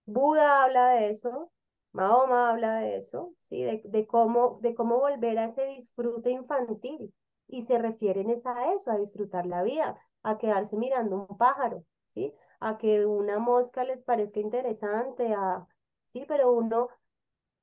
Buda 0.05 0.63
habla 0.63 0.89
de 0.89 1.09
eso, 1.09 1.51
Mahoma 1.93 2.49
habla 2.49 2.79
de 2.79 2.97
eso, 2.97 3.33
¿sí? 3.37 3.63
De, 3.63 3.81
de, 3.85 4.07
cómo, 4.07 4.59
de 4.61 4.75
cómo 4.75 4.99
volver 4.99 5.39
a 5.39 5.45
ese 5.45 5.65
disfrute 5.65 6.31
infantil. 6.31 7.13
y 7.47 7.63
se 7.63 7.77
refieren 7.77 8.29
es 8.29 8.45
a 8.45 8.73
eso, 8.73 8.91
a 8.91 8.97
disfrutar 8.97 9.45
la 9.45 9.61
vida, 9.63 9.97
a 10.23 10.37
quedarse 10.37 10.77
mirando 10.77 11.27
un 11.29 11.37
pájaro, 11.37 11.83
¿sí? 12.07 12.33
A 12.61 12.77
que 12.77 13.05
una 13.05 13.39
mosca 13.39 13.83
les 13.83 14.03
parezca 14.03 14.39
interesante, 14.39 15.33
a, 15.33 15.67
sí, 16.05 16.25
pero 16.27 16.53
uno, 16.53 16.87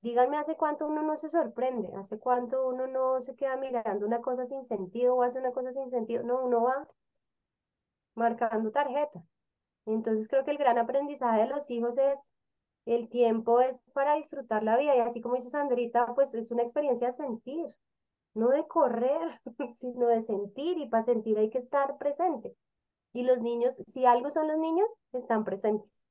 díganme 0.03 0.37
hace 0.39 0.57
cuánto 0.57 0.87
uno 0.87 1.03
no 1.03 1.17
se 1.17 1.29
sorprende, 1.31 1.95
hace 1.97 2.19
cuánto 2.19 2.69
uno 2.69 2.87
no 2.87 3.21
se 3.23 3.35
queda 3.37 3.57
mirando 3.57 4.07
una 4.07 4.21
cosa 4.21 4.45
sin 4.45 4.65
sentido 4.65 5.17
o 5.17 5.23
hace 5.23 5.39
una 5.39 5.53
cosa 5.53 5.73
sin 5.73 5.89
sentido, 5.89 6.23
no, 6.25 6.45
uno 6.45 6.63
va 6.65 6.89
marcando 8.15 8.71
tarjeta. 8.71 9.25
Entonces 9.87 10.29
creo 10.29 10.45
que 10.45 10.51
el 10.51 10.59
gran 10.59 10.79
aprendizaje 10.79 11.43
de 11.43 11.47
los 11.49 11.71
hijos 11.71 11.99
es 11.99 12.25
el 12.87 13.09
tiempo 13.09 13.61
es 13.61 13.81
para 13.93 14.15
disfrutar 14.15 14.63
la 14.63 14.79
vida 14.79 14.97
y 14.97 15.01
así 15.01 15.21
como 15.21 15.35
dice 15.35 15.51
Sandrita, 15.51 16.15
pues 16.15 16.35
es 16.35 16.51
una 16.51 16.63
experiencia 16.63 17.09
de 17.09 17.13
sentir, 17.13 17.67
no 18.35 18.49
de 18.49 18.67
correr, 18.67 19.21
sino 19.73 20.07
de 20.09 20.23
sentir 20.23 20.79
y 20.79 20.89
para 20.89 21.03
sentir 21.03 21.39
hay 21.39 21.51
que 21.51 21.59
estar 21.59 21.99
presente. 21.99 22.57
Y 23.13 23.25
los 23.25 23.41
niños, 23.41 23.75
si 23.75 24.05
algo 24.05 24.31
son 24.31 24.49
los 24.49 24.59
niños, 24.59 24.89
están 25.13 25.45
presentes. 25.45 26.03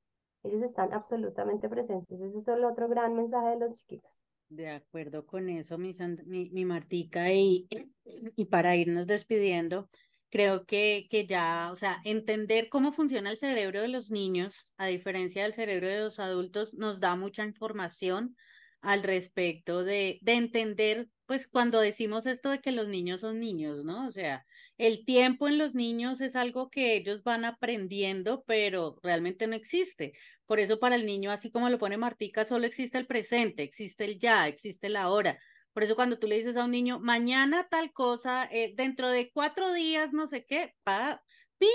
Ellos 0.42 0.62
están 0.62 0.92
absolutamente 0.92 1.68
presentes. 1.68 2.20
Ese 2.20 2.38
es 2.38 2.48
el 2.48 2.64
otro 2.64 2.88
gran 2.88 3.14
mensaje 3.14 3.50
de 3.50 3.58
los 3.58 3.74
chiquitos. 3.74 4.22
De 4.48 4.70
acuerdo 4.70 5.26
con 5.26 5.48
eso, 5.48 5.76
mi, 5.76 5.92
mi, 6.26 6.64
Martica, 6.64 7.30
y, 7.32 7.68
y 8.36 8.46
para 8.46 8.76
irnos 8.76 9.06
despidiendo, 9.06 9.90
creo 10.30 10.64
que, 10.64 11.06
que 11.10 11.26
ya, 11.26 11.70
o 11.72 11.76
sea, 11.76 12.00
entender 12.04 12.68
cómo 12.68 12.92
funciona 12.92 13.30
el 13.30 13.36
cerebro 13.36 13.82
de 13.82 13.88
los 13.88 14.10
niños, 14.10 14.72
a 14.76 14.86
diferencia 14.86 15.42
del 15.42 15.54
cerebro 15.54 15.88
de 15.88 16.00
los 16.00 16.18
adultos, 16.18 16.74
nos 16.74 17.00
da 17.00 17.14
mucha 17.16 17.44
información 17.44 18.36
al 18.80 19.02
respecto 19.02 19.84
de, 19.84 20.18
de 20.22 20.34
entender, 20.34 21.08
pues 21.26 21.46
cuando 21.48 21.80
decimos 21.80 22.26
esto 22.26 22.50
de 22.50 22.60
que 22.60 22.72
los 22.72 22.88
niños 22.88 23.20
son 23.22 23.40
niños, 23.40 23.84
¿no? 23.84 24.06
O 24.06 24.12
sea, 24.12 24.46
el 24.78 25.04
tiempo 25.04 25.48
en 25.48 25.58
los 25.58 25.74
niños 25.74 26.20
es 26.20 26.36
algo 26.36 26.70
que 26.70 26.94
ellos 26.94 27.24
van 27.24 27.44
aprendiendo, 27.44 28.44
pero 28.46 28.98
realmente 29.02 29.46
no 29.48 29.56
existe. 29.56 30.12
Por 30.46 30.60
eso 30.60 30.78
para 30.78 30.94
el 30.94 31.04
niño, 31.04 31.32
así 31.32 31.50
como 31.50 31.68
lo 31.68 31.78
pone 31.78 31.96
Martica, 31.98 32.46
solo 32.46 32.66
existe 32.66 32.96
el 32.96 33.06
presente, 33.06 33.64
existe 33.64 34.04
el 34.04 34.18
ya, 34.20 34.46
existe 34.48 34.86
el 34.86 34.96
ahora. 34.96 35.38
Por 35.72 35.82
eso 35.82 35.96
cuando 35.96 36.18
tú 36.18 36.28
le 36.28 36.36
dices 36.36 36.56
a 36.56 36.64
un 36.64 36.70
niño, 36.70 37.00
mañana 37.00 37.68
tal 37.68 37.92
cosa, 37.92 38.48
eh, 38.52 38.72
dentro 38.76 39.08
de 39.10 39.30
cuatro 39.32 39.72
días, 39.72 40.12
no 40.12 40.28
sé 40.28 40.44
qué, 40.44 40.74
pa, 40.84 41.22
pi, 41.58 41.66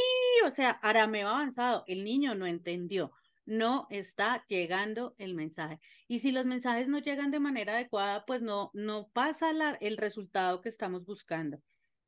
o 0.46 0.56
sea, 0.56 0.72
arameo 0.72 1.28
avanzado, 1.30 1.84
el 1.88 2.04
niño 2.04 2.36
no 2.36 2.48
entendió, 2.48 3.12
no 3.46 3.88
está 3.90 4.46
llegando 4.48 5.14
el 5.18 5.34
mensaje. 5.36 5.80
Y 6.08 6.20
si 6.20 6.32
los 6.32 6.46
mensajes 6.46 6.88
no 6.88 7.00
llegan 7.00 7.32
de 7.32 7.40
manera 7.40 7.74
adecuada, 7.74 8.26
pues 8.26 8.42
no, 8.42 8.72
no 8.74 9.10
pasa 9.14 9.54
la, 9.54 9.72
el 9.82 9.98
resultado 9.98 10.62
que 10.62 10.70
estamos 10.70 11.06
buscando. 11.06 11.60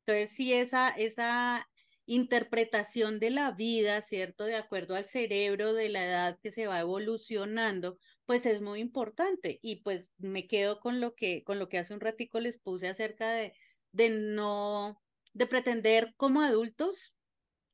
Entonces, 0.06 0.30
si 0.36 0.52
esa, 0.52 0.88
esa 0.90 1.68
interpretación 2.06 3.18
de 3.18 3.30
la 3.30 3.50
vida, 3.52 4.00
¿cierto? 4.02 4.44
De 4.44 4.54
acuerdo 4.56 4.94
al 4.94 5.04
cerebro 5.06 5.72
de 5.74 5.88
la 5.88 6.04
edad 6.06 6.38
que 6.42 6.52
se 6.52 6.66
va 6.68 6.80
evolucionando, 6.80 7.98
pues 8.24 8.46
es 8.46 8.60
muy 8.62 8.80
importante. 8.80 9.58
Y 9.62 9.82
pues 9.82 10.12
me 10.18 10.46
quedo 10.46 10.78
con 10.80 11.00
lo 11.00 11.14
que, 11.16 11.42
con 11.44 11.58
lo 11.58 11.68
que 11.68 11.78
hace 11.78 11.94
un 11.94 12.00
ratico 12.00 12.38
les 12.40 12.58
puse 12.58 12.88
acerca 12.88 13.32
de, 13.32 13.54
de 13.92 14.10
no, 14.10 15.02
de 15.34 15.46
pretender 15.46 16.14
como 16.16 16.42
adultos 16.42 17.14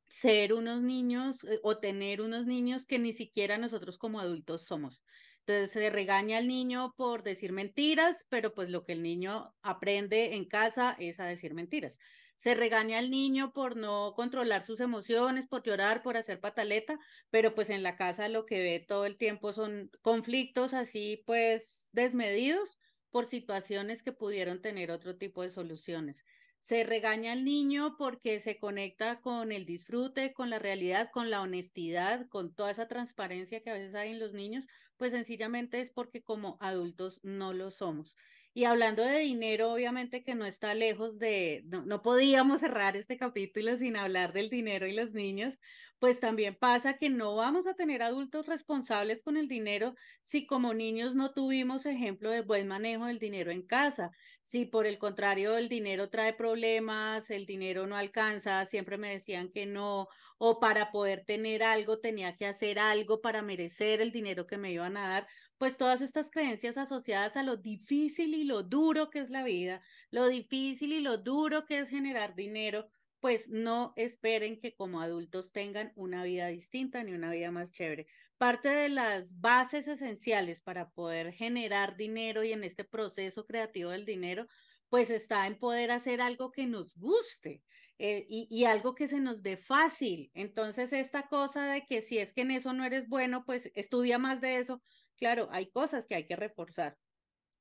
ser 0.07 0.53
unos 0.53 0.81
niños 0.83 1.43
eh, 1.45 1.59
o 1.63 1.79
tener 1.79 2.21
unos 2.21 2.45
niños 2.45 2.85
que 2.85 2.99
ni 2.99 3.13
siquiera 3.13 3.57
nosotros 3.57 3.97
como 3.97 4.19
adultos 4.19 4.63
somos. 4.63 5.01
Entonces 5.39 5.71
se 5.71 5.89
regaña 5.89 6.37
al 6.37 6.47
niño 6.47 6.93
por 6.95 7.23
decir 7.23 7.51
mentiras, 7.51 8.25
pero 8.29 8.53
pues 8.53 8.69
lo 8.69 8.85
que 8.85 8.93
el 8.93 9.03
niño 9.03 9.53
aprende 9.61 10.35
en 10.35 10.45
casa 10.47 10.95
es 10.99 11.19
a 11.19 11.25
decir 11.25 11.53
mentiras. 11.53 11.97
Se 12.35 12.55
regaña 12.55 12.99
al 12.99 13.09
niño 13.09 13.51
por 13.53 13.77
no 13.77 14.13
controlar 14.15 14.63
sus 14.65 14.79
emociones, 14.81 15.47
por 15.47 15.63
llorar, 15.63 16.01
por 16.03 16.17
hacer 16.17 16.41
pataleta, 16.41 16.97
pero 17.29 17.55
pues 17.55 17.69
en 17.69 17.83
la 17.83 17.95
casa 17.95 18.27
lo 18.27 18.45
que 18.45 18.61
ve 18.61 18.85
todo 18.85 19.05
el 19.05 19.17
tiempo 19.17 19.53
son 19.53 19.89
conflictos 20.01 20.73
así 20.73 21.23
pues 21.25 21.87
desmedidos 21.93 22.69
por 23.11 23.25
situaciones 23.25 24.03
que 24.03 24.11
pudieron 24.11 24.61
tener 24.61 24.91
otro 24.91 25.17
tipo 25.17 25.41
de 25.43 25.51
soluciones. 25.51 26.23
Se 26.59 26.83
regaña 26.83 27.33
al 27.33 27.43
niño 27.43 27.95
porque 27.97 28.39
se 28.39 28.57
conecta 28.57 29.19
con 29.21 29.51
el 29.51 29.65
disfrute, 29.65 30.33
con 30.33 30.49
la 30.49 30.59
realidad, 30.59 31.09
con 31.13 31.29
la 31.29 31.41
honestidad, 31.41 32.27
con 32.29 32.55
toda 32.55 32.71
esa 32.71 32.87
transparencia 32.87 33.61
que 33.61 33.69
a 33.69 33.73
veces 33.73 33.95
hay 33.95 34.11
en 34.11 34.19
los 34.19 34.33
niños, 34.33 34.65
pues 34.97 35.11
sencillamente 35.11 35.81
es 35.81 35.91
porque 35.91 36.23
como 36.23 36.57
adultos 36.61 37.19
no 37.23 37.53
lo 37.53 37.69
somos. 37.71 38.15
Y 38.55 38.65
hablando 38.65 39.03
de 39.03 39.19
dinero, 39.19 39.73
obviamente 39.73 40.23
que 40.23 40.35
no 40.35 40.45
está 40.45 40.75
lejos 40.75 41.17
de, 41.17 41.63
no, 41.65 41.83
no, 41.85 42.03
podíamos 42.03 42.59
cerrar 42.59 42.95
este 42.95 43.17
capítulo 43.17 43.75
sin 43.77 43.97
hablar 43.97 44.31
del 44.31 44.49
dinero 44.51 44.85
y 44.85 44.93
los 44.93 45.15
niños, 45.15 45.57
pues 45.97 46.19
también 46.19 46.55
pasa 46.55 46.97
que 46.97 47.09
no 47.09 47.35
vamos 47.35 47.65
a 47.65 47.73
tener 47.73 48.03
adultos 48.03 48.45
responsables 48.45 49.23
con 49.23 49.37
el 49.37 49.47
dinero 49.47 49.95
si 50.21 50.45
como 50.45 50.73
niños 50.73 51.15
no 51.15 51.33
tuvimos 51.33 51.85
ejemplo 51.87 52.29
de 52.29 52.41
buen 52.41 52.67
manejo 52.67 53.05
del 53.05 53.19
dinero 53.19 53.51
en 53.51 53.65
casa. 53.65 54.11
Si 54.43 54.65
por 54.65 54.85
el 54.85 54.99
contrario 54.99 55.57
el 55.57 55.67
dinero 55.67 56.09
trae 56.09 56.33
problemas, 56.33 57.31
el 57.31 57.47
dinero 57.47 57.87
no 57.87 57.95
alcanza, 57.95 58.65
siempre 58.65 58.97
me 58.99 59.11
decían 59.11 59.49
que 59.49 59.65
no, 59.65 60.09
o 60.37 60.59
para 60.59 60.91
poder 60.91 61.23
tener 61.25 61.63
algo 61.63 61.99
tenía 61.99 62.35
que 62.35 62.45
hacer 62.45 62.77
algo 62.77 63.21
para 63.21 63.41
merecer 63.41 64.01
el 64.01 64.11
dinero 64.11 64.45
que 64.45 64.57
me 64.57 64.71
iban 64.71 64.97
a 64.97 65.07
dar 65.07 65.27
pues 65.63 65.77
todas 65.77 66.01
estas 66.01 66.29
creencias 66.29 66.77
asociadas 66.77 67.37
a 67.37 67.41
lo 67.41 67.55
difícil 67.55 68.33
y 68.33 68.43
lo 68.43 68.63
duro 68.63 69.09
que 69.09 69.19
es 69.19 69.29
la 69.29 69.43
vida, 69.43 69.81
lo 70.11 70.27
difícil 70.27 70.91
y 70.91 70.99
lo 70.99 71.17
duro 71.17 71.63
que 71.65 71.79
es 71.79 71.87
generar 71.87 72.35
dinero, 72.35 72.89
pues 73.21 73.47
no 73.47 73.93
esperen 73.95 74.59
que 74.59 74.75
como 74.75 74.99
adultos 74.99 75.53
tengan 75.53 75.93
una 75.95 76.21
vida 76.25 76.47
distinta 76.47 77.01
ni 77.05 77.13
una 77.13 77.31
vida 77.31 77.49
más 77.49 77.71
chévere. 77.71 78.07
Parte 78.37 78.67
de 78.67 78.89
las 78.89 79.39
bases 79.39 79.87
esenciales 79.87 80.59
para 80.59 80.89
poder 80.89 81.31
generar 81.31 81.95
dinero 81.95 82.43
y 82.43 82.51
en 82.51 82.65
este 82.65 82.83
proceso 82.83 83.45
creativo 83.45 83.91
del 83.91 84.03
dinero, 84.03 84.47
pues 84.89 85.09
está 85.09 85.47
en 85.47 85.57
poder 85.57 85.91
hacer 85.91 86.19
algo 86.19 86.51
que 86.51 86.67
nos 86.67 86.93
guste. 86.97 87.63
Eh, 87.99 88.25
y, 88.27 88.47
y, 88.49 88.65
algo 88.65 88.95
que 88.95 89.07
se 89.07 89.21
nos 89.21 89.43
dé 89.43 89.55
fácil. 89.55 90.31
Entonces, 90.33 90.91
esta 90.91 91.27
cosa 91.27 91.67
de 91.67 91.85
que 91.85 92.01
si 92.01 92.17
es 92.17 92.33
que 92.33 92.41
en 92.41 92.51
eso 92.51 92.73
no 92.73 92.83
eres 92.83 93.07
bueno, 93.07 93.45
pues 93.45 93.71
estudia 93.75 94.17
más 94.17 94.41
de 94.41 94.57
eso, 94.57 94.81
Claro, 95.17 95.47
hay 95.51 95.69
cosas 95.71 96.05
que 96.05 96.15
hay 96.15 96.25
que 96.27 96.35
reforzar. 96.35 96.97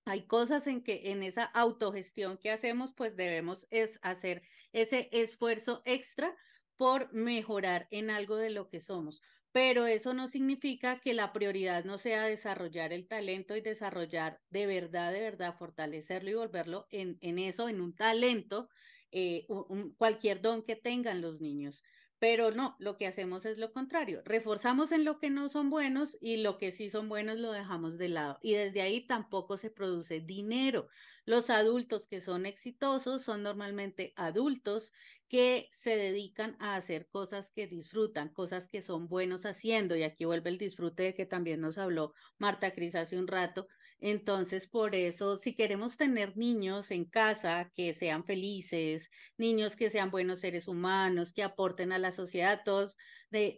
Hay 0.06 0.26
cosas 0.26 0.66
en 0.68 0.82
que 0.84 1.12
en 1.12 1.22
esa 1.22 1.44
autogestión 1.44 2.38
que 2.38 2.50
hacemos, 2.50 2.92
pues 2.96 3.16
debemos 3.16 3.66
es 3.70 3.98
hacer 4.02 4.42
ese 4.72 5.08
esfuerzo 5.12 5.82
extra 5.84 6.36
por 6.76 7.12
mejorar 7.14 7.88
en 7.90 8.10
algo 8.10 8.36
de 8.36 8.50
lo 8.50 8.68
que 8.68 8.80
somos. 8.80 9.20
Pero 9.52 9.86
eso 9.86 10.14
no 10.14 10.28
significa 10.28 11.00
que 11.00 11.14
la 11.14 11.32
prioridad 11.32 11.84
no 11.84 11.98
sea 11.98 12.24
desarrollar 12.26 12.92
el 12.92 13.08
talento 13.08 13.56
y 13.56 13.60
desarrollar 13.62 14.40
de 14.50 14.66
verdad, 14.66 15.12
de 15.12 15.20
verdad, 15.20 15.56
fortalecerlo 15.58 16.30
y 16.30 16.34
volverlo 16.34 16.86
en, 16.90 17.18
en 17.20 17.38
eso, 17.38 17.68
en 17.68 17.80
un 17.80 17.94
talento, 17.96 18.68
eh, 19.12 19.46
cualquier 19.98 20.40
don 20.40 20.62
que 20.64 20.76
tengan 20.76 21.20
los 21.20 21.40
niños. 21.40 21.82
Pero 22.22 22.52
no, 22.52 22.76
lo 22.78 22.98
que 22.98 23.08
hacemos 23.08 23.44
es 23.46 23.58
lo 23.58 23.72
contrario. 23.72 24.22
Reforzamos 24.24 24.92
en 24.92 25.04
lo 25.04 25.18
que 25.18 25.28
no 25.28 25.48
son 25.48 25.70
buenos 25.70 26.16
y 26.20 26.36
lo 26.36 26.56
que 26.56 26.70
sí 26.70 26.88
son 26.88 27.08
buenos 27.08 27.36
lo 27.40 27.50
dejamos 27.50 27.98
de 27.98 28.08
lado. 28.08 28.38
Y 28.42 28.54
desde 28.54 28.80
ahí 28.80 29.04
tampoco 29.08 29.56
se 29.56 29.70
produce 29.70 30.20
dinero. 30.20 30.86
Los 31.24 31.50
adultos 31.50 32.06
que 32.06 32.20
son 32.20 32.46
exitosos 32.46 33.22
son 33.22 33.42
normalmente 33.42 34.12
adultos 34.14 34.92
que 35.26 35.68
se 35.72 35.96
dedican 35.96 36.56
a 36.60 36.76
hacer 36.76 37.08
cosas 37.08 37.50
que 37.50 37.66
disfrutan, 37.66 38.28
cosas 38.28 38.68
que 38.68 38.82
son 38.82 39.08
buenos 39.08 39.44
haciendo. 39.44 39.96
Y 39.96 40.04
aquí 40.04 40.24
vuelve 40.24 40.50
el 40.50 40.58
disfrute 40.58 41.02
de 41.02 41.14
que 41.16 41.26
también 41.26 41.60
nos 41.60 41.76
habló 41.76 42.14
Marta 42.38 42.72
Cris 42.72 42.94
hace 42.94 43.18
un 43.18 43.26
rato, 43.26 43.66
entonces, 44.02 44.66
por 44.68 44.96
eso, 44.96 45.36
si 45.36 45.54
queremos 45.54 45.96
tener 45.96 46.36
niños 46.36 46.90
en 46.90 47.04
casa 47.04 47.70
que 47.74 47.94
sean 47.94 48.24
felices, 48.24 49.08
niños 49.38 49.76
que 49.76 49.90
sean 49.90 50.10
buenos 50.10 50.40
seres 50.40 50.66
humanos, 50.66 51.32
que 51.32 51.44
aporten 51.44 51.92
a 51.92 51.98
la 51.98 52.10
sociedad, 52.10 52.62
todos 52.64 52.96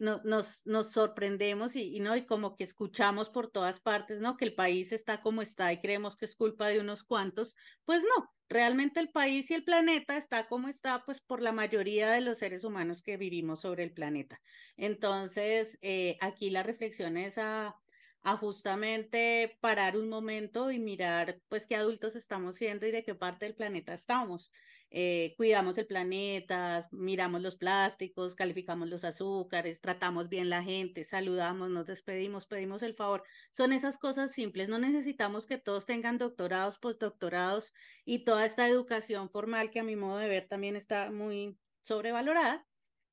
no, 0.00 0.20
nos, 0.24 0.60
nos 0.66 0.92
sorprendemos 0.92 1.76
y, 1.76 1.96
y, 1.96 2.00
no, 2.00 2.14
y 2.14 2.26
como 2.26 2.56
que 2.56 2.64
escuchamos 2.64 3.30
por 3.30 3.50
todas 3.50 3.80
partes, 3.80 4.20
¿no? 4.20 4.36
Que 4.36 4.44
el 4.44 4.54
país 4.54 4.92
está 4.92 5.22
como 5.22 5.40
está 5.40 5.72
y 5.72 5.80
creemos 5.80 6.16
que 6.16 6.26
es 6.26 6.36
culpa 6.36 6.68
de 6.68 6.78
unos 6.80 7.04
cuantos, 7.04 7.56
pues 7.86 8.02
no, 8.02 8.30
realmente 8.48 9.00
el 9.00 9.10
país 9.10 9.50
y 9.50 9.54
el 9.54 9.64
planeta 9.64 10.16
está 10.18 10.46
como 10.46 10.68
está, 10.68 11.04
pues 11.06 11.20
por 11.22 11.40
la 11.40 11.52
mayoría 11.52 12.10
de 12.10 12.20
los 12.20 12.38
seres 12.38 12.64
humanos 12.64 13.02
que 13.02 13.16
vivimos 13.16 13.62
sobre 13.62 13.84
el 13.84 13.94
planeta. 13.94 14.38
Entonces, 14.76 15.78
eh, 15.80 16.18
aquí 16.20 16.50
la 16.50 16.62
reflexión 16.62 17.16
es 17.16 17.38
a 17.38 17.76
a 18.24 18.38
justamente 18.38 19.58
parar 19.60 19.96
un 19.98 20.08
momento 20.08 20.70
y 20.70 20.78
mirar 20.78 21.40
pues 21.48 21.66
qué 21.66 21.76
adultos 21.76 22.16
estamos 22.16 22.56
siendo 22.56 22.86
y 22.86 22.90
de 22.90 23.04
qué 23.04 23.14
parte 23.14 23.44
del 23.44 23.54
planeta 23.54 23.92
estamos. 23.92 24.50
Eh, 24.90 25.34
cuidamos 25.36 25.76
el 25.76 25.86
planeta, 25.86 26.88
miramos 26.90 27.42
los 27.42 27.56
plásticos, 27.56 28.34
calificamos 28.34 28.88
los 28.88 29.04
azúcares, 29.04 29.82
tratamos 29.82 30.30
bien 30.30 30.48
la 30.48 30.62
gente, 30.62 31.04
saludamos, 31.04 31.68
nos 31.70 31.86
despedimos, 31.86 32.46
pedimos 32.46 32.82
el 32.82 32.94
favor. 32.94 33.24
Son 33.52 33.72
esas 33.72 33.98
cosas 33.98 34.32
simples. 34.32 34.70
No 34.70 34.78
necesitamos 34.78 35.46
que 35.46 35.58
todos 35.58 35.84
tengan 35.84 36.16
doctorados, 36.16 36.78
postdoctorados 36.78 37.74
y 38.06 38.24
toda 38.24 38.46
esta 38.46 38.66
educación 38.68 39.28
formal 39.28 39.70
que 39.70 39.80
a 39.80 39.84
mi 39.84 39.96
modo 39.96 40.16
de 40.18 40.28
ver 40.28 40.48
también 40.48 40.76
está 40.76 41.10
muy 41.10 41.58
sobrevalorada 41.82 42.66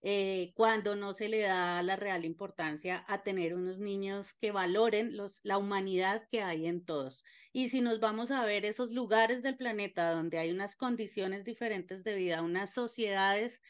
eh, 0.03 0.51
cuando 0.55 0.95
no 0.95 1.13
se 1.13 1.29
le 1.29 1.41
da 1.41 1.83
la 1.83 1.95
real 1.95 2.25
importancia 2.25 3.05
a 3.07 3.21
tener 3.23 3.53
unos 3.53 3.77
niños 3.77 4.33
que 4.33 4.51
valoren 4.51 5.15
los, 5.15 5.39
la 5.43 5.57
humanidad 5.57 6.27
que 6.31 6.41
hay 6.41 6.65
en 6.65 6.83
todos. 6.83 7.23
Y 7.53 7.69
si 7.69 7.81
nos 7.81 7.99
vamos 7.99 8.31
a 8.31 8.43
ver 8.45 8.65
esos 8.65 8.91
lugares 8.91 9.43
del 9.43 9.57
planeta 9.57 10.11
donde 10.11 10.39
hay 10.39 10.51
unas 10.51 10.75
condiciones 10.75 11.45
diferentes 11.45 12.03
de 12.03 12.15
vida, 12.15 12.41
unas 12.41 12.73
sociedades 12.73 13.61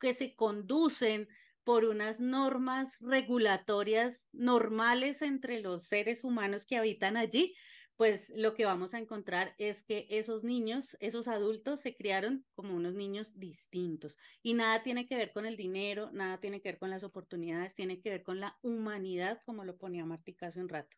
que 0.00 0.14
se 0.14 0.34
conducen 0.34 1.28
por 1.64 1.84
unas 1.84 2.20
normas 2.20 2.98
regulatorias 3.00 4.28
normales 4.32 5.22
entre 5.22 5.60
los 5.60 5.88
seres 5.88 6.24
humanos 6.24 6.66
que 6.66 6.76
habitan 6.76 7.16
allí, 7.16 7.54
pues 7.96 8.30
lo 8.34 8.54
que 8.54 8.64
vamos 8.64 8.92
a 8.92 8.98
encontrar 8.98 9.54
es 9.58 9.84
que 9.84 10.06
esos 10.10 10.42
niños, 10.42 10.96
esos 11.00 11.28
adultos 11.28 11.80
se 11.80 11.94
criaron 11.94 12.44
como 12.54 12.74
unos 12.74 12.94
niños 12.94 13.38
distintos 13.38 14.16
y 14.42 14.54
nada 14.54 14.82
tiene 14.82 15.06
que 15.06 15.16
ver 15.16 15.32
con 15.32 15.46
el 15.46 15.56
dinero, 15.56 16.10
nada 16.12 16.38
tiene 16.38 16.60
que 16.60 16.70
ver 16.70 16.78
con 16.78 16.90
las 16.90 17.04
oportunidades, 17.04 17.74
tiene 17.74 18.00
que 18.00 18.10
ver 18.10 18.22
con 18.24 18.40
la 18.40 18.58
humanidad, 18.62 19.40
como 19.44 19.64
lo 19.64 19.76
ponía 19.76 20.04
Martica 20.04 20.48
hace 20.48 20.60
un 20.60 20.68
rato. 20.68 20.96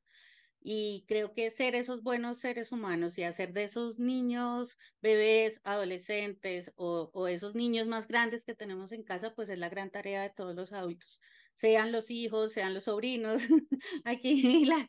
Y 0.60 1.05
creo 1.06 1.32
que 1.32 1.51
ser 1.51 1.74
esos 1.77 2.02
buenos 2.02 2.39
seres 2.40 2.73
humanos 2.73 3.18
y 3.18 3.23
hacer 3.23 3.52
de 3.52 3.64
esos 3.64 3.98
niños, 3.98 4.78
bebés, 5.01 5.60
adolescentes 5.64 6.73
o, 6.77 7.10
o 7.12 7.28
esos 7.28 7.55
niños 7.55 7.86
más 7.86 8.09
grandes 8.09 8.44
que 8.44 8.55
tenemos 8.55 8.90
en 8.93 9.05
casa, 9.05 9.35
pues 9.35 9.48
es 9.48 9.59
la 9.59 9.68
gran 9.68 9.90
tarea 9.90 10.23
de 10.23 10.31
todos 10.31 10.56
los 10.56 10.73
adultos 10.73 11.20
sean 11.57 11.93
los 11.93 12.11
hijos, 12.11 12.53
sean 12.53 12.74
los 12.74 12.85
sobrinos, 12.85 13.43
aquí 14.05 14.65
la, 14.66 14.89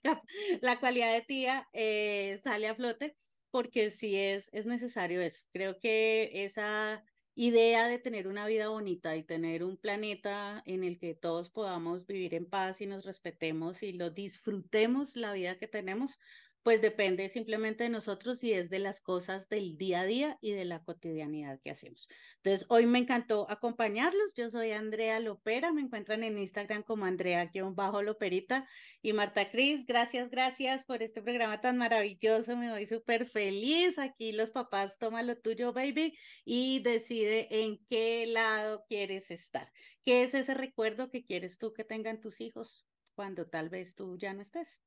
la 0.61 0.80
cualidad 0.80 1.14
de 1.14 1.22
tía 1.22 1.68
eh, 1.73 2.39
sale 2.44 2.68
a 2.68 2.76
flote 2.76 3.15
porque 3.52 3.89
sí 3.89 4.15
es, 4.15 4.49
es 4.52 4.65
necesario 4.65 5.22
eso. 5.22 5.41
Creo 5.52 5.80
que 5.80 6.44
esa 6.45 7.03
idea 7.35 7.88
de 7.88 7.99
tener 7.99 8.27
una 8.27 8.48
vida 8.48 8.69
bonita 8.69 9.15
y 9.15 9.23
tener 9.23 9.64
un 9.64 9.77
planeta 9.77 10.64
en 10.65 10.84
el 10.84 10.99
que 10.99 11.14
todos 11.15 11.52
podamos 11.52 12.06
vivir 12.07 12.34
en 12.34 12.49
paz 12.49 12.81
y 12.81 12.88
nos 12.88 13.06
respetemos 13.06 13.84
y 13.84 13.94
lo 13.94 14.10
disfrutemos 14.10 15.15
la 15.15 15.34
vida 15.34 15.57
que 15.57 15.68
tenemos, 15.68 16.18
pues 16.63 16.81
depende 16.81 17.29
simplemente 17.29 17.85
de 17.85 17.89
nosotros 17.89 18.43
y 18.43 18.51
es 18.53 18.69
de 18.69 18.79
las 18.79 18.99
cosas 18.99 19.47
del 19.49 19.77
día 19.77 20.01
a 20.01 20.05
día 20.05 20.38
y 20.41 20.51
de 20.51 20.65
la 20.65 20.84
cotidianidad 20.84 21.59
que 21.63 21.71
hacemos. 21.71 22.07
Entonces, 22.43 22.65
hoy 22.69 22.85
me 22.85 22.99
encantó 22.99 23.49
acompañarlos. 23.49 24.34
Yo 24.35 24.49
soy 24.49 24.71
Andrea 24.71 25.19
Lopera, 25.19 25.71
me 25.71 25.81
encuentran 25.81 26.23
en 26.23 26.38
Instagram 26.38 26.84
como 26.84 27.05
Andrea-Loperita 27.05 28.67
y 29.01 29.13
Marta 29.13 29.49
Cris, 29.49 29.85
gracias, 29.85 30.29
gracias 30.29 30.84
por 30.85 31.03
este 31.03 31.21
programa 31.21 31.61
tan 31.61 31.77
maravilloso. 31.77 32.57
Me 32.57 32.69
voy 32.71 32.85
súper 32.85 33.27
feliz. 33.29 33.97
Aquí 33.99 34.31
los 34.31 34.51
papás, 34.51 34.97
toma 34.97 35.23
lo 35.23 35.38
tuyo, 35.38 35.73
baby, 35.73 36.17
y 36.45 36.79
decide 36.79 37.47
en 37.63 37.79
qué 37.89 38.25
lado 38.27 38.84
quieres 38.88 39.31
estar. 39.31 39.71
¿Qué 40.05 40.23
es 40.23 40.34
ese 40.34 40.53
recuerdo 40.53 41.09
que 41.09 41.25
quieres 41.25 41.57
tú 41.57 41.73
que 41.73 41.84
tengan 41.84 42.19
tus 42.21 42.41
hijos 42.41 42.85
cuando 43.15 43.47
tal 43.47 43.69
vez 43.69 43.95
tú 43.95 44.17
ya 44.17 44.34
no 44.34 44.41
estés? 44.41 44.86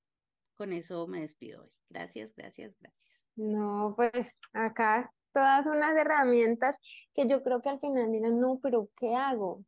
Con 0.61 0.75
eso 0.75 1.07
me 1.07 1.23
despido 1.23 1.63
hoy. 1.63 1.71
Gracias, 1.89 2.35
gracias, 2.37 2.77
gracias. 2.79 3.11
No, 3.35 3.95
pues 3.97 4.39
acá 4.53 5.11
todas 5.33 5.65
unas 5.65 5.97
herramientas 5.97 6.77
que 7.15 7.27
yo 7.27 7.43
creo 7.43 7.63
que 7.63 7.71
al 7.71 7.81
final 7.81 8.13
dirán, 8.13 8.39
no, 8.39 8.59
pero 8.63 8.91
¿qué 8.95 9.15
hago? 9.15 9.65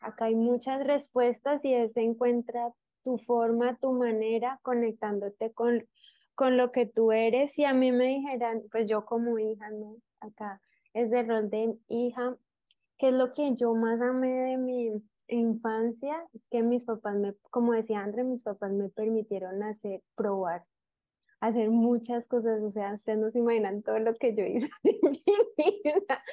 Acá 0.00 0.26
hay 0.26 0.34
muchas 0.34 0.86
respuestas 0.86 1.64
y 1.64 1.72
es 1.72 1.96
encuentra 1.96 2.74
tu 3.04 3.16
forma, 3.16 3.78
tu 3.78 3.92
manera, 3.92 4.60
conectándote 4.62 5.50
con, 5.54 5.88
con 6.34 6.58
lo 6.58 6.72
que 6.72 6.84
tú 6.84 7.10
eres. 7.10 7.58
Y 7.58 7.64
a 7.64 7.72
mí 7.72 7.90
me 7.90 8.04
dijeran, 8.08 8.64
pues 8.70 8.86
yo 8.86 9.06
como 9.06 9.38
hija, 9.38 9.70
¿no? 9.70 9.96
Acá 10.20 10.60
es 10.92 11.10
de 11.10 11.22
rol 11.22 11.48
de 11.48 11.74
hija, 11.88 12.36
¿qué 12.98 13.08
es 13.08 13.14
lo 13.14 13.32
que 13.32 13.54
yo 13.54 13.74
más 13.74 13.98
amé 14.02 14.28
de 14.28 14.58
mi, 14.58 14.90
infancia, 15.28 16.26
que 16.50 16.62
mis 16.62 16.84
papás 16.84 17.16
me, 17.16 17.34
como 17.50 17.72
decía 17.72 18.00
André, 18.00 18.24
mis 18.24 18.42
papás 18.42 18.72
me 18.72 18.88
permitieron 18.88 19.62
hacer, 19.62 20.02
probar, 20.14 20.64
hacer 21.40 21.70
muchas 21.70 22.26
cosas, 22.26 22.60
o 22.62 22.70
sea, 22.70 22.94
ustedes 22.94 23.18
no 23.18 23.30
se 23.30 23.38
imaginan 23.38 23.82
todo 23.82 23.98
lo 23.98 24.14
que 24.14 24.34
yo 24.34 24.44
hice 24.44 24.68
en 24.82 24.98
mi 25.02 25.82
vida, 25.82 26.24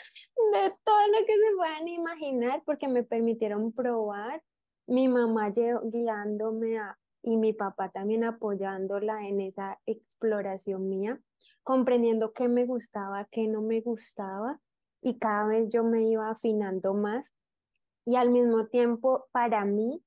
de 0.53 0.73
todo 0.83 1.07
lo 1.07 1.25
que 1.25 1.33
se 1.33 1.55
puedan 1.57 1.87
imaginar, 1.87 2.63
porque 2.65 2.87
me 2.87 3.03
permitieron 3.03 3.71
probar, 3.71 4.41
mi 4.87 5.07
mamá 5.07 5.51
guiándome 5.51 6.77
a, 6.77 6.97
y 7.21 7.37
mi 7.37 7.53
papá 7.53 7.89
también 7.89 8.23
apoyándola 8.23 9.27
en 9.27 9.41
esa 9.41 9.79
exploración 9.85 10.87
mía, 10.87 11.19
comprendiendo 11.63 12.33
qué 12.33 12.47
me 12.47 12.65
gustaba, 12.65 13.25
qué 13.31 13.47
no 13.47 13.61
me 13.61 13.81
gustaba, 13.81 14.61
y 15.01 15.19
cada 15.19 15.47
vez 15.47 15.69
yo 15.69 15.83
me 15.83 16.03
iba 16.03 16.29
afinando 16.29 16.93
más 16.93 17.33
y 18.05 18.15
al 18.15 18.29
mismo 18.29 18.67
tiempo, 18.67 19.27
para 19.31 19.65
mí, 19.65 20.03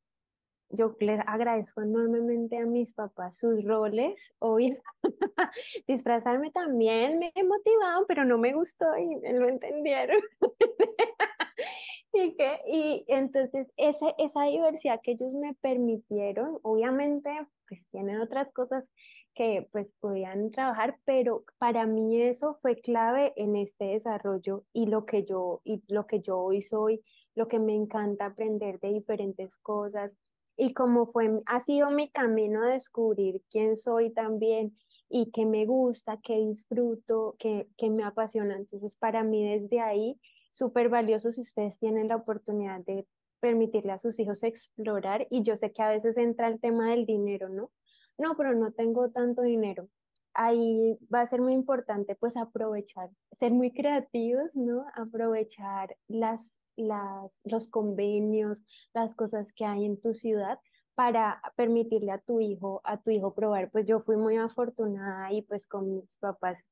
yo 0.71 0.95
les 1.01 1.21
agradezco 1.27 1.83
enormemente 1.83 2.59
a 2.59 2.67
mis 2.67 2.95
papás 2.95 3.39
sus 3.39 3.65
roles. 3.65 4.35
Hoy 4.39 4.77
disfrazarme 5.89 6.51
también 6.51 7.19
me 7.19 7.33
motivado, 7.43 8.07
pero 8.07 8.25
no 8.25 8.39
me 8.39 8.53
gustó 8.53 8.87
y 8.97 9.19
lo 9.33 9.49
entendieron. 9.49 10.21
y, 12.13 12.37
que, 12.37 12.61
y 12.67 13.05
entonces 13.09 13.69
esa, 13.77 14.15
esa 14.19 14.45
diversidad 14.45 15.01
que 15.03 15.13
ellos 15.13 15.35
me 15.35 15.55
permitieron, 15.55 16.59
obviamente, 16.63 17.31
pues 17.67 17.89
tienen 17.91 18.21
otras 18.21 18.53
cosas 18.53 18.89
que 19.35 19.69
pues 19.73 19.95
podían 20.01 20.51
trabajar, 20.51 20.99
pero 21.05 21.45
para 21.59 21.87
mí 21.87 22.21
eso 22.21 22.59
fue 22.61 22.77
clave 22.77 23.33
en 23.37 23.57
este 23.57 23.87
desarrollo 23.87 24.65
y 24.73 24.87
lo 24.87 25.07
que 25.07 25.25
yo, 25.25 25.61
y 25.65 25.83
lo 25.89 26.07
que 26.07 26.21
yo 26.21 26.41
hoy 26.41 26.63
soy 26.63 27.03
lo 27.39 27.47
que 27.47 27.61
me 27.61 27.75
encanta 27.75 28.27
aprender 28.27 28.81
de 28.81 28.89
diferentes 28.89 29.57
cosas 29.57 30.19
y 30.57 30.75
como 30.75 31.07
fue, 31.07 31.41
ha 31.47 31.61
sido 31.61 31.89
mi 31.91 32.11
camino 32.11 32.65
a 32.65 32.67
descubrir 32.67 33.43
quién 33.49 33.77
soy 33.77 34.11
también 34.11 34.77
y 35.09 35.31
qué 35.31 35.47
me 35.47 35.67
gusta, 35.67 36.19
qué 36.21 36.35
disfruto, 36.39 37.37
qué, 37.39 37.69
qué 37.77 37.91
me 37.91 38.03
apasiona. 38.03 38.57
Entonces, 38.57 38.97
para 38.97 39.23
mí 39.23 39.49
desde 39.49 39.79
ahí, 39.79 40.21
súper 40.51 40.89
valioso 40.89 41.31
si 41.31 41.43
ustedes 41.43 41.79
tienen 41.79 42.09
la 42.09 42.17
oportunidad 42.17 42.81
de 42.85 43.07
permitirle 43.39 43.93
a 43.93 44.01
sus 44.01 44.19
hijos 44.19 44.43
explorar 44.43 45.29
y 45.31 45.45
yo 45.45 45.55
sé 45.55 45.73
que 45.73 45.83
a 45.83 45.91
veces 45.91 46.17
entra 46.17 46.49
el 46.49 46.59
tema 46.59 46.91
del 46.91 47.07
dinero, 47.07 47.49
¿no? 47.49 47.71
No, 48.19 48.37
pero 48.37 48.53
no 48.57 48.73
tengo 48.73 49.11
tanto 49.13 49.43
dinero. 49.43 49.89
Ahí 50.35 50.99
va 51.15 51.21
a 51.21 51.27
ser 51.27 51.41
muy 51.41 51.53
importante 51.53 52.17
pues 52.17 52.37
aprovechar, 52.37 53.11
ser 53.31 53.53
muy 53.53 53.71
creativos, 53.73 54.57
¿no? 54.57 54.87
Aprovechar 54.97 55.97
las 56.09 56.59
las, 56.79 57.41
los 57.45 57.69
convenios, 57.69 58.65
las 58.95 59.15
cosas 59.15 59.53
que 59.53 59.65
hay 59.65 59.85
en 59.85 60.01
tu 60.01 60.15
ciudad 60.15 60.59
para 60.95 61.41
permitirle 61.57 62.11
a 62.11 62.19
tu 62.19 62.41
hijo, 62.41 62.81
a 62.85 63.01
tu 63.01 63.11
hijo 63.11 63.35
probar. 63.35 63.71
Pues 63.71 63.87
yo 63.87 64.01
fui 64.01 64.17
muy 64.17 64.37
afortunada 64.37 65.33
y 65.33 65.43
pues 65.43 65.67
con 65.67 65.95
mis 65.95 66.17
papás 66.17 66.65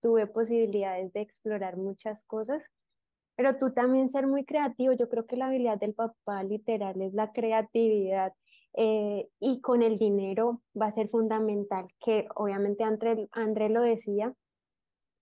tuve 0.00 0.26
posibilidades 0.26 1.12
de 1.12 1.20
explorar 1.20 1.76
muchas 1.76 2.24
cosas, 2.24 2.70
pero 3.36 3.58
tú 3.58 3.72
también 3.72 4.08
ser 4.08 4.26
muy 4.26 4.44
creativo, 4.44 4.92
yo 4.92 5.08
creo 5.08 5.26
que 5.26 5.36
la 5.36 5.46
habilidad 5.46 5.78
del 5.78 5.94
papá 5.94 6.42
literal 6.42 7.00
es 7.00 7.14
la 7.14 7.32
creatividad 7.32 8.32
eh, 8.74 9.28
y 9.38 9.60
con 9.60 9.82
el 9.82 9.98
dinero 9.98 10.62
va 10.80 10.86
a 10.86 10.92
ser 10.92 11.08
fundamental, 11.08 11.86
que 12.00 12.26
obviamente 12.34 12.84
André, 12.84 13.28
André 13.32 13.68
lo 13.68 13.82
decía, 13.82 14.34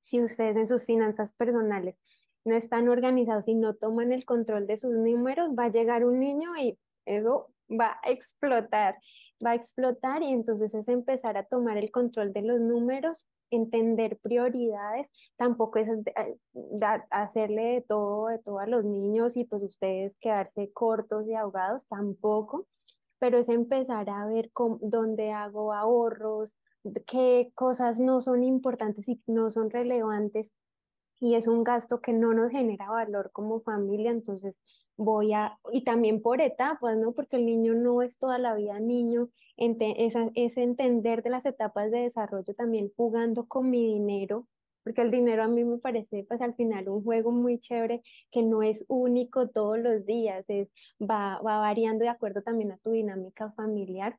si 0.01 0.23
ustedes 0.23 0.57
en 0.57 0.69
sus 0.69 0.85
finanzas 0.85 1.33
personales 1.33 1.99
no 2.49 2.55
están 2.55 2.89
organizados 2.89 3.47
y 3.49 3.55
no 3.55 3.75
toman 3.75 4.13
el 4.13 4.25
control 4.25 4.67
de 4.67 4.77
sus 4.77 4.95
números, 4.95 5.51
va 5.59 5.65
a 5.65 5.71
llegar 5.71 6.05
un 6.05 6.19
niño 6.21 6.57
y 6.57 6.79
eso 7.05 7.51
va 7.71 8.01
a 8.03 8.11
explotar, 8.11 8.97
va 9.45 9.51
a 9.51 9.55
explotar 9.55 10.23
y 10.23 10.29
entonces 10.29 10.75
es 10.75 10.89
empezar 10.89 11.37
a 11.37 11.45
tomar 11.45 11.77
el 11.77 11.91
control 11.91 12.33
de 12.33 12.43
los 12.43 12.61
números, 12.61 13.27
entender 13.51 14.19
prioridades, 14.19 15.09
tampoco 15.37 15.79
es 15.79 15.89
eh, 15.89 16.39
hacerle 17.11 17.63
de 17.65 17.81
todo, 17.83 18.29
de 18.29 18.39
todo 18.39 18.59
a 18.59 18.67
los 18.67 18.85
niños 18.85 19.37
y 19.37 19.45
pues 19.45 19.63
ustedes 19.63 20.19
quedarse 20.19 20.73
cortos 20.73 21.27
y 21.27 21.35
ahogados, 21.35 21.87
tampoco, 21.87 22.67
pero 23.19 23.39
es 23.39 23.49
empezar 23.49 24.09
a 24.11 24.27
ver 24.27 24.51
dónde 24.81 25.33
hago 25.33 25.73
ahorros, 25.73 26.57
qué 27.07 27.51
cosas 27.55 28.01
no 28.01 28.21
son 28.21 28.45
importantes 28.45 29.09
y 29.09 29.21
no 29.27 29.51
son 29.51 29.71
relevantes 29.71 30.53
y 31.21 31.35
es 31.35 31.49
un 31.49 31.65
gasto 31.65 32.01
que 32.01 32.13
no 32.13 32.35
nos 32.35 32.51
genera 32.51 32.91
valor 32.91 33.31
como 33.33 33.61
familia, 33.61 34.11
entonces 34.11 34.55
voy 34.97 35.33
a, 35.33 35.59
y 35.73 35.85
también 35.85 36.21
por 36.23 36.41
etapas, 36.41 36.97
¿no? 36.99 37.13
Porque 37.13 37.37
el 37.37 37.47
niño 37.47 37.75
no 37.75 38.03
es 38.03 38.19
toda 38.19 38.39
la 38.39 38.55
vida 38.55 38.81
niño, 38.81 39.31
es, 39.57 40.15
es 40.35 40.57
entender 40.57 41.23
de 41.23 41.31
las 41.31 41.47
etapas 41.47 41.91
de 41.91 42.01
desarrollo 42.01 42.55
también 42.55 42.93
jugando 42.97 43.47
con 43.47 43.71
mi 43.71 43.87
dinero, 43.87 44.49
porque 44.83 45.03
el 45.03 45.11
dinero 45.11 45.45
a 45.45 45.49
mí 45.49 45.65
me 45.65 45.79
parece 45.79 46.25
pues 46.29 46.41
al 46.41 46.55
final 46.55 46.89
un 46.89 47.05
juego 47.05 47.31
muy 47.31 47.59
chévere 47.59 48.03
que 48.31 48.43
no 48.43 48.63
es 48.63 48.85
único 48.89 49.49
todos 49.49 49.79
los 49.79 50.05
días, 50.07 50.45
es, 50.49 50.69
va, 51.01 51.41
va 51.43 51.59
variando 51.59 52.05
de 52.05 52.11
acuerdo 52.11 52.43
también 52.43 52.73
a 52.73 52.79
tu 52.79 52.91
dinámica 52.93 53.53
familiar, 53.53 54.19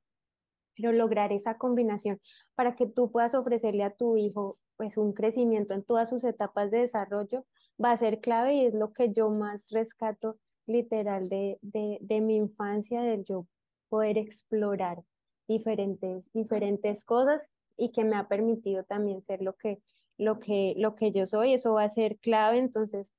pero 0.80 0.94
lograr 0.94 1.34
esa 1.34 1.58
combinación 1.58 2.20
para 2.56 2.76
que 2.76 2.86
tú 2.88 3.12
puedas 3.12 3.36
ofrecerle 3.36 3.84
a 3.84 3.94
tu 3.96 4.16
hijo 4.18 4.58
pues 4.78 4.98
un 4.98 5.14
crecimiento 5.14 5.74
en 5.74 5.84
todas 5.84 6.10
sus 6.10 6.24
etapas 6.24 6.72
de 6.72 6.80
desarrollo 6.80 7.46
va 7.84 7.92
a 7.92 7.98
ser 7.98 8.22
clave 8.22 8.54
y 8.54 8.66
es 8.66 8.74
lo 8.74 8.94
que 8.94 9.12
yo 9.12 9.30
más 9.30 9.70
rescato 9.72 10.38
literal 10.66 11.28
de, 11.28 11.58
de, 11.62 11.98
de 12.02 12.22
mi 12.22 12.38
infancia, 12.38 13.02
del 13.02 13.26
yo 13.26 13.46
poder 13.90 14.18
explorar 14.18 15.04
diferentes, 15.48 16.32
diferentes 16.32 17.04
cosas 17.04 17.52
y 17.76 17.92
que 17.92 18.06
me 18.06 18.16
ha 18.16 18.28
permitido 18.28 18.84
también 18.84 19.22
ser 19.22 19.42
lo 19.42 19.56
que, 19.56 19.82
lo 20.18 20.40
que, 20.40 20.76
lo 20.78 20.96
que 20.96 21.12
yo 21.12 21.26
soy. 21.26 21.54
Eso 21.54 21.74
va 21.74 21.84
a 21.84 21.90
ser 21.90 22.18
clave. 22.20 22.60
Entonces, 22.60 23.14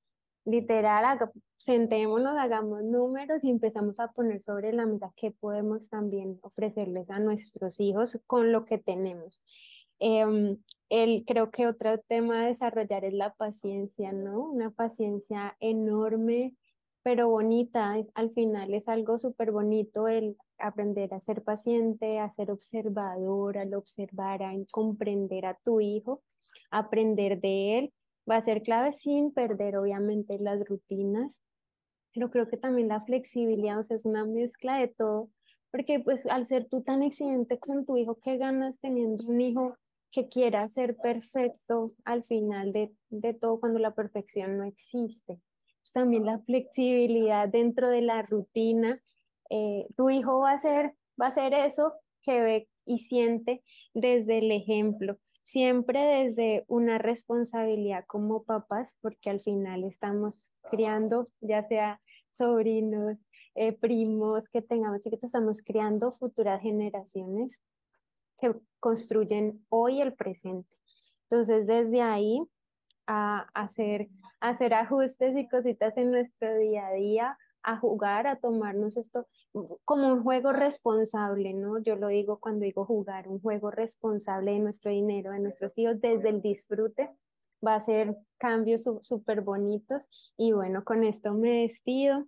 literal, 0.45 1.19
sentémonos, 1.57 2.37
hagamos 2.37 2.83
números 2.83 3.45
y 3.45 3.51
empezamos 3.51 4.01
a 4.01 4.13
poner 4.13 4.43
sobre 4.43 4.73
la 4.73 4.87
mesa 4.87 5.13
qué 5.17 5.31
podemos 5.31 5.89
también 5.89 6.39
ofrecerles 6.43 7.11
a 7.11 7.19
nuestros 7.19 7.81
hijos 7.81 8.19
con 8.27 8.53
lo 8.53 8.65
que 8.65 8.79
tenemos. 8.79 9.45
Eh, 10.01 10.57
el, 10.89 11.25
creo 11.27 11.51
que 11.51 11.67
otro 11.67 11.99
tema 11.99 12.43
a 12.43 12.47
desarrollar 12.47 13.05
es 13.05 13.15
la 13.15 13.35
paciencia, 13.35 14.13
¿no? 14.13 14.41
Una 14.41 14.71
paciencia 14.71 15.57
enorme 15.61 16.55
pero 17.03 17.29
bonita. 17.29 17.97
Al 18.15 18.31
final 18.31 18.75
es 18.75 18.89
algo 18.89 19.19
súper 19.19 19.53
bonito 19.53 20.09
el 20.09 20.37
aprender 20.59 21.15
a 21.15 21.21
ser 21.21 21.43
paciente, 21.43 22.19
a 22.19 22.31
ser 22.31 22.51
observador, 22.51 23.59
al 23.59 23.75
observar, 23.75 24.43
a 24.43 24.53
comprender 24.71 25.47
a 25.47 25.59
tu 25.63 25.81
hijo, 25.81 26.23
aprender 26.71 27.41
de 27.41 27.79
él. 27.79 27.93
Va 28.29 28.37
a 28.37 28.43
ser 28.43 28.63
clave 28.63 28.93
sin 28.93 29.33
perder 29.33 29.77
obviamente 29.77 30.39
las 30.39 30.65
rutinas, 30.67 31.41
pero 32.13 32.31
creo 32.31 32.49
que 32.49 32.57
también 32.57 32.89
la 32.89 33.03
flexibilidad, 33.03 33.79
o 33.79 33.83
sea, 33.83 33.97
es 33.97 34.05
una 34.05 34.25
mezcla 34.25 34.79
de 34.79 34.89
todo, 34.89 35.31
porque 35.71 36.01
pues 36.01 36.27
al 36.27 36.47
ser 36.47 36.69
tú 36.69 36.83
tan 36.83 37.03
exigente 37.03 37.59
con 37.59 37.85
tu 37.87 37.97
hijo, 37.97 38.19
¿qué 38.19 38.37
ganas 38.37 38.81
teniendo 38.81 39.25
un 39.29 39.41
hijo 39.41 39.77
que 40.11 40.29
quiera 40.29 40.69
ser 40.69 40.97
perfecto 40.97 41.95
al 42.05 42.25
final 42.25 42.73
de, 42.73 42.93
de 43.11 43.35
todo 43.35 43.61
cuando 43.61 43.79
la 43.79 43.95
perfección 43.95 44.59
no 44.59 44.65
existe? 44.65 45.41
Pues, 45.91 45.93
también 45.93 46.25
la 46.25 46.39
flexibilidad 46.41 47.49
dentro 47.49 47.89
de 47.89 48.03
la 48.03 48.23
rutina. 48.23 49.03
Eh, 49.51 49.87
tu 49.97 50.11
hijo 50.11 50.41
va 50.41 50.53
a 50.53 50.59
ser, 50.59 50.95
va 51.21 51.27
a 51.27 51.33
ser 51.33 51.53
eso 51.55 51.95
que 52.23 52.41
ve 52.41 52.69
y 52.85 52.99
siente 53.01 53.63
desde 53.95 54.39
el 54.39 54.53
ejemplo, 54.53 55.19
siempre 55.51 55.99
desde 56.01 56.65
una 56.69 56.99
responsabilidad 56.99 58.05
como 58.07 58.45
papás, 58.45 58.97
porque 59.01 59.31
al 59.31 59.41
final 59.41 59.83
estamos 59.83 60.55
criando, 60.71 61.27
ya 61.41 61.67
sea 61.67 62.01
sobrinos, 62.31 63.27
eh, 63.57 63.73
primos 63.73 64.49
que 64.49 64.63
tengamos 64.63 65.01
chiquitos, 65.01 65.25
estamos 65.25 65.61
criando 65.63 66.13
futuras 66.13 66.63
generaciones 66.63 67.61
que 68.39 68.55
construyen 68.79 69.67
hoy 69.71 70.01
el 70.01 70.15
presente. 70.15 70.77
Entonces, 71.23 71.67
desde 71.67 72.01
ahí 72.01 72.45
a 73.09 73.49
hacer, 73.53 74.09
hacer 74.39 74.73
ajustes 74.73 75.37
y 75.37 75.49
cositas 75.49 75.97
en 75.97 76.13
nuestro 76.13 76.57
día 76.59 76.87
a 76.87 76.93
día, 76.93 77.39
a 77.63 77.77
jugar, 77.77 78.27
a 78.27 78.37
tomarnos 78.37 78.97
esto 78.97 79.27
como 79.85 80.13
un 80.13 80.23
juego 80.23 80.53
responsable, 80.53 81.53
¿no? 81.55 81.79
Yo 81.79 81.97
lo 81.97 82.09
digo 82.09 82.39
cuando 82.41 82.65
digo 82.65 82.85
jugar, 82.85 83.29
un 83.29 83.41
juego 83.41 83.71
responsable 83.71 84.53
de 84.53 84.61
nuestro 84.61 84.91
dinero, 84.91 85.33
de 85.33 85.41
nuestros 85.41 85.77
hijos, 85.79 86.01
desde 86.01 86.31
el 86.31 86.43
disfrute. 86.43 87.11
Va 87.67 87.75
a 87.75 87.81
ser 87.81 88.17
cambios 88.39 88.89
súper 89.03 89.43
bonitos. 89.43 90.09
Y 90.37 90.53
bueno, 90.53 90.85
con 90.85 91.05
esto 91.05 91.35
me 91.35 91.63
despido. 91.63 92.27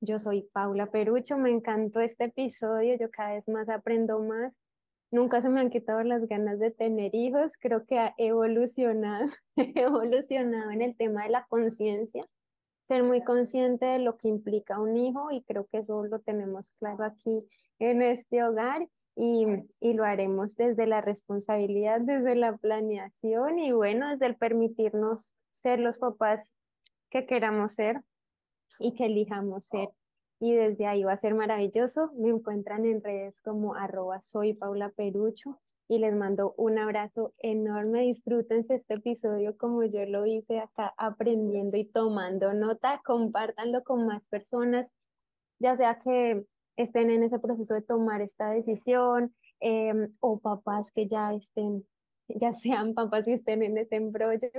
Yo 0.00 0.18
soy 0.18 0.42
Paula 0.52 0.90
Perucho, 0.90 1.38
me 1.38 1.50
encantó 1.50 2.00
este 2.00 2.24
episodio, 2.24 2.96
yo 2.98 3.10
cada 3.10 3.34
vez 3.34 3.48
más 3.48 3.68
aprendo 3.68 4.20
más 4.20 4.60
Nunca 5.10 5.40
se 5.40 5.48
me 5.48 5.60
han 5.60 5.70
quitado 5.70 6.02
las 6.02 6.26
ganas 6.26 6.58
de 6.58 6.70
tener 6.70 7.14
hijos, 7.14 7.52
creo 7.58 7.86
que 7.86 7.98
ha 7.98 8.14
evolucionado, 8.18 9.26
evolucionado 9.56 10.70
en 10.70 10.82
el 10.82 10.96
tema 10.96 11.24
de 11.24 11.30
la 11.30 11.46
conciencia, 11.48 12.26
ser 12.88 13.02
muy 13.02 13.22
consciente 13.22 13.84
de 13.84 13.98
lo 13.98 14.16
que 14.16 14.28
implica 14.28 14.80
un 14.80 14.96
hijo 14.96 15.30
y 15.30 15.42
creo 15.42 15.66
que 15.66 15.78
eso 15.78 16.04
lo 16.04 16.20
tenemos 16.20 16.70
claro 16.78 17.04
aquí 17.04 17.46
en 17.78 18.00
este 18.00 18.42
hogar 18.42 18.88
y, 19.14 19.46
y 19.78 19.92
lo 19.92 20.04
haremos 20.04 20.56
desde 20.56 20.86
la 20.86 21.02
responsabilidad, 21.02 22.00
desde 22.00 22.34
la 22.34 22.56
planeación 22.56 23.58
y 23.58 23.72
bueno, 23.72 24.08
desde 24.08 24.24
el 24.24 24.36
permitirnos 24.36 25.34
ser 25.52 25.80
los 25.80 25.98
papás 25.98 26.54
que 27.10 27.26
queramos 27.26 27.74
ser 27.74 28.00
y 28.78 28.94
que 28.94 29.04
elijamos 29.04 29.66
ser. 29.66 29.90
Y 30.40 30.54
desde 30.54 30.86
ahí 30.86 31.04
va 31.04 31.12
a 31.12 31.16
ser 31.18 31.34
maravilloso. 31.34 32.10
Me 32.14 32.30
encuentran 32.30 32.86
en 32.86 33.02
redes 33.02 33.42
como 33.42 33.74
arroba 33.74 34.22
soy 34.22 34.54
Paula 34.54 34.88
Perucho 34.90 35.60
y 35.88 35.98
les 35.98 36.14
mando 36.14 36.54
un 36.58 36.78
abrazo 36.78 37.34
enorme. 37.38 38.02
Disfrútense 38.02 38.74
este 38.74 38.94
episodio 38.94 39.56
como 39.56 39.82
yo 39.84 40.04
lo 40.04 40.26
hice 40.26 40.60
acá 40.60 40.94
aprendiendo 40.98 41.76
y 41.76 41.90
tomando 41.90 42.52
nota. 42.52 43.00
Compártanlo 43.04 43.82
con 43.82 44.06
más 44.06 44.28
personas, 44.28 44.92
ya 45.58 45.74
sea 45.74 45.98
que 45.98 46.44
estén 46.76 47.10
en 47.10 47.22
ese 47.22 47.38
proceso 47.38 47.74
de 47.74 47.82
tomar 47.82 48.20
esta 48.20 48.50
decisión 48.50 49.34
em, 49.60 50.14
o 50.20 50.38
papás 50.38 50.92
que 50.92 51.08
ya 51.08 51.34
estén, 51.34 51.86
ya 52.28 52.52
sean 52.52 52.94
papás 52.94 53.26
y 53.26 53.32
estén 53.32 53.62
en 53.62 53.78
ese 53.78 53.96
embrollo. 53.96 54.50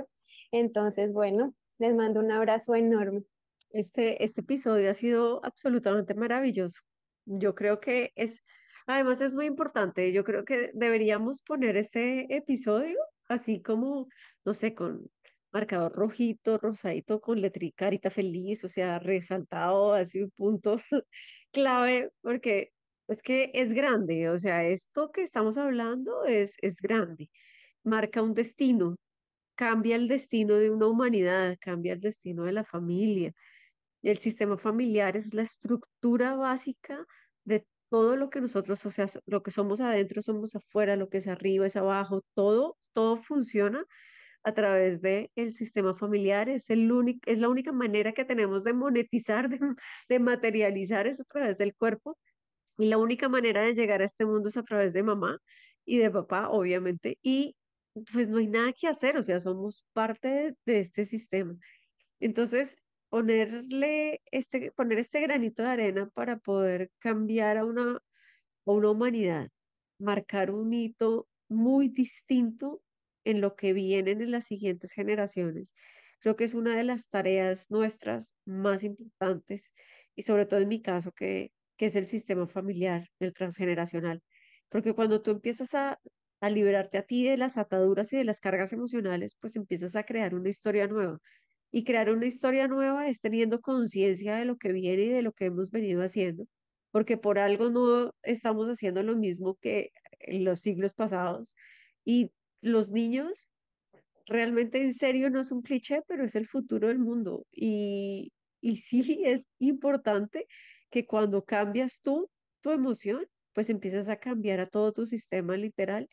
Entonces, 0.50 1.12
bueno, 1.12 1.54
les 1.78 1.94
mando 1.94 2.20
un 2.20 2.32
abrazo 2.32 2.74
enorme. 2.74 3.22
Este, 3.70 4.24
este 4.24 4.40
episodio 4.40 4.90
ha 4.90 4.94
sido 4.94 5.44
absolutamente 5.44 6.14
maravilloso. 6.14 6.80
Yo 7.24 7.54
creo 7.54 7.78
que 7.78 8.12
es, 8.16 8.44
además 8.90 9.20
es 9.20 9.32
muy 9.32 9.46
importante, 9.46 10.12
yo 10.12 10.24
creo 10.24 10.44
que 10.44 10.70
deberíamos 10.74 11.42
poner 11.42 11.76
este 11.76 12.34
episodio 12.34 12.98
así 13.28 13.62
como, 13.62 14.08
no 14.44 14.54
sé, 14.54 14.74
con 14.74 15.10
marcador 15.52 15.92
rojito, 15.92 16.58
rosadito, 16.58 17.20
con 17.20 17.40
letrica, 17.40 17.86
carita 17.86 18.10
feliz, 18.10 18.64
o 18.64 18.68
sea, 18.68 18.98
resaltado, 18.98 19.94
así 19.94 20.22
un 20.22 20.30
punto 20.30 20.76
clave, 21.52 22.10
porque 22.22 22.72
es 23.08 23.22
que 23.22 23.50
es 23.54 23.72
grande, 23.72 24.28
o 24.30 24.38
sea, 24.38 24.64
esto 24.66 25.10
que 25.12 25.22
estamos 25.22 25.56
hablando 25.58 26.24
es, 26.24 26.56
es 26.62 26.80
grande, 26.80 27.30
marca 27.84 28.22
un 28.22 28.34
destino, 28.34 28.96
cambia 29.56 29.96
el 29.96 30.08
destino 30.08 30.54
de 30.56 30.70
una 30.70 30.86
humanidad, 30.86 31.56
cambia 31.60 31.94
el 31.94 32.00
destino 32.00 32.44
de 32.44 32.52
la 32.52 32.64
familia, 32.64 33.32
el 34.02 34.18
sistema 34.18 34.56
familiar 34.58 35.16
es 35.16 35.34
la 35.34 35.42
estructura 35.42 36.34
básica 36.34 37.06
de 37.44 37.66
todo 37.90 38.16
lo 38.16 38.30
que 38.30 38.40
nosotros, 38.40 38.86
o 38.86 38.90
sea, 38.90 39.06
lo 39.26 39.42
que 39.42 39.50
somos 39.50 39.80
adentro, 39.80 40.22
somos 40.22 40.56
afuera, 40.56 40.96
lo 40.96 41.08
que 41.10 41.18
es 41.18 41.28
arriba, 41.28 41.66
es 41.66 41.76
abajo, 41.76 42.22
todo, 42.34 42.78
todo 42.92 43.16
funciona 43.16 43.84
a 44.44 44.54
través 44.54 45.02
del 45.02 45.30
el 45.36 45.52
sistema 45.52 45.94
familiar, 45.94 46.48
es, 46.48 46.70
el 46.70 46.90
único, 46.92 47.20
es 47.30 47.38
la 47.38 47.48
única 47.48 47.72
manera 47.72 48.12
que 48.12 48.24
tenemos 48.24 48.64
de 48.64 48.72
monetizar, 48.72 49.48
de, 50.08 50.18
materializar 50.20 51.06
es 51.06 51.20
a 51.20 51.24
través 51.24 51.58
del 51.58 51.74
cuerpo, 51.74 52.18
y 52.78 52.86
la 52.88 52.98
única 52.98 53.28
manera 53.28 53.62
de 53.62 53.74
llegar 53.74 54.02
a 54.02 54.06
este 54.06 54.24
mundo 54.24 54.48
es 54.48 54.56
a 54.56 54.62
través 54.62 54.92
de 54.94 55.02
mamá 55.02 55.38
y 55.84 55.98
de 55.98 56.10
papá, 56.10 56.48
obviamente, 56.50 57.18
y 57.22 57.56
pues 58.12 58.28
no 58.28 58.38
hay 58.38 58.46
nada 58.48 58.72
que 58.72 58.86
hacer, 58.88 59.16
o 59.16 59.22
sea, 59.22 59.40
somos 59.40 59.84
parte 59.92 60.54
de 60.64 60.80
este 60.80 61.04
sistema. 61.04 61.56
Entonces, 62.20 62.78
ponerle 63.10 64.22
este, 64.30 64.72
poner 64.72 64.98
este 64.98 65.20
granito 65.20 65.62
de 65.62 65.68
arena 65.68 66.10
para 66.14 66.38
poder 66.38 66.90
cambiar 66.98 67.58
a 67.58 67.64
una, 67.66 67.96
a 67.96 68.70
una 68.72 68.90
humanidad, 68.90 69.50
marcar 69.98 70.50
un 70.52 70.72
hito 70.72 71.28
muy 71.48 71.88
distinto 71.88 72.82
en 73.24 73.40
lo 73.40 73.56
que 73.56 73.72
vienen 73.74 74.22
en 74.22 74.30
las 74.30 74.46
siguientes 74.46 74.92
generaciones. 74.92 75.74
Creo 76.20 76.36
que 76.36 76.44
es 76.44 76.54
una 76.54 76.76
de 76.76 76.84
las 76.84 77.08
tareas 77.10 77.70
nuestras 77.70 78.36
más 78.44 78.84
importantes 78.84 79.74
y 80.14 80.22
sobre 80.22 80.46
todo 80.46 80.60
en 80.60 80.68
mi 80.68 80.80
caso, 80.80 81.12
que, 81.12 81.52
que 81.76 81.86
es 81.86 81.96
el 81.96 82.06
sistema 82.06 82.46
familiar, 82.46 83.08
el 83.18 83.34
transgeneracional. 83.34 84.22
Porque 84.68 84.94
cuando 84.94 85.22
tú 85.22 85.32
empiezas 85.32 85.74
a, 85.74 85.98
a 86.40 86.50
liberarte 86.50 86.98
a 86.98 87.02
ti 87.02 87.24
de 87.24 87.36
las 87.36 87.58
ataduras 87.58 88.12
y 88.12 88.18
de 88.18 88.24
las 88.24 88.40
cargas 88.40 88.72
emocionales, 88.72 89.36
pues 89.40 89.56
empiezas 89.56 89.96
a 89.96 90.04
crear 90.04 90.34
una 90.34 90.48
historia 90.48 90.86
nueva 90.86 91.18
y 91.70 91.84
crear 91.84 92.10
una 92.10 92.26
historia 92.26 92.68
nueva 92.68 93.08
es 93.08 93.20
teniendo 93.20 93.60
conciencia 93.60 94.36
de 94.36 94.44
lo 94.44 94.56
que 94.56 94.72
viene 94.72 95.02
y 95.04 95.08
de 95.10 95.22
lo 95.22 95.32
que 95.32 95.46
hemos 95.46 95.70
venido 95.70 96.02
haciendo, 96.02 96.46
porque 96.90 97.16
por 97.16 97.38
algo 97.38 97.70
no 97.70 98.12
estamos 98.22 98.68
haciendo 98.68 99.02
lo 99.02 99.16
mismo 99.16 99.56
que 99.60 99.90
en 100.20 100.44
los 100.44 100.60
siglos 100.60 100.94
pasados. 100.94 101.56
Y 102.04 102.32
los 102.60 102.90
niños, 102.90 103.48
realmente 104.26 104.82
en 104.82 104.94
serio 104.94 105.30
no 105.30 105.40
es 105.40 105.52
un 105.52 105.62
cliché, 105.62 106.02
pero 106.06 106.24
es 106.24 106.34
el 106.34 106.46
futuro 106.46 106.88
del 106.88 106.98
mundo. 106.98 107.46
Y, 107.52 108.32
Y 108.60 108.76
sí 108.76 109.22
es 109.24 109.48
importante 109.58 110.46
que 110.90 111.06
cuando 111.06 111.44
cambias 111.44 112.00
tú, 112.02 112.30
tu 112.60 112.70
emoción, 112.72 113.26
pues 113.54 113.70
empiezas 113.70 114.08
a 114.08 114.18
cambiar 114.18 114.60
a 114.60 114.68
todo 114.68 114.92
tu 114.92 115.06
sistema 115.06 115.56
literal. 115.56 116.08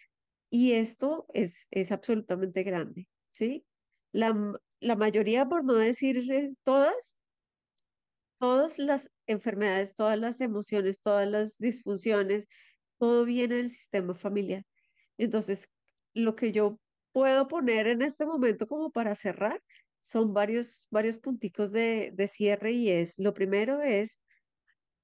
Y 0.50 0.74
esto 0.74 1.26
es, 1.34 1.68
es 1.72 1.92
absolutamente 1.92 2.64
grande, 2.64 3.08
¿sí? 3.32 3.66
La, 4.14 4.34
la 4.80 4.96
mayoría, 4.96 5.46
por 5.48 5.64
no 5.64 5.74
decir 5.74 6.32
eh, 6.32 6.54
todas, 6.64 7.18
todas 8.40 8.80
las 8.80 9.12
enfermedades, 9.26 9.96
todas 9.96 10.20
las 10.20 10.42
emociones, 10.42 11.02
todas 11.02 11.28
las 11.30 11.58
disfunciones, 11.58 12.48
todo 12.98 13.26
viene 13.26 13.56
del 13.56 13.70
sistema 13.70 14.14
familiar. 14.14 14.64
Entonces, 15.18 15.70
lo 16.14 16.36
que 16.36 16.52
yo 16.52 16.80
puedo 17.12 17.48
poner 17.48 17.88
en 17.88 18.02
este 18.02 18.26
momento 18.26 18.68
como 18.68 18.92
para 18.92 19.16
cerrar 19.16 19.62
son 20.02 20.34
varios, 20.34 20.88
varios 20.92 21.20
punticos 21.20 21.72
de, 21.72 22.12
de 22.14 22.28
cierre 22.28 22.72
y 22.72 22.90
es, 22.90 23.18
lo 23.20 23.34
primero 23.34 23.82
es, 23.82 24.20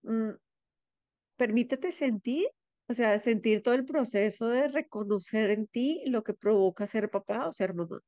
mm, 0.03 0.31
permítete 1.35 1.91
sentir, 1.91 2.47
o 2.87 2.93
sea, 2.93 3.17
sentir 3.19 3.63
todo 3.63 3.73
el 3.73 3.85
proceso 3.85 4.47
de 4.47 4.67
reconocer 4.67 5.49
en 5.51 5.67
ti 5.67 6.03
lo 6.05 6.23
que 6.23 6.33
provoca 6.33 6.87
ser 6.87 7.09
papá 7.09 7.47
o 7.47 7.53
ser 7.53 7.73
mamá. 7.73 7.99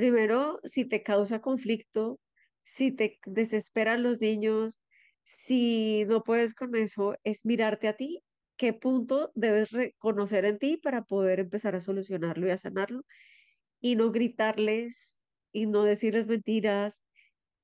Primero, 0.00 0.60
si 0.64 0.86
te 0.86 1.02
causa 1.02 1.42
conflicto, 1.42 2.18
si 2.62 2.90
te 2.90 3.18
desesperan 3.26 4.02
los 4.02 4.18
niños, 4.18 4.80
si 5.24 6.06
no 6.06 6.22
puedes 6.24 6.54
con 6.54 6.74
eso, 6.74 7.16
es 7.22 7.44
mirarte 7.44 7.86
a 7.86 7.98
ti, 7.98 8.22
qué 8.56 8.72
punto 8.72 9.30
debes 9.34 9.72
reconocer 9.72 10.46
en 10.46 10.58
ti 10.58 10.78
para 10.78 11.02
poder 11.02 11.38
empezar 11.38 11.74
a 11.76 11.80
solucionarlo 11.80 12.46
y 12.46 12.50
a 12.50 12.56
sanarlo, 12.56 13.02
y 13.78 13.94
no 13.96 14.10
gritarles, 14.10 15.18
y 15.52 15.66
no 15.66 15.84
decirles 15.84 16.26
mentiras, 16.26 17.02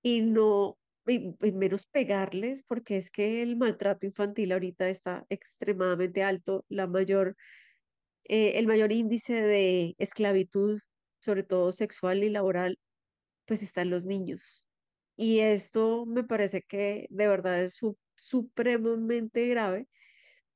y 0.03 0.21
no, 0.21 0.77
y, 1.07 1.33
menos 1.55 1.87
pegarles, 1.87 2.63
porque 2.65 2.99
es 2.99 3.11
que 3.11 3.41
el 3.41 3.57
maltrato 3.57 4.05
infantil 4.05 4.53
ahorita 4.53 4.91
está 4.91 5.25
extremadamente 5.31 6.23
alto, 6.23 6.67
la 6.69 6.87
mayor 6.87 7.35
eh, 8.25 8.59
el 8.59 8.67
mayor 8.67 8.93
índice 8.93 9.41
de 9.41 9.95
esclavitud, 9.97 10.81
sobre 11.27 11.45
todo 11.45 11.73
sexual 11.73 12.25
y 12.25 12.31
laboral, 12.31 12.79
pues 13.47 13.63
está 13.63 13.83
en 13.83 13.91
los 13.91 14.07
niños. 14.07 14.69
Y 15.17 15.41
esto 15.41 16.07
me 16.07 16.25
parece 16.25 16.63
que 16.63 17.07
de 17.11 17.29
verdad 17.29 17.63
es 17.65 17.75
su- 17.77 17.99
supremamente 18.17 19.49
grave 19.49 19.89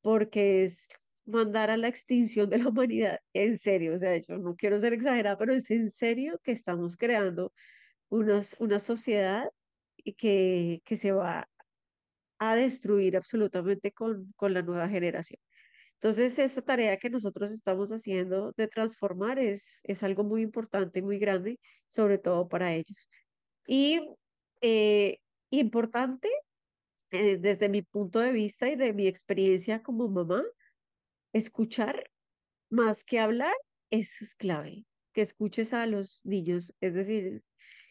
porque 0.03 0.65
es 0.65 0.89
mandar 1.27 1.71
a 1.71 1.77
la 1.77 1.89
extinción 1.89 2.51
de 2.51 2.59
la 2.59 2.69
humanidad. 2.71 3.19
En 3.35 3.59
serio, 3.59 3.95
o 3.95 3.99
sea, 3.99 4.17
yo 4.19 4.39
no 4.39 4.57
quiero 4.57 4.79
ser 4.81 4.93
exagerada, 4.95 5.37
pero 5.39 5.55
es 5.55 5.71
en 5.71 5.91
serio 5.91 6.41
que 6.43 6.53
estamos 6.53 6.97
creando 6.97 7.53
una 8.11 8.81
sociedad 8.81 9.49
que, 10.19 10.81
que 10.85 10.97
se 10.97 11.13
va 11.13 11.49
a 12.39 12.57
destruir 12.57 13.17
absolutamente 13.17 13.93
con, 13.93 14.33
con 14.37 14.55
la 14.55 14.63
nueva 14.63 14.89
generación. 14.89 15.41
Entonces, 16.03 16.39
esta 16.39 16.63
tarea 16.63 16.97
que 16.97 17.11
nosotros 17.11 17.53
estamos 17.53 17.91
haciendo 17.93 18.53
de 18.57 18.69
transformar 18.69 19.39
es, 19.39 19.81
es 19.85 20.03
algo 20.03 20.25
muy 20.25 20.41
importante 20.41 21.03
muy 21.03 21.19
grande, 21.19 21.61
sobre 21.89 22.17
todo 22.17 22.49
para 22.49 22.73
ellos. 22.73 23.11
Y 23.67 24.01
eh, 24.63 25.19
importante, 25.51 26.31
eh, 27.11 27.37
desde 27.37 27.69
mi 27.69 27.83
punto 27.83 28.21
de 28.21 28.33
vista 28.33 28.71
y 28.71 28.77
de 28.77 28.95
mi 28.95 29.07
experiencia 29.07 29.83
como 29.83 30.09
mamá, 30.09 30.43
escuchar 31.35 32.11
más 32.71 33.05
que 33.05 33.19
hablar, 33.21 33.55
es 33.91 34.35
clave, 34.37 34.87
que 35.13 35.21
escuches 35.21 35.75
a 35.75 35.87
los 35.87 36.25
niños, 36.25 36.75
es 36.81 36.95
decir, 36.95 37.43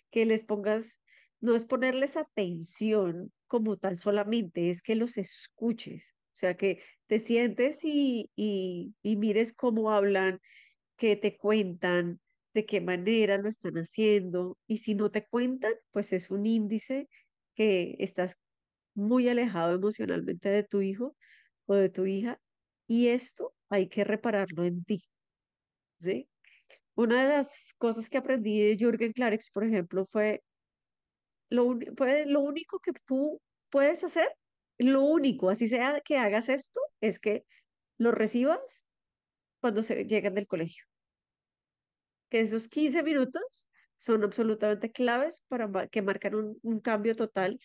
que 0.09 0.25
les 0.25 0.45
pongas, 0.45 0.99
no 1.41 1.55
es 1.55 1.65
ponerles 1.65 2.17
atención 2.17 3.31
como 3.45 3.77
tal 3.77 3.99
solamente, 3.99 4.71
es 4.71 4.81
que 4.81 4.95
los 4.95 5.17
escuches, 5.17 6.15
sea, 6.39 6.55
que 6.57 6.81
te 7.07 7.19
sientes 7.19 7.81
y, 7.83 8.31
y, 8.35 8.95
y 9.03 9.15
mires 9.17 9.53
cómo 9.53 9.91
hablan, 9.91 10.39
qué 10.97 11.15
te 11.15 11.37
cuentan, 11.37 12.21
de 12.53 12.65
qué 12.65 12.81
manera 12.81 13.37
lo 13.37 13.49
están 13.49 13.75
haciendo, 13.75 14.57
y 14.67 14.79
si 14.79 14.95
no 14.95 15.11
te 15.11 15.25
cuentan, 15.27 15.73
pues 15.91 16.13
es 16.13 16.31
un 16.31 16.45
índice 16.45 17.09
que 17.55 17.95
estás 17.99 18.37
muy 18.95 19.29
alejado 19.29 19.75
emocionalmente 19.75 20.49
de 20.49 20.63
tu 20.63 20.81
hijo 20.81 21.15
o 21.67 21.75
de 21.75 21.89
tu 21.89 22.05
hija, 22.07 22.39
y 22.87 23.09
esto 23.09 23.55
hay 23.69 23.89
que 23.89 24.03
repararlo 24.05 24.65
en 24.65 24.83
ti, 24.85 25.01
¿sí? 25.99 26.29
Una 26.95 27.23
de 27.23 27.29
las 27.37 27.73
cosas 27.77 28.09
que 28.09 28.17
aprendí 28.19 28.59
de 28.61 28.77
Jürgen 28.77 29.13
Klarex, 29.13 29.51
por 29.51 29.63
ejemplo, 29.65 30.05
fue 30.05 30.43
lo, 31.49 31.77
puede- 31.95 32.25
lo 32.25 32.41
único 32.41 32.79
que 32.79 32.91
tú 33.05 33.41
puedes 33.69 34.03
hacer, 34.03 34.27
lo 34.79 35.01
único, 35.01 35.49
así 35.49 35.67
sea 35.67 36.01
que 36.01 36.17
hagas 36.17 36.49
esto, 36.49 36.79
es 37.01 37.19
que 37.19 37.45
lo 37.97 38.11
recibas 38.11 38.85
cuando 39.61 39.83
se 39.83 40.05
lleguen 40.05 40.35
del 40.35 40.47
colegio. 40.47 40.85
Que 42.29 42.41
esos 42.41 42.67
15 42.67 43.03
minutos 43.03 43.67
son 43.97 44.23
absolutamente 44.23 44.91
claves 44.91 45.43
para 45.47 45.87
que 45.87 46.01
marcan 46.01 46.35
un, 46.35 46.59
un 46.61 46.79
cambio 46.79 47.15
total 47.15 47.59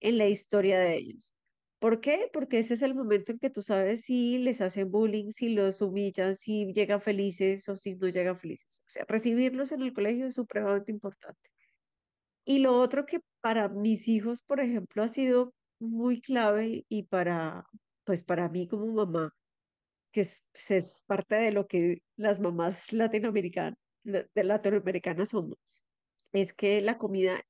en 0.00 0.18
la 0.18 0.28
historia 0.28 0.78
de 0.78 0.96
ellos. 0.96 1.34
¿Por 1.80 2.00
qué? 2.00 2.28
Porque 2.32 2.58
ese 2.58 2.74
es 2.74 2.82
el 2.82 2.94
momento 2.94 3.32
en 3.32 3.38
que 3.38 3.48
tú 3.50 3.62
sabes 3.62 4.04
si 4.04 4.38
les 4.38 4.60
hacen 4.60 4.90
bullying, 4.90 5.30
si 5.30 5.54
los 5.54 5.80
humillan, 5.80 6.36
si 6.36 6.72
llegan 6.74 7.00
felices 7.00 7.68
o 7.70 7.76
si 7.76 7.94
no 7.96 8.08
llegan 8.08 8.36
felices. 8.38 8.82
O 8.86 8.90
sea, 8.90 9.04
recibirlos 9.08 9.72
en 9.72 9.82
el 9.82 9.94
colegio 9.94 10.26
es 10.26 10.34
supremamente 10.34 10.92
importante. 10.92 11.50
Y 12.44 12.58
lo 12.58 12.78
otro 12.78 13.06
que 13.06 13.20
para 13.40 13.68
mis 13.68 14.08
hijos, 14.08 14.42
por 14.42 14.60
ejemplo, 14.60 15.02
ha 15.02 15.08
sido 15.08 15.54
muy 15.80 16.20
clave 16.22 16.84
y 16.88 17.04
para, 17.04 17.64
pues 18.04 18.24
para 18.24 18.48
mí 18.50 18.68
como 18.68 18.86
mamá, 18.88 19.32
que 20.12 20.22
es, 20.22 20.44
pues, 20.52 20.70
es 20.72 21.02
parte 21.06 21.36
de 21.36 21.52
lo 21.52 21.66
que 21.68 21.98
las 22.16 22.40
mamás 22.40 22.92
latinoamericanas, 22.92 23.78
la- 24.04 24.26
de 24.34 24.44
latinoamericanas 24.44 25.30
somos, 25.30 25.84
es 26.32 26.52
que 26.54 26.80
la 26.82 26.98
comida 26.98 27.42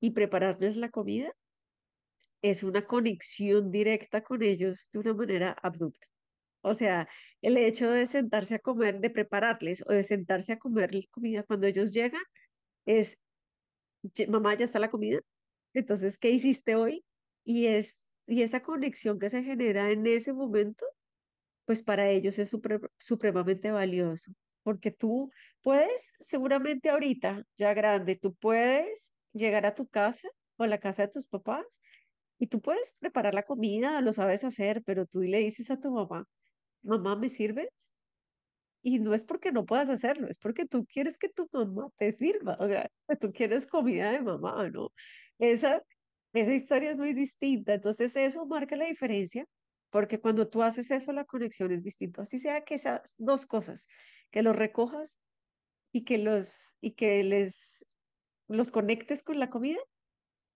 y 0.00 0.12
prepararles 0.12 0.76
la 0.76 0.90
comida 0.90 1.32
es 2.42 2.62
una 2.62 2.82
conexión 2.86 3.70
directa 3.70 4.22
con 4.22 4.42
ellos 4.42 4.88
de 4.92 4.98
una 5.00 5.14
manera 5.14 5.56
abrupta. 5.62 6.06
O 6.62 6.74
sea, 6.74 7.08
el 7.42 7.56
hecho 7.58 7.90
de 7.90 8.06
sentarse 8.06 8.56
a 8.56 8.60
comer, 8.60 9.00
de 9.00 9.10
prepararles 9.10 9.84
o 9.88 9.92
de 9.92 10.04
sentarse 10.04 10.52
a 10.54 10.58
comer 10.58 10.90
comida 11.10 11.44
cuando 11.44 11.66
ellos 11.68 11.92
llegan 11.92 12.22
es 12.86 13.18
"Ye- 14.02 14.28
mamá, 14.28 14.54
ya 14.56 14.64
está 14.66 14.78
la 14.80 14.90
comida. 14.90 15.20
Entonces, 15.74 16.18
¿qué 16.18 16.30
hiciste 16.30 16.76
hoy? 16.76 17.04
Y 17.44 17.66
es, 17.66 17.98
y 18.26 18.42
esa 18.42 18.62
conexión 18.62 19.18
que 19.18 19.30
se 19.30 19.42
genera 19.44 19.90
en 19.90 20.06
ese 20.06 20.32
momento, 20.32 20.86
pues 21.64 21.82
para 21.82 22.10
ellos 22.10 22.38
es 22.38 22.52
supre- 22.52 22.90
supremamente 22.98 23.70
valioso, 23.72 24.32
porque 24.62 24.90
tú 24.90 25.30
puedes, 25.62 26.12
seguramente 26.18 26.90
ahorita, 26.90 27.44
ya 27.56 27.74
grande, 27.74 28.16
tú 28.16 28.34
puedes 28.34 29.14
llegar 29.32 29.66
a 29.66 29.74
tu 29.74 29.88
casa 29.88 30.28
o 30.56 30.64
a 30.64 30.68
la 30.68 30.78
casa 30.80 31.02
de 31.02 31.08
tus 31.08 31.26
papás 31.28 31.80
y 32.38 32.48
tú 32.48 32.60
puedes 32.62 32.96
preparar 33.00 33.34
la 33.34 33.44
comida, 33.44 34.00
lo 34.02 34.12
sabes 34.12 34.44
hacer, 34.44 34.82
pero 34.84 35.06
tú 35.06 35.20
le 35.22 35.38
dices 35.40 35.70
a 35.70 35.80
tu 35.80 35.92
mamá, 35.92 36.26
mamá, 36.82 37.16
¿me 37.16 37.28
sirves? 37.30 37.94
Y 38.82 38.98
no 38.98 39.14
es 39.14 39.24
porque 39.24 39.50
no 39.52 39.64
puedas 39.64 39.88
hacerlo, 39.88 40.28
es 40.28 40.38
porque 40.38 40.66
tú 40.66 40.84
quieres 40.86 41.16
que 41.18 41.28
tu 41.30 41.48
mamá 41.52 41.88
te 41.96 42.12
sirva, 42.12 42.56
o 42.60 42.68
sea, 42.68 42.90
tú 43.20 43.32
quieres 43.32 43.66
comida 43.66 44.12
de 44.12 44.20
mamá, 44.20 44.68
¿no? 44.70 44.90
Esa, 45.38 45.82
esa 46.34 46.54
historia 46.54 46.90
es 46.90 46.96
muy 46.96 47.14
distinta, 47.14 47.74
entonces 47.74 48.14
eso 48.16 48.46
marca 48.46 48.76
la 48.76 48.86
diferencia, 48.86 49.46
porque 49.90 50.20
cuando 50.20 50.48
tú 50.48 50.62
haces 50.62 50.90
eso, 50.90 51.12
la 51.12 51.24
conexión 51.24 51.72
es 51.72 51.82
distinta, 51.82 52.22
así 52.22 52.38
sea 52.38 52.64
que 52.64 52.74
esas 52.74 53.14
dos 53.18 53.46
cosas, 53.46 53.88
que 54.30 54.42
los 54.42 54.56
recojas 54.56 55.20
y 55.92 56.04
que 56.04 56.18
los, 56.18 56.76
y 56.80 56.92
que 56.92 57.22
les, 57.22 57.86
los 58.48 58.70
conectes 58.72 59.22
con 59.22 59.38
la 59.38 59.50
comida, 59.50 59.78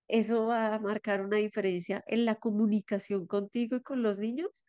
eso 0.08 0.46
va 0.46 0.74
a 0.74 0.78
marcar 0.78 1.20
una 1.20 1.36
diferencia 1.36 2.02
en 2.06 2.24
la 2.24 2.36
comunicación 2.36 3.26
contigo 3.26 3.76
y 3.76 3.82
con 3.82 4.02
los 4.02 4.18
niños. 4.18 4.64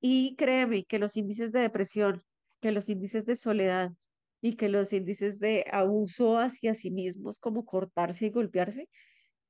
Y 0.00 0.36
créeme 0.36 0.84
que 0.84 0.98
los 0.98 1.16
índices 1.16 1.52
de 1.52 1.60
depresión, 1.60 2.24
que 2.60 2.72
los 2.72 2.88
índices 2.88 3.26
de 3.26 3.36
soledad 3.36 3.92
y 4.40 4.56
que 4.56 4.70
los 4.70 4.92
índices 4.94 5.38
de 5.38 5.66
abuso 5.70 6.38
hacia 6.38 6.74
sí 6.74 6.90
mismos, 6.90 7.38
como 7.38 7.66
cortarse 7.66 8.26
y 8.26 8.30
golpearse, 8.30 8.88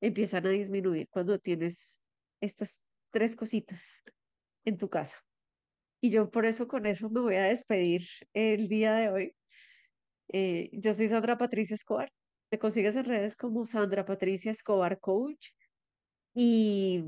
empiezan 0.01 0.47
a 0.47 0.51
disminuir 0.51 1.09
cuando 1.11 1.39
tienes 1.39 2.01
estas 2.41 2.81
tres 3.11 3.37
cositas 3.37 4.03
en 4.65 4.79
tu 4.79 4.89
casa. 4.89 5.17
Y 6.01 6.11
yo 6.11 6.31
por 6.31 6.47
eso 6.47 6.67
con 6.67 6.87
eso 6.87 7.11
me 7.11 7.21
voy 7.21 7.35
a 7.35 7.45
despedir 7.45 8.03
el 8.33 8.69
día 8.69 8.95
de 8.95 9.09
hoy. 9.11 9.37
Eh, 10.29 10.71
yo 10.73 10.95
soy 10.95 11.09
Sandra 11.09 11.37
Patricia 11.37 11.75
Escobar. 11.75 12.13
Me 12.51 12.59
consigues 12.59 12.97
en 12.97 13.05
redes 13.05 13.37
como 13.37 13.65
Sandra 13.67 14.05
Patricia 14.05 14.51
Escobar 14.51 14.99
Coach 14.99 15.51
y 16.35 17.05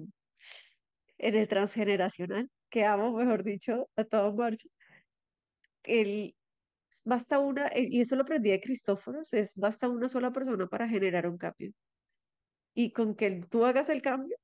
en 1.19 1.35
el 1.36 1.48
transgeneracional, 1.48 2.51
que 2.69 2.85
amo, 2.85 3.12
mejor 3.16 3.44
dicho, 3.44 3.89
a 3.97 4.05
todo 4.05 4.35
marcha. 4.35 4.69
El, 5.85 6.35
basta 7.05 7.39
una, 7.39 7.69
eh, 7.69 7.89
y 7.90 8.01
eso 8.01 8.16
lo 8.16 8.23
aprendí 8.23 8.51
de 8.51 8.60
Cristóforos, 8.60 9.32
es 9.32 9.55
basta 9.56 9.89
una 9.89 10.09
sola 10.09 10.32
persona 10.32 10.66
para 10.69 10.89
generar 10.89 11.28
un 11.28 11.39
cambio. 11.39 11.73
Y 12.74 12.93
con 12.93 13.15
que 13.15 13.40
tú 13.51 13.65
hagas 13.65 13.89
el 13.89 14.03
cambio 14.03 14.36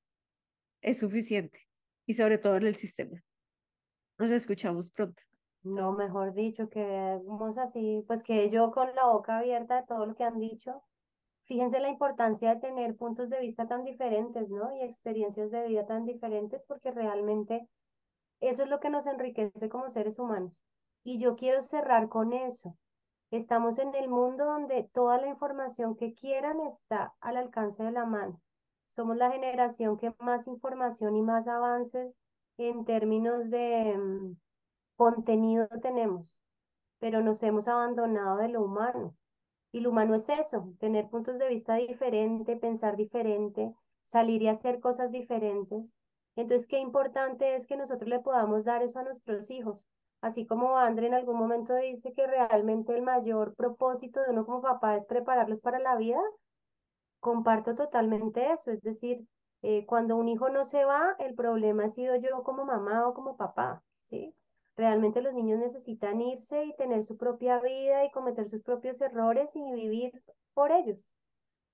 es 0.81 0.99
suficiente 0.99 1.67
y 2.07 2.15
sobre 2.15 2.39
todo 2.39 2.57
en 2.57 2.67
el 2.67 2.77
sistema. 2.77 3.23
Nos 4.19 4.31
escuchamos 4.31 4.91
pronto. 4.91 5.23
No, 5.63 5.93
mejor 5.93 6.35
dicho, 6.35 6.69
quedemos 6.69 7.59
así, 7.59 8.05
pues 8.07 8.23
que 8.23 8.49
yo 8.49 8.71
con 8.71 8.95
la 8.95 9.07
boca 9.07 9.39
abierta 9.39 9.81
de 9.81 9.87
todo 9.87 10.07
lo 10.07 10.15
que 10.15 10.25
han 10.25 10.39
dicho. 10.39 10.83
Fíjense 11.45 11.81
la 11.81 11.89
importancia 11.89 12.55
de 12.55 12.61
tener 12.61 12.97
puntos 12.97 13.31
de 13.31 13.41
vista 13.41 13.67
tan 13.67 13.85
diferentes, 13.85 14.49
¿no? 14.51 14.75
Y 14.77 14.83
experiencias 14.83 15.51
de 15.51 15.67
vida 15.67 15.87
tan 15.87 16.05
diferentes, 16.05 16.65
porque 16.67 16.91
realmente 16.91 17.69
eso 18.41 18.63
es 18.63 18.69
lo 18.69 18.81
que 18.81 18.91
nos 18.91 19.07
enriquece 19.07 19.69
como 19.69 19.89
seres 19.89 20.19
humanos. 20.19 20.63
Y 21.03 21.19
yo 21.19 21.37
quiero 21.37 21.63
cerrar 21.63 22.09
con 22.09 22.33
eso. 22.33 22.77
Estamos 23.31 23.79
en 23.79 23.95
el 23.95 24.09
mundo 24.09 24.47
donde 24.47 24.85
toda 24.85 25.19
la 25.19 25.29
información 25.29 25.95
que 25.97 26.15
quieran 26.15 26.61
está 26.61 27.15
al 27.21 27.37
alcance 27.37 27.83
de 27.83 27.93
la 27.93 28.07
mano. 28.07 28.41
Somos 28.87 29.17
la 29.17 29.31
generación 29.31 29.99
que 29.99 30.15
más 30.19 30.47
información 30.47 31.15
y 31.15 31.23
más 31.23 31.47
avances 31.47 32.19
en 32.57 32.87
términos 32.87 33.51
de 33.51 33.99
mm, 33.99 34.37
contenido 34.97 35.69
tenemos, 35.83 36.43
pero 36.99 37.21
nos 37.21 37.43
hemos 37.43 37.69
abandonado 37.69 38.39
de 38.39 38.49
lo 38.49 38.63
humano. 38.63 39.15
Y 39.73 39.81
lo 39.81 39.91
humano 39.91 40.15
es 40.15 40.29
eso, 40.31 40.73
tener 40.79 41.11
puntos 41.11 41.39
de 41.39 41.49
vista 41.49 41.75
diferentes, 41.75 42.59
pensar 42.59 42.97
diferente, 42.97 43.75
salir 44.03 44.41
y 44.41 44.49
hacer 44.49 44.81
cosas 44.81 45.13
diferentes. 45.13 45.95
Entonces, 46.35 46.67
qué 46.67 46.79
importante 46.79 47.55
es 47.55 47.67
que 47.67 47.77
nosotros 47.77 48.09
le 48.09 48.21
podamos 48.21 48.65
dar 48.65 48.83
eso 48.83 49.01
a 49.01 49.03
nuestros 49.05 49.51
hijos. 49.51 49.87
Así 50.21 50.47
como 50.47 50.77
André 50.79 51.07
en 51.07 51.15
algún 51.15 51.37
momento 51.37 51.75
dice 51.77 52.13
que 52.13 52.27
realmente 52.27 52.95
el 52.95 53.03
mayor 53.03 53.55
propósito 53.55 54.21
de 54.23 54.31
uno 54.31 54.45
como 54.45 54.63
papá 54.63 54.97
es 54.97 55.07
prepararlos 55.07 55.61
para 55.61 55.79
la 55.79 55.97
vida, 55.97 56.21
comparto 57.21 57.75
totalmente 57.75 58.51
eso. 58.53 58.71
Es 58.71 58.83
decir, 58.83 59.27
eh, 59.63 59.87
cuando 59.87 60.17
un 60.17 60.29
hijo 60.29 60.49
no 60.49 60.65
se 60.65 60.85
va, 60.85 61.15
el 61.19 61.35
problema 61.35 61.85
ha 61.85 61.89
sido 61.89 62.17
yo 62.17 62.43
como 62.43 62.65
mamá 62.65 63.07
o 63.09 63.15
como 63.15 63.37
papá, 63.37 63.83
¿sí? 64.01 64.35
Realmente 64.77 65.23
los 65.23 65.35
niños 65.35 65.59
necesitan 65.59 66.21
irse 66.21 66.65
y 66.65 66.77
tener 66.77 67.03
su 67.03 67.17
propia 67.17 67.61
vida 67.61 68.05
y 68.05 68.11
cometer 68.13 68.47
sus 68.49 68.63
propios 68.63 69.01
errores 69.01 69.57
y 69.57 69.73
vivir 69.73 70.23
por 70.55 70.71
ellos. 70.71 71.13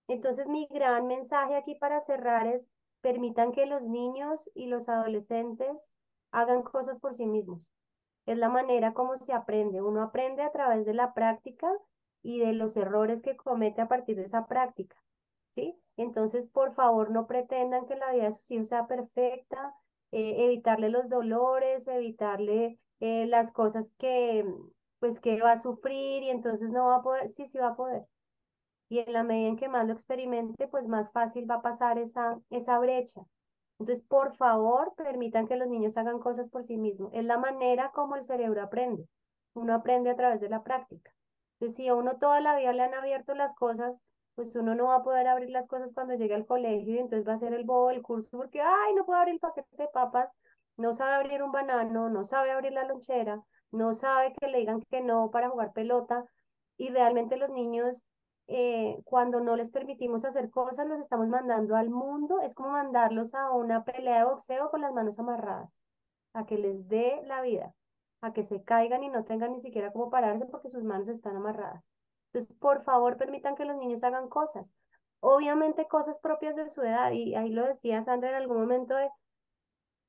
Entonces, 0.09 0.49
mi 0.49 0.67
gran 0.71 1.07
mensaje 1.07 1.57
aquí 1.57 1.75
para 1.75 2.01
cerrar 2.01 2.47
es, 2.47 2.71
permitan 3.01 3.53
que 3.53 3.67
los 3.67 3.83
niños 3.83 4.51
y 4.55 4.67
los 4.67 4.89
adolescentes 4.89 5.95
hagan 6.31 6.63
cosas 6.63 7.01
por 7.01 7.15
sí 7.15 7.27
mismos. 7.27 7.61
Es 8.27 8.39
la 8.39 8.49
manera 8.49 8.95
como 8.95 9.17
se 9.17 9.33
aprende. 9.33 9.83
Uno 9.83 10.03
aprende 10.03 10.43
a 10.43 10.53
través 10.53 10.85
de 10.87 10.95
la 10.95 11.15
práctica 11.15 11.71
y 12.23 12.41
de 12.41 12.53
los 12.53 12.77
errores 12.77 13.23
que 13.23 13.37
comete 13.37 13.83
a 13.83 13.89
partir 13.89 14.17
de 14.17 14.23
esa 14.25 14.47
práctica. 14.47 14.97
¿Sí? 15.51 15.79
Entonces, 15.97 16.49
por 16.51 16.73
favor, 16.75 17.11
no 17.11 17.27
pretendan 17.27 17.87
que 17.87 17.97
la 17.97 18.13
vida 18.13 18.25
de 18.25 18.33
sus 18.33 18.51
hijos 18.51 18.69
sea 18.69 18.87
perfecta, 18.87 19.75
eh, 20.11 20.47
evitarle 20.47 20.89
los 20.89 21.09
dolores, 21.09 21.87
evitarle 21.89 22.79
eh, 23.01 23.27
las 23.27 23.53
cosas 23.53 23.95
que, 23.99 24.45
pues, 24.99 25.21
que 25.21 25.41
va 25.41 25.53
a 25.53 25.57
sufrir 25.61 26.23
y 26.25 26.31
entonces 26.31 26.71
no 26.71 26.87
va 26.87 26.97
a 26.97 27.03
poder, 27.03 27.29
sí, 27.29 27.47
sí 27.47 27.59
va 27.59 27.69
a 27.69 27.77
poder. 27.77 28.07
Y 28.89 29.01
en 29.01 29.13
la 29.13 29.25
medida 29.25 29.49
en 29.49 29.57
que 29.57 29.69
más 29.69 29.87
lo 29.87 29.93
experimente, 29.93 30.69
pues 30.69 30.87
más 30.89 31.13
fácil 31.13 31.51
va 31.51 31.57
a 31.57 31.63
pasar 31.63 31.99
esa, 31.99 32.41
esa 32.51 32.79
brecha. 32.79 33.23
Entonces, 33.79 34.05
por 34.05 34.33
favor, 34.33 34.95
permitan 34.97 35.47
que 35.47 35.57
los 35.57 35.69
niños 35.69 35.97
hagan 35.97 36.19
cosas 36.19 36.49
por 36.49 36.65
sí 36.65 36.77
mismos. 36.77 37.11
Es 37.13 37.25
la 37.25 37.39
manera 37.39 37.91
como 37.93 38.17
el 38.17 38.23
cerebro 38.23 38.63
aprende. 38.63 39.09
Uno 39.55 39.75
aprende 39.75 40.11
a 40.11 40.17
través 40.17 40.41
de 40.41 40.49
la 40.49 40.63
práctica. 40.63 41.13
Entonces, 41.55 41.77
si 41.77 41.89
a 41.89 41.95
uno 41.95 42.19
toda 42.19 42.41
la 42.41 42.57
vida 42.57 42.73
le 42.73 42.83
han 42.83 42.95
abierto 42.95 43.35
las 43.35 43.55
cosas, 43.55 44.03
pues 44.35 44.55
uno 44.57 44.75
no 44.75 44.87
va 44.87 44.97
a 44.97 45.03
poder 45.03 45.29
abrir 45.29 45.51
las 45.51 45.69
cosas 45.69 45.93
cuando 45.93 46.15
llegue 46.15 46.35
al 46.35 46.47
colegio 46.47 46.95
y 46.95 46.99
entonces 46.99 47.27
va 47.27 47.35
a 47.35 47.37
ser 47.37 47.55
el 47.55 47.65
bobo 47.65 47.89
del 47.89 48.03
curso 48.03 48.37
porque, 48.37 48.61
ay, 48.61 48.95
no 48.95 49.05
puedo 49.05 49.19
abrir 49.19 49.35
el 49.35 49.41
paquete 49.41 49.77
de 49.77 49.89
papas 49.89 50.35
no 50.77 50.93
sabe 50.93 51.15
abrir 51.15 51.43
un 51.43 51.53
banano, 51.53 52.11
no 52.11 52.25
sabe 52.25 52.51
abrir 52.51 52.73
la 52.73 52.85
lonchera, 52.85 53.43
no 53.71 53.95
sabe 53.95 54.33
que 54.35 54.49
le 54.49 54.59
digan 54.59 54.83
que 54.91 55.01
no 55.01 55.31
para 55.31 55.49
jugar 55.49 55.73
pelota. 55.73 56.25
Y 56.77 56.91
realmente 56.91 57.37
los 57.37 57.51
niños, 57.51 58.05
eh, 58.47 59.01
cuando 59.05 59.41
no 59.41 59.57
les 59.57 59.71
permitimos 59.71 60.25
hacer 60.25 60.51
cosas, 60.51 60.87
los 60.87 60.99
estamos 60.99 61.29
mandando 61.29 61.77
al 61.77 61.91
mundo. 61.91 62.41
Es 62.41 62.55
como 62.55 62.71
mandarlos 62.71 63.35
a 63.35 63.51
una 63.51 63.85
pelea 63.85 64.19
de 64.19 64.25
boxeo 64.25 64.71
con 64.71 64.83
las 64.83 64.93
manos 64.93 65.19
amarradas, 65.19 65.83
a 66.33 66.47
que 66.47 66.59
les 66.59 66.89
dé 66.89 67.23
la 67.25 67.43
vida, 67.43 67.75
a 68.21 68.33
que 68.33 68.43
se 68.43 68.63
caigan 68.63 69.03
y 69.03 69.09
no 69.09 69.25
tengan 69.25 69.53
ni 69.53 69.61
siquiera 69.61 69.93
cómo 69.93 70.11
pararse 70.11 70.47
porque 70.47 70.69
sus 70.69 70.85
manos 70.85 71.09
están 71.09 71.37
amarradas. 71.37 71.91
Entonces, 72.33 72.57
por 72.57 72.83
favor, 72.83 73.17
permitan 73.17 73.55
que 73.55 73.65
los 73.65 73.77
niños 73.77 74.03
hagan 74.03 74.29
cosas. 74.29 74.77
Obviamente 75.21 75.87
cosas 75.87 76.19
propias 76.19 76.55
de 76.55 76.69
su 76.69 76.83
edad, 76.83 77.13
y 77.13 77.35
ahí 77.35 77.51
lo 77.51 77.65
decía 77.65 78.03
Sandra 78.03 78.31
en 78.31 78.37
algún 78.37 78.59
momento 78.59 78.95
de 78.95 79.09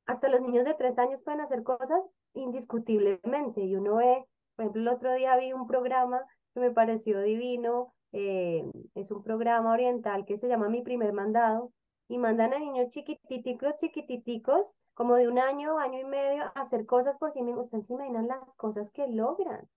hasta 0.06 0.30
los 0.30 0.42
niños 0.42 0.66
de 0.66 0.76
tres 0.76 1.00
años 1.00 1.24
pueden 1.24 1.42
hacer 1.42 1.64
cosas 1.64 2.12
indiscutiblemente. 2.34 3.62
Y 3.62 3.76
uno 3.76 3.96
ve, 3.96 4.26
por 4.56 4.66
ejemplo, 4.66 4.82
el 4.82 4.88
otro 4.90 5.14
día 5.14 5.36
vi 5.38 5.54
un 5.54 5.68
programa 5.68 6.22
que 6.54 6.60
me 6.60 6.72
pareció 6.72 7.22
divino, 7.22 7.95
eh, 8.18 8.64
es 8.96 9.12
un 9.12 9.22
programa 9.22 9.74
oriental 9.74 10.26
que 10.26 10.38
se 10.38 10.48
llama 10.48 10.70
Mi 10.70 10.82
Primer 10.82 11.12
Mandado, 11.12 11.72
y 12.08 12.18
mandan 12.18 12.54
a 12.54 12.60
niños 12.60 12.90
chiquititicos, 12.90 13.76
chiquititicos, 13.76 14.78
como 14.94 15.16
de 15.16 15.28
un 15.28 15.38
año, 15.40 15.80
año 15.80 16.00
y 16.00 16.06
medio, 16.06 16.44
a 16.44 16.62
hacer 16.62 16.86
cosas 16.86 17.18
por 17.18 17.32
sí 17.32 17.42
mismos. 17.44 17.66
Ustedes 17.66 17.88
se 17.88 17.94
imaginan 17.94 18.28
las 18.28 18.56
cosas 18.56 18.92
que 18.92 19.08
logran. 19.08 19.68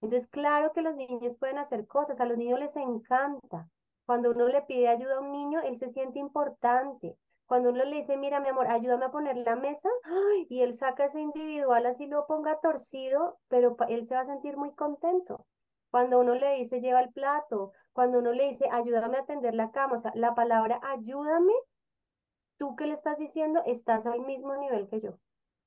Entonces, 0.00 0.28
claro 0.28 0.72
que 0.72 0.80
los 0.80 0.96
niños 0.96 1.36
pueden 1.36 1.58
hacer 1.58 1.86
cosas, 1.86 2.20
a 2.20 2.24
los 2.24 2.38
niños 2.38 2.60
les 2.60 2.76
encanta. 2.76 3.68
Cuando 4.06 4.30
uno 4.30 4.48
le 4.48 4.62
pide 4.62 4.88
ayuda 4.88 5.16
a 5.16 5.20
un 5.20 5.32
niño, 5.32 5.60
él 5.60 5.76
se 5.76 5.88
siente 5.88 6.18
importante. 6.18 7.16
Cuando 7.46 7.70
uno 7.70 7.84
le 7.84 7.96
dice, 7.96 8.16
mira, 8.16 8.40
mi 8.40 8.48
amor, 8.48 8.68
ayúdame 8.68 9.04
a 9.04 9.10
poner 9.10 9.36
la 9.36 9.56
mesa, 9.56 9.90
y 10.48 10.62
él 10.62 10.72
saca 10.72 11.04
ese 11.04 11.20
individual 11.20 11.84
así 11.84 12.06
lo 12.06 12.26
ponga 12.26 12.58
torcido, 12.60 13.38
pero 13.48 13.76
él 13.88 14.06
se 14.06 14.14
va 14.14 14.22
a 14.22 14.24
sentir 14.24 14.56
muy 14.56 14.72
contento. 14.72 15.44
Cuando 15.92 16.18
uno 16.18 16.34
le 16.34 16.56
dice, 16.56 16.80
lleva 16.80 17.00
el 17.00 17.12
plato, 17.12 17.70
cuando 17.92 18.18
uno 18.18 18.32
le 18.32 18.48
dice, 18.48 18.68
ayúdame 18.72 19.18
a 19.18 19.24
tender 19.24 19.54
la 19.54 19.70
cama, 19.70 19.94
o 19.94 19.98
sea, 19.98 20.10
la 20.16 20.34
palabra 20.34 20.80
ayúdame, 20.82 21.52
tú 22.56 22.74
que 22.74 22.86
le 22.86 22.94
estás 22.94 23.16
diciendo, 23.16 23.62
estás 23.64 24.06
al 24.06 24.20
mismo 24.22 24.56
nivel 24.56 24.88
que 24.88 24.98
yo. 24.98 25.18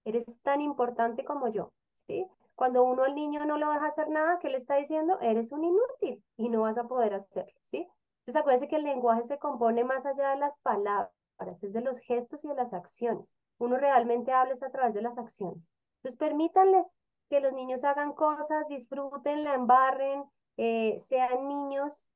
Eres 0.04 0.42
tan 0.42 0.60
importante 0.60 1.24
como 1.24 1.48
yo, 1.48 1.72
¿sí? 1.94 2.28
Cuando 2.56 2.84
uno 2.84 3.04
al 3.04 3.16
niño 3.16 3.46
no 3.46 3.58
lo 3.58 3.72
deja 3.72 3.86
hacer 3.86 4.10
nada, 4.10 4.40
¿qué 4.40 4.50
le 4.50 4.58
está 4.58 4.76
diciendo? 4.76 5.18
Eres 5.22 5.54
un 5.54 5.64
inútil 5.64 6.22
y 6.36 6.50
no 6.50 6.62
vas 6.62 6.78
a 6.78 6.88
poder 6.88 7.14
hacerlo, 7.14 7.58
¿sí? 7.62 7.88
Entonces 8.20 8.42
acuérdense 8.42 8.68
que 8.68 8.78
el 8.78 8.84
lenguaje 8.84 9.24
se 9.24 9.40
compone 9.40 9.86
más 9.86 10.06
allá 10.06 10.32
de 10.32 10.38
las 10.38 10.60
palabras 10.60 11.14
es 11.40 11.74
de 11.74 11.82
los 11.82 12.00
gestos 12.00 12.44
y 12.46 12.48
de 12.48 12.56
las 12.56 12.74
acciones. 12.74 13.38
Uno 13.58 13.78
realmente 13.78 14.32
habla 14.32 14.56
a 14.60 14.70
través 14.70 14.94
de 14.94 15.02
las 15.02 15.18
acciones. 15.18 15.72
Entonces, 15.98 16.18
permítanles 16.18 16.98
que 17.30 17.40
los 17.40 17.54
niños 17.54 17.84
hagan 17.84 18.14
cosas, 18.14 18.68
disfruten, 18.70 19.44
la 19.44 19.56
embarren, 19.56 20.24
eh, 20.58 20.98
sean 21.00 21.48
niños, 21.48 22.10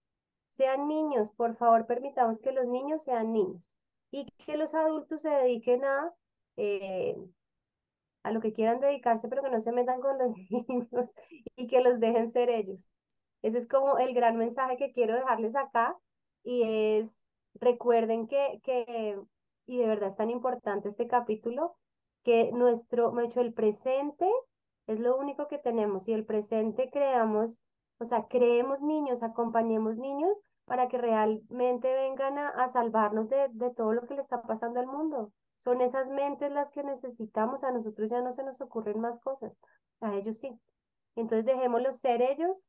sean 0.50 0.88
niños, 0.88 1.34
por 1.34 1.56
favor, 1.56 1.86
permitamos 1.86 2.40
que 2.40 2.52
los 2.52 2.68
niños 2.68 3.04
sean 3.04 3.34
niños 3.34 3.78
y 4.12 4.26
que 4.46 4.58
los 4.58 4.74
adultos 4.74 5.22
se 5.22 5.30
dediquen 5.30 5.86
a, 5.86 6.14
eh, 6.58 7.16
a 8.24 8.32
lo 8.32 8.42
que 8.42 8.54
quieran 8.54 8.80
dedicarse, 8.80 9.30
pero 9.30 9.44
que 9.44 9.50
no 9.50 9.60
se 9.60 9.72
metan 9.72 10.02
con 10.02 10.18
los 10.18 10.32
niños 10.50 11.16
y 11.56 11.68
que 11.68 11.82
los 11.82 12.00
dejen 12.00 12.28
ser 12.28 12.50
ellos. 12.50 12.90
Ese 13.42 13.58
es 13.58 13.68
como 13.68 13.98
el 13.98 14.14
gran 14.14 14.38
mensaje 14.38 14.78
que 14.78 14.92
quiero 14.92 15.16
dejarles 15.16 15.56
acá 15.56 15.98
y 16.44 16.64
es 16.64 17.26
Recuerden 17.56 18.28
que, 18.28 18.62
que, 18.64 19.20
y 19.66 19.78
de 19.78 19.88
verdad 19.88 20.08
es 20.10 20.16
tan 20.16 20.30
importante 20.30 20.88
este 20.88 21.08
capítulo, 21.08 21.76
que 22.24 22.52
nuestro, 22.54 23.12
me 23.12 23.26
hecho 23.26 23.42
el 23.42 23.54
presente 23.54 24.26
es 24.92 25.00
lo 25.00 25.18
único 25.18 25.48
que 25.48 25.60
tenemos 25.60 26.08
y 26.08 26.14
el 26.14 26.26
presente 26.26 26.90
creamos, 26.90 27.62
o 28.00 28.06
sea, 28.06 28.28
creemos 28.28 28.82
niños, 28.82 29.22
acompañemos 29.22 29.98
niños 29.98 30.36
para 30.66 30.88
que 30.88 30.98
realmente 30.98 31.94
vengan 31.94 32.40
a, 32.40 32.48
a 32.48 32.68
salvarnos 32.68 33.30
de, 33.30 33.50
de 33.52 33.70
todo 33.70 33.94
lo 33.94 34.06
que 34.08 34.16
le 34.16 34.22
está 34.22 34.42
pasando 34.42 34.80
al 34.80 34.88
mundo. 34.88 35.32
Son 35.58 35.82
esas 35.82 36.10
mentes 36.10 36.52
las 36.52 36.72
que 36.72 36.84
necesitamos, 36.84 37.64
a 37.64 37.72
nosotros 37.72 38.10
ya 38.10 38.22
no 38.22 38.32
se 38.32 38.44
nos 38.44 38.62
ocurren 38.62 39.00
más 39.00 39.20
cosas, 39.20 39.62
a 40.02 40.16
ellos 40.16 40.40
sí. 40.40 40.60
Entonces 41.16 41.46
dejémoslos 41.46 42.00
ser 42.00 42.22
ellos, 42.22 42.68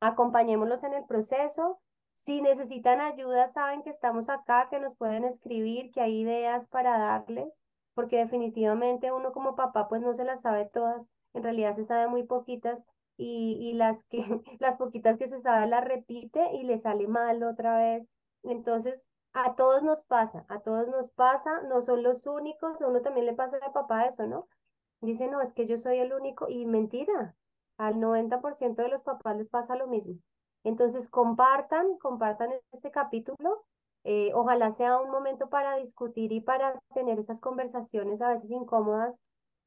acompañémoslos 0.00 0.84
en 0.84 0.92
el 0.92 1.06
proceso, 1.06 1.80
si 2.12 2.42
necesitan 2.42 3.00
ayuda, 3.00 3.46
saben 3.46 3.82
que 3.82 3.88
estamos 3.88 4.28
acá, 4.28 4.68
que 4.68 4.78
nos 4.78 4.94
pueden 4.94 5.24
escribir, 5.24 5.90
que 5.90 6.02
hay 6.02 6.20
ideas 6.20 6.68
para 6.68 6.98
darles, 6.98 7.62
porque 7.94 8.18
definitivamente 8.18 9.10
uno 9.10 9.32
como 9.32 9.54
papá 9.54 9.88
pues 9.88 10.02
no 10.02 10.12
se 10.12 10.24
las 10.24 10.42
sabe 10.42 10.66
todas, 10.66 11.12
en 11.34 11.42
realidad 11.42 11.72
se 11.72 11.84
sabe 11.84 12.08
muy 12.08 12.24
poquitas 12.24 12.84
y, 13.16 13.58
y 13.60 13.74
las, 13.74 14.04
que, 14.04 14.18
las 14.60 14.76
poquitas 14.76 15.18
que 15.18 15.26
se 15.28 15.38
sabe 15.38 15.66
las 15.66 15.84
repite 15.84 16.40
y 16.54 16.64
le 16.64 16.78
sale 16.78 17.06
mal 17.08 17.42
otra 17.42 17.78
vez. 17.78 18.10
Entonces, 18.42 19.04
a 19.32 19.54
todos 19.56 19.82
nos 19.82 20.04
pasa, 20.04 20.44
a 20.48 20.60
todos 20.60 20.88
nos 20.88 21.10
pasa, 21.12 21.62
no 21.68 21.82
son 21.82 22.02
los 22.02 22.26
únicos, 22.26 22.80
a 22.82 22.88
uno 22.88 23.00
también 23.02 23.26
le 23.26 23.34
pasa 23.34 23.58
de 23.58 23.70
papá 23.72 24.04
eso, 24.04 24.26
¿no? 24.26 24.48
Dice, 25.00 25.28
no, 25.28 25.40
es 25.40 25.54
que 25.54 25.66
yo 25.66 25.78
soy 25.78 25.98
el 25.98 26.12
único 26.12 26.48
y 26.48 26.66
mentira, 26.66 27.36
al 27.78 27.98
90% 28.00 28.82
de 28.82 28.88
los 28.88 29.02
papás 29.02 29.36
les 29.36 29.48
pasa 29.48 29.76
lo 29.76 29.86
mismo. 29.86 30.16
Entonces, 30.64 31.08
compartan, 31.08 31.96
compartan 31.98 32.50
este 32.72 32.90
capítulo 32.90 33.64
Eh, 34.04 34.32
ojalá 34.34 34.70
sea 34.70 34.98
un 34.98 35.10
momento 35.10 35.50
para 35.50 35.76
discutir 35.76 36.32
y 36.32 36.40
para 36.40 36.78
tener 36.94 37.18
esas 37.18 37.38
conversaciones 37.40 38.22
a 38.22 38.30
veces 38.30 38.50
incómodas 38.50 39.20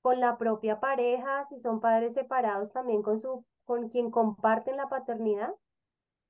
con 0.03 0.19
la 0.19 0.37
propia 0.37 0.79
pareja, 0.79 1.45
si 1.45 1.57
son 1.57 1.79
padres 1.81 2.13
separados 2.13 2.73
también 2.73 3.01
con 3.01 3.19
su, 3.19 3.45
con 3.65 3.89
quien 3.89 4.11
comparten 4.11 4.77
la 4.77 4.89
paternidad, 4.89 5.55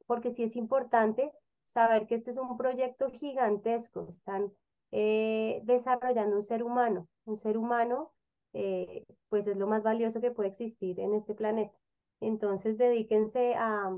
porque 0.06 0.32
sí 0.32 0.44
es 0.44 0.56
importante 0.56 1.34
saber 1.66 2.08
que 2.08 2.16
este 2.16 2.32
es 2.32 2.38
un 2.38 2.58
proyecto 2.58 3.10
gigantesco, 3.10 4.08
están 4.08 4.54
eh, 4.92 5.62
desarrollando 5.66 6.38
un 6.38 6.44
ser 6.44 6.64
humano, 6.64 7.10
un 7.26 7.38
ser 7.38 7.58
humano 7.58 8.14
eh, 8.54 9.06
pues 9.30 9.48
es 9.48 9.58
lo 9.58 9.68
más 9.68 9.84
valioso 9.84 10.22
que 10.22 10.32
puede 10.32 10.50
existir 10.50 11.00
en 11.00 11.14
este 11.14 11.34
planeta. 11.34 11.78
Entonces 12.20 12.78
dedíquense 12.78 13.56
a, 13.56 13.92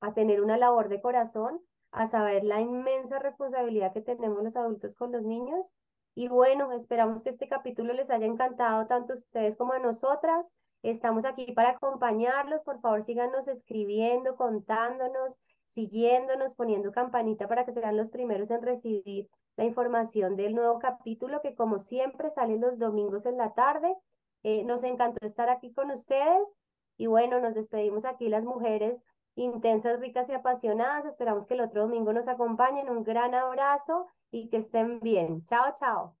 a 0.00 0.14
tener 0.14 0.42
una 0.42 0.58
labor 0.58 0.88
de 0.90 1.00
corazón, 1.00 1.60
a 1.90 2.06
saber 2.06 2.44
la 2.44 2.60
inmensa 2.60 3.18
responsabilidad 3.18 3.92
que 3.92 4.02
tenemos 4.02 4.42
los 4.42 4.56
adultos 4.56 4.94
con 4.94 5.12
los 5.12 5.22
niños. 5.22 5.70
Y 6.14 6.28
bueno, 6.28 6.72
esperamos 6.72 7.22
que 7.22 7.30
este 7.30 7.48
capítulo 7.48 7.94
les 7.94 8.10
haya 8.10 8.26
encantado 8.26 8.86
tanto 8.86 9.14
a 9.14 9.16
ustedes 9.16 9.56
como 9.56 9.72
a 9.72 9.78
nosotras. 9.78 10.54
Estamos 10.82 11.24
aquí 11.24 11.52
para 11.52 11.70
acompañarlos. 11.70 12.62
Por 12.64 12.80
favor, 12.80 13.02
síganos 13.02 13.48
escribiendo, 13.48 14.36
contándonos, 14.36 15.38
siguiéndonos, 15.64 16.54
poniendo 16.54 16.92
campanita 16.92 17.48
para 17.48 17.64
que 17.64 17.72
sean 17.72 17.96
los 17.96 18.10
primeros 18.10 18.50
en 18.50 18.62
recibir 18.62 19.30
la 19.56 19.64
información 19.64 20.36
del 20.36 20.54
nuevo 20.54 20.78
capítulo 20.78 21.40
que 21.40 21.54
como 21.54 21.78
siempre 21.78 22.30
sale 22.30 22.58
los 22.58 22.78
domingos 22.78 23.24
en 23.24 23.38
la 23.38 23.54
tarde. 23.54 23.96
Eh, 24.42 24.64
nos 24.64 24.84
encantó 24.84 25.24
estar 25.24 25.48
aquí 25.48 25.72
con 25.72 25.90
ustedes 25.90 26.52
y 26.96 27.06
bueno, 27.06 27.40
nos 27.40 27.54
despedimos 27.54 28.04
aquí 28.04 28.28
las 28.28 28.44
mujeres 28.44 29.04
intensas, 29.34 29.98
ricas 29.98 30.28
y 30.28 30.32
apasionadas. 30.34 31.06
Esperamos 31.06 31.46
que 31.46 31.54
el 31.54 31.62
otro 31.62 31.82
domingo 31.82 32.12
nos 32.12 32.28
acompañen. 32.28 32.90
Un 32.90 33.02
gran 33.02 33.34
abrazo 33.34 34.08
y 34.32 34.48
que 34.48 34.56
estén 34.56 34.98
bien. 35.00 35.44
Chao, 35.44 35.72
chao. 35.78 36.16